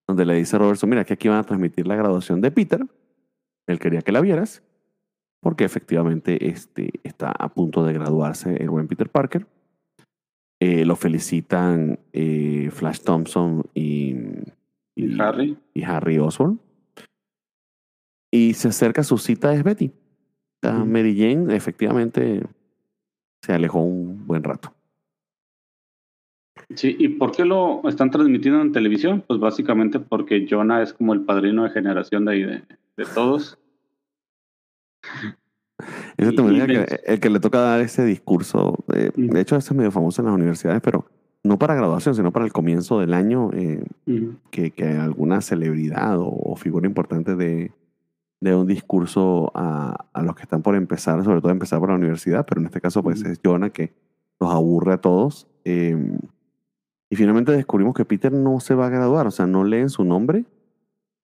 Donde 0.08 0.26
le 0.26 0.34
dice 0.34 0.56
a 0.56 0.58
Robertson: 0.58 0.90
Mira, 0.90 1.04
que 1.04 1.12
aquí 1.12 1.28
van 1.28 1.38
a 1.38 1.44
transmitir 1.44 1.86
la 1.86 1.94
graduación 1.94 2.40
de 2.40 2.50
Peter. 2.50 2.84
Él 3.68 3.78
quería 3.78 4.02
que 4.02 4.10
la 4.10 4.20
vieras. 4.20 4.64
Porque 5.40 5.64
efectivamente 5.64 6.48
este, 6.48 6.90
está 7.02 7.30
a 7.30 7.48
punto 7.48 7.84
de 7.84 7.94
graduarse 7.94 8.56
el 8.56 8.70
buen 8.70 8.88
Peter 8.88 9.08
Parker. 9.08 9.46
Eh, 10.60 10.84
lo 10.84 10.94
felicitan 10.96 11.98
eh, 12.12 12.68
Flash 12.70 13.00
Thompson 13.00 13.64
y, 13.74 14.14
y, 14.94 15.18
Harry. 15.18 15.56
Y 15.72 15.82
Harry 15.84 16.18
Osborn. 16.18 16.60
Y 18.30 18.54
se 18.54 18.68
acerca 18.68 19.00
a 19.00 19.04
su 19.04 19.16
cita, 19.16 19.54
es 19.54 19.64
Betty. 19.64 19.90
Mary 20.62 21.16
Jane 21.16 21.56
efectivamente 21.56 22.42
se 23.42 23.52
alejó 23.52 23.80
un 23.80 24.26
buen 24.26 24.44
rato. 24.44 24.74
Sí, 26.74 26.94
¿y 26.98 27.08
por 27.08 27.32
qué 27.32 27.44
lo 27.44 27.80
están 27.88 28.10
transmitiendo 28.10 28.60
en 28.60 28.72
televisión? 28.72 29.24
Pues 29.26 29.40
básicamente 29.40 29.98
porque 29.98 30.46
Jonah 30.48 30.82
es 30.82 30.92
como 30.92 31.14
el 31.14 31.22
padrino 31.22 31.64
de 31.64 31.70
generación 31.70 32.26
de 32.26 32.32
ahí 32.32 32.42
de, 32.42 32.62
de 32.96 33.04
todos. 33.14 33.58
Ese 36.16 36.34
que 36.34 36.98
el 37.06 37.20
que 37.20 37.30
le 37.30 37.40
toca 37.40 37.60
dar 37.60 37.80
ese 37.80 38.04
discurso, 38.04 38.84
eh, 38.94 39.10
de 39.16 39.40
hecho, 39.40 39.56
ese 39.56 39.72
es 39.72 39.76
medio 39.76 39.90
famoso 39.90 40.20
en 40.20 40.26
las 40.26 40.34
universidades, 40.34 40.80
pero 40.82 41.06
no 41.42 41.58
para 41.58 41.74
graduación, 41.74 42.14
sino 42.14 42.32
para 42.32 42.44
el 42.44 42.52
comienzo 42.52 43.00
del 43.00 43.14
año, 43.14 43.50
eh, 43.54 43.82
que, 44.50 44.72
que, 44.72 44.84
alguna 44.84 45.40
celebridad 45.40 46.16
o, 46.18 46.54
figura 46.56 46.86
importante 46.86 47.34
de, 47.34 47.72
de 48.40 48.54
un 48.54 48.66
discurso 48.66 49.50
a, 49.54 50.06
a, 50.12 50.22
los 50.22 50.34
que 50.34 50.42
están 50.42 50.62
por 50.62 50.74
empezar, 50.74 51.24
sobre 51.24 51.40
todo 51.40 51.50
empezar 51.50 51.80
por 51.80 51.88
la 51.88 51.94
universidad, 51.94 52.44
pero 52.46 52.60
en 52.60 52.66
este 52.66 52.80
caso 52.80 53.02
pues 53.02 53.22
es 53.22 53.40
Jonah 53.42 53.70
que 53.70 53.94
los 54.38 54.52
aburre 54.52 54.94
a 54.94 54.98
todos. 54.98 55.46
Em, 55.64 56.18
y 57.08 57.16
finalmente 57.16 57.52
descubrimos 57.52 57.94
que 57.94 58.04
Peter 58.04 58.32
no 58.32 58.60
se 58.60 58.74
va 58.74 58.86
a 58.86 58.90
graduar, 58.90 59.26
o 59.26 59.30
sea, 59.30 59.46
no 59.46 59.64
leen 59.64 59.88
su 59.88 60.04
nombre 60.04 60.44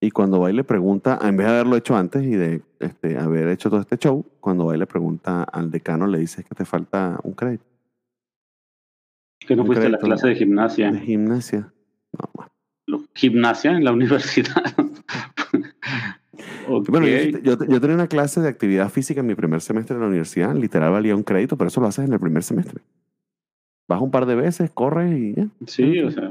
y 0.06 0.10
cuando 0.12 0.38
va 0.38 0.50
y 0.50 0.54
le 0.54 0.62
pregunta, 0.62 1.18
en 1.20 1.36
vez 1.36 1.48
de 1.48 1.52
haberlo 1.52 1.76
hecho 1.76 1.96
antes 1.96 2.22
y 2.22 2.36
de 2.36 2.62
este, 2.78 3.18
haber 3.18 3.48
hecho 3.48 3.70
todo 3.70 3.80
este 3.80 3.98
show, 3.98 4.24
cuando 4.38 4.66
va 4.66 4.76
y 4.76 4.78
le 4.78 4.86
pregunta 4.86 5.42
al 5.42 5.68
decano, 5.68 6.06
le 6.06 6.18
dice 6.18 6.44
que 6.44 6.54
te 6.54 6.64
falta 6.64 7.18
un 7.24 7.32
crédito. 7.32 7.64
Que 9.40 9.56
no 9.56 9.66
fuiste 9.66 9.86
a 9.86 9.88
la 9.88 9.98
clase 9.98 10.28
de 10.28 10.36
gimnasia. 10.36 10.92
De 10.92 11.00
gimnasia. 11.00 11.72
No, 12.12 12.30
bueno. 12.34 13.04
Gimnasia 13.14 13.72
en 13.72 13.82
la 13.82 13.92
universidad. 13.98 14.62
Bueno, 16.68 17.06
yo, 17.06 17.40
yo, 17.42 17.80
tenía 17.80 17.94
una 17.96 18.06
clase 18.06 18.40
de 18.40 18.48
actividad 18.48 18.88
física 18.88 19.20
en 19.20 19.26
mi 19.26 19.34
primer 19.34 19.60
semestre 19.60 19.96
de 19.96 20.02
la 20.02 20.06
universidad, 20.06 20.54
literal 20.54 20.92
valía 20.92 21.16
un 21.16 21.24
crédito, 21.24 21.56
pero 21.56 21.68
eso 21.68 21.80
lo 21.80 21.88
haces 21.88 22.04
en 22.04 22.12
el 22.12 22.20
primer 22.20 22.44
semestre. 22.44 22.80
Vas 23.88 24.00
un 24.00 24.10
par 24.12 24.26
de 24.26 24.36
veces, 24.36 24.70
corres 24.70 25.18
y 25.18 25.34
ya. 25.34 25.48
Sí, 25.66 26.00
o 26.00 26.10
sea. 26.10 26.30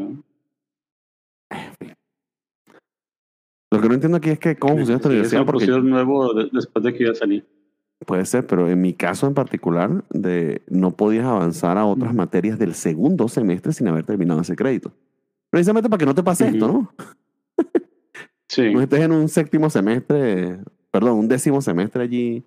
Lo 3.76 3.82
que 3.82 3.85
no 3.96 3.98
entiendo 3.98 4.18
aquí 4.18 4.30
es 4.30 4.40
que 4.40 4.56
cómo 4.56 4.76
funciona 4.76 4.98
esta 4.98 5.10
universidad. 5.10 5.46
Porque 5.46 5.68
nuevo 5.68 6.34
después 6.34 6.84
de 6.84 6.94
que 6.94 7.08
a 7.08 7.16
salir. 7.16 7.46
Puede 8.06 8.26
ser, 8.26 8.46
pero 8.46 8.70
en 8.70 8.82
mi 8.82 8.94
caso 8.94 9.26
en 9.26 9.34
particular, 9.34 10.04
de, 10.10 10.62
no 10.68 10.92
podías 10.92 11.26
avanzar 11.26 11.78
a 11.78 11.86
otras 11.86 12.14
materias 12.14 12.60
del 12.60 12.74
segundo 12.74 13.28
semestre 13.30 13.72
sin 13.72 13.88
haber 13.88 14.06
terminado 14.06 14.42
ese 14.42 14.56
crédito. 14.56 14.92
Precisamente 15.50 15.90
para 15.90 16.00
que 16.00 16.06
no 16.06 16.14
te 16.14 16.22
pase 16.22 16.50
esto, 16.50 16.68
¿no? 16.68 16.94
Sí. 18.48 18.74
No 18.74 18.82
estés 18.82 19.00
en 19.00 19.12
un 19.12 19.28
séptimo 19.28 19.70
semestre, 19.70 20.60
perdón, 20.92 21.18
un 21.18 21.28
décimo 21.28 21.62
semestre 21.62 22.04
allí 22.04 22.46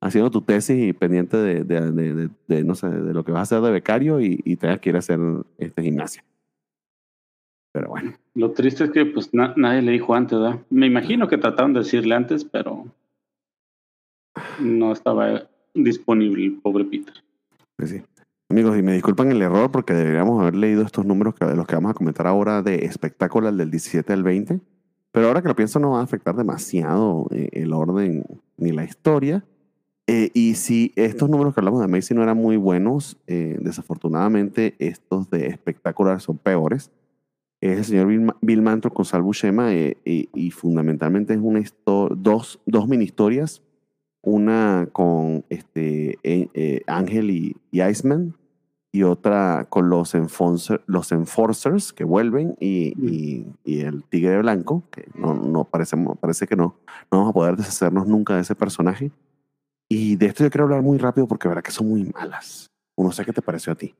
haciendo 0.00 0.30
tu 0.30 0.42
tesis 0.42 0.88
y 0.88 0.92
pendiente 0.92 1.36
de, 1.36 1.64
de, 1.64 2.30
de, 2.46 2.64
no 2.64 2.74
sé, 2.74 2.88
de 2.88 3.14
lo 3.14 3.24
que 3.24 3.32
vas 3.32 3.40
a 3.40 3.42
hacer 3.42 3.60
de 3.62 3.70
becario 3.70 4.20
y, 4.20 4.40
y 4.44 4.56
tengas 4.56 4.78
que 4.78 4.90
ir 4.90 4.96
a 4.96 4.98
hacer 4.98 5.18
este 5.56 5.82
gimnasia. 5.82 6.22
Pero 7.72 7.88
bueno. 7.88 8.14
Lo 8.34 8.52
triste 8.52 8.84
es 8.84 8.90
que 8.90 9.04
pues 9.04 9.30
nadie 9.32 9.82
le 9.82 9.92
dijo 9.92 10.14
antes, 10.14 10.38
¿verdad? 10.38 10.60
Me 10.70 10.86
imagino 10.86 11.28
que 11.28 11.38
trataron 11.38 11.72
de 11.72 11.80
decirle 11.80 12.14
antes, 12.14 12.44
pero 12.44 12.86
no 14.60 14.92
estaba 14.92 15.48
disponible 15.74 16.46
el 16.46 16.56
pobre 16.60 16.84
Peter. 16.84 17.14
Pues 17.76 17.90
sí. 17.90 18.02
Amigos, 18.50 18.78
y 18.78 18.82
me 18.82 18.94
disculpan 18.94 19.30
el 19.30 19.42
error 19.42 19.70
porque 19.70 19.92
deberíamos 19.92 20.40
haber 20.40 20.56
leído 20.56 20.82
estos 20.82 21.04
números 21.04 21.34
de 21.38 21.54
los 21.54 21.66
que 21.66 21.74
vamos 21.74 21.90
a 21.90 21.94
comentar 21.94 22.26
ahora 22.26 22.62
de 22.62 22.86
espectáculo 22.86 23.52
del 23.52 23.70
17 23.70 24.10
al 24.12 24.22
20. 24.22 24.60
Pero 25.12 25.26
ahora 25.26 25.42
que 25.42 25.48
lo 25.48 25.56
pienso 25.56 25.78
no 25.78 25.90
va 25.90 26.00
a 26.00 26.04
afectar 26.04 26.34
demasiado 26.34 27.26
eh, 27.30 27.50
el 27.52 27.74
orden 27.74 28.24
ni 28.56 28.72
la 28.72 28.84
historia. 28.84 29.44
Eh, 30.06 30.30
y 30.32 30.54
si 30.54 30.92
estos 30.96 31.28
números 31.28 31.52
que 31.52 31.60
hablamos 31.60 31.82
de 31.82 31.88
Macy 31.88 32.14
no 32.14 32.22
eran 32.22 32.38
muy 32.38 32.56
buenos, 32.56 33.18
eh, 33.26 33.58
desafortunadamente 33.60 34.74
estos 34.78 35.28
de 35.28 35.48
espectacular 35.48 36.22
son 36.22 36.38
peores 36.38 36.90
es 37.60 37.78
el 37.78 37.84
señor 37.84 38.34
Bill, 38.40 38.62
Mantro 38.62 38.92
con 38.92 39.04
Sal 39.04 39.22
Buscema 39.22 39.74
eh, 39.74 39.96
y, 40.04 40.50
fundamentalmente 40.50 41.34
es 41.34 41.40
una 41.40 41.62
dos, 41.84 42.60
dos 42.66 42.88
mini 42.88 43.04
historias, 43.04 43.62
una 44.22 44.88
con 44.92 45.44
este, 45.48 46.18
eh, 46.22 46.82
Ángel 46.86 47.30
y, 47.30 47.56
Iceman 47.72 48.36
y 48.92 49.02
otra 49.02 49.66
con 49.68 49.90
los, 49.90 50.14
los 50.86 51.12
Enforcers 51.12 51.92
que 51.92 52.04
vuelven 52.04 52.56
y, 52.60 53.44
y, 53.64 53.80
el 53.80 54.04
Tigre 54.04 54.38
Blanco, 54.38 54.84
que 54.90 55.08
no, 55.14 55.34
no 55.34 55.64
parece, 55.64 55.96
parece 56.20 56.46
que 56.46 56.56
no, 56.56 56.76
no 57.10 57.18
vamos 57.18 57.30
a 57.30 57.34
poder 57.34 57.56
deshacernos 57.56 58.06
nunca 58.06 58.36
de 58.36 58.42
ese 58.42 58.54
personaje. 58.54 59.10
Y 59.88 60.16
de 60.16 60.26
esto 60.26 60.44
yo 60.44 60.50
quiero 60.50 60.64
hablar 60.64 60.82
muy 60.82 60.98
rápido 60.98 61.26
porque 61.26 61.48
verá 61.48 61.62
que 61.62 61.70
son 61.70 61.88
muy 61.88 62.04
malas. 62.04 62.70
No 62.96 63.10
sé 63.12 63.24
qué 63.24 63.32
te 63.32 63.42
pareció 63.42 63.72
a 63.72 63.76
ti. 63.76 63.94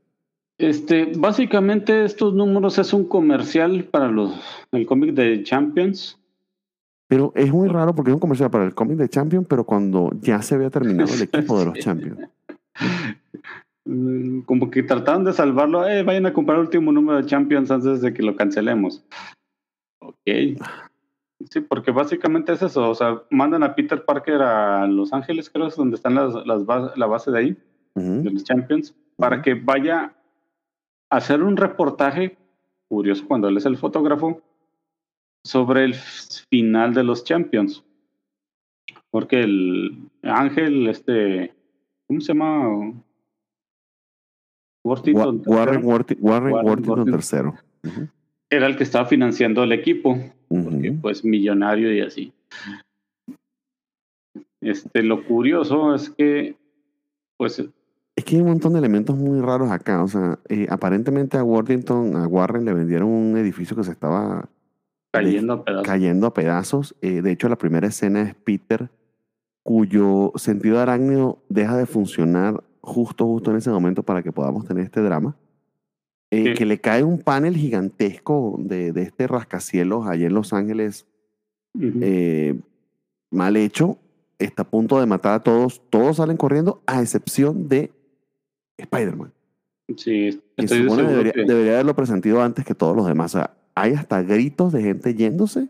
Este, 0.59 1.13
básicamente 1.17 2.05
estos 2.05 2.35
números 2.35 2.79
es 2.79 2.93
un 2.93 3.05
comercial 3.05 3.85
para 3.85 4.09
los 4.09 4.35
el 4.73 4.87
cómic 4.87 5.15
de 5.15 5.45
Champions. 5.45 6.19
Pero 7.07 7.33
es 7.37 7.51
muy 7.53 7.69
raro 7.69 7.95
porque 7.95 8.11
es 8.11 8.15
un 8.15 8.21
comercial 8.21 8.51
para 8.51 8.65
el 8.65 8.75
cómic 8.75 8.99
de 8.99 9.09
Champions, 9.09 9.47
pero 9.49 9.65
cuando 9.65 10.11
ya 10.21 10.43
se 10.43 10.57
había 10.57 10.69
terminado 10.69 11.15
el 11.15 11.23
equipo 11.23 11.59
de 11.61 11.65
los 11.67 11.79
Champions. 11.79 12.29
Mm, 13.85 14.41
como 14.41 14.71
que 14.71 14.83
trataron 14.83 15.25
de 15.25 15.33
salvarlo, 15.33 15.89
eh, 15.89 16.03
vayan 16.03 16.27
a 16.27 16.33
comprar 16.33 16.59
el 16.59 16.65
último 16.65 16.91
número 16.91 17.23
de 17.23 17.27
Champions 17.27 17.71
antes 17.71 18.03
de 18.03 18.13
que 18.13 18.23
lo 18.23 18.35
cancelemos. 18.35 19.05
Ok. 20.01 20.59
Sí, 21.51 21.61
porque 21.61 21.93
básicamente 21.93 22.53
es 22.53 22.63
eso, 22.63 22.91
o 22.91 22.95
sea, 22.97 23.23
mandan 23.31 23.63
a 23.63 23.77
Peter 23.77 24.05
Parker 24.05 24.43
a 24.43 24.89
Los 24.89 25.13
Ángeles, 25.13 25.49
creo 25.49 25.69
es 25.69 25.77
donde 25.77 25.95
están 25.95 26.17
las, 26.17 26.35
las 26.45 26.65
la 26.97 27.07
base 27.07 27.31
de 27.31 27.39
ahí, 27.39 27.57
de 27.95 28.31
los 28.31 28.43
Champions, 28.43 28.93
para 29.17 29.41
que 29.41 29.55
vaya 29.55 30.13
hacer 31.11 31.43
un 31.43 31.57
reportaje, 31.57 32.37
curioso 32.89 33.27
cuando 33.27 33.49
él 33.49 33.57
es 33.57 33.67
el 33.67 33.77
fotógrafo, 33.77 34.43
sobre 35.45 35.85
el 35.85 35.95
final 35.95 36.95
de 36.95 37.05
los 37.05 37.25
Champions. 37.25 37.85
Porque 39.11 39.41
el 39.41 40.11
Ángel, 40.23 40.89
este, 40.89 41.55
¿cómo 42.07 42.21
se 42.21 42.29
llama? 42.29 42.95
Warren, 44.85 45.85
Warren, 46.21 47.05
tercero. 47.11 47.55
Era 48.51 48.67
el 48.67 48.77
que 48.77 48.85
estaba 48.85 49.07
financiando 49.07 49.63
el 49.63 49.73
equipo, 49.73 50.19
porque 50.49 50.93
pues 51.01 51.25
millonario 51.25 51.95
y 51.95 52.01
así. 52.01 52.33
Este, 54.61 55.03
lo 55.03 55.25
curioso 55.25 55.95
es 55.95 56.11
que, 56.11 56.57
pues, 57.37 57.63
Es 58.19 58.25
que 58.25 58.35
hay 58.35 58.43
un 58.43 58.49
montón 58.49 58.73
de 58.73 58.81
elementos 58.81 59.17
muy 59.17 59.41
raros 59.41 59.71
acá. 59.71 60.03
O 60.03 60.09
sea, 60.09 60.41
eh, 60.49 60.67
aparentemente 60.69 61.37
a 61.37 61.45
Worthington, 61.45 62.17
a 62.17 62.27
Warren 62.27 62.65
le 62.65 62.75
vendieron 62.75 63.09
un 63.09 63.37
edificio 63.37 63.77
que 63.77 63.85
se 63.85 63.93
estaba 63.93 64.49
cayendo 65.13 65.53
a 65.53 65.65
pedazos. 65.65 65.87
cayendo 65.87 66.27
a 66.27 66.35
pedazos. 66.35 66.97
Eh, 67.01 67.23
de 67.23 67.31
hecho, 67.31 67.49
la 67.49 67.55
primera 67.55 67.87
escena 67.87 68.23
es 68.23 68.35
Peter, 68.35 68.91
cuyo 69.63 70.33
sentido 70.35 70.81
arácnido 70.81 71.45
deja 71.49 71.77
de 71.77 71.87
funcionar 71.87 72.65
justo, 72.81 73.25
justo 73.25 73.53
en 73.53 73.59
ese 73.59 73.71
momento 73.71 74.03
para 74.03 74.25
que 74.25 74.33
podamos 74.33 74.67
tener 74.67 74.83
este 74.83 75.01
drama. 75.01 75.37
Eh, 76.33 76.43
Sí. 76.47 76.55
Que 76.55 76.67
le 76.67 76.81
cae 76.81 77.05
un 77.05 77.21
panel 77.21 77.57
gigantesco 77.57 78.57
de, 78.59 78.91
de 78.91 79.03
este 79.03 79.29
rascacielos 79.29 80.09
allá 80.09 80.27
en 80.27 80.35
Los 80.35 80.53
Ángeles, 80.53 81.07
mal 83.31 83.57
hecho. 83.57 83.97
Está 84.41 84.63
a 84.63 84.69
punto 84.69 84.99
de 84.99 85.07
matar 85.07 85.35
a 85.35 85.41
todos. 85.45 85.81
Todos 85.89 86.17
salen 86.17 86.37
corriendo, 86.37 86.83
a 86.85 87.01
excepción 87.01 87.69
de 87.69 87.93
Spider-Man. 88.79 89.33
sí, 89.97 90.41
estoy 90.57 90.83
supone 90.85 91.03
debería, 91.03 91.33
que- 91.33 91.45
debería 91.45 91.73
haberlo 91.75 91.95
presentido 91.95 92.43
antes 92.43 92.65
que 92.65 92.75
todos 92.75 92.97
los 92.97 93.07
demás. 93.07 93.35
O 93.35 93.39
sea, 93.39 93.55
hay 93.75 93.93
hasta 93.93 94.23
gritos 94.23 94.73
de 94.73 94.83
gente 94.83 95.15
yéndose. 95.15 95.69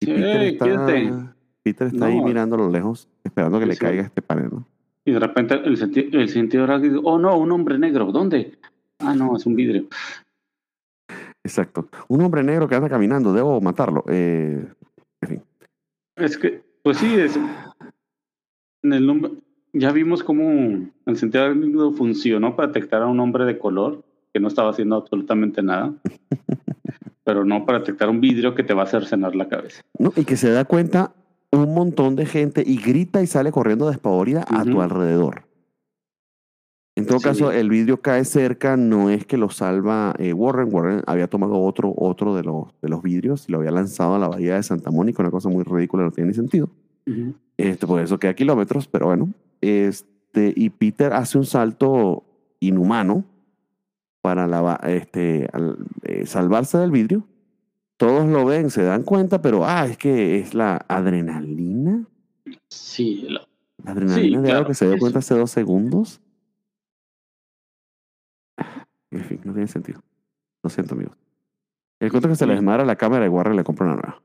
Y 0.00 0.06
Sí, 0.06 0.12
Peter 0.12 0.40
"Ey, 0.40 0.48
está, 0.52 0.64
quédate". 0.66 1.10
Peter 1.62 1.86
está 1.88 2.06
ahí 2.06 2.20
mirando 2.22 2.56
a 2.56 2.58
lo 2.58 2.70
lejos, 2.70 3.08
esperando 3.24 3.58
que 3.58 3.64
Sí, 3.64 3.68
le 3.68 3.74
sí. 3.74 3.80
caiga 3.80 4.02
este 4.02 4.22
panel. 4.22 4.48
¿no? 4.50 4.66
Y 5.04 5.12
de 5.12 5.18
repente 5.18 5.54
el, 5.54 5.76
senti- 5.76 6.08
el 6.12 6.28
sentido 6.28 6.66
oh 7.04 7.18
no, 7.18 7.36
un 7.38 7.52
hombre 7.52 7.78
negro, 7.78 8.10
¿dónde? 8.12 8.58
Ah, 8.98 9.14
no, 9.14 9.36
es 9.36 9.44
un 9.46 9.56
vidrio. 9.56 9.86
Exacto. 11.44 11.88
Un 12.08 12.20
hombre 12.22 12.42
negro 12.42 12.68
que 12.68 12.74
anda 12.74 12.88
caminando, 12.88 13.32
debo 13.32 13.60
matarlo. 13.60 14.04
Eh, 14.08 14.66
en 15.22 15.28
fin. 15.28 15.42
Es 16.16 16.36
que, 16.36 16.62
pues 16.82 16.98
sí, 16.98 17.14
es, 17.14 17.38
en 18.82 18.92
el 18.92 19.06
nombre, 19.06 19.32
ya 19.72 19.92
vimos 19.92 20.22
cómo 20.24 20.88
el 21.06 21.16
sentido 21.16 21.44
arácnido 21.44 21.92
funcionó 21.92 22.56
para 22.56 22.68
detectar 22.68 23.02
a 23.02 23.06
un 23.06 23.20
hombre 23.20 23.44
de 23.44 23.58
color 23.58 24.02
que 24.32 24.40
no 24.40 24.48
estaba 24.48 24.70
haciendo 24.70 24.96
absolutamente 24.96 25.62
nada, 25.62 25.92
pero 27.24 27.44
no 27.44 27.64
para 27.66 27.80
detectar 27.80 28.08
un 28.08 28.20
vidrio 28.20 28.54
que 28.54 28.62
te 28.62 28.74
va 28.74 28.82
a 28.82 28.84
hacer 28.84 29.06
cenar 29.06 29.34
la 29.34 29.48
cabeza. 29.48 29.82
¿No? 29.98 30.12
Y 30.16 30.24
que 30.24 30.36
se 30.36 30.50
da 30.50 30.64
cuenta 30.64 31.12
un 31.52 31.74
montón 31.74 32.14
de 32.16 32.26
gente 32.26 32.62
y 32.64 32.76
grita 32.80 33.22
y 33.22 33.26
sale 33.26 33.50
corriendo 33.50 33.88
despavorida 33.88 34.44
a 34.48 34.64
tu 34.64 34.80
alrededor. 34.80 35.44
En 36.96 37.06
todo 37.06 37.18
Sí. 37.18 37.24
caso, 37.24 37.50
el 37.50 37.68
vidrio 37.70 38.00
cae 38.02 38.24
cerca, 38.24 38.76
no 38.76 39.10
es 39.10 39.24
que 39.24 39.36
lo 39.38 39.48
salva 39.48 40.14
eh, 40.18 40.32
Warren. 40.32 40.68
Warren 40.70 41.02
había 41.06 41.28
tomado 41.28 41.58
otro, 41.60 41.94
otro 41.96 42.34
de, 42.34 42.42
los, 42.42 42.68
de 42.82 42.88
los 42.88 43.02
vidrios 43.02 43.48
y 43.48 43.52
lo 43.52 43.58
había 43.58 43.70
lanzado 43.70 44.16
a 44.16 44.18
la 44.18 44.28
bahía 44.28 44.56
de 44.56 44.62
Santa 44.62 44.90
Mónica, 44.90 45.22
una 45.22 45.30
cosa 45.30 45.48
muy 45.48 45.64
ridícula, 45.64 46.02
no 46.04 46.10
tiene 46.10 46.28
ni 46.28 46.34
sentido. 46.34 46.68
Este, 47.56 47.86
por 47.86 48.00
eso 48.00 48.18
queda 48.18 48.34
kilómetros, 48.34 48.86
pero 48.86 49.06
bueno. 49.06 49.30
Este, 49.60 50.52
y 50.56 50.70
Peter 50.70 51.12
hace 51.12 51.38
un 51.38 51.44
salto 51.46 52.24
inhumano 52.60 53.24
para 54.22 54.46
la, 54.46 54.80
este, 54.84 55.48
al- 55.52 55.78
eh, 56.02 56.26
salvarse 56.26 56.78
del 56.78 56.90
vidrio. 56.90 57.26
Todos 57.96 58.26
lo 58.28 58.44
ven, 58.46 58.70
se 58.70 58.82
dan 58.82 59.02
cuenta, 59.02 59.42
pero 59.42 59.64
ah, 59.66 59.86
es 59.86 59.98
que 59.98 60.38
es 60.38 60.54
la 60.54 60.76
adrenalina. 60.88 62.04
Sí, 62.68 63.26
la- 63.28 63.46
La 63.84 63.92
adrenalina 63.92 64.38
de 64.40 64.44
claro, 64.44 64.58
algo 64.58 64.68
que 64.68 64.74
se 64.74 64.86
dio 64.88 64.98
cuenta 64.98 65.18
hace 65.20 65.34
dos 65.34 65.50
segundos. 65.50 66.20
En 69.10 69.24
fin, 69.24 69.40
no 69.44 69.52
tiene 69.52 69.68
sentido. 69.68 70.00
Lo 70.62 70.70
siento, 70.70 70.94
amigos. 70.94 71.16
El 71.98 72.10
cuento 72.10 72.28
que 72.28 72.36
se 72.36 72.46
le 72.46 72.54
desmadra 72.54 72.84
la 72.84 72.96
cámara 72.96 73.26
y 73.26 73.28
Warren 73.28 73.56
le 73.56 73.64
compra 73.64 73.86
una 73.86 73.94
nueva. 73.96 74.22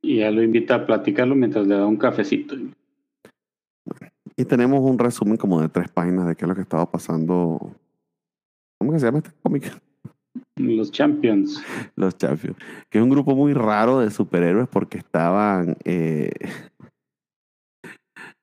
y 0.00 0.18
ya 0.18 0.30
lo 0.30 0.42
invita 0.42 0.76
a 0.76 0.86
platicarlo 0.86 1.34
mientras 1.34 1.66
le 1.66 1.74
da 1.74 1.84
un 1.86 1.96
cafecito. 1.96 2.54
Y 2.54 2.72
tenemos 4.44 4.80
un 4.80 4.98
resumen 4.98 5.36
como 5.36 5.60
de 5.60 5.68
tres 5.68 5.88
páginas 5.88 6.26
de 6.26 6.36
qué 6.36 6.44
es 6.44 6.48
lo 6.48 6.54
que 6.54 6.62
estaba 6.62 6.90
pasando. 6.90 7.72
¿Cómo 8.78 8.92
que 8.92 8.98
se 8.98 9.06
llama 9.06 9.18
este 9.18 9.30
cómic? 9.42 9.80
Los 10.56 10.92
Champions. 10.92 11.62
Los 11.96 12.16
Champions. 12.16 12.56
Que 12.90 12.98
es 12.98 13.04
un 13.04 13.10
grupo 13.10 13.34
muy 13.34 13.52
raro 13.52 13.98
de 14.00 14.10
superhéroes 14.10 14.68
porque 14.68 14.98
estaban. 14.98 15.76
eh, 15.84 16.30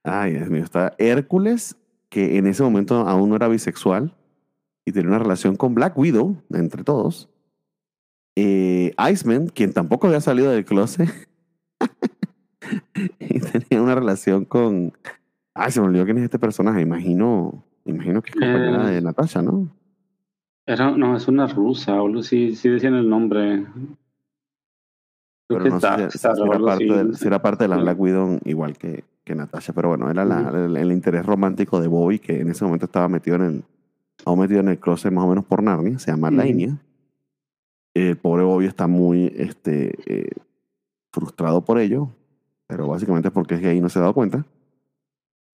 Ay, 0.03 0.34
Dios 0.34 0.49
mío. 0.49 0.63
Está 0.63 0.93
Hércules, 0.97 1.76
que 2.09 2.38
en 2.38 2.47
ese 2.47 2.63
momento 2.63 2.95
aún 3.07 3.30
no 3.30 3.35
era 3.35 3.47
bisexual 3.47 4.13
y 4.85 4.91
tenía 4.91 5.09
una 5.09 5.19
relación 5.19 5.55
con 5.55 5.73
Black 5.73 5.97
Widow, 5.97 6.41
entre 6.51 6.84
todos. 6.84 7.27
Eh, 8.38 8.93
Iceman, 9.11 9.47
quien 9.47 9.73
tampoco 9.73 10.07
había 10.07 10.22
salido 10.22 10.51
del 10.51 10.65
closet. 10.65 11.09
y 13.19 13.39
tenía 13.39 13.81
una 13.81 13.95
relación 13.95 14.45
con. 14.45 14.93
Ay, 15.56 15.72
se 15.72 15.80
me 15.80 15.88
olvidó 15.88 16.03
quién 16.06 16.18
es 16.18 16.26
este 16.26 16.38
personaje. 16.38 16.82
Imagino, 16.82 17.64
imagino 17.86 18.22
que 18.22 18.30
es 18.32 18.36
compañera 18.36 18.90
Eh, 18.90 18.95
de 18.95 19.02
Natasha, 19.02 19.41
¿no? 19.41 19.69
Era, 20.68 20.91
no, 20.91 21.15
es 21.15 21.27
una 21.27 21.48
rusa, 21.48 22.02
o 22.02 22.19
así, 22.19 22.56
sí 22.56 22.69
decían 22.69 22.95
el 22.95 23.07
nombre. 23.10 23.65
Creo 25.48 25.60
Pero 25.60 25.64
que 25.64 25.69
no 25.69 25.76
está, 25.77 26.10
si, 26.10 26.18
si 26.18 26.27
era 26.27 26.60
parte 26.60 26.84
de, 26.86 27.03
no 27.06 27.14
si 27.14 27.19
sé. 27.19 27.27
era 27.27 27.41
parte 27.41 27.64
de 27.64 27.68
la 27.69 27.76
Sí. 27.77 27.82
Black 27.84 27.99
Widow 27.99 28.40
igual 28.45 28.77
que, 28.77 29.06
que 29.23 29.36
Natasha. 29.36 29.73
Pero 29.73 29.90
bueno, 29.90 30.10
era 30.10 30.26
la- 30.26 30.49
el, 30.65 30.76
el 30.76 30.91
interés 30.91 31.26
romántico 31.26 31.80
de 31.80 31.88
Bobby, 31.88 32.19
que 32.19 32.41
en 32.41 32.49
ese 32.49 32.65
momento 32.65 32.88
estaba 32.88 33.07
metido 33.07 33.38
en 33.38 33.41
el, 33.44 33.64
aún 34.26 34.40
metido 34.40 34.60
en 34.60 34.69
el 34.69 34.80
closet 34.80 35.11
más 35.14 35.23
o 35.23 35.30
menos 35.30 35.45
por 35.45 35.64
Narnia, 35.64 35.99
se 35.99 36.11
llama 36.11 36.27
Ujú. 36.30 36.38
Lainia. 36.38 36.77
El 37.94 38.18
pobre 38.18 38.44
Bobby 38.44 38.65
está 38.65 38.88
muy 38.88 39.32
este, 39.38 39.94
eh, 40.07 40.32
frustrado 41.14 41.64
por 41.64 41.80
ello, 41.80 42.10
pero 42.68 42.88
básicamente 42.88 43.32
porque 43.32 43.56
es 43.56 43.61
gay 43.61 43.77
y 43.77 43.82
no 43.82 43.88
se 43.88 43.99
ha 43.99 44.02
dado 44.02 44.14
cuenta. 44.15 44.44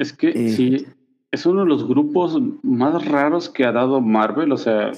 Es 0.02 0.14
que 0.14 0.30
Eh. 0.30 0.50
sí, 0.50 0.88
es 1.32 1.46
uno 1.46 1.62
de 1.62 1.68
los 1.68 1.88
grupos 1.88 2.40
más 2.64 3.06
raros 3.06 3.50
que 3.50 3.66
ha 3.66 3.72
dado 3.72 4.02
Marvel, 4.02 4.52
o 4.52 4.58
sea, 4.58 4.92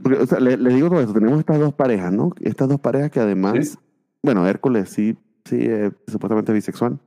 Porque, 0.00 0.18
o 0.20 0.26
sea, 0.26 0.38
le, 0.40 0.56
le 0.56 0.74
digo 0.74 0.88
todo 0.88 1.00
esto, 1.00 1.12
tenemos 1.12 1.38
estas 1.40 1.58
dos 1.58 1.74
parejas, 1.74 2.12
¿no? 2.12 2.30
Estas 2.40 2.68
dos 2.68 2.80
parejas 2.80 3.10
que 3.10 3.20
además, 3.20 3.68
Sí. 3.70 3.78
bueno, 4.22 4.46
Hércules 4.46 4.88
sí, 4.90 5.16
sí, 5.44 5.56
es 5.60 5.92
supuestamente 6.06 6.52
bisexual, 6.52 6.98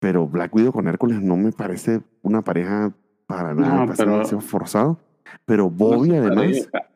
pero 0.00 0.26
Black 0.26 0.54
Widow 0.54 0.72
con 0.72 0.88
Hércules 0.88 1.20
no 1.22 1.36
me 1.36 1.52
parece 1.52 2.00
una 2.22 2.42
pareja 2.42 2.92
para 3.26 3.54
nada, 3.54 3.74
No, 3.74 3.86
me 3.86 3.94
parece 3.94 4.38
forzado. 4.40 4.98
Pero 5.46 5.68
Bobby 5.70 6.10
además, 6.12 6.34
pareja, 6.36 6.88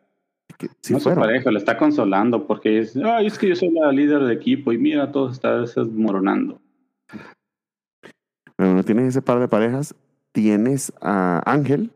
es 0.48 0.56
que 0.56 0.68
si 0.80 0.92
no 0.94 1.00
su 1.00 1.14
pareja, 1.14 1.50
lo 1.50 1.58
está 1.58 1.76
consolando 1.78 2.46
porque 2.46 2.78
es, 2.80 2.96
ay, 2.96 3.26
es 3.26 3.38
que 3.38 3.48
yo 3.48 3.56
soy 3.56 3.70
la 3.70 3.92
líder 3.92 4.24
de 4.24 4.34
equipo 4.34 4.72
y 4.72 4.78
mira, 4.78 5.10
todo 5.12 5.30
está 5.30 5.60
desmoronando. 5.60 6.60
Pero 8.58 8.74
no 8.74 8.82
tienes 8.82 9.06
ese 9.06 9.22
par 9.22 9.38
de 9.38 9.46
parejas, 9.46 9.94
tienes 10.32 10.92
a 11.00 11.40
Ángel 11.46 11.92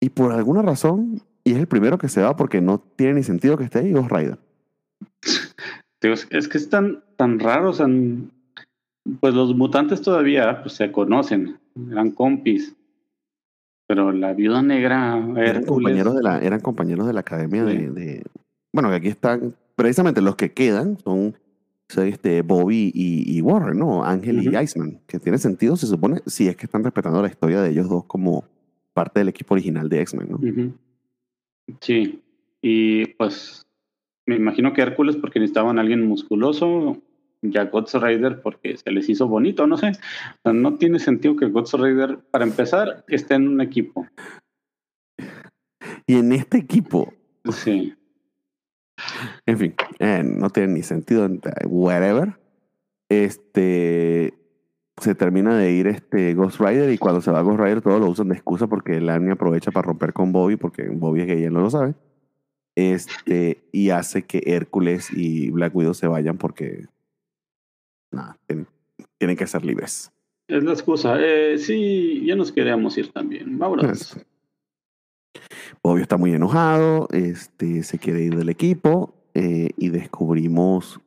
y 0.00 0.10
por 0.10 0.32
alguna 0.32 0.62
razón, 0.62 1.22
y 1.44 1.52
es 1.52 1.58
el 1.58 1.68
primero 1.68 1.96
que 1.96 2.08
se 2.08 2.20
va 2.22 2.36
porque 2.36 2.60
no 2.60 2.78
tiene 2.78 3.14
ni 3.14 3.22
sentido 3.22 3.56
que 3.56 3.64
esté 3.64 3.78
ahí, 3.78 3.92
Ghost 3.92 4.10
Rider. 4.10 4.38
Es, 6.00 6.48
que 6.48 6.58
es 6.58 6.68
tan, 6.68 7.02
tan 7.16 7.38
raro, 7.38 7.70
o 7.70 7.72
sea, 7.72 7.86
pues 9.20 9.32
los 9.34 9.54
mutantes 9.56 10.02
todavía 10.02 10.60
pues, 10.62 10.74
se 10.74 10.90
conocen, 10.92 11.58
eran 11.90 12.10
compis, 12.10 12.74
pero 13.86 14.10
la 14.12 14.32
viuda 14.34 14.60
negra, 14.60 15.16
Eran 15.36 15.64
compañeros 15.64 16.16
de 16.16 16.22
la, 16.22 16.40
eran 16.40 16.60
compañeros 16.60 17.06
de 17.06 17.12
la 17.12 17.20
academia 17.20 17.64
Sí. 17.66 17.76
de, 17.76 17.90
de- 17.90 18.22
Bueno, 18.72 18.90
que 18.90 18.96
aquí 18.96 19.08
están. 19.08 19.54
Precisamente 19.76 20.20
los 20.20 20.34
que 20.34 20.52
quedan 20.52 20.98
son, 20.98 21.36
este, 21.96 22.42
Bobby 22.42 22.90
y, 22.94 23.36
y 23.36 23.40
Warren, 23.40 23.78
¿no? 23.78 24.04
Ángel 24.04 24.42
y. 24.42 24.56
Iceman. 24.56 25.00
Que 25.06 25.18
tiene 25.18 25.38
sentido, 25.38 25.76
se 25.76 25.86
supone, 25.86 26.20
si 26.26 26.48
es 26.48 26.56
que 26.56 26.66
están 26.66 26.84
respetando 26.84 27.22
la 27.22 27.28
historia 27.28 27.62
de 27.62 27.70
ellos 27.70 27.88
dos 27.88 28.04
como 28.04 28.44
parte 28.92 29.20
del 29.20 29.28
equipo 29.28 29.54
original 29.54 29.88
de 29.88 30.00
X-Men, 30.02 30.28
¿no? 30.28 30.40
Sí, 31.80 32.22
y 32.60 33.06
pues 33.14 33.66
me 34.26 34.36
imagino 34.36 34.72
que 34.72 34.82
Hércules 34.82 35.16
porque 35.16 35.38
necesitaban 35.38 35.78
a 35.78 35.80
alguien 35.80 36.06
musculoso, 36.06 37.00
ya 37.42 37.64
Ghost 37.66 37.94
Rider 37.94 38.42
porque 38.42 38.76
se 38.76 38.90
les 38.90 39.08
hizo 39.08 39.28
bonito, 39.28 39.66
no 39.66 39.76
sé. 39.76 39.90
O 39.90 40.38
sea, 40.42 40.52
no 40.52 40.74
tiene 40.76 40.98
sentido 40.98 41.36
que 41.36 41.46
Ghost 41.46 41.74
Rider, 41.74 42.18
para 42.30 42.44
empezar, 42.44 43.04
esté 43.08 43.34
en 43.34 43.48
un 43.48 43.60
equipo. 43.60 44.06
Y 46.06 46.16
en 46.16 46.32
este 46.32 46.58
equipo, 46.58 47.12
Sí, 47.52 47.94
en 49.46 49.58
fin, 49.58 49.74
eh, 49.98 50.22
no 50.24 50.50
tiene 50.50 50.74
ni 50.74 50.82
sentido, 50.82 51.28
whatever. 51.66 52.38
Este. 53.08 54.34
Se 55.00 55.14
termina 55.14 55.56
de 55.56 55.70
ir 55.70 55.86
este 55.86 56.34
Ghost 56.34 56.58
Rider 56.60 56.90
y 56.90 56.98
cuando 56.98 57.20
se 57.20 57.30
va 57.30 57.40
Ghost 57.42 57.60
Rider 57.60 57.82
todos 57.82 58.00
lo 58.00 58.08
usan 58.08 58.30
de 58.30 58.34
excusa 58.34 58.66
porque 58.66 59.00
Lani 59.00 59.30
aprovecha 59.30 59.70
para 59.70 59.86
romper 59.86 60.12
con 60.12 60.32
Bobby 60.32 60.56
porque 60.56 60.88
Bobby 60.88 61.20
es 61.20 61.38
y 61.38 61.44
él 61.44 61.52
no 61.52 61.60
lo 61.60 61.70
sabe. 61.70 61.94
Este, 62.74 63.62
y 63.70 63.90
hace 63.90 64.22
que 64.22 64.42
Hércules 64.46 65.10
y 65.12 65.50
Black 65.50 65.74
Widow 65.74 65.94
se 65.94 66.08
vayan 66.08 66.36
porque 66.36 66.86
nada, 68.10 68.36
tienen, 68.46 68.66
tienen 69.18 69.36
que 69.36 69.46
ser 69.46 69.64
libres. 69.64 70.12
es 70.48 70.64
la 70.64 70.72
excusa. 70.72 71.16
Eh, 71.20 71.58
sí, 71.58 72.24
ya 72.26 72.36
nos 72.36 72.52
queríamos 72.52 72.96
ir 72.98 73.12
también. 73.12 73.58
Vámonos. 73.58 74.16
Bobby 75.82 76.02
está 76.02 76.16
muy 76.16 76.32
enojado, 76.32 77.08
este, 77.12 77.82
se 77.82 77.98
quiere 77.98 78.22
ir 78.22 78.36
del 78.36 78.48
equipo 78.48 79.14
eh, 79.34 79.70
y 79.76 79.90
descubrimos 79.90 81.00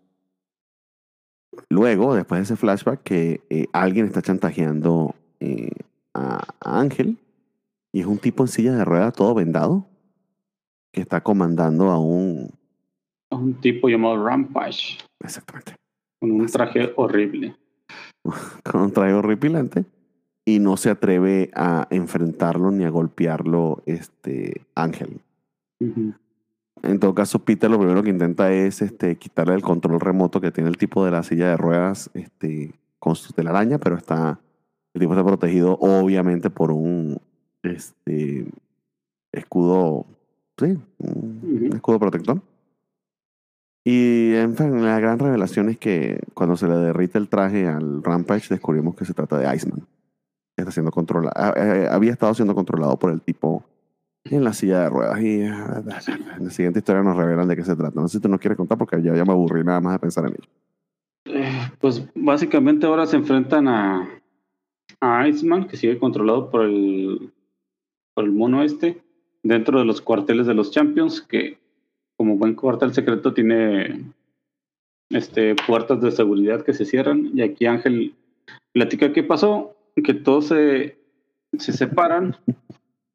luego, 1.69 2.15
después 2.15 2.39
de 2.39 2.43
ese 2.43 2.55
flashback, 2.55 3.03
que 3.03 3.41
eh, 3.49 3.67
alguien 3.73 4.05
está 4.05 4.21
chantajeando 4.21 5.15
eh, 5.39 5.71
a, 6.13 6.41
a 6.59 6.79
Ángel 6.79 7.17
y 7.93 8.01
es 8.01 8.05
un 8.05 8.17
tipo 8.17 8.43
en 8.43 8.47
silla 8.47 8.73
de 8.73 8.85
ruedas 8.85 9.13
todo 9.13 9.33
vendado 9.33 9.85
que 10.93 11.01
está 11.01 11.21
comandando 11.21 11.89
a 11.89 11.99
un... 11.99 12.51
Un 13.29 13.53
tipo 13.61 13.87
llamado 13.87 14.25
Rampage, 14.25 14.97
Exactamente. 15.21 15.75
con 16.19 16.31
un 16.31 16.45
traje 16.47 16.91
horrible. 16.95 17.55
Con 18.63 18.81
un 18.81 18.91
traje 18.91 19.13
horripilante 19.13 19.85
y 20.45 20.59
no 20.59 20.77
se 20.77 20.89
atreve 20.89 21.51
a 21.53 21.87
enfrentarlo 21.89 22.71
ni 22.71 22.83
a 22.83 22.89
golpearlo 22.89 23.83
este 23.85 24.65
Ángel. 24.75 25.21
En 25.79 26.99
todo 26.99 27.13
caso, 27.13 27.39
Peter 27.39 27.69
lo 27.69 27.77
primero 27.77 28.01
que 28.01 28.09
intenta 28.09 28.51
es 28.51 28.81
este, 28.81 29.15
quitarle 29.17 29.53
el 29.53 29.61
control 29.61 29.99
remoto 29.99 30.41
que 30.41 30.51
tiene 30.51 30.69
el 30.69 30.77
tipo 30.77 31.05
de 31.05 31.11
la 31.11 31.23
silla 31.23 31.49
de 31.49 31.57
ruedas 31.57 32.09
este, 32.13 32.73
con 32.97 33.15
su 33.15 33.33
telaraña, 33.33 33.77
pero 33.77 33.97
está, 33.97 34.39
el 34.93 35.01
tipo 35.01 35.13
está 35.13 35.23
protegido 35.23 35.77
obviamente 35.79 36.49
por 36.49 36.71
un 36.71 37.19
este, 37.61 38.47
escudo, 39.31 40.05
sí, 40.57 40.77
un 40.97 41.69
escudo 41.73 41.99
protector. 41.99 42.41
Y 43.83 44.35
en 44.35 44.55
fin, 44.55 44.83
la 44.83 44.99
gran 44.99 45.17
revelación 45.17 45.69
es 45.69 45.77
que 45.77 46.19
cuando 46.35 46.55
se 46.55 46.67
le 46.67 46.75
derrite 46.75 47.17
el 47.17 47.29
traje 47.29 47.67
al 47.67 48.03
Rampage, 48.03 48.49
descubrimos 48.49 48.95
que 48.95 49.05
se 49.05 49.13
trata 49.15 49.37
de 49.39 49.55
Iceman. 49.55 49.87
Está 50.61 50.71
siendo 50.71 50.91
controlado, 50.91 51.35
había 51.91 52.11
estado 52.11 52.33
siendo 52.33 52.55
controlado 52.55 52.97
por 52.97 53.11
el 53.11 53.21
tipo 53.21 53.63
en 54.25 54.43
la 54.43 54.53
silla 54.53 54.81
de 54.81 54.89
ruedas. 54.89 55.21
Y 55.21 55.43
ah, 55.43 55.81
en 56.37 56.45
la 56.45 56.51
siguiente 56.51 56.79
historia 56.79 57.03
nos 57.03 57.17
revelan 57.17 57.47
de 57.47 57.55
qué 57.55 57.63
se 57.63 57.75
trata. 57.75 57.99
No 57.99 58.07
sé 58.07 58.17
si 58.17 58.21
tú 58.21 58.29
nos 58.29 58.39
quieres 58.39 58.57
contar 58.57 58.77
porque 58.77 59.01
ya, 59.01 59.13
me 59.13 59.31
aburrí 59.31 59.63
nada 59.63 59.81
más 59.81 59.93
de 59.93 59.99
pensar 59.99 60.25
en 60.25 60.33
ello. 60.33 60.49
Eh, 61.25 61.71
Pues 61.79 62.05
básicamente 62.15 62.85
ahora 62.85 63.05
se 63.05 63.15
enfrentan 63.15 63.67
a, 63.67 64.07
a 64.99 65.27
Iceman, 65.27 65.67
que 65.67 65.77
sigue 65.77 65.97
controlado 65.97 66.49
por 66.49 66.61
el, 66.61 67.31
por 68.13 68.25
el 68.25 68.31
mono 68.31 68.63
este, 68.63 69.01
dentro 69.43 69.79
de 69.79 69.85
los 69.85 70.01
cuarteles 70.01 70.47
de 70.47 70.53
los 70.53 70.71
Champions, 70.71 71.21
que 71.21 71.57
como 72.17 72.37
buen 72.37 72.53
cuartel 72.53 72.93
secreto 72.93 73.33
tiene 73.33 74.13
este, 75.09 75.55
puertas 75.67 76.01
de 76.01 76.11
seguridad 76.11 76.63
que 76.63 76.73
se 76.73 76.85
cierran. 76.85 77.31
Y 77.33 77.41
aquí 77.41 77.65
Ángel 77.65 78.13
platica 78.73 79.11
qué 79.11 79.23
pasó, 79.23 79.75
que 80.03 80.13
todos 80.13 80.47
se, 80.47 80.97
se 81.57 81.73
separan. 81.73 82.35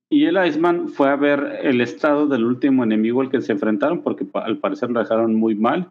Y 0.08 0.26
el 0.26 0.36
Iceman 0.46 0.88
fue 0.88 1.08
a 1.10 1.16
ver 1.16 1.58
el 1.62 1.80
estado 1.80 2.28
del 2.28 2.44
último 2.44 2.84
enemigo 2.84 3.20
al 3.22 3.30
que 3.30 3.40
se 3.40 3.52
enfrentaron, 3.52 4.02
porque 4.02 4.24
al 4.34 4.58
parecer 4.58 4.90
lo 4.90 5.00
dejaron 5.00 5.34
muy 5.34 5.54
mal. 5.54 5.90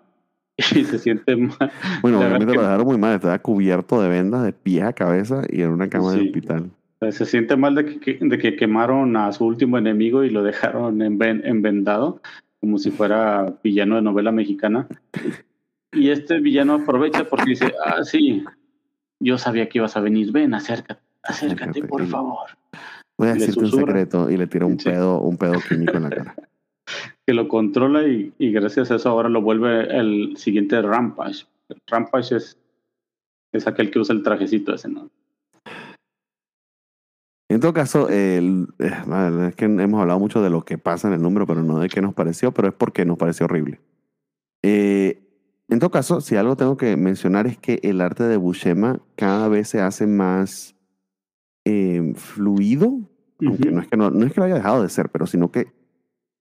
Y 0.73 0.85
se 0.85 0.99
siente 0.99 1.35
mal. 1.35 1.69
Bueno, 2.01 2.19
obviamente 2.19 2.45
que- 2.47 2.55
lo 2.55 2.61
dejaron 2.61 2.85
muy 2.87 2.97
mal. 2.97 3.15
Estaba 3.15 3.39
cubierto 3.39 4.01
de 4.01 4.07
vendas 4.07 4.43
de 4.43 4.53
pies 4.53 4.83
a 4.83 4.93
cabeza 4.93 5.41
y 5.49 5.61
en 5.63 5.69
una 5.71 5.89
cama 5.89 6.13
de 6.13 6.21
hospital. 6.27 6.69
Se 7.11 7.25
siente 7.25 7.57
mal 7.57 7.75
de 7.75 7.99
que, 7.99 8.17
de 8.21 8.37
que 8.37 8.55
quemaron 8.55 9.17
a 9.17 9.31
su 9.33 9.45
último 9.45 9.77
enemigo 9.77 10.23
y 10.23 10.29
lo 10.29 10.43
dejaron 10.43 10.99
enven- 10.99 11.41
envendado, 11.43 12.21
como 12.61 12.77
si 12.77 12.89
fuera 12.89 13.53
villano 13.63 13.97
de 13.97 14.01
novela 14.01 14.31
mexicana. 14.31 14.87
Y 15.91 16.09
este 16.09 16.39
villano 16.39 16.73
aprovecha 16.73 17.23
porque 17.23 17.51
dice, 17.51 17.71
ah, 17.85 18.03
sí, 18.03 18.43
yo 19.25 19.37
sabía 19.37 19.67
que 19.67 19.79
ibas 19.79 19.97
a 19.97 20.01
venir, 20.01 20.31
ven, 20.31 20.53
acércate, 20.53 21.01
acércate, 21.23 21.71
Acércate. 21.71 21.87
por 21.87 22.05
favor. 22.07 22.47
Voy 23.17 23.29
a 23.29 23.33
Le 23.33 23.39
decirte 23.39 23.61
un 23.61 23.65
susurra. 23.71 23.87
secreto 23.87 24.29
y 24.29 24.37
le 24.37 24.47
tira 24.47 24.65
un 24.65 24.79
Sí. 24.79 24.89
pedo, 24.89 25.19
un 25.21 25.37
pedo 25.37 25.53
químico 25.67 25.97
en 25.97 26.03
la 26.03 26.09
cara. 26.09 26.35
Que 27.25 27.33
lo 27.33 27.47
controla 27.47 28.03
y, 28.07 28.31
y 28.37 28.51
gracias 28.51 28.91
a 28.91 28.95
eso 28.97 29.09
ahora 29.09 29.27
lo 29.29 29.41
vuelve 29.41 29.97
el 29.97 30.37
siguiente 30.37 30.79
Rampage. 30.79 31.47
Rampage 31.87 32.35
es, 32.35 32.57
es 33.51 33.65
aquel 33.65 33.89
que 33.89 33.97
usa 33.97 34.13
el 34.13 34.21
trajecito 34.21 34.75
ese, 34.75 34.89
¿no? 34.89 35.09
En 37.49 37.59
todo 37.59 37.73
caso, 37.73 38.09
el- 38.09 38.67
eh, 38.79 38.91
es 39.49 39.55
que 39.55 39.65
hemos 39.65 39.99
hablado 40.01 40.19
mucho 40.19 40.41
de 40.43 40.49
lo 40.51 40.63
que 40.63 40.77
pasa 40.77 41.07
en 41.07 41.15
el 41.15 41.21
número, 41.21 41.47
pero 41.47 41.63
no 41.63 41.79
de 41.79 41.89
qué 41.89 42.01
nos 42.01 42.13
pareció, 42.13 42.51
pero 42.51 42.67
es 42.67 42.73
porque 42.73 43.05
nos 43.05 43.17
pareció 43.17 43.45
horrible. 43.45 43.79
Eh, 44.63 45.24
en 45.67 45.79
todo 45.79 45.89
caso, 45.91 46.21
si 46.21 46.35
algo 46.35 46.55
tengo 46.55 46.77
que 46.77 46.95
mencionar 46.95 47.47
es 47.47 47.57
que 47.57 47.79
el 47.83 48.01
arte 48.01 48.23
de 48.23 48.37
Buscema 48.37 49.01
cada 49.15 49.47
vez 49.47 49.69
se 49.69 49.81
hace 49.81 50.05
más 50.05 50.75
eh, 51.65 52.13
fluido, 52.15 52.99
aunque 53.45 53.71
no 53.71 53.81
es, 53.81 53.87
que 53.87 53.97
no, 53.97 54.11
no 54.11 54.25
es 54.25 54.33
que 54.33 54.39
lo 54.39 54.45
haya 54.45 54.55
dejado 54.55 54.83
de 54.83 54.89
ser, 54.89 55.09
pero 55.09 55.25
sino 55.25 55.51
que 55.51 55.67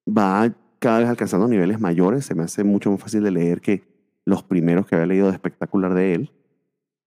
va 0.07 0.55
cada 0.79 0.99
vez 0.99 1.09
alcanzando 1.09 1.49
niveles 1.49 1.81
mayores. 1.81 2.27
Se 2.27 2.35
me 2.35 2.43
hace 2.43 2.63
mucho 2.65 2.91
más 2.91 3.01
fácil 3.01 3.23
de 3.23 3.31
leer 3.31 3.61
que 3.61 3.83
los 4.27 4.43
primeros 4.43 4.87
que 4.87 4.95
había 4.95 5.07
leído 5.07 5.27
de 5.29 5.33
espectacular 5.33 5.95
de 5.95 6.15
él. 6.15 6.31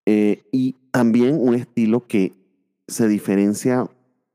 Eh, 0.05 0.43
y 0.51 0.75
también 0.91 1.37
un 1.39 1.53
estilo 1.53 2.07
que 2.07 2.33
se 2.87 3.07
diferencia 3.07 3.87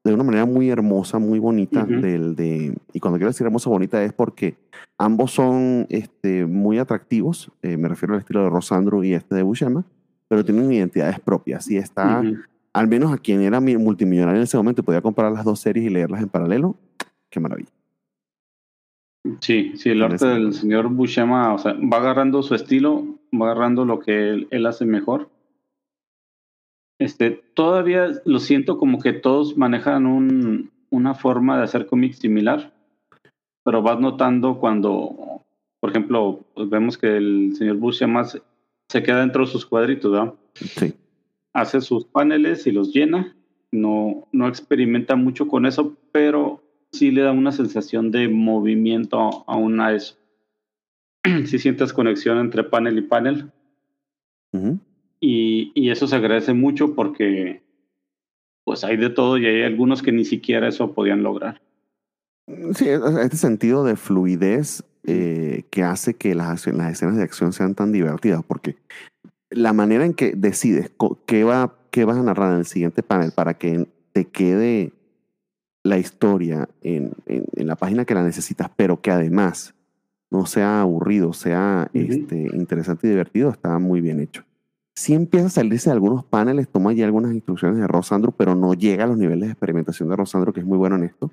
de 0.05 0.12
una 0.15 0.24
manera 0.24 0.45
muy 0.47 0.69
hermosa, 0.69 1.19
muy 1.19 1.39
bonita 1.39 1.85
del 1.85 2.35
de... 2.35 2.74
Y 2.93 2.99
cuando 3.01 3.19
quiero 3.19 3.31
decir 3.31 3.47
hermosa, 3.47 3.70
bonita 3.70 4.03
es 4.03 4.12
porque 4.12 4.57
ambos 4.99 5.31
son 5.31 5.87
este, 5.91 6.45
muy 6.45 6.79
atractivos. 6.79 7.51
eh, 7.62 7.77
me 7.77 7.89
refiero 7.89 8.15
al 8.15 8.20
estilo 8.20 8.43
de 8.43 8.51
Rosandro 8.51 9.05
y 9.05 9.15
este 9.15 9.37
de 9.37 9.43
Buscema, 9.43 9.85
pero 10.29 10.45
tienen 10.45 10.73
identidades 10.73 11.20
propias. 11.20 11.70
Y 11.70 11.77
está, 11.77 12.23
al 12.73 12.89
menos 12.89 13.12
a 13.12 13.19
quien 13.19 13.43
era 13.43 13.61
mi- 13.61 13.77
multimillonario 13.77 14.39
en 14.39 14.45
ese 14.45 14.57
momento 14.57 14.83
podía 14.83 15.01
comprar 15.03 15.31
las 15.31 15.45
dos 15.45 15.61
series 15.61 15.87
y 15.87 15.91
leerlas 15.91 16.20
en 16.20 16.29
paralelo, 16.29 16.74
qué 17.31 17.39
maravilla. 17.39 17.70
Sí, 19.41 19.74
sí, 19.77 19.91
el 19.91 20.03
arte 20.03 20.27
del 20.27 20.53
señor 20.53 20.89
Buscema, 20.89 21.55
o 21.55 21.59
sea, 21.59 21.74
va 21.74 21.99
agarrando 21.99 22.43
su 22.43 22.57
estilo, 22.57 23.05
va 23.33 23.47
agarrando 23.53 23.85
lo 23.85 24.01
que 24.01 24.31
él, 24.31 24.49
él 24.51 24.66
hace 24.66 24.85
mejor. 24.85 25.29
Este, 27.03 27.43
todavía 27.55 28.11
lo 28.24 28.39
siento 28.39 28.79
como 28.79 29.01
que 29.01 29.12
todos 29.12 29.57
manejan 29.57 30.07
un, 30.07 30.70
una 30.91 31.15
forma 31.15 31.59
de 31.59 31.65
hacer 31.65 31.87
cómics 31.87 32.19
similar, 32.19 32.73
pero 33.65 33.83
vas 33.83 33.99
notando 33.99 34.61
cuando, 34.61 35.43
por 35.81 35.91
ejemplo, 35.91 36.45
vemos 36.57 36.97
que 36.97 37.16
el 37.16 37.55
señor 37.57 37.77
Buscema 37.77 38.23
se, 38.24 38.41
se 38.89 39.03
queda 39.03 39.20
dentro 39.20 39.45
de 39.45 39.51
sus 39.51 39.66
cuadritos, 39.66 40.12
¿verdad? 40.12 40.35
Sí. 40.55 40.95
hace 41.53 41.81
sus 41.81 42.05
paneles 42.05 42.66
y 42.69 42.73
los 42.73 42.93
llena. 42.95 43.35
No, 43.73 44.29
no 44.33 44.47
experimenta 44.47 45.16
mucho 45.16 45.49
con 45.49 45.66
eso, 45.66 45.97
pero 46.12 46.62
sí 46.93 47.11
le 47.11 47.23
da 47.23 47.33
una 47.33 47.51
sensación 47.51 48.11
de 48.12 48.29
movimiento 48.29 49.45
aún 49.49 49.81
a 49.81 49.93
eso. 49.93 50.16
Si 51.47 51.59
sientes 51.59 51.93
conexión 51.93 52.39
entre 52.39 52.62
panel 52.65 52.99
y 52.99 53.03
panel. 53.03 53.51
Ujú. 54.53 54.79
Y, 55.24 55.70
y 55.74 55.90
eso 55.90 56.09
se 56.09 56.16
agradece 56.16 56.53
mucho 56.53 56.97
porque 56.97 57.62
pues 58.65 58.82
hay 58.82 58.97
de 58.97 59.09
todo 59.09 59.39
y 59.39 59.47
hay 59.47 59.62
algunos 59.62 60.03
que 60.03 60.11
ni 60.11 60.24
siquiera 60.24 60.66
eso 60.69 60.93
podían 60.94 61.23
lograr. 61.23 61.62
Sí, 62.74 62.89
o 62.90 63.12
sea, 63.12 63.23
este 63.23 63.36
sentido 63.36 63.85
de 63.85 63.94
fluidez 63.94 64.82
eh, 65.05 65.62
que 65.70 65.85
hace 65.85 66.15
que 66.15 66.35
las, 66.35 66.66
las 66.66 66.93
escenas 66.93 67.16
de 67.16 67.23
acción 67.23 67.53
sean 67.53 67.74
tan 67.77 67.93
divertidas, 67.93 68.43
porque 68.44 68.77
la 69.51 69.73
manera 69.73 70.05
en 70.05 70.15
que 70.15 70.32
decides 70.36 70.90
qué, 71.27 71.44
va, 71.44 71.77
qué 71.93 72.05
vas 72.05 72.16
a 72.19 72.23
narrar 72.24 72.53
en 72.53 72.59
el 72.59 72.66
siguiente 72.66 73.05
panel 73.05 73.31
para 73.32 73.55
que 73.55 73.86
te 74.12 74.24
quede 74.24 74.93
la 75.85 75.99
historia 75.99 76.69
en, 76.82 77.12
en- 77.27 77.44
en 77.55 77.66
la 77.69 77.77
página 77.77 78.05
que 78.05 78.15
la 78.15 78.24
necesitas, 78.24 78.70
pero 78.74 79.01
que 79.01 79.12
además 79.12 79.74
no 80.31 80.47
sea 80.47 80.81
aburrido, 80.81 81.32
sea 81.32 81.90
este, 81.94 82.49
interesante 82.55 83.07
y 83.07 83.11
divertido, 83.11 83.51
está 83.51 83.78
muy 83.78 84.01
bien 84.01 84.19
hecho. 84.20 84.43
Sí 84.94 85.14
empieza 85.14 85.47
a 85.47 85.51
salirse 85.51 85.89
de 85.89 85.94
algunos 85.94 86.24
paneles, 86.24 86.69
toma 86.69 86.93
ya 86.93 87.05
algunas 87.05 87.32
instrucciones 87.32 87.78
de 87.78 87.86
Rosandro, 87.86 88.32
pero 88.32 88.55
no 88.55 88.74
llega 88.74 89.05
a 89.05 89.06
los 89.06 89.16
niveles 89.16 89.48
de 89.48 89.52
experimentación 89.52 90.09
de 90.09 90.16
Rosandro, 90.16 90.52
que 90.52 90.60
es 90.60 90.66
muy 90.66 90.77
bueno 90.77 90.97
en 90.97 91.05
esto. 91.05 91.31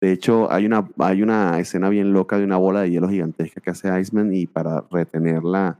De 0.00 0.12
hecho, 0.12 0.50
hay 0.50 0.64
una, 0.64 0.88
hay 0.98 1.22
una 1.22 1.58
escena 1.60 1.90
bien 1.90 2.14
loca 2.14 2.38
de 2.38 2.44
una 2.44 2.56
bola 2.56 2.80
de 2.80 2.90
hielo 2.90 3.08
gigantesca 3.08 3.60
que 3.60 3.70
hace 3.70 4.00
Iceman 4.00 4.32
y 4.32 4.46
para 4.46 4.84
retenerla, 4.90 5.78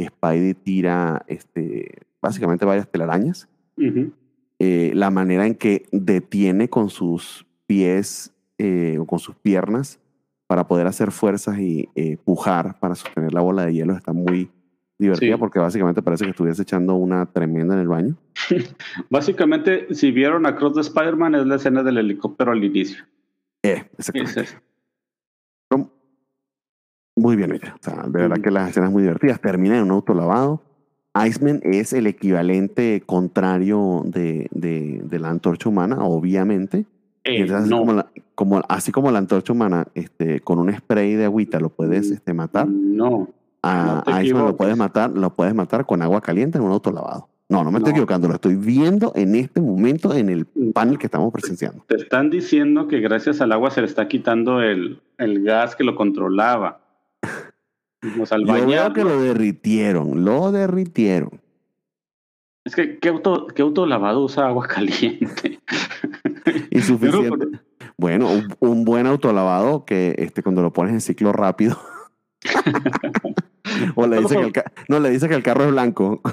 Spidey 0.00 0.54
tira 0.54 1.24
este, 1.28 2.00
básicamente 2.20 2.64
varias 2.64 2.88
telarañas. 2.88 3.48
Eh, 4.58 4.92
la 4.94 5.10
manera 5.10 5.46
en 5.46 5.54
que 5.54 5.86
detiene 5.92 6.68
con 6.68 6.90
sus 6.90 7.46
pies 7.66 8.32
eh, 8.58 8.96
o 8.98 9.06
con 9.06 9.18
sus 9.18 9.34
piernas 9.36 9.98
para 10.46 10.66
poder 10.66 10.86
hacer 10.86 11.10
fuerzas 11.10 11.58
y 11.58 11.88
eh, 11.94 12.16
pujar 12.16 12.78
para 12.78 12.94
sostener 12.94 13.32
la 13.32 13.40
bola 13.40 13.64
de 13.66 13.74
hielo 13.74 13.94
está 13.94 14.12
muy 14.12 14.50
divertida 15.02 15.34
Sí. 15.34 15.38
porque 15.38 15.58
básicamente 15.58 16.02
parece 16.02 16.24
que 16.24 16.30
estuviese 16.30 16.62
echando 16.62 16.94
una 16.94 17.26
tremenda 17.26 17.74
en 17.74 17.80
el 17.80 17.88
baño. 17.88 18.16
Básicamente, 19.10 19.94
si 19.94 20.10
vieron 20.10 20.46
a 20.46 20.56
Cross 20.56 20.74
de 20.76 20.80
Spider-Man, 20.82 21.34
es 21.34 21.46
la 21.46 21.56
escena 21.56 21.82
del 21.82 21.98
helicóptero 21.98 22.52
al 22.52 22.64
inicio. 22.64 23.04
Eh, 23.62 23.84
exactamente. 23.98 24.40
Es. 24.40 24.56
Muy 27.16 27.36
bien 27.36 27.52
hecha. 27.52 27.74
O 27.74 27.78
sea, 27.82 28.02
de 28.04 28.10
verdad 28.20 28.38
que 28.42 28.50
las 28.50 28.70
escenas 28.70 28.90
muy 28.90 29.02
divertidas. 29.02 29.40
Termina 29.40 29.76
en 29.76 29.84
un 29.84 29.90
auto 29.90 30.14
lavado. 30.14 30.62
Iceman 31.26 31.60
es 31.62 31.92
el 31.92 32.06
equivalente 32.06 33.02
contrario 33.04 34.02
de, 34.06 34.48
de, 34.50 35.02
de 35.04 35.18
la 35.18 35.28
antorcha 35.28 35.68
humana, 35.68 35.98
obviamente. 36.04 36.86
Y 37.24 37.42
Eh, 37.42 37.54
así, 37.54 37.70
como 37.70 37.92
la, 37.92 38.06
como, 38.34 38.62
así 38.68 38.92
como 38.92 39.10
la 39.10 39.18
antorcha 39.18 39.52
humana, 39.52 39.86
este, 39.94 40.40
con 40.40 40.58
un 40.58 40.72
spray 40.74 41.14
de 41.14 41.26
agüita 41.26 41.60
lo 41.60 41.68
puedes 41.68 42.10
Mm. 42.10 42.14
este, 42.14 42.32
matar. 42.34 42.66
no. 42.66 43.28
A 43.62 44.22
Iceman 44.22 44.46
lo 44.46 44.56
puedes 44.56 44.76
matar, 44.76 45.10
lo 45.10 45.34
puedes 45.34 45.54
matar 45.54 45.86
con 45.86 46.02
agua 46.02 46.20
caliente 46.20 46.58
en 46.58 46.64
un 46.64 46.72
auto 46.72 46.90
lavado. 46.90 47.28
No, 47.52 47.62
no 47.64 47.70
me 47.70 47.78
estoy 47.78 47.90
equivocando, 47.90 48.28
lo 48.28 48.34
estoy 48.34 48.56
viendo 48.56 49.12
en 49.14 49.34
este 49.34 49.60
momento 49.60 50.14
en 50.14 50.30
el 50.30 50.46
panel 50.72 50.98
que 50.98 51.06
estamos 51.06 51.30
presenciando. 51.30 51.84
Te 51.86 51.96
están 51.96 52.30
diciendo 52.30 52.88
que 52.88 53.00
gracias 53.00 53.42
al 53.42 53.52
agua 53.52 53.70
se 53.70 53.82
le 53.82 53.88
está 53.88 54.08
quitando 54.08 54.62
el, 54.62 55.02
el 55.18 55.44
gas 55.44 55.76
que 55.76 55.84
lo 55.84 55.94
controlaba. 55.94 56.80
al 58.30 58.44
Yo 58.46 58.66
veo 58.66 58.92
que 58.94 59.04
lo 59.04 59.20
derritieron, 59.20 60.24
lo 60.24 60.50
derritieron. 60.50 61.42
Es 62.64 62.74
que, 62.74 62.98
¿qué 62.98 63.10
auto, 63.10 63.48
qué 63.48 63.60
auto 63.60 63.84
lavado 63.84 64.24
usa 64.24 64.46
agua 64.46 64.66
caliente? 64.74 65.60
Insuficiente. 66.70 67.58
Bueno, 67.98 68.30
un, 68.30 68.48
un, 68.60 68.84
buen 68.86 69.06
autolavado 69.06 69.84
que 69.84 70.14
este, 70.16 70.42
cuando 70.42 70.62
lo 70.62 70.72
pones 70.72 70.94
en 70.94 71.02
ciclo 71.02 71.32
rápido. 71.32 71.78
o 73.94 74.06
le 74.06 74.20
dice 74.20 74.36
que 74.36 74.60
el 74.60 74.64
no, 74.88 75.00
le 75.00 75.10
dice 75.10 75.28
que 75.28 75.34
el 75.34 75.42
carro 75.42 75.64
es 75.64 75.70
blanco. 75.70 76.20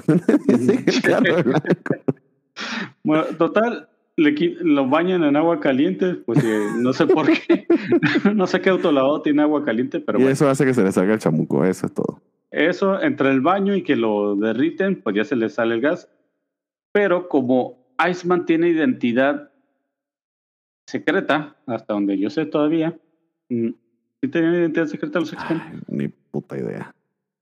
Bueno, 3.02 3.24
total, 3.38 3.88
le, 4.16 4.34
lo 4.60 4.86
bañan 4.86 5.24
en 5.24 5.34
agua 5.34 5.60
caliente, 5.60 6.14
pues 6.14 6.44
no 6.76 6.92
sé 6.92 7.06
por 7.06 7.26
qué. 7.26 7.66
no 8.34 8.46
sé 8.46 8.60
qué 8.60 8.68
autolavado 8.68 9.22
tiene 9.22 9.40
agua 9.40 9.64
caliente, 9.64 9.98
pero 10.00 10.20
y 10.20 10.24
eso 10.24 10.48
hace 10.50 10.66
que 10.66 10.74
se 10.74 10.82
le 10.82 10.92
salga 10.92 11.14
el 11.14 11.20
chamuco, 11.20 11.64
eso 11.64 11.86
es 11.86 11.94
todo. 11.94 12.20
Eso, 12.50 13.00
entre 13.00 13.30
el 13.30 13.40
baño 13.40 13.74
y 13.74 13.82
que 13.82 13.96
lo 13.96 14.36
derriten, 14.36 15.00
pues 15.00 15.16
ya 15.16 15.24
se 15.24 15.36
le 15.36 15.48
sale 15.48 15.74
el 15.74 15.80
gas. 15.80 16.10
Pero 16.92 17.28
como 17.28 17.86
Iceman 18.08 18.44
tiene 18.44 18.68
identidad 18.68 19.50
secreta, 20.86 21.56
hasta 21.66 21.94
donde 21.94 22.18
yo 22.18 22.30
sé 22.30 22.46
todavía. 22.46 22.98
Mm, 23.48 23.70
¿Sí 24.20 24.28
tenía 24.28 24.50
identidad 24.50 24.86
secreta 24.86 25.20
los 25.20 25.32
x 25.32 25.44
Ni 25.88 26.08
puta 26.08 26.58
idea. 26.58 26.94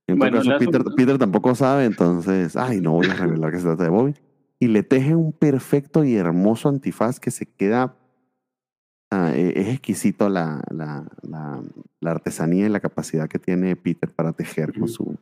En 0.08 0.18
bueno, 0.18 0.38
caso, 0.38 0.58
Peter, 0.58 0.82
Peter, 0.96 1.18
tampoco 1.18 1.54
sabe, 1.54 1.84
entonces, 1.84 2.56
ay, 2.56 2.80
no 2.80 2.92
voy 2.92 3.06
a 3.06 3.14
revelar 3.14 3.52
que 3.52 3.58
se 3.58 3.64
trata 3.64 3.84
de 3.84 3.90
Bobby. 3.90 4.14
Y 4.58 4.68
le 4.68 4.82
teje 4.82 5.14
un 5.14 5.32
perfecto 5.32 6.02
y 6.02 6.16
hermoso 6.16 6.68
antifaz 6.68 7.20
que 7.20 7.30
se 7.30 7.46
queda. 7.46 7.94
Ah, 9.10 9.32
e, 9.34 9.52
es 9.60 9.68
exquisito 9.68 10.28
la, 10.28 10.62
la, 10.70 11.06
la, 11.22 11.62
la, 12.00 12.10
artesanía 12.10 12.66
y 12.66 12.68
la 12.70 12.80
capacidad 12.80 13.28
que 13.28 13.38
tiene 13.38 13.76
Peter 13.76 14.10
para 14.10 14.32
tejer 14.32 14.78
con 14.78 14.88
su 14.88 15.16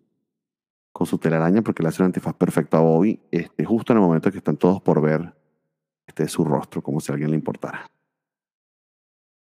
con 0.92 1.06
su 1.06 1.18
telaraña, 1.18 1.60
porque 1.60 1.82
le 1.82 1.90
hace 1.90 2.02
un 2.02 2.06
antifaz 2.06 2.32
perfecto 2.34 2.78
a 2.78 2.80
Bobby, 2.80 3.20
este, 3.30 3.66
justo 3.66 3.92
en 3.92 3.98
el 3.98 4.04
momento 4.04 4.30
que 4.30 4.38
están 4.38 4.56
todos 4.56 4.80
por 4.80 5.02
ver 5.02 5.34
este, 6.06 6.26
su 6.26 6.42
rostro, 6.42 6.80
como 6.80 7.00
si 7.00 7.12
a 7.12 7.14
alguien 7.14 7.32
le 7.32 7.36
importara. 7.36 7.90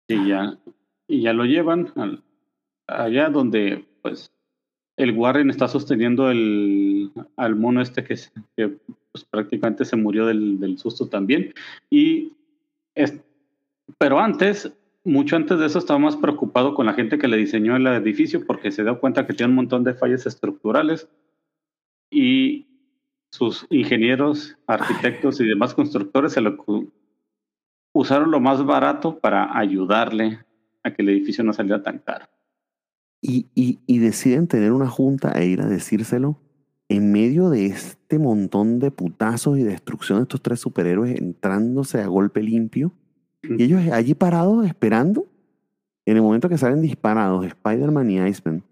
Y 0.09 0.29
ya, 0.29 0.59
y 1.07 1.21
ya 1.21 1.35
lo 1.35 1.45
llevan 1.45 1.93
allá 2.87 3.29
donde 3.29 3.87
pues 4.01 4.33
el 4.97 5.17
Warren 5.17 5.51
está 5.51 5.69
sosteniendo 5.69 6.27
al 6.27 7.57
mono 7.57 7.81
este 7.81 8.05
que 8.05 8.17
pues, 9.13 9.25
prácticamente 9.25 9.85
se 9.85 9.97
murió 9.97 10.27
del, 10.27 10.61
del 10.61 10.79
susto 10.79 11.09
también. 11.09 11.55
Y 11.91 12.33
es, 12.95 13.21
pero 13.99 14.21
antes, 14.21 14.73
mucho 15.05 15.37
antes 15.37 15.59
de 15.59 15.67
eso, 15.67 15.79
estaba 15.79 15.99
más 15.99 16.17
preocupado 16.17 16.75
con 16.75 16.87
la 16.87 16.95
gente 16.95 17.19
que 17.19 17.29
le 17.29 17.37
diseñó 17.37 17.77
el 17.77 17.87
edificio 17.87 18.45
porque 18.47 18.71
se 18.71 18.83
dio 18.83 19.01
cuenta 19.01 19.27
que 19.27 19.35
tiene 19.35 19.51
un 19.51 19.57
montón 19.57 19.85
de 19.85 19.95
fallas 19.95 20.27
estructurales 20.27 21.09
y 22.11 22.67
sus 23.31 23.67
ingenieros, 23.71 24.57
arquitectos 24.67 25.41
y 25.41 25.47
demás 25.47 25.75
constructores 25.75 26.35
se 26.35 26.43
lo 26.43 26.57
usaron 27.95 28.31
lo 28.31 28.41
más 28.41 28.65
barato 28.65 29.19
para 29.19 29.57
ayudarle 29.57 30.45
a 30.83 30.93
que 30.93 31.03
el 31.03 31.09
edificio 31.09 31.43
no 31.43 31.53
saliera 31.53 31.83
tan 31.83 31.99
caro. 31.99 32.27
Y, 33.25 33.47
y, 33.55 33.79
y, 33.87 33.99
deciden 33.99 34.49
tener 34.49 34.73
una 34.73 34.89
junta 34.89 35.31
e 35.31 35.47
ir 35.47 35.63
a 35.63 35.69
decírselo 35.69 36.41
en 36.89 37.13
medio 37.13 37.51
de 37.51 37.67
este 37.67 38.19
montón 38.19 38.81
de 38.81 38.91
putazos 38.91 39.59
y 39.59 39.63
destrucción 39.63 40.19
de 40.19 40.23
estos 40.23 40.43
tres 40.43 40.59
superhéroes 40.59 41.17
entrándose 41.17 42.01
a 42.01 42.07
golpe 42.09 42.43
limpio. 42.43 42.93
Y 43.43 43.63
ellos 43.63 43.81
allí 43.93 44.15
parados 44.15 44.67
esperando, 44.67 45.27
en 46.05 46.17
el 46.17 46.23
momento 46.23 46.49
que 46.49 46.59
salen 46.59 46.83
disparados 46.83 47.47
Spider-Man 47.47 48.11
y 48.11 48.21
Iceman, 48.21 48.65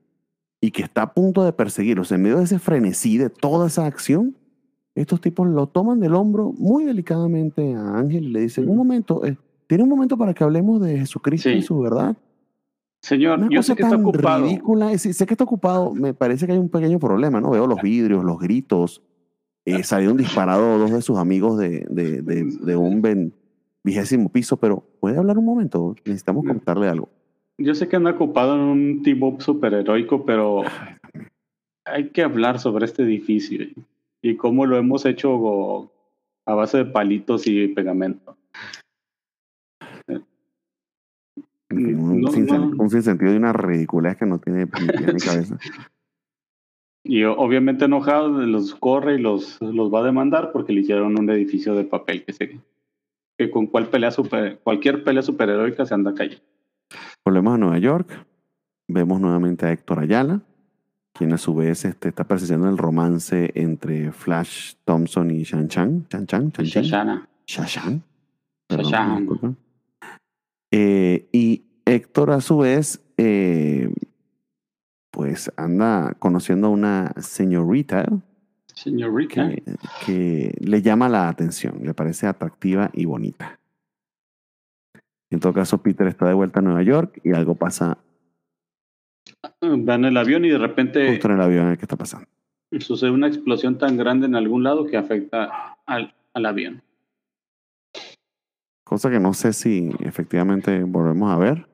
y 0.60 0.70
que 0.70 0.82
está 0.82 1.02
a 1.02 1.14
punto 1.14 1.44
de 1.44 1.52
perseguirlos, 1.52 2.12
en 2.12 2.22
medio 2.22 2.38
de 2.38 2.44
ese 2.44 2.58
frenesí, 2.58 3.18
de 3.18 3.30
toda 3.30 3.68
esa 3.68 3.86
acción, 3.86 4.36
estos 4.94 5.20
tipos 5.20 5.48
lo 5.48 5.66
toman 5.66 6.00
del 6.00 6.14
hombro 6.14 6.52
muy 6.58 6.84
delicadamente 6.84 7.74
a 7.74 7.98
Ángel 7.98 8.24
y 8.24 8.28
le 8.28 8.40
dicen, 8.40 8.68
un 8.68 8.76
momento, 8.76 9.24
eh, 9.24 9.36
tiene 9.66 9.84
un 9.84 9.88
momento 9.88 10.18
para 10.18 10.34
que 10.34 10.44
hablemos 10.44 10.80
de 10.82 10.98
Jesucristo 10.98 11.48
y 11.50 11.62
su 11.62 11.78
verdad. 11.78 12.16
Señor, 13.02 13.48
yo 13.50 13.62
sé 13.62 13.74
que 13.74 13.82
está 13.82 13.96
ocupado. 13.96 14.44
Ridícula, 14.44 14.96
sé 14.98 15.26
que 15.26 15.34
está 15.34 15.44
ocupado, 15.44 15.94
me 15.94 16.12
parece 16.12 16.46
que 16.46 16.52
hay 16.52 16.58
un 16.58 16.68
pequeño 16.68 16.98
problema, 16.98 17.40
¿no? 17.40 17.50
Veo 17.50 17.66
los 17.66 17.80
vidrios, 17.80 18.24
los 18.24 18.38
gritos. 18.38 19.02
Eh, 19.64 19.82
salieron 19.82 20.16
disparados 20.16 20.80
dos 20.80 20.90
de 20.90 21.02
sus 21.02 21.18
amigos 21.18 21.58
de, 21.58 21.86
de, 21.90 22.22
de, 22.22 22.76
un 22.76 23.32
vigésimo 23.84 24.28
piso, 24.30 24.56
pero 24.56 24.84
¿puede 25.00 25.18
hablar 25.18 25.38
un 25.38 25.44
momento? 25.44 25.94
Necesitamos 26.04 26.44
contarle 26.46 26.88
algo. 26.88 27.10
Yo 27.58 27.74
sé 27.74 27.88
que 27.88 27.96
anda 27.96 28.12
ocupado 28.12 28.54
en 28.54 28.60
un 28.60 29.02
team-up 29.02 29.42
superheroico, 29.42 30.24
pero 30.24 30.62
hay 31.84 32.08
que 32.08 32.22
hablar 32.22 32.58
sobre 32.58 32.86
este 32.86 33.02
edificio 33.02 33.66
y 34.22 34.36
cómo 34.36 34.66
lo 34.66 34.76
hemos 34.76 35.04
hecho 35.04 35.90
a 36.46 36.54
base 36.54 36.78
de 36.78 36.84
palitos 36.86 37.46
y 37.46 37.68
pegamento. 37.68 38.36
Un, 41.70 42.30
sin, 42.32 42.90
sinsentido 42.90 43.32
y 43.32 43.36
una 43.36 43.52
ridiculez 43.52 44.16
que 44.16 44.26
no 44.26 44.38
tiene 44.38 44.66
ni 44.66 45.20
cabeza. 45.20 45.58
Y 47.02 47.24
obviamente 47.24 47.86
enojado 47.86 48.28
los 48.28 48.74
corre 48.74 49.14
y 49.14 49.18
los, 49.18 49.60
los 49.62 49.92
va 49.92 50.00
a 50.00 50.04
demandar 50.04 50.52
porque 50.52 50.74
le 50.74 50.82
hicieron 50.82 51.18
un 51.18 51.30
edificio 51.30 51.74
de 51.74 51.84
papel 51.84 52.24
que 52.24 52.34
se 52.34 52.60
que 53.38 53.50
con 53.50 53.68
cual 53.68 53.88
pelea 53.88 54.10
super, 54.10 54.58
cualquier 54.58 55.02
pelea 55.02 55.22
superheroica 55.22 55.86
se 55.86 55.94
anda 55.94 56.14
cayendo. 56.14 56.44
Volvemos 57.24 57.54
a 57.54 57.58
Nueva 57.58 57.78
York. 57.78 58.26
Vemos 58.86 59.18
nuevamente 59.18 59.64
a 59.64 59.72
Héctor 59.72 60.00
Ayala, 60.00 60.42
quien 61.14 61.32
a 61.32 61.38
su 61.38 61.54
vez 61.54 61.86
este, 61.86 62.08
está 62.08 62.24
persiguiendo 62.24 62.68
el 62.68 62.76
romance 62.76 63.50
entre 63.54 64.12
Flash 64.12 64.74
Thompson 64.84 65.30
y 65.30 65.44
Shan 65.44 65.68
Chan. 65.68 66.06
Chan 66.08 66.26
Chan, 66.26 66.52
Chan 66.52 66.64
Shashana. 66.66 67.28
Shashan. 67.46 68.02
Shashan. 68.68 69.56
Eh, 70.70 71.28
y 71.32 71.64
Héctor 71.84 72.30
a 72.30 72.40
su 72.40 72.58
vez, 72.58 73.04
eh, 73.16 73.92
pues 75.10 75.52
anda 75.56 76.14
conociendo 76.18 76.68
a 76.68 76.70
una 76.70 77.12
señorita. 77.18 78.06
Señorita. 78.74 79.50
Que, 80.06 80.54
le 80.60 80.82
llama 80.82 81.08
la 81.08 81.28
atención, 81.28 81.80
le 81.82 81.94
parece 81.94 82.26
atractiva 82.26 82.90
y 82.94 83.04
bonita. 83.04 83.58
En 85.30 85.40
todo 85.40 85.52
caso, 85.52 85.82
Peter 85.82 86.06
está 86.06 86.26
de 86.26 86.34
vuelta 86.34 86.60
a 86.60 86.62
Nueva 86.62 86.82
York 86.82 87.20
y 87.22 87.32
algo 87.32 87.54
pasa. 87.54 87.98
Va 89.62 89.94
en 89.94 90.04
el 90.04 90.16
avión 90.16 90.44
y 90.44 90.50
de 90.50 90.58
repente. 90.58 91.08
Justo 91.08 91.28
en 91.28 91.34
el 91.34 91.40
avión, 91.40 91.76
¿qué 91.76 91.82
está 91.82 91.96
pasando? 91.96 92.26
Sucede 92.78 93.10
una 93.10 93.26
explosión 93.26 93.78
tan 93.78 93.96
grande 93.96 94.26
en 94.26 94.36
algún 94.36 94.62
lado 94.62 94.86
que 94.86 94.96
afecta 94.96 95.76
al, 95.86 96.14
al 96.34 96.46
avión. 96.46 96.82
Cosa 98.90 99.08
que 99.08 99.20
no 99.20 99.34
sé 99.34 99.52
si 99.52 99.88
efectivamente 100.00 100.82
volvemos 100.82 101.30
a 101.30 101.38
ver 101.38 101.68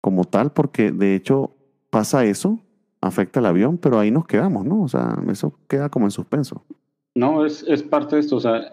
como 0.00 0.24
tal, 0.24 0.52
porque 0.52 0.92
de 0.92 1.16
hecho 1.16 1.56
pasa 1.90 2.24
eso, 2.24 2.60
afecta 3.00 3.40
el 3.40 3.46
avión, 3.46 3.76
pero 3.76 3.98
ahí 3.98 4.12
nos 4.12 4.24
quedamos, 4.24 4.64
¿no? 4.64 4.82
O 4.82 4.88
sea, 4.88 5.16
eso 5.28 5.58
queda 5.66 5.88
como 5.88 6.06
en 6.06 6.12
suspenso. 6.12 6.64
No, 7.16 7.44
es, 7.44 7.64
es 7.66 7.82
parte 7.82 8.14
de 8.14 8.20
esto, 8.20 8.36
o 8.36 8.40
sea, 8.40 8.72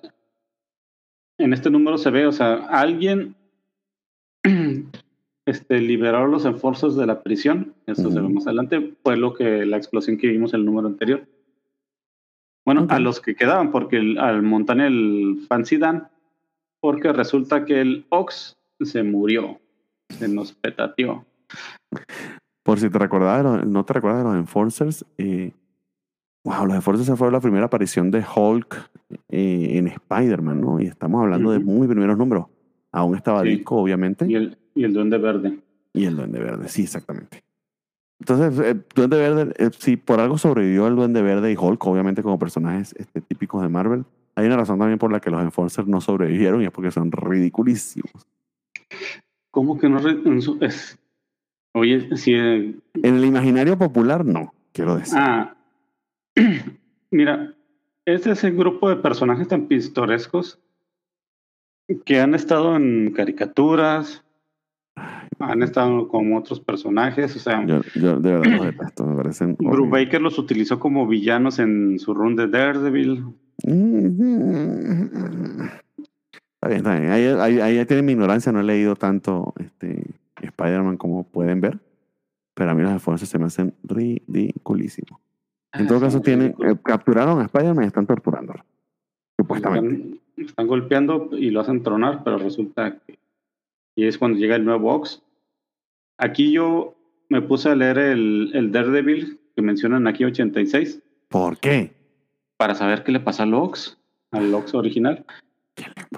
en 1.39 1.53
este 1.53 1.71
número 1.71 1.97
se 1.97 2.11
ve, 2.11 2.27
o 2.27 2.31
sea, 2.31 2.67
alguien 2.67 3.35
este, 5.47 5.81
liberó 5.81 6.27
los 6.27 6.45
esfuerzos 6.45 6.95
de 6.95 7.07
la 7.07 7.23
prisión, 7.23 7.73
esto 7.87 8.11
se 8.11 8.21
ve 8.21 8.29
más 8.29 8.45
adelante, 8.45 8.93
fue 9.01 9.17
lo 9.17 9.33
que 9.33 9.65
la 9.65 9.77
explosión 9.77 10.17
que 10.17 10.27
vimos 10.27 10.53
en 10.53 10.59
el 10.59 10.65
número 10.67 10.87
anterior. 10.87 11.25
Bueno, 12.63 12.85
a 12.91 12.99
los 12.99 13.19
que 13.19 13.33
quedaban, 13.33 13.71
porque 13.71 13.97
al 14.19 14.43
montar 14.43 14.79
el 14.81 15.43
Fancy 15.47 15.77
Dan, 15.77 16.12
porque 16.83 17.13
resulta 17.13 17.63
que 17.63 17.79
el 17.79 18.05
Ox 18.09 18.57
se 18.81 19.03
murió, 19.03 19.57
se 20.09 20.27
nos 20.27 20.51
petateó. 20.51 21.25
Por 22.61 22.77
si 22.77 22.89
te 22.89 22.99
recordabas, 22.99 23.65
no 23.65 23.85
te 23.85 23.93
recuerdas 23.93 24.21
de 24.21 24.29
los 24.29 24.35
Enforcers, 24.35 25.05
eh, 25.17 25.53
wow, 26.43 26.65
los 26.65 26.75
Enforcers 26.75 27.17
fue 27.17 27.31
la 27.31 27.39
primera 27.39 27.67
aparición 27.67 28.11
de 28.11 28.21
Hulk 28.35 28.91
eh, 29.29 29.77
en 29.77 29.87
Spider-Man, 29.87 30.59
¿no? 30.59 30.81
Y 30.81 30.87
estamos 30.87 31.21
hablando 31.21 31.51
de 31.51 31.59
muy 31.59 31.87
primeros 31.87 32.17
números. 32.17 32.47
Aún 32.91 33.15
estaba 33.15 33.43
Disco, 33.43 33.77
obviamente. 33.77 34.25
Y 34.29 34.35
el, 34.35 34.57
y 34.75 34.83
el 34.83 34.91
Duende 34.91 35.19
Verde. 35.19 35.59
Y 35.93 36.03
el 36.03 36.17
Duende 36.17 36.39
Verde, 36.39 36.67
sí, 36.67 36.83
exactamente. 36.83 37.45
Entonces, 38.19 38.59
el 38.59 38.77
eh, 38.77 38.81
Duende 38.93 39.17
Verde, 39.17 39.53
eh, 39.57 39.69
sí, 39.79 39.95
por 39.95 40.19
algo 40.19 40.37
sobrevivió 40.37 40.87
el 40.87 40.97
Duende 40.97 41.21
Verde 41.21 41.49
y 41.49 41.55
Hulk, 41.55 41.81
obviamente 41.87 42.23
como 42.23 42.37
personajes 42.37 42.93
este, 42.97 43.21
típicos 43.21 43.61
de 43.61 43.69
Marvel. 43.69 44.03
Hay 44.35 44.47
una 44.47 44.57
razón 44.57 44.79
también 44.79 44.99
por 44.99 45.11
la 45.11 45.19
que 45.19 45.29
los 45.29 45.41
Enforcers 45.41 45.87
no 45.87 46.01
sobrevivieron 46.01 46.61
y 46.61 46.65
es 46.65 46.71
porque 46.71 46.91
son 46.91 47.11
ridiculísimos. 47.11 48.11
¿Cómo 49.51 49.77
que 49.77 49.89
no? 49.89 49.99
Es... 50.61 50.97
Oye, 51.73 52.15
si. 52.17 52.33
En 52.33 52.79
el 53.03 53.25
imaginario 53.25 53.77
popular, 53.77 54.25
no. 54.25 54.53
quiero 54.71 54.95
decir. 54.97 55.17
Ah, 55.19 55.55
mira, 57.11 57.53
es 58.05 58.25
ese 58.27 58.51
grupo 58.51 58.89
de 58.89 58.95
personajes 58.97 59.47
tan 59.47 59.67
pintorescos 59.67 60.59
que 62.05 62.19
han 62.19 62.33
estado 62.33 62.75
en 62.75 63.11
caricaturas, 63.13 64.23
han 65.39 65.63
estado 65.63 66.07
como 66.07 66.37
otros 66.37 66.59
personajes, 66.59 67.35
o 67.35 67.39
sea, 67.39 67.65
Yo, 67.65 67.81
yo 67.95 68.19
de 68.19 68.31
verdad 68.31 68.51
los 68.57 68.65
detesto, 68.65 69.05
me 69.05 69.15
parecen. 69.15 69.51
horribles. 69.59 69.71
Brubaker 69.77 70.21
los 70.21 70.39
utilizó 70.39 70.79
como 70.79 71.07
villanos 71.07 71.59
en 71.59 71.99
su 71.99 72.13
run 72.13 72.35
de 72.35 72.47
Daredevil. 72.47 73.25
Está 73.57 73.73
bien, 76.67 76.77
está 76.77 76.99
bien. 76.99 77.11
Ahí, 77.11 77.25
ahí, 77.25 77.59
ahí 77.59 77.85
tiene 77.85 78.03
mi 78.03 78.13
ignorancia, 78.13 78.51
no 78.51 78.61
he 78.61 78.63
leído 78.63 78.95
tanto 78.95 79.53
este, 79.59 80.03
Spider-Man 80.41 80.97
como 80.97 81.23
pueden 81.23 81.61
ver. 81.61 81.79
Pero 82.53 82.71
a 82.71 82.73
mí 82.73 82.83
los 82.83 82.93
esfuerzos 82.93 83.27
se 83.27 83.39
me 83.39 83.45
hacen 83.45 83.73
ridiculísimos. 83.83 85.19
En 85.73 85.87
todo 85.87 85.97
Ah, 85.97 86.01
caso, 86.01 86.21
tienen, 86.21 86.55
eh, 86.59 86.75
capturaron 86.83 87.39
a 87.39 87.45
Spider-Man 87.45 87.85
y 87.85 87.87
están 87.87 88.05
torturándolo. 88.05 88.63
Supuestamente. 89.37 89.95
Están, 89.95 90.19
están 90.45 90.67
golpeando 90.67 91.29
y 91.31 91.49
lo 91.49 91.61
hacen 91.61 91.81
tronar, 91.81 92.23
pero 92.23 92.37
resulta 92.37 92.99
que. 92.99 93.17
Y 93.95 94.05
es 94.05 94.17
cuando 94.17 94.39
llega 94.39 94.55
el 94.55 94.65
nuevo 94.65 94.93
Ox. 94.93 95.21
Aquí 96.17 96.51
yo 96.51 96.95
me 97.29 97.41
puse 97.41 97.69
a 97.69 97.75
leer 97.75 97.97
el, 97.97 98.51
el 98.53 98.71
Daredevil 98.71 99.39
que 99.55 99.61
mencionan 99.61 100.07
aquí 100.07 100.23
86 100.23 101.01
¿Por 101.27 101.57
qué? 101.57 101.91
Para 102.57 102.75
saber 102.75 103.03
qué 103.03 103.11
le 103.11 103.19
pasa 103.19 103.43
al 103.43 103.53
Ox, 103.53 103.97
al 104.31 104.53
Ox 104.53 104.73
original. 104.73 105.25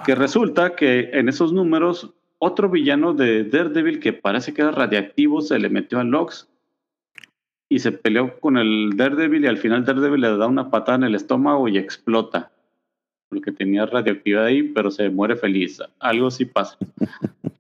Que 0.06 0.16
resulta 0.16 0.76
que 0.76 1.10
en 1.14 1.30
esos 1.30 1.54
números, 1.54 2.14
otro 2.40 2.70
villano 2.70 3.14
de 3.14 3.44
Daredevil 3.46 4.00
que 4.00 4.14
parece 4.14 4.54
que 4.54 4.62
era 4.62 4.72
radiactivo 4.72 5.42
se 5.42 5.60
le 5.60 5.70
metió 5.70 6.00
al 6.00 6.14
Ox 6.14 6.50
y 7.70 7.80
se 7.80 7.92
peleó 7.92 8.40
con 8.40 8.58
el 8.58 8.92
Daredevil 8.96 9.44
y 9.44 9.48
al 9.48 9.58
final 9.58 9.86
Daredevil 9.86 10.22
le 10.22 10.38
da 10.38 10.48
una 10.48 10.70
patada 10.70 10.98
en 10.98 11.04
el 11.06 11.16
estómago 11.16 11.68
y 11.68 11.78
explota. 11.78 12.52
Porque 13.30 13.52
tenía 13.52 13.86
radioactividad 13.86 14.46
ahí, 14.46 14.64
pero 14.64 14.92
se 14.92 15.10
muere 15.10 15.36
feliz. 15.36 15.82
Algo 16.00 16.30
sí 16.30 16.46
pasa. 16.46 16.78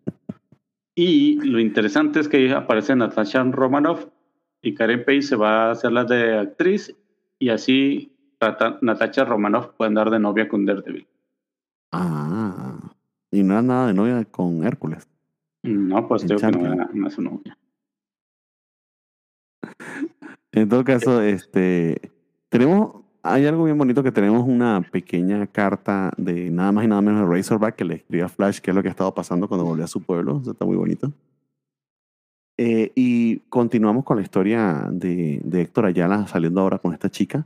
Y 0.98 1.36
lo 1.42 1.60
interesante 1.60 2.22
es 2.22 2.30
que 2.30 2.38
ahí 2.38 2.50
aparece 2.50 2.96
Natasha 2.96 3.44
Romanoff 3.44 4.08
y 4.62 4.74
Karen 4.74 5.04
Page 5.04 5.24
se 5.24 5.36
va 5.36 5.66
a 5.66 5.72
hacer 5.72 5.92
la 5.92 6.06
de 6.06 6.40
actriz 6.40 6.96
y 7.38 7.50
así 7.50 8.15
Nata- 8.46 8.78
Natasha 8.82 9.26
Romanoff 9.26 9.68
puede 9.78 9.90
andar 9.90 10.10
de 10.10 10.20
novia 10.20 10.48
con 10.48 10.66
Daredevil. 10.66 11.08
Ah. 11.92 12.80
Y 13.32 13.44
no 13.44 13.54
era 13.54 13.62
nada 13.62 13.88
de 13.88 13.94
novia 13.94 14.24
con 14.26 14.64
Hércules. 14.64 15.08
No, 15.64 16.08
pues 16.08 16.28
digo 16.28 16.40
que 16.40 16.52
no, 16.52 16.74
era- 16.74 16.90
no 16.94 17.08
es 17.08 17.14
su 17.14 17.22
novia. 17.22 17.58
En 20.52 20.70
todo 20.70 20.84
caso, 20.86 21.22
este 21.22 22.14
tenemos, 22.50 23.04
hay 23.24 23.46
algo 23.46 23.66
bien 23.66 23.78
bonito 23.78 24.02
que 24.04 24.12
tenemos 24.14 24.48
una 24.48 24.82
pequeña 24.90 25.46
carta 25.48 26.14
de 26.16 26.50
nada 26.50 26.72
más 26.72 26.86
y 26.86 26.88
nada 26.88 27.02
menos 27.02 27.28
de 27.28 27.36
Razorback 27.36 27.76
que 27.76 27.84
le 27.84 27.96
escribe 27.96 28.24
a 28.24 28.30
Flash 28.30 28.60
qué 28.60 28.72
es 28.72 28.76
lo 28.76 28.82
que 28.82 28.88
ha 28.88 28.92
estado 28.92 29.14
pasando 29.14 29.50
cuando 29.50 29.66
volvió 29.66 29.84
a 29.84 29.88
su 29.88 30.02
pueblo. 30.02 30.40
Eso 30.42 30.52
está 30.52 30.64
muy 30.66 30.78
bonito. 30.78 31.12
Eh, 32.58 32.94
y 32.96 33.40
continuamos 33.50 34.06
con 34.06 34.16
la 34.16 34.24
historia 34.24 34.88
de, 34.90 35.42
de 35.44 35.62
Héctor 35.62 35.88
Ayala 35.88 36.26
saliendo 36.28 36.62
ahora 36.62 36.80
con 36.80 36.94
esta 36.94 37.10
chica, 37.10 37.46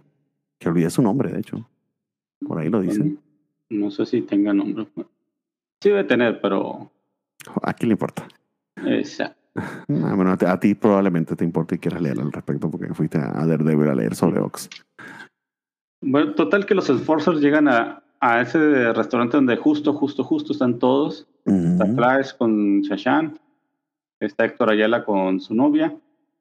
que 0.60 0.70
olvidé 0.70 0.90
su 0.90 1.02
nombre, 1.02 1.32
de 1.32 1.40
hecho. 1.40 1.68
Por 2.46 2.60
ahí 2.60 2.70
lo 2.70 2.82
dicen. 2.82 3.20
No 3.70 3.90
sé 3.92 4.06
si 4.06 4.22
tenga 4.22 4.54
nombre. 4.54 4.88
Sí 5.82 5.90
debe 5.90 6.04
tener, 6.04 6.42
pero 6.42 6.92
¿A 7.64 7.74
quién 7.74 7.90
le 7.90 7.94
importa? 7.94 8.28
esa. 8.86 9.36
Ah, 9.56 10.14
bueno, 10.16 10.32
a 10.40 10.60
ti- 10.60 10.76
probablemente 10.76 11.36
te 11.36 11.44
importe 11.44 11.76
y 11.76 11.80
quieras 11.80 12.02
leer 12.02 12.20
al 12.22 12.32
respecto 12.32 12.70
porque 12.70 12.94
fuiste 12.94 13.18
a 13.18 13.46
Daredevil 13.46 13.90
a 13.90 13.96
leer 13.96 14.16
sobre 14.16 14.40
Ox. 14.40 14.70
Bueno, 16.02 16.34
total 16.36 16.66
que 16.66 16.76
los 16.76 16.90
Enforcers 16.90 17.42
llegan 17.42 17.68
a, 17.68 18.02
a 18.22 18.42
ese 18.42 18.94
restaurante 18.94 19.36
donde 19.36 19.58
justo, 19.58 19.92
justo, 19.94 20.24
justo 20.24 20.54
están 20.54 20.80
todos. 20.80 21.28
Está 21.46 21.84
Ujú. 21.86 21.96
Flash 21.96 22.38
con 22.38 22.82
Shashan, 22.82 23.38
está 24.22 24.46
Héctor 24.46 24.72
Ayala 24.72 25.04
con 25.04 25.40
su 25.42 25.54
novia. 25.56 25.96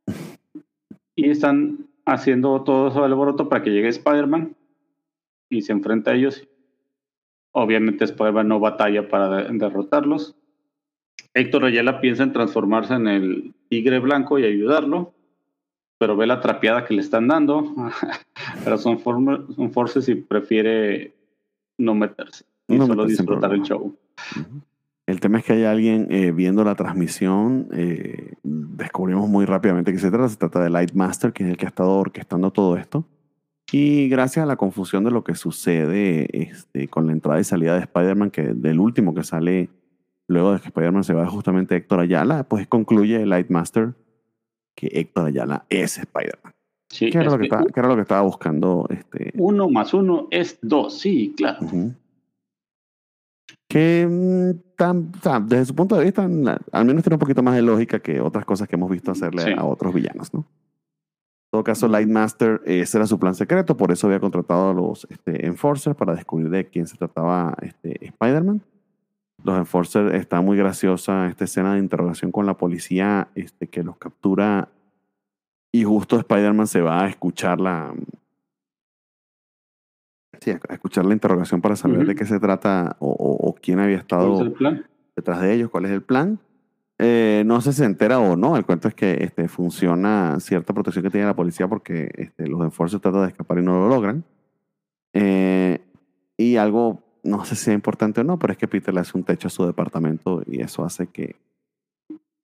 Y 1.16 1.31
están 1.31 1.88
haciendo 2.09 2.62
todo 2.62 2.89
eso 2.89 3.05
alboroto 3.05 3.48
para 3.48 3.62
que 3.62 3.70
llegue 3.70 3.89
Spider-Man 3.89 4.56
y 5.51 5.62
se 5.62 5.72
enfrenta 5.72 6.10
a 6.10 6.14
ellos. 6.14 6.47
Obviamente 7.52 8.05
Spider-Man 8.05 8.48
no 8.48 8.60
batalla 8.60 9.09
para 9.09 9.28
de- 9.28 9.59
derrotarlos. 9.59 10.36
Héctor 11.35 11.66
Ayala 11.66 12.01
piensa 12.01 12.22
en 12.22 12.32
transformarse 12.32 12.94
en 12.94 13.06
el 13.06 13.55
tigre 13.68 13.98
blanco 13.98 14.39
y 14.39 14.44
ayudarlo, 14.44 15.14
pero 15.98 16.16
ve 16.16 16.26
la 16.26 16.40
trapeada 16.40 16.85
que 16.85 16.94
le 16.94 17.01
están 17.01 17.28
dando. 17.28 17.74
pero 18.64 18.78
son, 18.78 18.98
forces 18.98 20.09
y 20.09 20.14
prefiere 20.14 21.14
no 21.78 21.94
meterse 21.94 22.44
y 22.68 22.76
No 22.76 22.86
solo 22.86 23.02
meterse 23.05 23.22
disfrutar 23.22 23.52
el 23.52 23.62
show. 23.62 23.97
El 25.19 25.23
tema 25.23 25.39
es 25.39 25.45
que 25.47 25.53
hay 25.55 25.65
alguien 25.65 26.07
eh, 26.11 26.31
viendo 26.31 26.62
la 26.62 26.77
transmisión. 26.77 27.66
eh, 27.73 28.35
descubrimos 28.45 29.28
muy 29.28 29.47
rápidamente 29.47 29.90
que 29.90 29.99
se 29.99 30.12
trata. 30.12 30.28
Se 30.28 30.36
trata 30.36 30.62
de 30.62 30.70
Lightmaster, 30.70 31.32
que 31.32 31.43
es 31.43 31.51
el 31.51 31.57
que 31.57 31.66
ha 31.66 31.70
estado 31.70 31.90
orquestando 31.90 32.53
todo 32.53 32.77
esto. 32.77 33.05
Y 33.73 34.09
gracias 34.09 34.45
a 34.45 34.47
la 34.47 34.55
confusión 34.55 35.03
de 35.03 35.11
lo 35.11 35.24
que 35.24 35.35
sucede 35.35 36.28
este, 36.32 36.86
con 36.86 37.09
la 37.09 37.12
entrada 37.15 37.40
y 37.40 37.43
salida 37.43 37.74
de 37.74 37.81
Spider-Man, 37.81 38.31
que 38.31 38.43
del 38.55 38.78
último 38.78 39.12
que 39.12 39.24
sale 39.24 39.70
luego 40.28 40.53
de 40.53 40.61
que 40.61 40.69
Spider-Man 40.69 41.03
se 41.03 41.15
va 41.15 41.27
justamente 41.27 41.74
Héctor 41.74 41.99
Ayala, 41.99 42.45
pues 42.45 42.69
concluye 42.69 43.27
Lightmaster 43.27 43.95
que 44.77 44.86
Héctor 44.86 45.27
Ayala 45.27 45.65
es 45.69 45.99
Spider-Man. 45.99 46.53
Sí, 46.90 47.11
¿Qué 47.11 47.19
es 47.19 47.24
que 47.24 47.39
que 47.40 47.49
qué 47.49 47.81
era 47.81 47.89
lo 47.89 47.97
que 47.97 48.03
estaba 48.03 48.23
buscando 48.23 48.86
este, 48.89 49.32
uno 49.35 49.69
más 49.69 49.93
uno 49.95 50.28
es 50.31 50.61
dos, 50.62 51.01
sí, 51.01 51.35
claro. 51.36 51.59
Ujú. 51.66 51.93
Que 53.69 54.07
mm, 54.09 54.77
tan- 54.77 55.12
desde 55.47 55.66
su 55.66 55.74
punto 55.74 55.97
de 55.97 56.05
vista, 56.05 56.23
al 56.24 56.31
menos 56.86 57.03
tiene 57.03 57.15
un 57.15 57.19
poquito 57.19 57.43
más 57.43 57.55
de 57.55 57.62
lógica 57.62 58.01
que 58.01 58.20
otras 58.20 58.45
cosas 58.45 58.66
que 58.69 58.77
hemos 58.77 58.90
visto 58.90 59.11
hacerle 59.12 59.43
Sí. 59.43 59.51
a 59.57 59.65
otros 59.65 59.93
villanos, 59.95 60.32
¿no? 60.32 60.40
En 60.40 61.51
todo 61.53 61.65
caso, 61.65 61.89
Lightmaster, 61.89 62.61
ese 62.66 62.99
era 62.99 63.07
su 63.07 63.19
plan 63.19 63.35
secreto, 63.35 63.77
por 63.77 63.90
eso 63.90 64.07
había 64.07 64.20
contratado 64.20 64.70
a 64.70 64.74
los 64.74 65.07
este, 65.11 65.47
Enforcers 65.47 65.97
para 65.97 66.15
descubrir 66.15 66.51
de 66.51 66.66
quién 66.69 66.86
se 66.86 66.97
trataba 66.97 67.55
este, 67.62 68.05
Spider-Man. 68.07 68.61
Los 69.45 69.57
Enforcers, 69.57 70.15
está 70.15 70.40
muy 70.40 70.57
graciosa 70.59 71.27
esta 71.28 71.45
escena 71.45 71.74
de 71.74 71.78
interrogación 71.78 72.32
con 72.32 72.45
la 72.45 72.57
policía 72.57 73.28
este, 73.35 73.66
que 73.69 73.82
los 73.82 73.97
captura 73.97 74.69
y 75.73 75.85
justo 75.85 76.19
Spider-Man 76.19 76.66
se 76.66 76.81
va 76.82 77.05
a 77.05 77.09
escuchar 77.09 77.61
la, 77.61 77.95
Sí, 80.53 80.59
a 80.69 80.73
escuchar 80.75 81.05
la 81.05 81.15
interrogación 81.15 81.61
para 81.61 81.77
saber 81.77 81.99
Ujú. 81.99 82.07
de 82.09 82.15
qué 82.15 82.25
se 82.25 82.39
trata 82.41 82.97
o, 83.01 83.09
o- 83.11 83.49
o 83.49 83.55
quién 83.55 83.79
había 83.81 84.03
¿Cuál 84.09 84.20
es 84.33 84.41
estado 84.41 84.53
plan? 84.55 84.87
detrás 85.16 85.41
de 85.43 85.53
ellos, 85.55 85.70
cuál 85.70 85.85
es 85.87 85.91
el 85.91 86.03
plan. 86.03 86.39
Eh, 87.01 87.43
no 87.47 87.61
sé 87.61 87.73
si 87.73 87.79
se 87.79 87.85
entera 87.85 88.19
o 88.19 88.35
no. 88.37 88.57
El 88.57 88.65
cuento 88.65 88.89
es 88.89 88.95
que 88.95 89.19
este, 89.23 89.49
funciona 89.49 90.41
cierta 90.41 90.73
protección 90.73 91.05
que 91.05 91.11
tiene 91.11 91.27
la 91.27 91.37
policía 91.37 91.69
porque 91.69 92.11
este, 92.16 92.49
los 92.49 92.61
enforcers 92.62 93.01
tratan 93.03 93.23
de 93.23 93.29
escapar 93.29 93.59
y 93.59 93.62
no 93.62 93.79
lo 93.79 93.89
logran. 93.89 94.25
Eh, 95.12 95.81
y 96.37 96.57
algo, 96.57 97.03
no 97.23 97.45
sé 97.45 97.55
si 97.57 97.70
es 97.70 97.75
importante 97.75 98.20
o 98.20 98.25
no, 98.25 98.39
pero 98.39 98.53
es 98.53 98.59
que 98.59 98.69
Peter 98.69 98.93
le 98.93 99.01
hace 99.01 99.16
un 99.16 99.25
techo 99.25 99.49
a 99.49 99.51
su 99.51 99.65
departamento 99.66 100.43
y 100.47 100.61
eso 100.61 100.85
hace 100.85 101.07
que, 101.09 101.37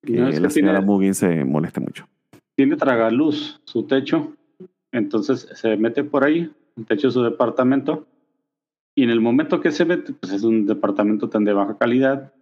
que 0.01 0.13
No, 0.17 0.27
es 0.29 0.39
la 0.39 0.49
señora 0.49 0.79
tiene- 0.79 0.85
Muggin 0.85 1.13
se 1.13 1.43
moleste 1.45 1.79
mucho. 1.79 2.07
tiene 2.55 2.75
tragaluz 2.77 3.61
su 3.65 3.83
techo, 3.87 4.33
entonces 4.91 5.47
se 5.53 5.75
mete 5.77 6.03
por 6.03 6.23
ahí, 6.23 6.51
el 6.75 6.85
techo 6.85 7.07
de 7.07 7.13
su 7.13 7.23
departamento, 7.23 8.05
y 8.95 9.03
en 9.03 9.09
el 9.09 9.21
momento 9.21 9.59
que 9.59 9.71
se 9.71 9.85
mete, 9.85 10.13
pues 10.13 10.31
es 10.31 10.43
un 10.43 10.65
departamento 10.65 11.29
tan 11.29 11.43
de 11.43 11.53
baja 11.53 11.77
calidad, 11.77 12.33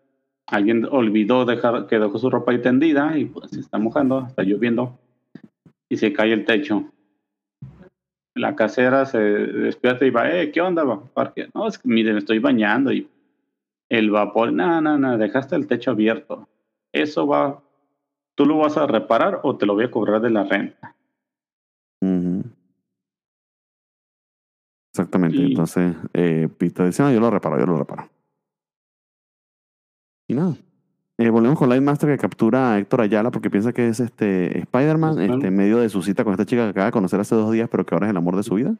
alguien 0.47 0.85
olvidó 0.89 1.45
dejar 1.45 1.87
que 1.87 1.99
dejó 1.99 2.17
su 2.19 2.29
ropa 2.29 2.51
ahí 2.51 2.61
tendida 2.61 3.17
y 3.17 3.25
pues 3.25 3.51
se 3.51 3.59
está 3.59 3.77
mojando, 3.77 4.25
está 4.27 4.43
lloviendo, 4.43 4.99
y 5.89 5.97
se 5.97 6.13
cae 6.13 6.33
el 6.33 6.45
techo. 6.45 6.85
La 8.35 8.55
casera 8.55 9.05
se 9.05 9.19
despierta 9.19 10.05
y 10.05 10.09
va, 10.09 10.31
eh, 10.31 10.51
¿qué 10.51 10.61
onda? 10.61 10.83
Parque? 11.13 11.49
No, 11.53 11.67
es 11.67 11.77
que 11.77 11.87
miren, 11.87 12.17
estoy 12.17 12.39
bañando 12.39 12.91
y 12.91 13.07
el 13.89 14.09
vapor, 14.09 14.51
no, 14.51 14.81
no, 14.81 14.97
no, 14.97 15.17
dejaste 15.17 15.55
el 15.55 15.67
techo 15.67 15.91
abierto. 15.91 16.47
Eso 16.91 17.27
va, 17.27 17.61
¿tú 18.35 18.45
lo 18.45 18.57
vas 18.57 18.75
a 18.77 18.87
reparar 18.87 19.39
o 19.43 19.55
te 19.55 19.67
lo 19.67 19.75
voy 19.75 19.85
a 19.85 19.91
cobrar 19.91 20.19
de 20.21 20.31
la 20.31 20.43
renta? 20.43 20.95
Ujú. 22.01 22.32
Exactamente. 24.93 25.43
Entonces, 25.43 25.95
eh, 26.13 26.47
Peter 26.55 26.85
dice, 26.85 27.01
no, 27.01 27.11
yo 27.11 27.19
lo 27.19 27.31
reparo, 27.31 27.59
yo 27.59 27.65
lo 27.65 27.77
reparo. 27.77 28.07
Y 30.27 30.35
nada. 30.35 30.55
Eh, 31.17 31.29
volvemos 31.29 31.57
con 31.57 31.69
Lightmaster 31.69 32.09
que 32.09 32.17
captura 32.17 32.73
a 32.73 32.79
Héctor 32.79 33.01
Ayala 33.01 33.31
porque 33.31 33.49
piensa 33.49 33.73
que 33.73 33.87
es 33.87 33.99
este 33.99 34.59
Spider-Man, 34.59 35.13
Ujú. 35.13 35.33
este, 35.33 35.47
en 35.47 35.55
medio 35.55 35.79
de 35.79 35.89
su 35.89 36.03
cita 36.03 36.23
con 36.23 36.33
esta 36.33 36.45
chica 36.45 36.63
que 36.63 36.69
acaba 36.69 36.85
de 36.87 36.91
conocer 36.91 37.19
hace 37.19 37.33
dos 37.33 37.51
días, 37.51 37.69
pero 37.71 37.85
que 37.85 37.95
ahora 37.95 38.05
es 38.05 38.11
el 38.11 38.17
amor 38.17 38.35
de 38.35 38.43
su 38.43 38.55
vida. 38.55 38.75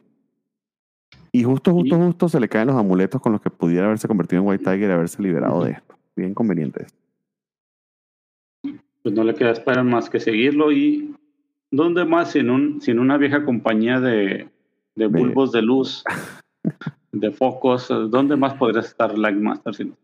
Y 1.32 1.42
justo, 1.42 1.72
justo, 1.72 1.96
justo 1.96 2.28
se 2.28 2.38
le 2.38 2.48
caen 2.48 2.68
los 2.68 2.76
amuletos 2.76 3.20
con 3.20 3.32
los 3.32 3.40
que 3.40 3.50
pudiera 3.50 3.86
haberse 3.86 4.06
convertido 4.06 4.40
en 4.42 4.48
White 4.48 4.64
Tiger 4.64 4.90
y 4.90 4.92
haberse 4.92 5.20
liberado 5.20 5.64
de 5.64 5.72
esto. 5.72 5.96
Bien 6.14 6.32
conveniente. 6.32 6.84
esto. 6.84 6.98
Pues 9.02 9.14
no 9.14 9.24
le 9.24 9.34
queda 9.34 9.50
esperar 9.50 9.84
más 9.84 10.08
que 10.08 10.20
seguirlo 10.20 10.70
y 10.70 11.12
¿dónde 11.72 12.04
más 12.04 12.30
si 12.30 12.38
en, 12.38 12.50
un, 12.50 12.80
si 12.80 12.92
en 12.92 13.00
una 13.00 13.16
vieja 13.16 13.44
compañía 13.44 13.98
de, 14.00 14.48
de 14.94 15.06
bulbos 15.06 15.52
de 15.52 15.62
luz, 15.62 16.04
de 17.12 17.30
focos, 17.30 17.88
dónde 17.88 18.36
más 18.36 18.54
podrías 18.54 18.86
estar 18.86 19.16
Lightmaster? 19.16 19.74
Si 19.74 19.84
no? 19.84 19.96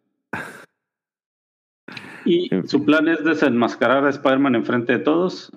Y 2.24 2.50
su 2.66 2.84
plan 2.84 3.08
es 3.08 3.24
desenmascarar 3.24 4.04
a 4.04 4.10
Spider-Man 4.10 4.54
enfrente 4.54 4.92
de 4.92 4.98
todos. 4.98 5.50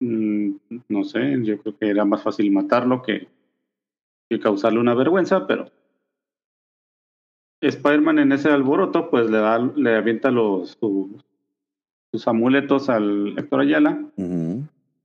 Mm, 0.00 0.52
no 0.88 1.04
sé, 1.04 1.36
yo 1.42 1.58
creo 1.58 1.76
que 1.76 1.88
era 1.88 2.04
más 2.04 2.22
fácil 2.22 2.50
matarlo 2.50 3.02
que, 3.02 3.28
que 4.28 4.40
causarle 4.40 4.80
una 4.80 4.94
vergüenza, 4.94 5.46
pero 5.46 5.70
Spider-Man 7.60 8.18
en 8.18 8.32
ese 8.32 8.50
alboroto, 8.50 9.10
pues 9.10 9.30
le 9.30 9.38
da, 9.38 9.58
le 9.58 9.96
avienta 9.96 10.30
los 10.30 10.78
sus, 10.78 12.28
amuletos 12.28 12.88
al 12.88 13.38
Héctor 13.38 13.60
Ayala, 13.60 14.04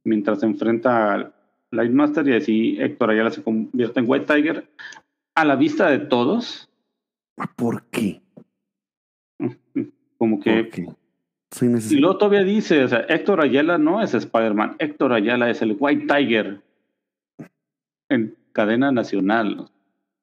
mientras 0.03 0.39
se 0.39 0.45
enfrenta 0.45 1.13
al 1.13 1.33
Lightmaster 1.73 2.27
y 2.27 2.33
así 2.33 2.77
Héctor 2.79 3.11
Ayala 3.11 3.31
se 3.31 3.43
convierte 3.43 3.99
en 3.99 4.05
White 4.07 4.33
Tiger 4.33 4.67
a 5.35 5.45
la 5.45 5.55
vista 5.55 5.89
de 5.89 5.99
todos. 5.99 6.69
¿Por 7.55 7.83
qué? 7.85 8.21
Como 10.17 10.39
que. 10.39 10.69
y 11.61 11.95
luego 11.95 12.17
todavía 12.17 12.43
dice, 12.43 12.83
o 12.83 12.87
sea, 12.87 12.99
Héctor 13.09 13.41
Ayala 13.41 13.77
no 13.77 14.01
es 14.01 14.13
Spider-Man, 14.13 14.75
Héctor 14.79 15.13
Ayala 15.13 15.49
es 15.49 15.61
el 15.61 15.75
White 15.77 16.05
Tiger 16.07 16.61
en 18.09 18.35
cadena 18.53 18.91
nacional. 18.91 19.69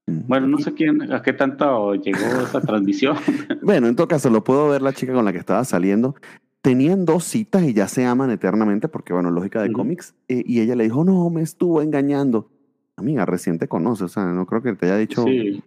Bueno, 0.06 0.48
no 0.48 0.58
sé 0.58 0.74
quién, 0.74 1.12
a 1.12 1.22
qué 1.22 1.32
tanto 1.32 1.94
llegó 1.94 2.42
esa 2.42 2.60
transmisión. 2.66 3.16
bueno, 3.62 3.88
en 3.88 3.96
todo 3.96 4.08
caso, 4.08 4.30
lo 4.30 4.42
puedo 4.42 4.68
ver 4.68 4.82
la 4.82 4.92
chica 4.92 5.12
con 5.12 5.24
la 5.24 5.32
que 5.32 5.38
estaba 5.38 5.64
saliendo. 5.64 6.16
Tenían 6.62 7.06
dos 7.06 7.24
citas 7.24 7.62
y 7.62 7.72
ya 7.72 7.88
se 7.88 8.04
aman 8.04 8.30
eternamente, 8.30 8.88
porque, 8.88 9.12
bueno, 9.12 9.30
lógica 9.30 9.62
de 9.62 9.72
cómics. 9.72 10.14
Eh, 10.28 10.42
y 10.46 10.60
ella 10.60 10.76
le 10.76 10.84
dijo, 10.84 11.04
no, 11.04 11.30
me 11.30 11.40
estuvo 11.40 11.80
engañando. 11.80 12.50
Amiga, 12.96 13.24
recién 13.24 13.58
te 13.58 13.66
conoce, 13.66 14.04
o 14.04 14.08
sea, 14.08 14.26
no 14.26 14.44
creo 14.44 14.62
que 14.62 14.74
te 14.74 14.86
haya 14.86 14.98
dicho. 14.98 15.24
Sí, 15.24 15.62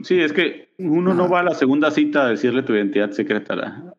sí 0.00 0.20
es 0.20 0.32
que 0.32 0.68
uno 0.78 1.12
no 1.12 1.28
va 1.28 1.40
a 1.40 1.44
la 1.44 1.54
segunda 1.54 1.90
cita 1.90 2.24
a 2.24 2.28
decirle 2.28 2.62
tu 2.62 2.72
identidad 2.72 3.10
secreta. 3.10 3.94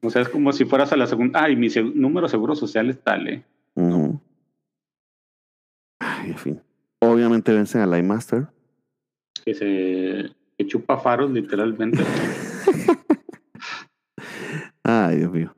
O 0.00 0.10
sea, 0.10 0.22
es 0.22 0.28
como 0.28 0.52
si 0.52 0.64
fueras 0.64 0.92
a 0.92 0.96
la 0.96 1.06
segunda. 1.08 1.42
Ay, 1.42 1.56
mi 1.56 1.68
número 1.94 2.28
seguro 2.28 2.54
social 2.54 2.88
es 2.88 3.00
tal, 3.02 3.28
¿eh? 3.28 3.44
Ay, 5.98 6.30
en 6.30 6.38
fin. 6.38 6.60
Obviamente 7.00 7.52
vencen 7.52 7.80
a 7.80 7.86
Light 7.86 8.04
Master. 8.04 8.46
Que 9.44 9.54
se 9.54 10.30
que 10.56 10.66
chupa 10.66 10.98
faros, 10.98 11.30
literalmente. 11.30 12.02
Ay, 15.06 15.18
Dios 15.18 15.30
mío. 15.30 15.54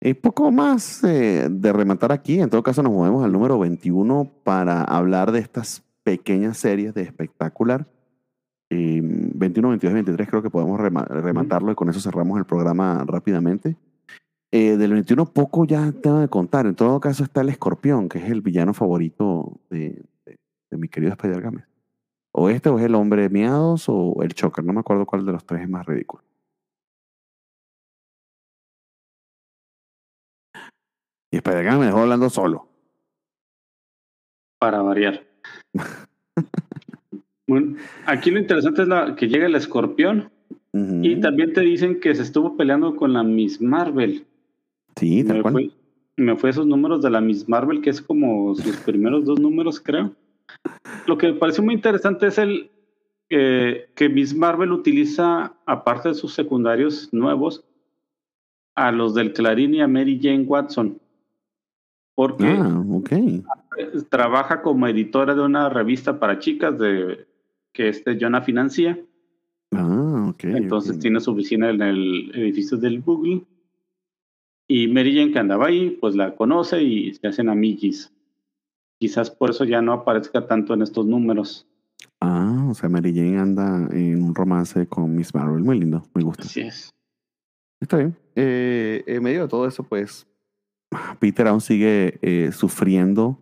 Y 0.00 0.14
poco 0.14 0.52
más 0.52 1.02
eh, 1.02 1.48
de 1.50 1.72
rematar 1.72 2.12
aquí. 2.12 2.40
En 2.40 2.48
todo 2.48 2.62
caso, 2.62 2.82
nos 2.82 2.92
movemos 2.92 3.24
al 3.24 3.32
número 3.32 3.58
21 3.58 4.30
para 4.44 4.84
hablar 4.84 5.32
de 5.32 5.40
estas 5.40 5.82
pequeñas 6.04 6.58
series 6.58 6.94
de 6.94 7.02
espectacular. 7.02 7.86
21, 8.70 9.70
22 9.70 9.94
23 9.94 10.28
creo 10.28 10.42
que 10.42 10.50
podemos 10.50 10.78
rematarlo 10.78 11.72
y 11.72 11.74
con 11.74 11.88
eso 11.88 12.00
cerramos 12.00 12.38
el 12.38 12.44
programa 12.44 13.02
rápidamente. 13.06 13.76
Eh, 14.52 14.76
del 14.76 14.92
21 14.92 15.24
poco 15.26 15.64
ya 15.64 15.90
tengo 15.90 16.20
de 16.20 16.28
contar. 16.28 16.66
En 16.66 16.76
todo 16.76 17.00
caso 17.00 17.24
está 17.24 17.40
el 17.40 17.48
escorpión, 17.48 18.08
que 18.08 18.18
es 18.18 18.30
el 18.30 18.42
villano 18.42 18.74
favorito 18.74 19.58
de, 19.70 20.04
de 20.70 20.76
mi 20.76 20.88
querido 20.88 21.12
Spider 21.12 21.40
Games. 21.40 21.64
O 22.30 22.48
este 22.48 22.68
o 22.68 22.78
es 22.78 22.84
el 22.84 22.94
hombre 22.94 23.28
miados 23.28 23.86
o 23.88 24.22
el 24.22 24.34
choker. 24.34 24.64
No 24.64 24.72
me 24.72 24.80
acuerdo 24.80 25.06
cuál 25.06 25.26
de 25.26 25.32
los 25.32 25.44
tres 25.44 25.62
es 25.62 25.68
más 25.68 25.84
ridículo. 25.84 26.27
Y 31.30 31.36
Spider-Man 31.36 31.80
me 31.80 31.86
dejó 31.86 32.00
hablando 32.00 32.30
solo. 32.30 32.68
Para 34.58 34.82
variar. 34.82 35.26
bueno, 37.46 37.76
aquí 38.06 38.30
lo 38.30 38.40
interesante 38.40 38.82
es 38.82 38.88
la, 38.88 39.14
que 39.14 39.28
llega 39.28 39.46
el 39.46 39.54
escorpión. 39.54 40.30
Y 41.02 41.20
también 41.20 41.54
te 41.54 41.62
dicen 41.62 41.98
que 41.98 42.14
se 42.14 42.22
estuvo 42.22 42.56
peleando 42.56 42.94
con 42.94 43.12
la 43.12 43.24
Miss 43.24 43.60
Marvel. 43.60 44.26
Sí, 44.94 45.24
tal 45.24 45.38
me 45.38 45.42
cual. 45.42 45.52
Fue, 45.54 45.70
me 46.16 46.36
fue 46.36 46.50
esos 46.50 46.66
números 46.66 47.02
de 47.02 47.10
la 47.10 47.20
Miss 47.20 47.48
Marvel, 47.48 47.80
que 47.80 47.90
es 47.90 48.00
como 48.00 48.54
sus 48.54 48.76
primeros 48.86 49.24
dos 49.24 49.40
números, 49.40 49.80
creo. 49.80 50.14
Lo 51.06 51.18
que 51.18 51.32
me 51.32 51.38
pareció 51.38 51.64
muy 51.64 51.74
interesante 51.74 52.28
es 52.28 52.38
el 52.38 52.70
eh, 53.30 53.90
que 53.94 54.08
Miss 54.08 54.34
Marvel 54.34 54.72
utiliza, 54.72 55.54
aparte 55.66 56.10
de 56.10 56.14
sus 56.14 56.32
secundarios 56.34 57.12
nuevos, 57.12 57.64
a 58.74 58.92
los 58.92 59.14
del 59.14 59.32
Clarín 59.32 59.74
y 59.74 59.80
a 59.80 59.88
Mary 59.88 60.20
Jane 60.22 60.44
Watson. 60.44 61.00
Porque 62.18 62.46
ah, 62.46 62.82
trabaja 64.08 64.60
como 64.60 64.88
editora 64.88 65.36
de 65.36 65.42
una 65.42 65.68
revista 65.68 66.18
para 66.18 66.40
chicas 66.40 66.76
de 66.76 67.28
que 67.72 67.90
este 67.90 68.18
Jonah 68.20 68.42
financia. 68.42 68.98
Ah, 69.72 70.34
Entonces 70.42 70.98
tiene 70.98 71.20
su 71.20 71.30
oficina 71.30 71.70
en 71.70 71.80
el 71.80 72.32
edificio 72.34 72.76
del 72.76 73.02
Google. 73.02 73.44
Y 74.66 74.88
Mary 74.88 75.16
Jane 75.16 75.30
que 75.30 75.38
andaba 75.38 75.66
ahí, 75.66 75.90
pues 76.00 76.16
la 76.16 76.34
conoce 76.34 76.82
y 76.82 77.14
se 77.14 77.28
hacen 77.28 77.48
amiguis 77.48 78.12
quizás 78.98 79.30
por 79.30 79.50
eso 79.50 79.64
ya 79.64 79.80
no 79.80 79.92
aparezca 79.92 80.46
tanto 80.46 80.74
en 80.74 80.82
estos 80.82 81.06
números. 81.06 81.66
Ah, 82.20 82.66
o 82.68 82.74
sea, 82.74 82.88
Mary 82.88 83.14
Jane 83.14 83.38
anda 83.38 83.88
en 83.92 84.22
un 84.22 84.34
romance 84.34 84.86
con 84.86 85.14
Miss 85.14 85.34
Marvel. 85.34 85.62
Muy 85.62 85.78
lindo, 85.78 86.02
me 86.14 86.22
gusta. 86.22 86.42
Así 86.42 86.62
es. 86.62 86.92
Está 87.80 87.98
bien. 87.98 88.16
Eh, 88.34 89.04
en 89.06 89.22
medio 89.22 89.42
de 89.42 89.48
todo 89.48 89.66
eso, 89.66 89.84
pues, 89.84 90.26
Peter 91.18 91.46
aún 91.46 91.60
sigue 91.60 92.18
eh, 92.22 92.50
sufriendo 92.52 93.38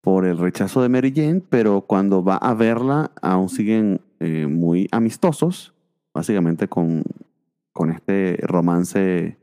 por 0.00 0.24
el 0.24 0.38
rechazo 0.38 0.82
de 0.82 0.88
Mary 0.88 1.12
Jane, 1.14 1.42
pero 1.48 1.82
cuando 1.82 2.22
va 2.22 2.36
a 2.36 2.54
verla, 2.54 3.10
aún 3.22 3.48
siguen 3.48 4.00
eh, 4.20 4.46
muy 4.46 4.88
amistosos, 4.92 5.74
básicamente 6.14 6.68
con, 6.68 7.02
con 7.72 7.90
este 7.90 8.38
romance 8.42 9.38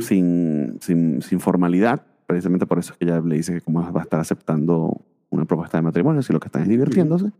sin, 0.00 0.78
sin, 0.80 1.22
sin 1.22 1.40
formalidad 1.40 2.06
precisamente 2.32 2.66
por 2.66 2.78
eso 2.78 2.92
es 2.92 2.98
que 2.98 3.04
ella 3.04 3.20
le 3.20 3.36
dice 3.36 3.52
que 3.52 3.60
como 3.60 3.80
va 3.92 4.00
a 4.00 4.04
estar 4.04 4.18
aceptando 4.18 5.02
una 5.28 5.44
propuesta 5.44 5.76
de 5.76 5.82
matrimonio, 5.82 6.22
si 6.22 6.32
lo 6.32 6.40
que 6.40 6.48
están 6.48 6.62
es 6.62 6.68
divirtiéndose. 6.68 7.30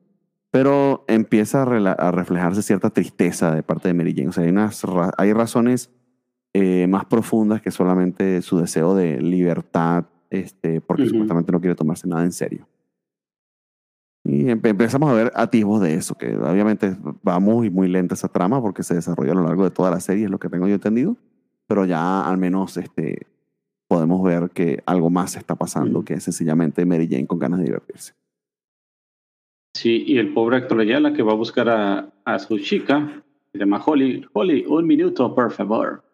Pero 0.50 1.04
empieza 1.08 1.62
a, 1.62 2.10
reflejarse 2.10 2.62
cierta 2.62 2.90
tristeza 2.90 3.54
de 3.54 3.62
parte 3.62 3.88
de 3.88 3.94
Mary 3.94 4.12
Jane. 4.14 4.28
O 4.28 4.32
sea, 4.32 4.44
hay, 4.44 4.50
unas 4.50 4.82
hay 5.16 5.32
razones 5.32 5.90
eh, 6.54 6.86
más 6.86 7.06
profundas 7.06 7.62
que 7.62 7.70
solamente 7.70 8.42
su 8.42 8.58
deseo 8.58 8.94
de 8.94 9.20
libertad, 9.20 10.04
este, 10.30 10.80
porque 10.80 11.06
supuestamente 11.06 11.52
no 11.52 11.60
quiere 11.60 11.74
tomarse 11.74 12.08
nada 12.08 12.24
en 12.24 12.32
serio. 12.32 12.66
Y 14.24 14.48
empezamos 14.48 15.10
a 15.10 15.14
ver 15.14 15.32
atisbos 15.34 15.80
de 15.80 15.94
eso, 15.94 16.14
que 16.14 16.36
obviamente 16.36 16.96
va 17.26 17.40
muy, 17.40 17.70
muy 17.70 17.88
lenta 17.88 18.14
esa 18.14 18.28
trama 18.28 18.60
porque 18.60 18.82
se 18.82 18.94
desarrolla 18.94 19.32
a 19.32 19.34
lo 19.34 19.42
largo 19.42 19.64
de 19.64 19.70
toda 19.70 19.90
la 19.90 19.98
serie, 19.98 20.26
es 20.26 20.30
lo 20.30 20.38
que 20.38 20.48
tengo 20.48 20.68
yo 20.68 20.74
entendido. 20.74 21.16
Pero 21.66 21.86
ya 21.86 22.28
al 22.28 22.38
menos 22.38 22.76
este, 22.76 23.26
podemos 23.88 24.22
ver 24.22 24.50
que 24.50 24.82
algo 24.86 25.10
más 25.10 25.36
está 25.36 25.56
pasando, 25.56 26.04
que 26.04 26.14
es 26.14 26.22
sencillamente 26.22 26.86
Mary 26.86 27.08
Jane 27.10 27.26
con 27.26 27.38
ganas 27.38 27.58
de 27.58 27.66
divertirse. 27.66 28.14
Sí, 29.74 30.04
y 30.06 30.18
el 30.18 30.32
pobre 30.34 30.58
actor 30.58 30.84
la 30.84 31.12
que 31.14 31.22
va 31.22 31.32
a 31.32 31.36
buscar 31.36 31.68
a, 31.68 32.12
a 32.24 32.38
su 32.38 32.58
chica, 32.58 33.22
se 33.52 33.58
llama 33.58 33.82
Holly, 33.84 34.24
Holly, 34.32 34.64
un 34.66 34.86
minuto, 34.86 35.34
por 35.34 35.50
favor. 35.50 36.04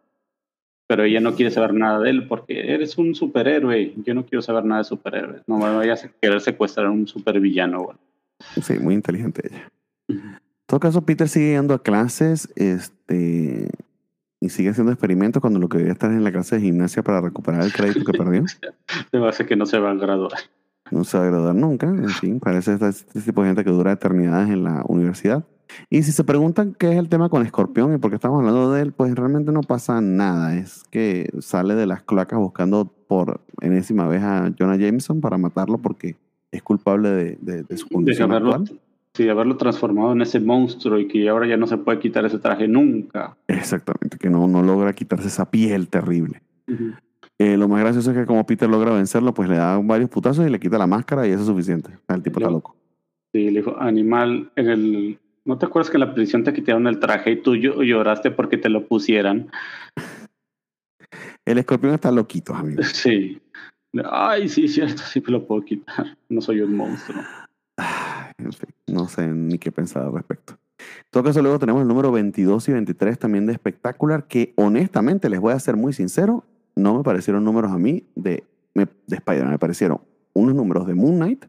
Pero 0.89 1.05
ella 1.05 1.21
no 1.21 1.35
quiere 1.35 1.53
saber 1.53 1.75
nada 1.75 2.01
de 2.01 2.11
él 2.11 2.27
porque 2.27 2.73
eres 2.75 2.99
un 2.99 3.15
superhéroe. 3.15 3.95
Yo 4.05 4.15
no 4.15 4.27
quiero 4.27 4.43
saber 4.43 4.65
nada 4.65 4.81
de 4.81 4.85
superhéroes. 4.85 5.43
No 5.47 5.59
me 5.59 5.73
vayas 5.73 6.05
a 6.05 6.09
querer 6.21 6.41
secuestrar 6.41 6.87
a 6.87 6.91
un 6.91 7.07
supervillano. 7.07 7.91
Sí, 8.61 8.81
muy 8.81 8.95
inteligente 8.95 9.43
ella. 9.49 9.71
En 10.09 10.41
todo 10.67 10.81
caso, 10.81 11.05
Peter 11.05 11.29
sigue 11.29 11.53
yendo 11.53 11.75
a 11.75 11.83
clases. 11.83 12.49
Este, 12.57 13.69
y 14.41 14.49
sigue 14.49 14.71
haciendo 14.71 14.93
experimentos 14.93 15.41
cuando 15.41 15.59
lo 15.59 15.69
que 15.69 15.79
debería 15.79 15.93
estar 15.93 16.11
en 16.11 16.25
la 16.25 16.33
clase 16.33 16.57
de 16.57 16.63
gimnasia 16.63 17.03
para 17.03 17.21
recuperar 17.21 17.63
el 17.63 17.73
crédito 17.73 18.05
que 18.05 18.17
perdió. 18.17 18.45
Me 19.13 19.21
parece 19.21 19.47
que 19.47 19.57
no 19.57 19.67
se 19.67 19.79
va 19.79 19.91
a 19.91 19.95
graduar. 19.95 20.33
No 20.91 21.05
se 21.05 21.19
va 21.19 21.25
a 21.25 21.27
graduar 21.27 21.55
nunca, 21.55 21.87
en 21.87 22.09
fin, 22.09 22.41
parece 22.41 22.75
este, 22.75 22.89
este, 22.89 23.21
tipo 23.21 23.43
de 23.43 23.49
gente 23.49 23.65
que 23.65 23.71
dura 23.71 23.93
eternidades 23.93 24.49
en 24.49 24.65
la 24.65 24.85
universidad. 24.87 25.45
Y 25.91 26.03
si 26.03 26.13
se 26.13 26.25
preguntan 26.25 26.75
qué 26.79 26.93
es 26.93 26.97
el 26.97 27.09
tema 27.09 27.29
con 27.29 27.45
Escorpión 27.45 27.95
y 27.95 27.99
por 27.99 28.11
qué 28.11 28.17
estamos 28.17 28.41
hablando 28.41 28.73
de 28.73 28.83
él, 28.83 28.93
pues 28.93 29.15
realmente 29.15 29.53
no 29.53 29.63
pasa 29.63 30.01
nada. 30.01 30.57
Es 30.57 30.85
que 30.91 31.31
sale 31.41 31.75
de 31.75 31.87
las 31.87 32.03
cloacas 32.03 32.39
buscando 32.39 32.93
por 33.07 33.41
enésima 33.61 34.07
vez 34.07 34.23
a 34.23 34.53
Jonah 34.59 34.77
Jameson 34.77 35.21
para 35.21 35.39
matarlo 35.39 35.79
porque 35.79 36.17
es 36.51 36.63
culpable 36.63 37.11
de, 37.11 37.63
de, 37.63 37.77
su 37.77 37.89
condición 37.89 38.33
actual. 38.33 38.81
Sí, 39.15 39.29
haberlo 39.29 39.57
transformado 39.57 40.13
en 40.13 40.23
ese 40.23 40.39
monstruo 40.39 40.99
y 40.99 41.09
que 41.09 41.29
ahora 41.29 41.47
ya 41.47 41.57
no 41.57 41.67
se 41.67 41.77
puede 41.77 41.99
quitar 41.99 42.25
ese 42.25 42.39
traje 42.39 42.69
nunca. 42.69 43.37
Exactamente, 43.49 44.17
que 44.19 44.31
no, 44.31 44.47
no 44.47 44.63
logra 44.63 44.93
quitarse 44.93 45.29
esa 45.29 45.51
piel 45.51 45.89
terrible. 45.89 46.43
Eh, 47.39 47.57
lo 47.57 47.69
más 47.69 47.81
gracioso 47.81 48.11
es 48.11 48.17
que 48.17 48.27
como 48.27 48.45
Peter 48.47 48.69
logra 48.69 48.93
vencerlo, 48.93 49.35
pues 49.35 49.49
le 49.49 49.57
da 49.57 49.79
varios 49.79 50.11
putazos 50.11 50.47
y 50.47 50.51
le 50.51 50.61
quita 50.61 50.79
la 50.79 50.87
máscara 50.87 51.27
y 51.27 51.31
eso 51.31 51.41
es 51.41 51.47
suficiente. 51.47 51.91
El 52.09 52.23
tipo 52.23 52.39
está 52.41 52.51
loco. 52.51 52.77
Sí, 53.33 53.51
le 53.51 53.61
dijo, 53.61 53.77
animal, 53.79 54.51
en 54.57 54.69
el... 54.69 55.19
¿No 55.49 55.57
te 55.57 55.65
acuerdas 55.65 55.89
que 55.91 55.97
en 55.97 56.01
la 56.01 56.13
prisión 56.13 56.45
te 56.45 56.53
quitaron 56.53 56.87
el 56.89 57.01
traje 57.01 57.31
y 57.31 57.37
tú 57.41 57.57
lloraste 57.57 58.31
porque 58.31 58.59
te 58.59 58.69
lo 58.69 58.87
pusieran? 58.87 59.51
El 61.47 61.57
escorpión 61.57 61.95
está 61.95 62.13
loquito, 62.13 62.55
amigo. 62.55 62.83
Sí. 62.93 63.41
Ay, 64.05 64.51
sí, 64.51 64.69
cierto, 64.69 65.03
sí 65.05 65.23
me 65.25 65.33
lo 65.33 65.47
puedo 65.47 65.63
quitar. 65.63 66.19
No 66.29 66.43
soy 66.43 66.61
un 66.61 66.77
monstruo. 66.77 67.23
En 68.37 68.53
fin, 68.53 68.69
no 68.89 69.09
sé 69.09 69.27
ni 69.27 69.57
qué 69.57 69.73
pensar 69.73 70.03
al 70.03 70.13
respecto. 70.13 70.59
En 70.79 71.07
todo 71.11 71.23
caso, 71.23 71.41
luego 71.41 71.59
tenemos 71.59 71.81
el 71.81 71.89
número 71.89 72.13
22 72.13 72.69
y 72.69 72.73
23 72.73 73.19
también 73.19 73.47
de 73.47 73.55
espectacular, 73.55 74.27
que 74.29 74.53
honestamente 74.57 75.31
les 75.31 75.41
voy 75.41 75.55
a 75.55 75.59
ser 75.59 75.77
muy 75.77 75.95
sincero, 75.95 76.45
no 76.77 76.99
me 76.99 77.03
parecieron 77.03 77.43
números 77.43 77.73
a 77.73 77.79
mí 77.79 78.05
de, 78.15 78.45
de 78.75 79.17
Spider-Man, 79.17 79.53
me 79.53 79.59
parecieron 79.59 80.03
unos 80.35 80.55
números 80.55 80.87
de 80.87 80.95
Moon 80.95 81.17
Knight 81.17 81.47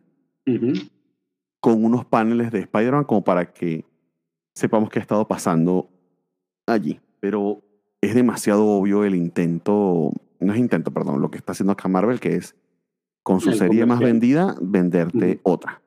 con 1.60 1.84
unos 1.84 2.06
paneles 2.06 2.52
de 2.52 2.60
Spider-Man 2.60 3.04
como 3.04 3.24
para 3.24 3.52
que 3.52 3.89
sepamos 4.60 4.90
qué 4.90 5.00
ha 5.00 5.02
estado 5.02 5.28
pasando 5.28 5.90
allí. 6.68 7.00
Pero 7.20 7.62
es 8.02 8.16
demasiado 8.16 8.66
obvio 8.66 9.04
el 9.04 9.16
intento, 9.16 10.12
no 10.40 10.54
es 10.54 10.60
intento, 10.60 10.92
perdón, 10.92 11.22
lo 11.22 11.32
que 11.32 11.38
está 11.38 11.54
haciendo 11.54 11.74
acá 11.74 11.88
Marvel, 11.88 12.20
que 12.20 12.36
es 12.36 12.56
con 13.24 13.42
su 13.42 13.54
serie 13.54 13.86
más 13.86 14.00
vendida, 14.00 14.56
venderte 14.62 15.40
otra. 15.44 15.82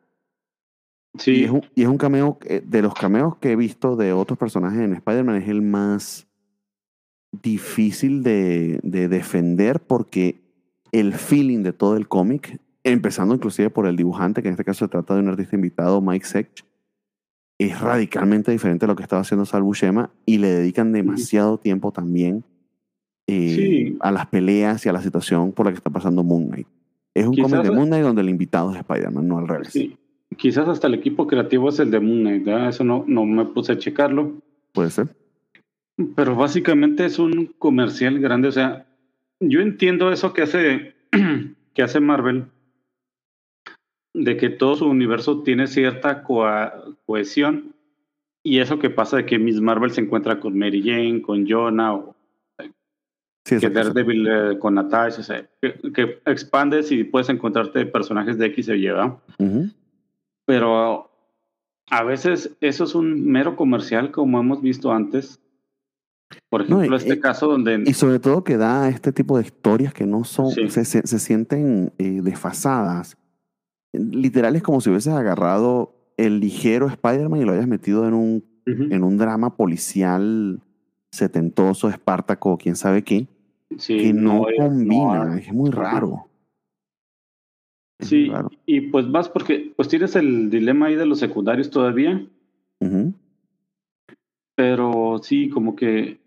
Sí. 1.19 1.41
Y 1.41 1.45
es, 1.45 1.51
un, 1.51 1.63
y 1.75 1.83
es 1.83 1.89
un 1.89 1.99
cameo, 1.99 2.39
de 2.65 2.83
los 2.83 2.95
cameos 2.95 3.37
que 3.37 3.53
he 3.53 3.57
visto 3.57 3.97
de 3.97 4.13
otros 4.13 4.39
personajes 4.39 4.81
en 4.81 4.95
Spider-Man, 4.95 5.43
es 5.43 5.49
el 5.49 5.63
más 5.63 6.27
difícil 7.33 8.23
de, 8.23 8.79
de 8.83 9.09
defender 9.09 9.81
porque 9.81 10.41
el 10.93 11.15
feeling 11.15 11.63
de 11.63 11.73
todo 11.73 11.97
el 11.97 12.07
cómic, 12.07 12.61
empezando 12.85 13.35
inclusive 13.35 13.71
por 13.71 13.87
el 13.87 13.97
dibujante, 13.97 14.43
que 14.43 14.49
en 14.49 14.53
este 14.53 14.65
caso 14.65 14.85
se 14.85 14.91
trata 14.91 15.15
de 15.15 15.21
un 15.21 15.29
artista 15.29 15.57
invitado, 15.57 16.01
Mike 16.01 16.27
Sech, 16.27 16.65
es 17.63 17.81
radicalmente 17.81 18.51
diferente 18.53 18.85
a 18.85 18.89
lo 18.89 18.97
que 18.97 19.03
estaba 19.03 19.23
haciendo 19.23 19.45
Sal 19.45 19.63
Buscema 19.63 20.11
y 20.27 20.39
le 20.39 20.49
dedican 20.49 20.93
demasiado 20.93 21.59
tiempo 21.59 21.93
también 21.93 22.45
eh, 23.27 23.55
Sí. 23.57 23.97
a 24.01 24.11
las 24.11 24.27
peleas 24.27 24.85
y 24.85 24.89
a 24.89 24.93
la 24.93 25.03
situación 25.03 25.53
por 25.53 25.67
la 25.67 25.73
que 25.73 25.79
está 25.79 25.91
pasando 25.91 26.23
Moon 26.25 26.49
Knight. 26.49 26.67
Es 27.15 27.27
un 27.27 27.37
cómic 27.37 27.63
de 27.63 27.71
Moon 27.71 27.89
Knight 27.89 28.03
donde 28.05 28.23
el 28.23 28.31
invitado 28.31 28.73
es 28.73 28.79
Spider-Man, 28.79 29.29
no 29.29 29.39
al 29.39 29.49
revés. 29.49 29.69
Sí. 29.73 29.97
Quizás 30.37 30.67
hasta 30.67 30.87
el 30.87 30.95
equipo 30.95 31.27
creativo 31.27 31.69
es 31.69 31.79
el 31.79 31.91
de 31.91 32.01
Moon 32.01 32.21
Knight. 32.21 32.49
Eso 32.69 32.85
no, 32.85 33.05
no 33.07 33.27
me 33.27 33.45
puse 33.45 33.73
a 33.73 33.79
checarlo. 33.79 34.33
Puede 34.73 34.91
ser. 34.91 35.09
Pero 36.17 36.35
básicamente 36.35 37.05
es 37.05 37.19
un 37.19 37.53
comercial 37.59 38.19
grande. 38.19 38.49
O 38.49 38.53
sea, 38.53 38.87
yo 39.41 39.61
entiendo 39.61 40.11
eso 40.11 40.33
que 40.33 40.43
hace, 40.43 40.95
que 41.75 41.83
hace 41.83 42.01
Marvel, 42.01 42.47
de 44.15 44.37
que 44.37 44.51
todo 44.51 44.77
su 44.77 44.87
universo 44.87 45.43
tiene 45.43 45.67
cierta 45.67 46.23
cohesión. 46.23 47.75
Y 48.45 48.59
eso 48.59 48.79
que 48.79 48.91
pasa 48.91 49.19
de 49.19 49.27
que 49.27 49.39
Miss 49.39 49.61
Marvel 49.61 49.93
se 49.93 50.01
encuentra 50.01 50.41
con 50.41 50.59
Mary 50.59 50.83
Jane, 50.83 51.23
con 51.23 51.47
Jonah, 51.49 51.95
o 51.95 52.17
Sí, 53.45 53.59
que. 53.59 53.71
Daredevil 53.71 54.27
eh, 54.29 54.59
con 54.59 54.75
Natasha, 54.75 55.21
o 55.21 55.25
sea, 55.25 55.45
que, 55.61 55.75
que 55.93 56.21
expandes 56.27 56.93
y 56.93 57.03
puedes 57.03 57.29
encontrarte 57.29 57.87
personajes 57.87 58.39
de 58.39 58.47
X 58.47 58.69
o 58.69 58.75
Y. 58.75 58.89
Ujú. 59.39 59.69
Pero 60.47 61.11
a 61.91 62.05
veces 62.05 62.57
eso 62.61 62.85
es 62.85 62.95
un 62.95 63.27
mero 63.27 63.57
comercial, 63.57 64.13
como 64.13 64.39
hemos 64.39 64.63
visto 64.63 64.93
antes. 64.93 65.41
Por 66.51 66.69
No, 66.71 66.77
ejemplo, 66.79 66.97
y- 66.97 66.99
este 66.99 67.15
y- 67.15 67.21
caso 67.21 67.49
donde... 67.49 67.83
Y 67.85 67.93
sobre 67.95 68.19
todo 68.21 68.45
que 68.45 68.57
da 68.57 68.89
este 68.89 69.13
tipo 69.13 69.37
de 69.39 69.45
historias 69.45 69.93
que 69.93 70.07
no 70.07 70.23
son, 70.25 70.51
Sí. 70.51 70.69
se, 70.71 70.85
se, 70.85 71.05
se 71.07 71.19
sienten 71.19 71.93
eh, 71.99 72.21
desfasadas. 72.23 73.17
Literal 73.93 74.57
es 74.57 74.63
como 74.63 74.81
si 74.81 74.91
hubieses 74.91 75.13
agarrado 75.13 75.95
el 76.17 76.41
ligero 76.41 76.87
Spider-Man 76.89 77.41
y 77.43 77.45
lo 77.45 77.53
hayas 77.53 77.67
metido 77.67 78.07
en 78.09 78.15
un, 78.15 78.45
en 78.67 79.03
un 79.05 79.19
drama 79.19 79.57
policial 79.57 80.61
setentoso, 81.11 81.89
espartaco, 81.89 82.57
quién 82.59 82.77
sabe 82.77 83.03
qué, 83.03 83.27
Sí, 83.79 83.97
que 83.99 84.13
no, 84.13 84.49
es- 84.49 84.57
combina, 84.59 85.25
no, 85.25 85.35
es 85.35 85.53
muy 85.53 85.71
raro. 85.71 86.27
Es 87.99 88.09
sí, 88.09 88.27
muy 88.27 88.31
raro. 88.31 88.51
y 88.67 88.81
pues 88.83 89.07
más 89.07 89.29
porque 89.29 89.73
pues 89.77 89.89
tienes 89.89 90.15
el 90.17 90.51
dilema 90.51 90.87
ahí 90.87 90.95
de 90.97 91.07
los 91.07 91.19
secundarios 91.19 91.71
todavía, 91.71 92.27
pero 94.57 95.19
sí, 95.23 95.49
como 95.49 95.75
que 95.77 96.19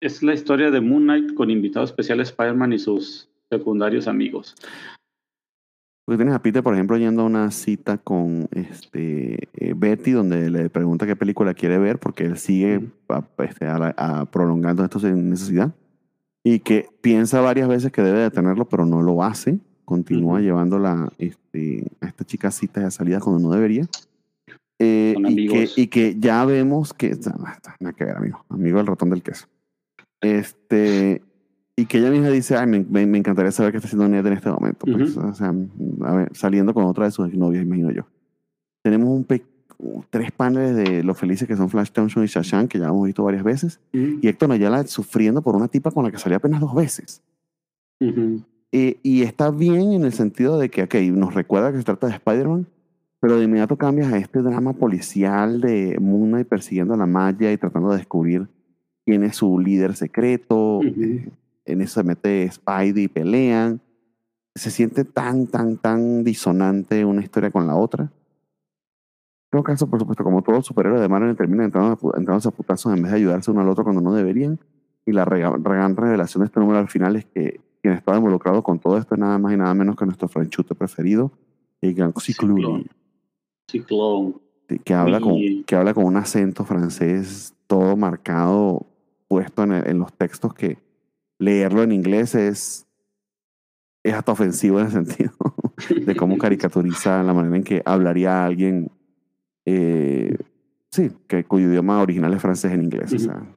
es 0.00 0.22
la 0.22 0.34
historia 0.34 0.70
de 0.70 0.80
Moon 0.80 1.02
Knight 1.04 1.34
con 1.34 1.50
invitado 1.50 1.84
especial 1.84 2.20
Spider-Man 2.20 2.72
y 2.74 2.78
sus 2.78 3.28
secundarios 3.50 4.06
amigos. 4.08 4.54
Porque 6.06 6.18
tienes 6.18 6.34
a 6.36 6.38
Peter, 6.40 6.62
por 6.62 6.72
ejemplo, 6.72 6.96
yendo 6.96 7.22
a 7.22 7.26
una 7.26 7.50
cita 7.50 7.98
con 7.98 8.48
este, 8.52 9.48
eh, 9.54 9.74
Betty, 9.76 10.12
donde 10.12 10.48
le 10.50 10.70
pregunta 10.70 11.04
qué 11.04 11.16
película 11.16 11.52
quiere 11.52 11.78
ver, 11.78 11.98
porque 11.98 12.24
él 12.24 12.38
sigue 12.38 12.80
a- 13.08 13.24
este, 13.38 13.66
a 13.66 13.76
la- 13.78 13.94
a- 13.98 14.24
prolongando 14.26 14.84
esto 14.84 15.00
sin 15.00 15.28
necesidad. 15.30 15.74
Y 16.44 16.60
que 16.60 16.88
piensa 17.00 17.40
varias 17.40 17.66
veces 17.68 17.90
que 17.90 18.02
debe 18.02 18.20
detenerlo, 18.20 18.68
pero 18.68 18.86
no 18.86 19.02
lo 19.02 19.24
hace. 19.24 19.58
Continúa 19.84 20.34
Ujú. 20.34 20.42
llevándola 20.42 21.08
este, 21.18 21.88
a 22.00 22.06
esta 22.06 22.24
chica 22.24 22.48
a 22.48 22.50
citas 22.52 22.84
y 22.84 22.86
a 22.86 22.90
salidas 22.92 23.22
cuando 23.24 23.48
no 23.48 23.52
debería. 23.52 23.86
Eh, 24.78 25.16
y, 25.28 25.48
que, 25.48 25.68
y 25.74 25.86
que 25.88 26.14
ya 26.20 26.44
vemos 26.44 26.92
que. 26.94 27.16
Nada 27.80 27.92
que 27.96 28.04
ver, 28.04 28.16
amigo. 28.16 28.44
Amigo 28.48 28.76
del 28.78 28.86
ratón 28.86 29.10
del 29.10 29.22
queso. 29.24 29.46
Este. 30.20 31.22
Y 31.78 31.84
que 31.86 31.98
ella 31.98 32.10
misma 32.10 32.28
dice, 32.28 32.56
ay, 32.56 32.66
me, 32.66 32.80
me- 32.88 33.06
me 33.06 33.18
encantaría 33.18 33.52
saber 33.52 33.70
qué 33.72 33.78
está 33.78 33.86
haciendo 33.86 34.08
Ned 34.08 34.24
en 34.26 34.32
este 34.32 34.50
momento. 34.50 34.86
Pues, 34.90 35.14
Ujú. 35.16 35.28
O 35.28 35.34
sea, 35.34 35.54
a 36.04 36.14
ver, 36.16 36.30
saliendo 36.34 36.72
con 36.72 36.84
otra 36.84 37.04
de 37.04 37.10
sus 37.10 37.32
novias, 37.34 37.64
imagino 37.64 37.90
yo. 37.90 38.06
Tenemos 38.82 39.08
un 39.10 39.26
tres 40.08 40.32
paneles 40.32 40.74
de 40.74 41.02
lo 41.02 41.14
felices 41.14 41.46
que 41.46 41.54
son 41.54 41.68
Flash 41.68 41.90
Thompson 41.90 42.24
y 42.24 42.28
Shashan, 42.28 42.66
que 42.66 42.78
ya 42.78 42.86
hemos 42.86 43.04
visto 43.04 43.22
varias 43.24 43.44
veces. 43.44 43.78
Ujú. 43.92 44.18
Y 44.22 44.28
Héctor 44.28 44.50
Ayala 44.52 44.86
sufriendo 44.86 45.42
por 45.42 45.54
una 45.54 45.68
tipa 45.68 45.90
con 45.90 46.04
la 46.04 46.10
que 46.10 46.16
salió 46.18 46.38
apenas 46.38 46.60
dos 46.62 46.74
veces. 46.74 47.22
Ujú. 48.00 48.40
Eh, 48.72 48.98
y 49.02 49.22
está 49.22 49.50
bien 49.50 49.92
en 49.92 50.04
el 50.04 50.12
sentido 50.14 50.58
de 50.58 50.70
que, 50.70 50.82
ok, 50.84 50.94
nos 51.12 51.34
recuerda 51.34 51.72
que 51.72 51.78
se 51.78 51.84
trata 51.84 52.06
de 52.06 52.14
Spider-Man, 52.14 52.66
pero 53.20 53.36
de 53.36 53.44
inmediato 53.44 53.76
cambias 53.76 54.10
a 54.12 54.16
este 54.18 54.40
drama 54.40 54.72
policial 54.72 55.60
de 55.60 55.98
Moon 56.00 56.30
Knight 56.30 56.48
persiguiendo 56.48 56.94
a 56.94 56.96
la 56.96 57.06
Maya 57.06 57.52
y 57.52 57.58
tratando 57.58 57.90
de 57.90 57.98
descubrir 57.98 58.48
quién 59.04 59.24
es 59.24 59.36
su 59.36 59.58
líder 59.58 59.94
secreto. 59.94 60.78
Ujú. 60.78 60.86
Eh, 61.02 61.28
en 61.66 61.80
eso 61.82 62.00
se 62.00 62.04
mete 62.06 62.50
Spidey 62.50 63.04
y 63.04 63.08
pelean. 63.08 63.80
Se 64.54 64.70
siente 64.70 65.04
tan, 65.04 65.46
tan, 65.48 65.76
tan 65.76 66.24
disonante 66.24 67.04
una 67.04 67.22
historia 67.22 67.50
con 67.50 67.66
la 67.66 67.76
otra. 67.76 68.04
En 68.04 68.10
todo 69.50 69.62
caso, 69.62 69.86
por 69.88 69.98
supuesto, 70.00 70.24
como 70.24 70.42
todos 70.42 70.58
los 70.58 70.66
superhéroes 70.66 71.00
de 71.00 71.08
Marvel 71.08 71.36
terminan 71.36 71.66
entrándose 71.66 72.48
a 72.48 72.50
putazos 72.50 72.94
en 72.94 73.02
vez 73.02 73.12
de 73.12 73.18
ayudarse 73.18 73.50
uno 73.50 73.60
al 73.60 73.68
otro 73.68 73.84
cuando 73.84 74.00
no 74.00 74.12
deberían. 74.14 74.58
Y 75.04 75.12
la 75.12 75.24
gran 75.24 75.94
revelación 75.96 76.40
de 76.42 76.46
este 76.46 76.58
número 76.60 76.78
al 76.78 76.88
final 76.88 77.16
es 77.16 77.26
que 77.26 77.60
quien 77.80 77.94
estaba 77.94 78.16
involucrado 78.18 78.62
con 78.62 78.78
todo 78.80 78.98
esto 78.98 79.14
es 79.14 79.20
nada 79.20 79.38
más 79.38 79.52
y 79.52 79.56
nada 79.56 79.72
menos 79.74 79.94
que 79.96 80.04
nuestro 80.04 80.26
franchute 80.28 80.74
preferido, 80.74 81.30
el 81.80 81.94
gran 81.94 82.12
Ciclón. 82.18 82.86
Ciclón. 83.70 84.40
sí, 84.68 84.78
que 84.80 84.94
habla, 84.94 85.20
con, 85.20 85.36
que 85.64 85.76
habla 85.76 85.94
con 85.94 86.04
un 86.06 86.16
acento 86.16 86.64
francés 86.64 87.54
todo 87.68 87.96
marcado, 87.96 88.86
puesto 89.28 89.62
en, 89.62 89.72
el- 89.72 89.86
en 89.88 89.98
los 89.98 90.12
textos 90.12 90.52
que 90.54 90.78
leerlo 91.38 91.82
en 91.82 91.92
inglés 91.92 92.34
es, 92.34 92.86
es 94.02 94.14
hasta 94.14 94.32
ofensivo 94.32 94.80
en 94.80 94.86
el 94.86 94.92
sentido 95.06 95.32
de 96.06 96.16
cómo 96.16 96.38
caricaturiza 96.38 97.22
la 97.22 97.34
manera 97.34 97.56
en 97.56 97.64
que 97.64 97.82
hablaría 97.84 98.44
alguien, 98.44 98.90
eh, 99.64 100.36
sí, 100.90 101.10
que, 101.28 101.44
cuyo 101.44 101.68
idioma 101.68 102.00
original 102.00 102.32
es 102.34 102.40
francés 102.42 102.72
en 102.72 102.84
inglés. 102.84 103.12
o 103.12 103.16
Ujú. 103.16 103.24
sea, 103.24 103.56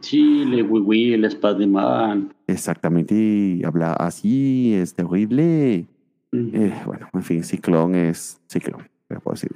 Chile, 0.00 0.62
Wiwi, 0.62 1.14
el 1.14 1.24
Spider-Man. 1.24 2.32
exactamente, 2.46 3.14
y 3.14 3.64
habla 3.64 3.92
así, 3.94 4.72
es 4.74 4.94
terrible. 4.94 5.86
Ujú. 6.32 6.50
Eh, 6.54 6.72
bueno, 6.86 7.08
en 7.12 7.22
fin, 7.24 7.42
Ciclón 7.42 7.96
es 7.96 8.40
Ciclón, 8.48 8.88
¿qué 9.08 9.16
puedo 9.16 9.34
decir? 9.34 9.50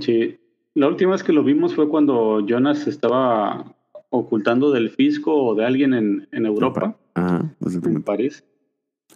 Sí. 0.00 0.38
La 0.74 0.86
última 0.86 1.12
vez 1.12 1.22
que 1.24 1.32
lo 1.32 1.42
vimos 1.42 1.74
fue 1.74 1.88
cuando 1.88 2.40
Jonas 2.46 2.86
estaba 2.86 3.74
ocultando 4.10 4.70
del 4.70 4.90
fisco 4.90 5.34
o 5.34 5.54
de 5.54 5.64
alguien 5.64 5.94
en, 5.94 6.28
en 6.32 6.46
Europa, 6.46 6.96
Ajá, 7.14 7.54
en. 7.60 8.02
París. 8.02 8.44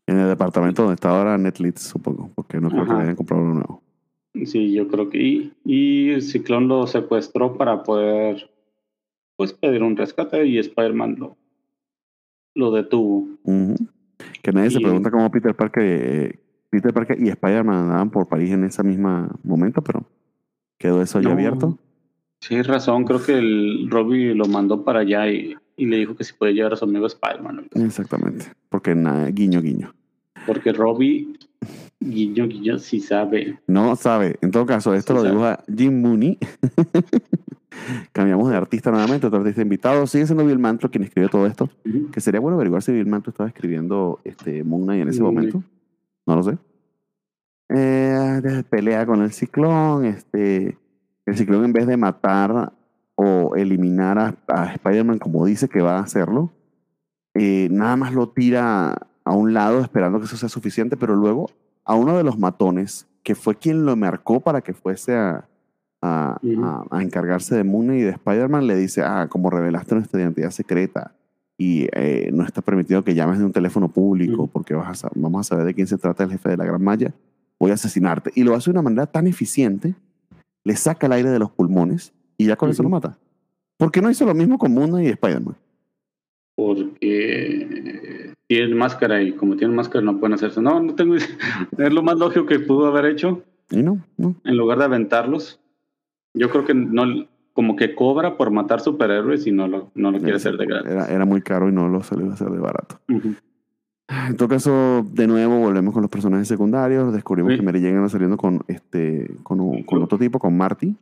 En 0.06 0.18
el 0.18 0.28
departamento 0.28 0.82
donde 0.82 0.94
está 0.94 1.10
ahora 1.10 1.38
Netflix, 1.38 1.82
supongo, 1.82 2.30
porque 2.34 2.60
no 2.60 2.68
creo 2.70 2.84
que 2.84 2.90
Ajá. 2.90 2.98
le 2.98 3.02
hayan 3.04 3.16
comprado 3.16 3.42
uno 3.42 3.54
nuevo. 3.54 3.82
Sí, 4.46 4.72
yo 4.72 4.88
creo 4.88 5.08
que. 5.10 5.18
Y, 5.22 5.52
y 5.64 6.20
Ciclón 6.20 6.68
lo 6.68 6.86
secuestró 6.86 7.56
para 7.56 7.82
poder 7.82 8.50
pues 9.36 9.52
pedir 9.52 9.82
un 9.82 9.96
rescate 9.96 10.46
y 10.46 10.58
Spider-Man 10.58 11.16
lo, 11.18 11.36
lo 12.54 12.70
detuvo. 12.70 13.28
Que 14.42 14.52
nadie 14.52 14.70
se 14.70 14.80
pregunta 14.80 15.10
cómo 15.10 15.30
Peter 15.30 15.54
Parker, 15.54 15.82
eh, 15.84 16.40
Peter 16.70 16.92
Parker 16.92 17.20
y 17.20 17.28
Spider-Man 17.28 17.76
andaban 17.76 18.10
por 18.10 18.28
París 18.28 18.50
en 18.50 18.64
ese 18.64 18.82
mismo 18.82 19.28
momento, 19.42 19.82
pero 19.82 20.04
quedó 20.78 21.02
eso 21.02 21.20
ya 21.20 21.28
No. 21.28 21.34
abierto. 21.34 21.78
Sí, 22.42 22.60
razón. 22.62 23.04
Creo 23.04 23.22
que 23.22 23.38
el 23.38 23.88
Robbie 23.88 24.34
lo 24.34 24.46
mandó 24.46 24.84
para 24.84 25.00
allá 25.00 25.30
y, 25.30 25.54
y 25.76 25.86
le 25.86 25.96
dijo 25.96 26.16
que 26.16 26.24
si 26.24 26.32
puede 26.32 26.54
llevar 26.54 26.72
a 26.72 26.76
su 26.76 26.84
amigo 26.84 27.06
Spider-Man. 27.06 27.68
Exactamente, 27.76 28.46
porque 28.68 28.94
nada, 28.94 29.28
guiño, 29.28 29.62
guiño. 29.62 29.94
Porque 30.44 30.72
Robbie, 30.72 31.38
guiño, 32.00 32.48
guiño, 32.48 32.78
sí 32.80 32.98
sabe. 33.00 33.60
No 33.68 33.94
sabe, 33.94 34.36
en 34.42 34.50
todo 34.50 34.66
caso, 34.66 34.92
esto 34.92 35.12
Sí 35.12 35.16
lo 35.16 35.22
sabe. 35.22 35.30
dibuja 35.30 35.64
Jim 35.74 36.02
Mooney, 36.02 36.38
Cambiamos 38.12 38.50
de 38.50 38.56
artista 38.56 38.90
nuevamente, 38.90 39.26
otro 39.26 39.40
artista 39.40 39.62
invitado. 39.62 40.06
Sigue 40.06 40.26
siendo 40.26 40.44
Bill 40.44 40.58
Mantlo 40.58 40.90
quien 40.90 41.04
escribió 41.04 41.28
todo 41.28 41.46
esto. 41.46 41.70
Que 42.12 42.20
sería 42.20 42.40
bueno 42.40 42.56
averiguar 42.56 42.82
si 42.82 42.92
Bill 42.92 43.06
Mantlo 43.06 43.30
estaba 43.30 43.48
escribiendo 43.48 44.20
este, 44.24 44.62
Moon 44.64 44.82
Knight 44.82 45.02
en 45.02 45.08
ese 45.08 45.22
Moon 45.22 45.34
momento. 45.34 45.62
No 46.26 46.36
lo 46.36 46.42
sé. 46.42 46.58
Eh, 47.68 48.62
pelea 48.68 49.06
con 49.06 49.22
el 49.22 49.32
ciclón. 49.32 50.04
Este, 50.04 50.76
el 51.26 51.36
ciclón 51.36 51.64
en 51.64 51.72
vez 51.72 51.86
de 51.86 51.96
matar 51.96 52.72
o 53.14 53.54
eliminar 53.56 54.18
a, 54.18 54.34
a 54.48 54.72
Spider-Man 54.74 55.18
como 55.18 55.44
dice 55.46 55.68
que 55.68 55.80
va 55.82 55.98
a 55.98 56.02
hacerlo, 56.02 56.50
eh, 57.34 57.68
nada 57.70 57.96
más 57.96 58.12
lo 58.14 58.28
tira 58.30 59.06
a 59.24 59.32
un 59.32 59.54
lado 59.54 59.80
esperando 59.80 60.18
que 60.18 60.24
eso 60.26 60.36
sea 60.36 60.48
suficiente, 60.48 60.96
pero 60.96 61.14
luego 61.14 61.50
a 61.84 61.94
uno 61.94 62.16
de 62.16 62.24
los 62.24 62.38
matones, 62.38 63.06
que 63.22 63.34
fue 63.34 63.56
quien 63.56 63.84
lo 63.86 63.94
marcó 63.96 64.40
para 64.40 64.60
que 64.60 64.74
fuese 64.74 65.14
a, 65.16 65.46
a, 66.00 66.38
Ujú. 66.42 66.64
a- 66.64 66.86
a 66.90 67.02
encargarse 67.02 67.54
de 67.54 67.64
Moon 67.64 67.94
y 67.94 68.02
de 68.02 68.10
Spider-Man, 68.10 68.66
le 68.66 68.76
dice, 68.76 69.02
ah, 69.02 69.28
como 69.28 69.50
revelaste 69.50 69.94
nuestra 69.94 70.20
identidad 70.20 70.50
secreta 70.50 71.14
y 71.56 71.86
eh, 71.92 72.30
no 72.32 72.44
está 72.44 72.60
permitido 72.62 73.04
que 73.04 73.14
llames 73.14 73.38
de 73.38 73.44
un 73.44 73.52
teléfono 73.52 73.88
público 73.88 74.48
porque 74.48 74.74
vas 74.74 75.04
a, 75.04 75.10
vamos 75.14 75.46
a 75.46 75.48
saber 75.50 75.66
de 75.66 75.74
quién 75.74 75.86
se 75.86 75.98
trata 75.98 76.24
el 76.24 76.30
jefe 76.30 76.48
de 76.48 76.56
la 76.56 76.64
Gran 76.64 76.82
Maya, 76.82 77.14
voy 77.60 77.70
a 77.70 77.74
asesinarte. 77.74 78.32
Y 78.34 78.42
lo 78.42 78.54
hace 78.56 78.70
de 78.70 78.72
una 78.72 78.82
manera 78.82 79.06
tan 79.06 79.26
eficiente, 79.28 79.94
le 80.64 80.76
saca 80.76 81.06
el 81.06 81.12
aire 81.12 81.30
de 81.30 81.38
los 81.38 81.50
pulmones 81.50 82.12
y 82.36 82.46
ya 82.46 82.56
con 82.56 82.70
eso 82.70 82.82
lo 82.82 82.88
mata. 82.88 83.18
¿Por 83.76 83.90
qué 83.90 84.00
no 84.00 84.10
hizo 84.10 84.24
lo 84.24 84.34
mismo 84.34 84.58
con 84.58 84.72
Moon 84.72 85.02
y 85.02 85.08
Spider-Man? 85.08 85.56
Porque 86.54 88.34
tienen 88.46 88.76
máscara 88.76 89.22
y 89.22 89.32
como 89.32 89.56
tienen 89.56 89.74
máscara 89.76 90.04
no 90.04 90.18
pueden 90.18 90.34
hacerse. 90.34 90.60
No, 90.60 90.80
no 90.80 90.94
tengo. 90.94 91.14
Es 91.78 91.92
lo 91.92 92.02
más 92.02 92.16
lógico 92.18 92.46
que 92.46 92.58
pudo 92.60 92.86
haber 92.86 93.06
hecho 93.06 93.42
Y 93.70 93.82
no, 93.82 93.98
no. 94.16 94.36
en 94.44 94.56
lugar 94.56 94.78
de 94.78 94.84
aventarlos. 94.84 95.60
Yo 96.34 96.50
creo 96.50 96.64
que 96.64 96.74
no, 96.74 97.26
como 97.52 97.76
que 97.76 97.94
cobra 97.94 98.36
por 98.36 98.50
matar 98.50 98.80
superhéroes 98.80 99.46
y 99.46 99.52
no 99.52 99.68
lo, 99.68 99.90
no 99.94 100.10
lo 100.10 100.18
quiere 100.18 100.36
hacer 100.36 100.56
de 100.56 100.66
gratis. 100.66 100.90
Era, 100.90 101.06
era 101.06 101.24
muy 101.24 101.42
caro 101.42 101.68
y 101.68 101.72
no 101.72 101.88
lo 101.88 102.02
se 102.02 102.16
le 102.16 102.22
iba 102.22 102.32
a 102.32 102.34
hacer 102.34 102.48
de 102.50 102.58
barato. 102.58 103.00
Ujú. 103.08 103.34
En 104.08 104.36
todo 104.36 104.48
caso, 104.48 105.04
de 105.10 105.26
nuevo 105.26 105.58
volvemos 105.58 105.92
con 105.94 106.02
los 106.02 106.10
personajes 106.10 106.48
secundarios. 106.48 107.12
Descubrimos 107.12 107.52
Sí. 107.52 107.58
que 107.58 107.64
Mary 107.64 107.80
Jane 107.80 108.08
saliendo 108.08 108.36
con 108.36 108.62
este 108.68 109.30
con, 109.42 109.60
un- 109.60 109.82
con 109.84 110.02
otro 110.02 110.18
tipo, 110.18 110.38
con 110.38 110.56
Marty. 110.56 110.94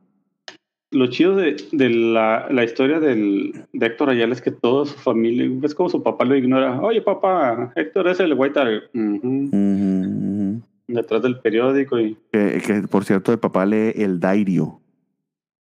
Lo 0.93 1.07
chido 1.09 1.37
de, 1.37 1.57
de 1.71 1.89
la, 1.91 2.49
la 2.51 2.65
historia 2.65 2.99
del, 2.99 3.65
de 3.73 3.87
Héctor 3.87 4.11
Ayala 4.11 4.33
es 4.33 4.43
que 4.43 4.51
toda 4.51 4.87
su 4.87 4.95
familia, 4.99 5.49
es 5.63 5.75
como 5.75 5.89
su 5.89 6.03
papá 6.03 6.25
lo 6.25 6.35
ignora. 6.37 6.81
Oye, 6.81 7.01
papá, 7.01 7.73
Héctor 7.77 8.09
es 8.09 8.19
el 8.21 8.35
White 8.35 8.55
Tiger. 8.59 8.91
Ujú. 8.95 9.29
Ujú, 9.29 9.57
ujú. 9.57 10.63
Detrás 10.89 11.23
del 11.23 11.39
periódico 11.41 11.99
y. 12.01 12.17
Que, 12.33 12.61
que, 12.67 12.83
por 12.89 13.05
cierto, 13.05 13.33
el 13.33 13.39
papá 13.39 13.65
lee 13.67 13.93
el 13.97 14.19
diario. 14.21 14.81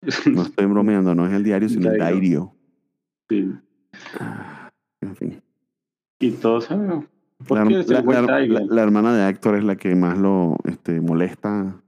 No 0.33 0.43
estoy 0.43 0.67
bromeando, 0.67 1.15
no 1.15 1.27
es 1.27 1.33
el 1.35 1.45
diario, 1.45 1.69
sino 1.69 1.91
el 1.91 1.97
Diario. 1.97 2.19
diario. 2.21 2.53
sí. 3.29 3.53
Ah, 4.21 4.71
En 5.03 5.17
fin. 5.17 5.43
Y 6.21 6.31
todos, 6.33 6.71
ah, 6.71 6.77
¿por 6.77 7.07
La, 8.69 8.83
hermana 8.83 9.17
de 9.17 9.29
Héctor 9.29 9.57
es 9.57 9.65
la 9.65 9.77
que 9.77 9.95
más 9.95 10.19
lo 10.19 10.57
este, 10.65 11.01
molesta. 11.01 11.81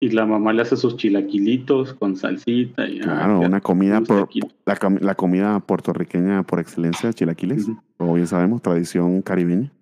Y 0.00 0.10
la 0.10 0.26
mamá 0.26 0.52
le 0.52 0.62
hace 0.62 0.76
sus 0.76 0.96
chilaquilitos 0.96 1.94
con 1.94 2.16
salsita. 2.16 2.88
Y, 2.88 2.98
ah, 3.00 3.04
Claro, 3.04 3.40
una 3.40 3.60
comida, 3.60 4.00
por, 4.00 4.28
la, 4.66 4.76
com- 4.76 4.98
la 5.00 5.14
comida 5.14 5.60
puertorriqueña 5.60 6.42
por 6.42 6.58
excelencia, 6.60 7.12
chilaquiles. 7.12 7.68
Como 7.96 8.14
bien 8.14 8.26
sabemos, 8.26 8.60
tradición 8.60 9.22
caribeña. 9.22 9.72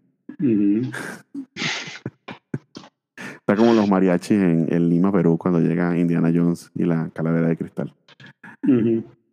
Está 3.38 3.56
como 3.56 3.72
los 3.72 3.88
mariachis 3.88 4.38
en, 4.38 4.66
en 4.72 4.88
Lima, 4.90 5.10
Perú, 5.10 5.38
cuando 5.38 5.58
llega 5.58 5.98
Indiana 5.98 6.30
Jones 6.32 6.70
y 6.74 6.84
la 6.84 7.10
calavera 7.14 7.48
de 7.48 7.56
cristal. 7.56 7.92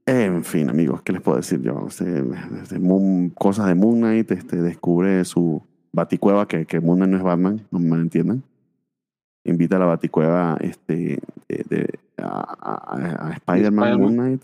En 0.09 0.45
fin, 0.45 0.69
amigos, 0.69 1.01
¿qué 1.01 1.11
les 1.11 1.21
puedo 1.21 1.35
decir 1.37 1.61
yo? 1.61 1.85
Este, 1.87 2.23
este, 2.61 2.79
Moon- 2.79 3.29
cosas 3.31 3.67
de 3.67 3.75
Moon 3.75 3.97
Knight, 3.99 4.31
este, 4.31 4.61
descubre 4.61 5.25
su 5.25 5.61
baticueva, 5.91 6.47
que, 6.47 6.65
que 6.65 6.79
Moon 6.79 6.97
Knight 6.97 7.11
no 7.11 7.17
es 7.17 7.23
Batman, 7.23 7.61
no 7.71 7.79
me 7.79 7.97
entiendan. 7.97 8.41
Invita 9.43 9.75
a 9.75 9.79
la 9.79 9.85
baticueva 9.85 10.57
este, 10.61 11.19
de- 11.49 11.65
de- 11.69 11.99
a, 12.17 12.55
a- 12.57 13.27
a 13.27 13.33
Spider-Man, 13.33 13.33
Spider-Man. 13.89 13.99
Moon 14.01 14.13
Knight, 14.13 14.41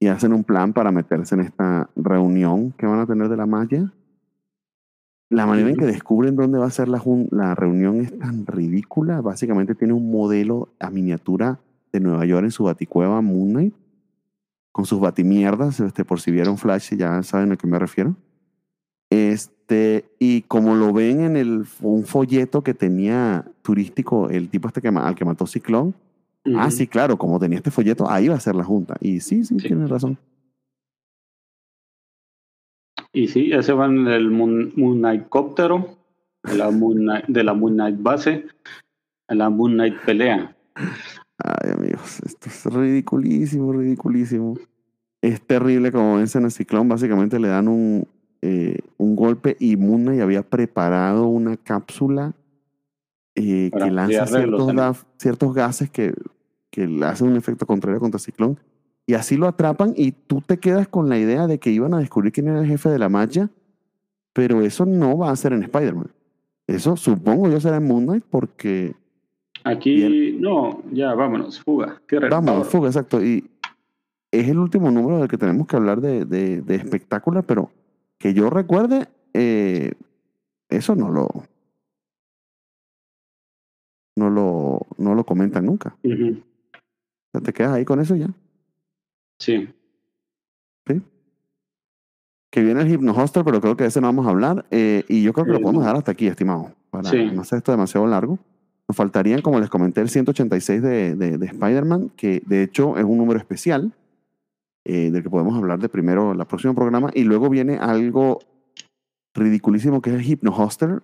y 0.00 0.08
hacen 0.08 0.32
un 0.32 0.42
plan 0.42 0.72
para 0.72 0.90
meterse 0.90 1.36
en 1.36 1.42
esta 1.42 1.88
reunión 1.94 2.72
que 2.72 2.86
van 2.86 2.98
a 2.98 3.06
tener 3.06 3.28
de 3.28 3.36
la 3.36 3.46
magia. 3.46 3.92
La 5.30 5.46
manera 5.46 5.70
en 5.70 5.76
que 5.76 5.86
descubren 5.86 6.34
dónde 6.36 6.58
va 6.58 6.66
a 6.66 6.70
ser 6.70 6.88
la, 6.88 7.00
la 7.30 7.54
reunión 7.54 8.00
es 8.00 8.16
tan 8.18 8.44
ridícula. 8.46 9.20
Básicamente 9.20 9.74
tiene 9.76 9.92
un 9.94 10.10
modelo 10.10 10.68
a 10.80 10.90
miniatura 10.90 11.58
de 11.92 12.00
Nueva 12.00 12.26
York 12.26 12.44
en 12.44 12.50
su 12.50 12.64
baticueva 12.64 13.20
Moon 13.22 13.50
Knight 13.50 13.74
con 14.76 14.84
sus 14.84 15.00
batimierdas, 15.00 15.80
este, 15.80 16.04
por 16.04 16.20
si 16.20 16.30
vieron 16.30 16.58
Flash, 16.58 16.94
ya 16.96 17.22
saben 17.22 17.50
a 17.50 17.56
qué 17.56 17.66
me 17.66 17.78
refiero. 17.78 18.14
Este, 19.08 20.04
y 20.18 20.42
como 20.42 20.74
lo 20.74 20.92
ven 20.92 21.22
en 21.22 21.38
el, 21.38 21.64
un 21.80 22.04
folleto 22.04 22.62
que 22.62 22.74
tenía 22.74 23.50
turístico, 23.62 24.28
el 24.28 24.50
tipo 24.50 24.68
este 24.68 24.82
que, 24.82 24.88
al 24.88 25.14
que 25.14 25.24
mató 25.24 25.46
Ciclón, 25.46 25.94
ah, 26.58 26.70
sí, 26.70 26.86
claro, 26.86 27.16
como 27.16 27.38
tenía 27.40 27.56
este 27.56 27.70
folleto, 27.70 28.10
ahí 28.10 28.28
va 28.28 28.34
a 28.34 28.40
ser 28.40 28.54
la 28.54 28.64
junta. 28.64 28.98
Y 29.00 29.20
sí, 29.20 29.46
sí, 29.46 29.58
Sí. 29.58 29.68
tienes 29.68 29.88
razón. 29.88 30.18
Y 33.14 33.28
sí, 33.28 33.48
ya 33.48 33.62
se 33.62 33.72
van 33.72 33.96
en 34.00 34.08
el 34.08 34.30
Moon, 34.30 34.74
Moon 34.76 34.98
Knight 34.98 35.30
cóptero, 35.30 35.96
de 36.42 36.54
la 36.54 36.70
Moon 36.70 36.98
Knight, 36.98 37.24
de 37.28 37.44
la 37.44 37.54
Moon 37.54 37.72
Knight 37.72 37.96
base, 38.02 38.44
a 39.26 39.34
la 39.34 39.48
Moon 39.48 39.72
Knight 39.72 39.98
pelea. 40.04 40.54
Ay, 41.38 41.70
amigos, 41.70 42.20
esto 42.24 42.48
es 42.48 42.64
ridiculísimo, 42.64 43.72
ridiculísimo. 43.72 44.54
Es 45.20 45.40
terrible 45.40 45.92
como 45.92 46.16
vencen 46.16 46.44
a 46.44 46.50
Ciclón, 46.50 46.88
básicamente 46.88 47.38
le 47.38 47.48
dan 47.48 47.68
un, 47.68 48.06
eh, 48.42 48.78
un 48.96 49.16
golpe 49.16 49.56
y 49.58 49.76
Moon 49.76 50.02
Knight 50.02 50.20
había 50.20 50.42
preparado 50.42 51.26
una 51.26 51.56
cápsula 51.56 52.34
eh, 53.34 53.70
que 53.70 53.90
lanza 53.90 54.26
ciertos, 55.18 55.54
gases 55.54 55.90
que, 55.90 56.14
que 56.70 56.88
hacen 57.04 57.28
un 57.28 57.36
efecto 57.36 57.66
contrario 57.66 58.00
contra 58.00 58.18
Ciclón. 58.18 58.58
Y 59.06 59.14
así 59.14 59.36
lo 59.36 59.46
atrapan 59.46 59.92
y 59.96 60.12
tú 60.12 60.40
te 60.40 60.58
quedas 60.58 60.88
con 60.88 61.08
la 61.08 61.18
idea 61.18 61.46
de 61.46 61.58
que 61.58 61.70
iban 61.70 61.94
a 61.94 61.98
descubrir 61.98 62.32
quién 62.32 62.48
era 62.48 62.60
el 62.60 62.66
jefe 62.66 62.88
de 62.88 62.98
la 62.98 63.08
magia, 63.08 63.50
pero 64.32 64.62
eso 64.62 64.84
no 64.84 65.16
va 65.16 65.30
a 65.30 65.36
ser 65.36 65.52
en 65.52 65.62
Spider-Man. 65.62 66.10
Eso 66.66 66.96
supongo 66.96 67.48
yo 67.48 67.60
será 67.60 67.76
en 67.76 67.86
Moon 67.86 68.04
Knight 68.04 68.24
porque 68.28 68.96
Aquí, 69.68 70.36
no, 70.38 70.82
ya 70.92 71.14
vámonos, 71.14 71.60
fuga. 71.60 72.00
Pavor. 72.30 72.64
fuga, 72.64 72.88
exacto. 72.88 73.22
Y 73.24 73.50
es 74.30 74.48
el 74.48 74.58
último 74.58 74.90
número 74.90 75.18
del 75.18 75.28
que 75.28 75.38
tenemos 75.38 75.66
que 75.66 75.76
hablar 75.76 76.00
de, 76.00 76.24
de, 76.24 76.62
de 76.62 76.74
espectáculo, 76.76 77.42
pero 77.42 77.70
que 78.18 78.32
yo 78.32 78.48
recuerde, 78.48 79.08
eh, 79.34 79.92
eso 80.68 80.94
no 80.94 81.10
lo, 81.10 81.28
no 84.16 84.30
lo, 84.30 84.80
no 84.98 85.14
lo 85.14 85.24
comentan 85.24 85.66
nunca. 85.66 85.96
Ujú. 86.04 86.38
O 86.38 87.30
sea, 87.32 87.40
te 87.40 87.52
quedas 87.52 87.72
ahí 87.72 87.84
con 87.84 88.00
eso 88.00 88.14
ya. 88.16 88.28
Sí. 89.38 89.68
Que 92.52 92.62
viene 92.62 92.80
el 92.80 92.88
Hypno 92.90 93.12
Hostel, 93.12 93.44
pero 93.44 93.60
creo 93.60 93.76
que 93.76 93.82
de 93.84 93.88
ese 93.88 94.00
no 94.00 94.06
vamos 94.06 94.26
a 94.26 94.30
hablar. 94.30 94.64
eh, 94.70 95.04
y 95.08 95.22
yo 95.22 95.32
creo 95.34 95.44
que 95.44 95.52
lo 95.52 95.58
Eh, 95.58 95.62
podemos 95.62 95.82
dejar 95.82 95.96
hasta 95.96 96.12
aquí, 96.12 96.26
estimado. 96.26 96.72
Para 96.90 97.10
Sí. 97.10 97.30
no 97.34 97.42
hacer 97.42 97.58
esto 97.58 97.72
demasiado 97.72 98.06
largo. 98.06 98.38
Nos 98.88 98.96
faltarían, 98.96 99.42
como 99.42 99.58
les 99.58 99.68
comenté, 99.68 100.00
el 100.00 100.08
186 100.08 100.82
de, 100.82 101.16
de, 101.16 101.38
de 101.38 101.46
Spider-Man, 101.46 102.10
que 102.16 102.42
de 102.46 102.62
hecho 102.62 102.96
es 102.96 103.04
un 103.04 103.18
número 103.18 103.38
especial, 103.38 103.92
eh, 104.88 105.10
del 105.10 105.24
que 105.24 105.30
podemos 105.30 105.56
hablar 105.56 105.80
de 105.80 105.88
primero 105.88 106.32
en 106.32 106.38
el 106.38 106.46
próximo 106.46 106.72
programa. 106.72 107.10
Y 107.12 107.24
luego 107.24 107.50
viene 107.50 107.76
algo 107.76 108.38
ridiculísimo 109.34 110.00
que 110.00 110.10
es 110.10 110.16
el 110.16 110.22
Hypno 110.24 110.54
Hostel, 110.56 111.02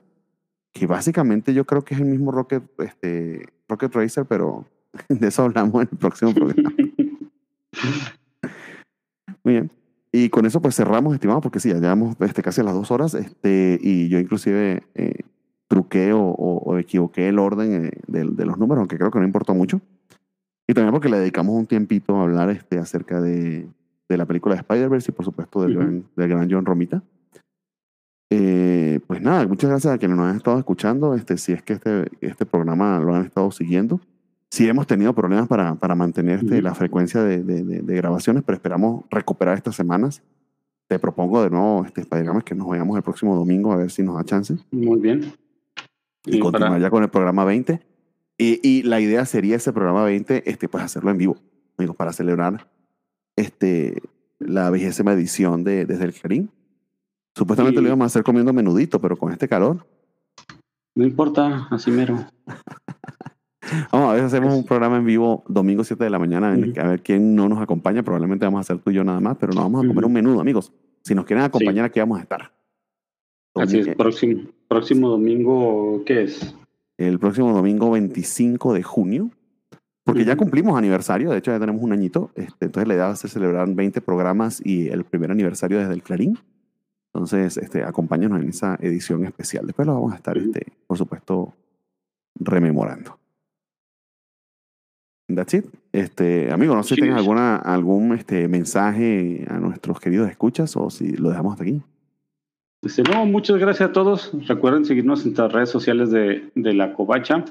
que 0.73 0.87
básicamente 0.87 1.53
yo 1.53 1.65
creo 1.65 1.83
que 1.83 1.95
es 1.95 2.01
el 2.01 2.07
mismo 2.07 2.31
Rocket, 2.31 2.63
este, 2.79 3.45
Rocket 3.69 3.93
Racer, 3.93 4.25
pero 4.25 4.67
de 5.09 5.27
eso 5.27 5.43
hablamos 5.43 5.75
en 5.83 5.89
el 5.91 5.99
próximo 5.99 6.33
programa. 6.35 6.73
Muy 9.43 9.55
bien. 9.55 9.73
Y 10.13 10.29
con 10.29 10.47
eso 10.47 10.63
pues 10.63 10.77
cerramos, 10.77 11.15
estimado, 11.15 11.41
porque 11.41 11.59
sí, 11.59 11.71
ya 11.71 11.81
llevamos 11.81 12.15
este, 12.21 12.41
casi 12.41 12.61
a 12.61 12.65
las 12.65 12.75
dos 12.75 12.93
horas. 12.93 13.15
Este, 13.15 13.81
y 13.83 14.09
yo 14.09 14.21
inclusive 14.21 14.85
eh, 14.95 15.25
truqué 15.73 16.13
o, 16.13 16.21
o- 16.21 16.59
o 16.65 16.77
equivoqué 16.79 17.29
el 17.29 17.39
orden 17.39 17.87
eh, 17.87 17.91
de, 18.07 18.25
de 18.25 18.45
los 18.45 18.59
números, 18.59 18.81
aunque 18.81 18.99
creo 18.99 19.11
que 19.11 19.19
no 19.19 19.25
importó 19.25 19.55
mucho. 19.55 19.81
Y 20.69 20.75
también 20.75 20.93
porque 20.93 21.09
le 21.09 21.19
dedicamos 21.19 21.55
un 21.57 21.67
tiempito 21.67 22.15
a 22.17 22.23
hablar 22.25 22.51
este, 22.51 22.79
acerca 22.79 23.23
de, 23.23 23.67
de 24.09 24.17
la 24.19 24.27
película 24.27 24.55
de 24.55 24.61
Spider-Verse 24.61 25.11
y 25.11 25.15
por 25.15 25.25
supuesto 25.25 25.63
del, 25.63 25.73
Ujú. 25.77 25.81
gran, 25.81 26.05
del 26.15 26.29
gran 26.29 26.51
John 26.51 26.67
Romita. 26.67 27.03
Eh, 28.31 29.01
pues 29.07 29.21
nada, 29.23 29.47
muchas 29.47 29.71
gracias 29.71 29.95
a 29.95 29.99
quienes 29.99 30.17
nos 30.17 30.27
han 30.29 30.37
estado 30.37 30.59
escuchando. 30.59 31.15
Este, 31.15 31.37
si 31.39 31.53
es 31.53 31.63
que 31.63 31.73
este, 31.75 32.09
este 32.21 32.45
programa 32.47 32.99
lo 33.01 33.15
han 33.15 33.25
estado 33.25 33.51
siguiendo. 33.51 33.99
Sí 34.51 34.69
hemos 34.69 34.87
tenido 34.87 35.15
problemas 35.15 35.49
para, 35.49 35.75
para 35.77 35.95
mantener 35.95 36.41
este, 36.41 36.55
Ujú. 36.57 36.63
la 36.63 36.75
frecuencia 36.75 37.23
de, 37.23 37.43
de- 37.43 37.65
de- 37.65 37.81
de 37.81 37.97
grabaciones, 37.97 38.43
pero 38.45 38.57
esperamos 38.57 39.05
recuperar 39.11 39.57
estas 39.57 39.75
semanas. 39.75 40.23
Te 40.89 40.99
propongo 40.99 41.43
de 41.43 41.49
nuevo, 41.49 41.85
este, 41.87 42.03
Spider-Man, 42.03 42.43
que 42.43 42.55
nos 42.55 42.69
veamos 42.69 42.95
el 42.99 43.03
próximo 43.03 43.35
domingo 43.35 43.73
a 43.73 43.77
ver 43.77 43.91
si 43.91 44.03
nos 44.03 44.17
da 44.17 44.25
chance. 44.25 44.57
Muy 44.71 45.01
bien. 45.01 45.33
Y, 46.27 46.37
Y 46.37 46.41
continuar 46.41 46.71
para- 46.73 46.83
ya 46.83 46.91
con 46.91 47.03
el 47.03 47.11
programa 47.11 47.45
20. 47.45 47.81
Y, 48.39 48.61
y 48.69 48.83
la 48.83 49.01
idea 49.01 49.25
sería 49.27 49.57
ese 49.57 49.73
programa 49.73 50.05
20, 50.05 50.49
este, 50.51 50.69
pues 50.69 50.83
hacerlo 50.85 51.11
en 51.11 51.19
vivo. 51.19 51.37
amigos, 51.79 51.97
para 51.97 52.13
celebrar 52.13 52.69
este, 53.37 54.03
la 54.39 54.71
vigésima 54.71 55.13
edición 55.13 55.65
de 55.65 55.85
Desde 55.87 56.05
el 56.05 56.13
Clarín. 56.13 56.51
Supuestamente 57.35 57.79
Sí. 57.79 57.83
lo 57.83 57.89
íbamos 57.89 58.05
a 58.05 58.07
hacer 58.07 58.23
comiendo 58.25 58.53
menudito, 58.53 59.01
pero 59.01 59.17
con 59.17 59.33
este 59.33 59.49
calor. 59.49 59.87
No 60.95 61.05
importa, 61.05 61.67
así 61.71 61.91
mero. 61.91 62.19
Vamos 63.91 64.15
a 64.15 64.19
si 64.19 64.25
hacemos 64.25 64.55
un 64.55 64.67
programa 64.67 64.99
en 64.99 65.07
vivo 65.07 65.45
domingo 65.49 65.83
7 65.83 66.05
de 66.05 66.11
la 66.11 66.19
mañana, 66.19 66.53
el 66.55 66.73
que 66.75 66.81
a 66.81 66.89
ver 66.89 67.03
quién 67.03 67.35
no 67.35 67.49
nos 67.49 67.59
acompaña. 67.61 68.03
Probablemente 68.03 68.45
vamos 68.45 68.59
a 68.59 68.61
hacer 68.61 68.79
tú 68.83 68.91
y 68.91 68.95
yo 68.95 69.05
nada 69.05 69.21
más, 69.21 69.37
pero 69.39 69.53
nos 69.55 69.63
vamos 69.63 69.83
a 69.85 69.89
comer 69.89 70.05
Ujú. 70.05 70.09
un 70.09 70.13
menudo, 70.13 70.41
amigos. 70.41 70.73
Si 71.03 71.15
nos 71.15 71.25
quieren 71.25 71.45
acompañar, 71.45 71.85
aquí 71.87 71.99
vamos 72.01 72.19
a 72.19 72.23
estar. 72.23 72.53
Así 73.55 73.79
es, 73.79 73.87
Domi- 73.87 73.97
próximo, 73.97 74.43
próximo 74.73 75.09
domingo, 75.11 76.03
¿qué 76.07 76.23
es? 76.25 76.55
El 76.99 77.19
próximo 77.19 77.53
domingo 77.53 77.91
25 77.91 78.73
de 78.75 78.83
junio, 78.83 79.31
porque 80.05 80.25
ya 80.25 80.37
cumplimos 80.37 80.77
aniversario, 80.79 81.31
de 81.31 81.39
hecho 81.39 81.51
ya 81.51 81.61
tenemos 81.61 81.83
un 81.83 81.93
añito, 81.93 82.31
este, 82.37 82.67
entonces 82.67 82.89
la 82.89 82.95
idea 82.95 83.07
va 83.07 83.13
a 83.13 83.17
ser 83.17 83.31
celebrar 83.31 83.69
20 83.69 84.01
programas 84.01 84.61
y 84.65 84.89
el 84.89 85.05
primer 85.05 85.31
aniversario 85.31 85.79
desde 85.79 85.93
el 85.95 86.03
Clarín. 86.03 86.39
Entonces, 87.15 87.59
este, 87.59 87.85
acompáñanos 87.85 88.41
en 88.41 88.49
esa 88.49 88.79
edición 88.81 89.25
especial. 89.27 89.67
Después 89.67 89.87
lo 89.87 89.93
vamos 89.95 90.15
a 90.15 90.17
estar, 90.17 90.39
este, 90.39 90.73
por 90.87 90.97
supuesto, 90.97 91.53
rememorando. 92.37 93.19
That's 95.29 95.55
it. 95.55 95.67
Este, 95.93 96.51
amigo, 96.51 96.75
no 96.75 96.83
sé 96.83 96.91
si 96.91 96.95
Sí. 96.95 97.01
tienes 97.03 97.19
alguna, 97.19 97.57
algún 97.57 98.15
este, 98.15 98.49
mensaje 98.49 99.45
a 99.49 99.59
nuestros 99.59 100.01
queridos 100.01 100.31
escuchas 100.31 100.75
o 100.77 100.89
si 100.89 101.13
lo 101.13 101.29
dejamos 101.31 101.53
hasta 101.53 101.65
aquí. 101.65 101.83
Dice, 102.83 103.03
no, 103.05 103.25
muchas 103.27 103.59
gracias 103.59 103.91
a 103.91 103.93
todos. 103.93 104.33
Recuerden 104.49 104.85
seguirnos 104.85 105.25
en 105.25 105.35
las 105.35 105.53
redes 105.53 105.71
sociales 105.71 106.11
de, 106.11 106.51
de 106.55 106.75
La 106.75 106.93
Covacha. 106.95 107.45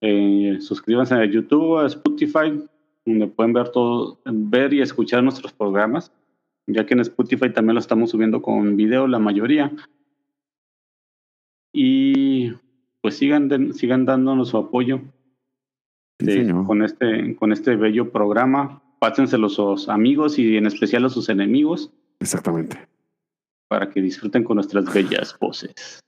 Eh, 0.00 0.58
suscríbanse 0.60 1.14
a 1.14 1.24
YouTube, 1.24 1.78
a 1.78 1.86
Spotify, 1.86 2.60
donde 3.04 3.28
pueden 3.28 3.52
ver 3.52 3.68
todo, 3.70 4.18
ver 4.24 4.74
y 4.74 4.80
escuchar 4.80 5.22
nuestros 5.22 5.52
programas, 5.52 6.12
ya 6.66 6.84
que 6.84 6.94
en 6.94 7.00
Spotify 7.00 7.50
también 7.52 7.74
lo 7.74 7.80
estamos 7.80 8.10
subiendo 8.10 8.42
con 8.42 8.76
video 8.76 9.06
la 9.06 9.20
mayoría. 9.20 9.70
Y 11.72 12.52
pues 13.02 13.16
sigan, 13.18 13.72
sigan 13.72 14.04
dándonos 14.04 14.48
su 14.48 14.56
apoyo 14.58 15.00
de- 16.18 16.32
señor. 16.32 16.66
con, 16.66 16.82
este, 16.82 17.36
con 17.36 17.52
este 17.52 17.76
bello 17.76 18.10
programa. 18.10 18.82
Pásenselo 18.98 19.46
a 19.46 19.50
sus 19.50 19.88
amigos 19.88 20.38
y 20.38 20.56
en 20.56 20.66
especial 20.66 21.04
a 21.04 21.10
sus 21.10 21.28
enemigos 21.28 21.92
Exactamente. 22.18 22.78
Para 23.68 23.90
que 23.90 24.00
disfruten 24.00 24.44
con 24.44 24.56
nuestras 24.56 24.92
bellas 24.92 25.36
voces. 25.38 26.00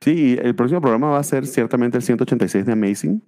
Sí, 0.00 0.36
el 0.40 0.54
próximo 0.54 0.80
programa 0.80 1.10
va 1.10 1.18
a 1.18 1.24
ser 1.24 1.46
ciertamente 1.46 1.96
el 1.96 2.02
186 2.02 2.66
de 2.66 2.72
Amazing, 2.72 3.22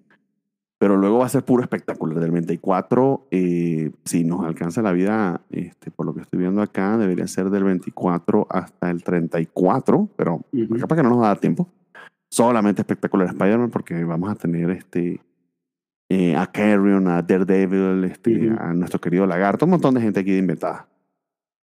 pero 0.78 0.97
luego 0.97 1.19
va 1.19 1.27
a 1.27 1.28
ser 1.28 1.44
puro 1.44 1.62
espectáculo. 1.62 2.19
Del 2.19 2.31
24, 2.32 3.28
eh, 3.31 3.90
si 4.05 4.24
nos 4.24 4.44
alcanza 4.44 4.82
la 4.82 4.93
vida, 4.93 5.43
este, 5.51 5.90
por 5.90 6.07
lo 6.07 6.15
que 6.15 6.23
estoy 6.23 6.40
viendo 6.40 6.61
acá, 6.61 6.97
debería 6.99 7.27
ser 7.27 7.51
del 7.51 7.65
24 7.65 8.47
hasta 8.51 8.90
el 8.90 9.03
34, 9.03 10.09
pero 10.16 10.40
Ujú. 10.53 10.78
capaz 10.81 10.97
que 10.97 11.03
no 11.03 11.11
nos 11.11 11.20
va 11.20 11.27
a 11.27 11.28
dar 11.28 11.39
tiempo. 11.39 11.69
Solamente 12.31 12.82
espectacular 12.82 13.28
Spider-Man, 13.28 13.70
porque 13.70 14.03
vamos 14.05 14.31
a 14.31 14.35
tener 14.35 14.70
este, 14.70 15.20
eh, 16.09 16.35
a 16.35 16.47
Carrion, 16.47 17.07
a 17.09 17.23
Daredevil, 17.23 18.05
este, 18.05 18.51
a 18.59 18.73
nuestro 18.73 19.01
querido 19.01 19.27
Lagarto, 19.27 19.66
un 19.66 19.73
montón 19.73 19.94
de 19.94 20.01
gente 20.01 20.20
aquí 20.20 20.32
de 20.32 20.39
inventada. 20.39 20.89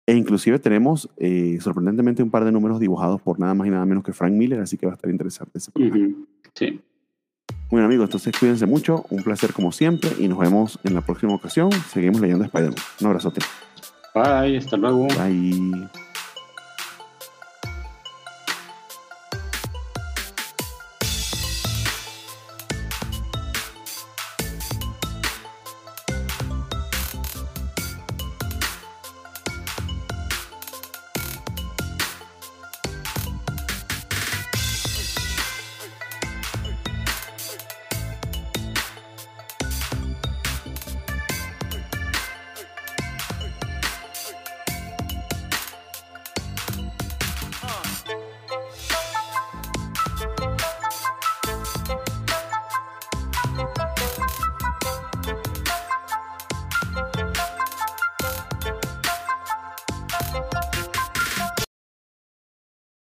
E 0.05 0.15
inclusive 0.15 0.59
tenemos 0.59 1.09
eh, 1.17 1.57
sorprendentemente 1.61 2.23
un 2.23 2.31
par 2.31 2.43
de 2.43 2.51
números 2.51 2.79
dibujados 2.79 3.21
por 3.21 3.39
nada 3.39 3.53
más 3.53 3.67
y 3.67 3.71
nada 3.71 3.85
menos 3.85 4.03
que 4.03 4.13
Frank 4.13 4.33
Miller, 4.33 4.59
así 4.59 4.77
que 4.77 4.85
va 4.85 4.93
a 4.93 4.95
estar 4.95 5.09
interesante 5.09 5.57
ese 5.57 5.71
programa. 5.71 6.15
Sí. 6.53 6.81
Bueno 7.69 7.85
amigos, 7.85 8.07
entonces 8.07 8.33
cuídense 8.37 8.65
mucho, 8.65 9.05
un 9.09 9.23
placer 9.23 9.53
como 9.53 9.71
siempre 9.71 10.09
y 10.19 10.27
nos 10.27 10.39
vemos 10.39 10.79
en 10.83 10.93
la 10.93 11.01
próxima 11.01 11.33
ocasión. 11.33 11.71
Seguimos 11.71 12.19
leyendo 12.19 12.43
Spider-Man. 12.45 12.75
Un 12.99 13.07
abrazote. 13.07 13.41
Bye, 14.13 14.57
hasta 14.57 14.75
luego. 14.75 15.07
Bye. 15.07 15.89